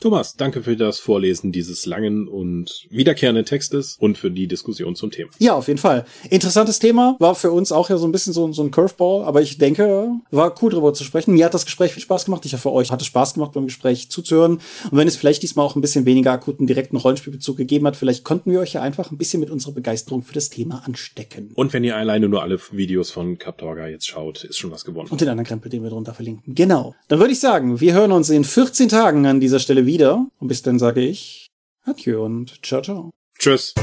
Thomas, 0.00 0.36
danke 0.36 0.62
für 0.62 0.76
das 0.76 0.98
Vorlesen 0.98 1.52
dieses 1.52 1.86
langen 1.86 2.28
und 2.28 2.86
wiederkehrenden 2.90 3.44
Textes 3.44 3.96
und 3.98 4.18
für 4.18 4.30
die 4.30 4.46
Diskussion 4.46 4.94
zum 4.94 5.10
Thema. 5.10 5.30
Ja, 5.38 5.54
auf 5.54 5.68
jeden 5.68 5.78
Fall. 5.78 6.04
Interessantes 6.30 6.78
Thema. 6.78 7.16
War 7.18 7.34
für 7.34 7.50
uns 7.50 7.72
auch 7.72 7.90
ja 7.90 7.96
so 7.96 8.06
ein 8.06 8.12
bisschen 8.12 8.32
so, 8.32 8.52
so 8.52 8.62
ein 8.62 8.70
Curveball, 8.70 9.24
aber 9.24 9.42
ich 9.42 9.58
denke, 9.58 10.10
war 10.30 10.54
cool 10.62 10.70
drüber 10.70 10.94
zu 10.94 11.04
sprechen. 11.04 11.34
Mir 11.34 11.46
hat 11.46 11.54
das 11.54 11.64
Gespräch 11.64 11.92
viel 11.92 12.02
Spaß 12.02 12.26
gemacht. 12.26 12.44
Ich 12.44 12.52
hoffe, 12.52 12.72
euch 12.72 12.90
hat 12.90 13.00
es 13.00 13.06
Spaß 13.06 13.34
gemacht, 13.34 13.52
beim 13.52 13.64
Gespräch 13.64 14.10
zuzuhören. 14.10 14.60
Und 14.90 14.98
wenn 14.98 15.08
es 15.08 15.16
vielleicht 15.16 15.42
diesmal 15.42 15.66
auch 15.66 15.76
ein 15.76 15.80
bisschen 15.80 16.04
weniger 16.04 16.32
akuten 16.32 16.66
direkten 16.66 16.96
Rollenspielbezug 16.96 17.56
gegeben 17.56 17.86
hat, 17.86 17.96
vielleicht 17.96 18.24
konnten 18.24 18.50
wir 18.50 18.60
euch 18.60 18.74
ja 18.74 18.82
einfach 18.82 19.10
ein 19.10 19.18
bisschen 19.18 19.40
mit 19.40 19.50
unserer 19.50 19.72
Begeisterung 19.72 20.22
für 20.22 20.34
das 20.34 20.50
Thema 20.50 20.82
anstecken. 20.84 21.52
Und 21.54 21.72
wenn 21.72 21.77
ihr 21.84 21.96
allein 21.96 22.08
alleine 22.08 22.28
nur 22.28 22.42
alle 22.42 22.58
Videos 22.72 23.10
von 23.10 23.38
Kaptorga 23.38 23.86
jetzt 23.86 24.08
schaut, 24.08 24.44
ist 24.44 24.58
schon 24.58 24.70
was 24.70 24.84
gewonnen. 24.84 25.08
Und 25.10 25.20
den 25.20 25.28
anderen 25.28 25.46
Krempel, 25.46 25.70
den 25.70 25.82
wir 25.82 25.90
drunter 25.90 26.14
verlinken. 26.14 26.54
Genau. 26.54 26.94
Dann 27.08 27.20
würde 27.20 27.32
ich 27.32 27.40
sagen, 27.40 27.80
wir 27.80 27.92
hören 27.92 28.12
uns 28.12 28.30
in 28.30 28.44
14 28.44 28.88
Tagen 28.88 29.26
an 29.26 29.40
dieser 29.40 29.60
Stelle 29.60 29.86
wieder. 29.86 30.26
Und 30.38 30.48
bis 30.48 30.62
dann 30.62 30.78
sage 30.78 31.00
ich 31.00 31.46
Adieu 31.84 32.24
und 32.24 32.64
ciao, 32.64 32.82
ciao. 32.82 33.10
Tschüss. 33.38 33.74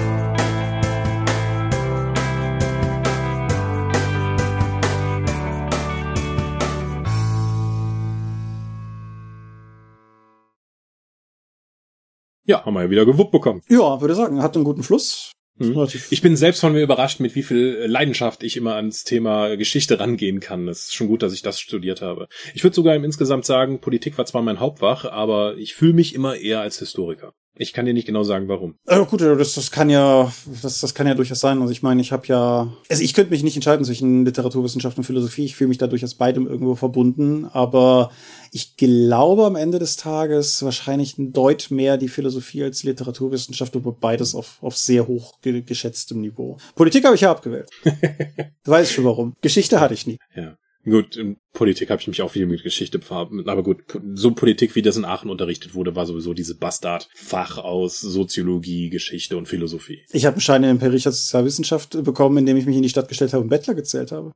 Ja, 12.48 12.64
haben 12.64 12.76
wir 12.76 12.84
ja 12.84 12.90
wieder 12.92 13.06
gewuppt 13.06 13.32
bekommen. 13.32 13.62
Ja, 13.70 14.02
würde 14.02 14.14
sagen, 14.14 14.44
hat 14.44 14.56
einen 14.56 14.66
guten 14.66 14.84
Fluss. 14.84 15.32
Mhm. 15.58 15.88
Ich 16.10 16.22
bin 16.22 16.36
selbst 16.36 16.60
von 16.60 16.74
mir 16.74 16.82
überrascht, 16.82 17.22
mit 17.22 17.36
wie 17.36 17.44
viel 17.44 17.86
Leidenschaft 17.86 18.44
ich 18.44 18.58
immer 18.58 18.76
ans 18.76 19.06
Thema 19.06 19.56
Geschichte 19.56 20.00
rangehen 20.00 20.42
kann. 20.42 20.68
Es 20.68 20.86
ist 20.86 20.96
schon 20.96 21.08
gut, 21.08 21.24
dass 21.24 21.34
ich 21.34 21.42
das 21.42 21.60
studiert 21.60 22.02
habe. 22.02 22.28
Ich 22.54 22.64
würde 22.64 22.76
sogar 22.76 22.94
im 22.94 23.06
insgesamt 23.06 23.46
sagen, 23.46 23.80
Politik 23.80 24.18
war 24.18 24.26
zwar 24.26 24.42
mein 24.42 24.60
Hauptfach, 24.60 25.06
aber 25.06 25.56
ich 25.58 25.74
fühle 25.74 25.94
mich 25.94 26.14
immer 26.14 26.36
eher 26.36 26.60
als 26.60 26.80
Historiker. 26.80 27.34
Ich 27.58 27.72
kann 27.72 27.86
dir 27.86 27.94
nicht 27.94 28.06
genau 28.06 28.24
sagen, 28.24 28.48
warum. 28.48 28.76
Äh, 28.86 29.06
gut, 29.06 29.22
das, 29.22 29.56
das 29.56 29.72
kann 29.72 29.90
ja, 29.90 30.32
das, 30.62 30.82
das 30.82 30.94
kann 30.94 31.08
ja 31.08 31.16
durchaus 31.16 31.40
sein. 31.40 31.62
Also 31.62 31.72
ich 31.72 31.82
meine, 31.82 32.02
ich 32.02 32.12
habe 32.12 32.28
ja, 32.28 32.74
also 32.90 33.02
ich 33.02 33.14
könnte 33.14 33.32
mich 33.32 33.44
nicht 33.44 33.56
entscheiden 33.56 33.86
zwischen 33.86 34.26
Literaturwissenschaft 34.26 34.98
und 34.98 35.06
Philosophie. 35.06 35.46
Ich 35.46 35.56
fühle 35.56 35.70
mich 35.70 35.78
da 35.78 35.88
durchaus 35.88 36.16
beidem 36.16 36.48
irgendwo 36.48 36.76
verbunden. 36.76 37.46
Aber 37.46 38.12
ich 38.52 38.76
glaube 38.76 39.46
am 39.46 39.56
Ende 39.56 39.80
des 39.80 39.96
Tages 39.96 40.64
wahrscheinlich 40.64 41.18
ein 41.18 41.32
Deut 41.32 41.72
mehr 41.72 41.98
die 41.98 42.10
Philosophie 42.10 42.64
als 42.64 42.80
die 42.80 42.88
Literaturwissenschaft, 42.88 43.76
aber 43.76 43.94
beides 43.94 44.36
auf, 44.36 44.58
auf 44.62 44.76
sehr 44.76 45.08
hoch 45.08 45.36
geschätztem 45.42 46.22
Niveau. 46.22 46.58
Politik 46.76 47.06
habe 47.06 47.16
ich 47.16 47.22
ja 47.22 47.32
abgewählt. 47.32 47.70
du 47.84 48.72
weißt 48.72 48.92
schon 48.92 49.06
warum. 49.06 49.34
Geschichte 49.42 49.80
hatte 49.80 49.94
ich 49.94 50.08
nie. 50.08 50.18
Ja. 50.36 50.58
Gut, 50.88 51.18
in 51.18 51.38
Politik 51.54 51.90
habe 51.90 52.00
ich 52.00 52.08
mich 52.08 52.22
auch 52.22 52.30
viel 52.30 52.46
mit 52.46 52.62
Geschichte 52.62 53.00
befahren. 53.00 53.48
Aber 53.48 53.64
gut, 53.64 53.84
so 54.14 54.32
Politik, 54.32 54.76
wie 54.76 54.84
das 54.84 54.98
in 54.98 55.06
Aachen 55.06 55.32
unterrichtet 55.32 55.74
wurde, 55.74 55.96
war 55.96 56.06
sowieso 56.06 56.36
diese 56.36 56.56
Bastardfach 56.56 57.58
aus 57.58 58.00
Soziologie, 58.00 58.90
Geschichte 58.90 59.36
und 59.36 59.48
Philosophie. 59.48 60.06
Ich 60.12 60.26
habe 60.26 60.36
einen 60.36 60.42
Schein 60.42 60.64
in 60.64 60.70
empirischer 60.70 61.12
Sozialwissenschaft 61.12 62.04
bekommen, 62.04 62.38
indem 62.38 62.58
ich 62.58 62.68
mich 62.68 62.76
in 62.76 62.84
die 62.84 62.90
Stadt 62.90 63.08
gestellt 63.08 63.34
habe 63.34 63.44
und 63.44 63.50
Bettler 63.50 63.74
gezählt 63.74 64.12
habe. 64.12 64.32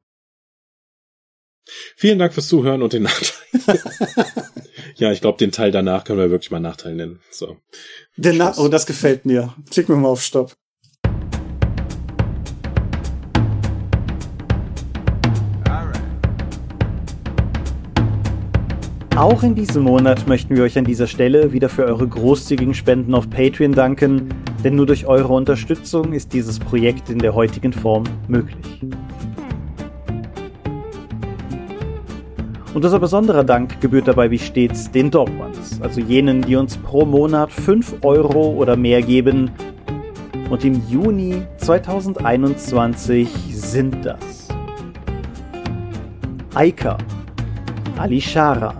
Vielen 1.96 2.18
Dank 2.18 2.34
fürs 2.34 2.48
Zuhören 2.48 2.82
und 2.82 2.94
den 2.94 3.04
Nachteil. 3.04 3.80
ja, 4.96 5.12
ich 5.12 5.22
glaube, 5.22 5.38
den 5.38 5.52
Teil 5.52 5.72
danach 5.72 6.04
können 6.04 6.18
wir 6.18 6.32
wirklich 6.32 6.50
mal 6.50 6.60
Nachteil 6.60 6.96
nennen. 6.96 7.20
So. 7.30 7.58
Den 8.18 8.38
Na 8.38 8.58
oh, 8.58 8.70
das 8.70 8.88
gefällt 8.88 9.26
mir. 9.26 9.54
Klicken 9.70 9.94
wir 9.94 10.00
mal 10.00 10.10
auf 10.10 10.24
Stopp. 10.24 10.56
Auch 19.20 19.44
in 19.44 19.54
diesem 19.54 19.84
Monat 19.84 20.30
möchten 20.30 20.56
wir 20.56 20.64
euch 20.64 20.78
an 20.78 20.86
dieser 20.86 21.06
Stelle 21.06 21.52
wieder 21.52 21.68
für 21.68 21.84
eure 21.84 22.08
großzügigen 22.08 22.74
Spenden 22.74 23.14
auf 23.14 23.30
Patreon 23.30 23.74
danken, 23.74 24.30
denn 24.64 24.78
nur 24.78 24.86
durch 24.86 25.08
eure 25.08 25.34
Unterstützung 25.34 26.14
ist 26.14 26.32
dieses 26.32 26.58
Projekt 26.58 27.10
in 27.10 27.20
der 27.20 27.36
heutigen 27.36 27.74
Form 27.74 28.06
möglich. 28.30 28.80
Und 32.74 32.86
unser 32.86 32.98
besonderer 32.98 33.44
Dank 33.44 33.82
gebührt 33.82 34.08
dabei 34.08 34.32
wie 34.32 34.40
stets 34.40 34.90
den 34.90 35.12
Dogmans, 35.12 35.82
also 35.82 36.00
jenen, 36.00 36.42
die 36.42 36.56
uns 36.56 36.78
pro 36.78 37.04
Monat 37.04 37.52
5 37.52 37.98
Euro 38.04 38.54
oder 38.54 38.78
mehr 38.78 39.02
geben. 39.02 39.52
Und 40.50 40.64
im 40.64 40.82
Juni 40.88 41.42
2021 41.58 43.28
sind 43.54 43.98
das 44.06 44.48
Aika, 46.56 46.98
Alishara, 47.98 48.76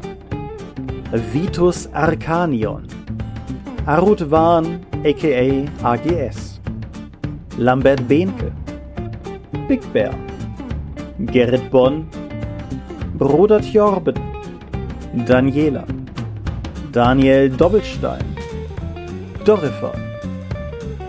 Vitus 1.12 1.88
Arcanion, 1.88 2.88
Arut 3.88 4.22
Wahn 4.30 4.86
aka 5.04 5.66
AGS, 5.82 6.60
Lambert 7.58 8.08
Behnke, 8.08 8.52
Big 9.68 9.82
Bear, 9.92 10.14
Gerrit 11.26 11.68
Bonn, 11.72 12.08
Bruder 13.18 13.60
Jorben, 13.60 14.14
Daniela, 15.26 15.84
Daniel 16.92 17.50
Doppelstein, 17.50 18.24
Dorifer, 19.44 19.94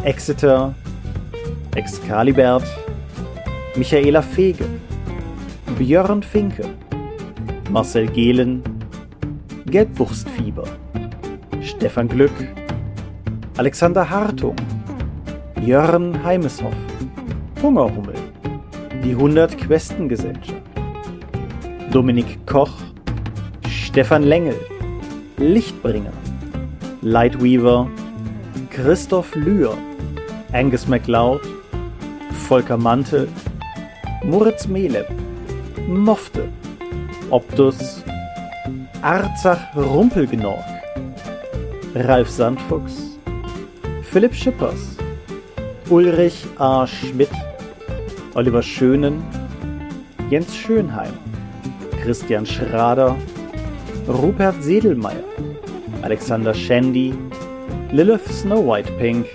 Exeter, 0.04 0.74
Excalibert, 1.76 2.64
Michaela 3.76 4.22
Fege, 4.22 4.64
Björn 5.78 6.22
Finke, 6.22 6.64
Marcel 7.68 8.06
Gehlen, 8.06 8.62
Gelbwurstfieber, 9.70 10.64
Stefan 11.62 12.08
Glück, 12.08 12.32
Alexander 13.56 14.10
Hartung, 14.10 14.56
Jörn 15.64 16.24
Heimeshoff, 16.24 16.74
Hungerhummel, 17.62 18.16
die 19.04 19.12
100 19.12 19.56
Questengesellschaft, 19.58 20.60
Dominik 21.92 22.44
Koch, 22.46 22.72
Stefan 23.68 24.24
Lengel, 24.24 24.56
Lichtbringer, 25.36 26.12
Lightweaver, 27.02 27.88
Christoph 28.70 29.32
Lühr, 29.36 29.78
Angus 30.52 30.88
MacLeod, 30.88 31.42
Volker 32.48 32.76
Mantel, 32.76 33.28
Moritz 34.24 34.66
Meleb, 34.66 35.06
Mofte, 35.86 36.48
Optus, 37.30 38.02
Arzach 39.02 39.74
Rumpelgenorg, 39.74 40.62
Ralf 41.94 42.28
Sandfuchs, 42.28 43.16
Philipp 44.02 44.34
Schippers, 44.34 44.98
Ulrich 45.88 46.44
A. 46.58 46.86
Schmidt, 46.86 47.30
Oliver 48.34 48.62
Schönen, 48.62 49.22
Jens 50.28 50.54
Schönheim, 50.54 51.14
Christian 52.02 52.44
Schrader, 52.44 53.16
Rupert 54.06 54.62
Sedelmeier, 54.62 55.24
Alexander 56.02 56.52
Shandy, 56.52 57.14
Lilith 57.92 58.30
Snow 58.30 58.66
White 58.66 58.92
Pink, 58.98 59.26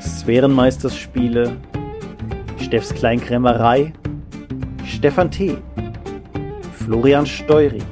Sphärenmeisterspiele, 0.00 1.54
Steffs 2.56 2.94
Kleinkrämerei, 2.94 3.92
Stefan 4.86 5.30
T., 5.30 5.58
Florian 6.72 7.26
Steury, 7.26 7.82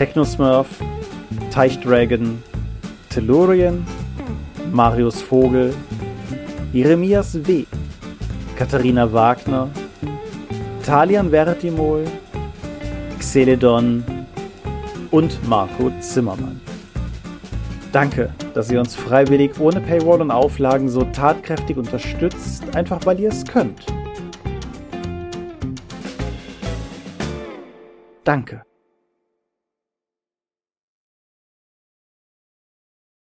Technosmurf, 0.00 0.66
Teichdragon, 1.50 2.42
Tellurien, 3.10 3.86
Marius 4.72 5.20
Vogel, 5.20 5.74
Jeremias 6.72 7.38
W., 7.46 7.66
Katharina 8.56 9.12
Wagner, 9.12 9.68
Talian 10.86 11.28
Vertimol, 11.28 12.06
Xeledon 13.18 14.02
und 15.10 15.46
Marco 15.46 15.92
Zimmermann. 16.00 16.62
Danke, 17.92 18.32
dass 18.54 18.70
ihr 18.70 18.80
uns 18.80 18.96
freiwillig 18.96 19.60
ohne 19.60 19.82
Paywall 19.82 20.22
und 20.22 20.30
Auflagen 20.30 20.88
so 20.88 21.02
tatkräftig 21.12 21.76
unterstützt, 21.76 22.64
einfach 22.74 23.04
weil 23.04 23.20
ihr 23.20 23.28
es 23.28 23.44
könnt. 23.44 23.84
Danke. 28.24 28.62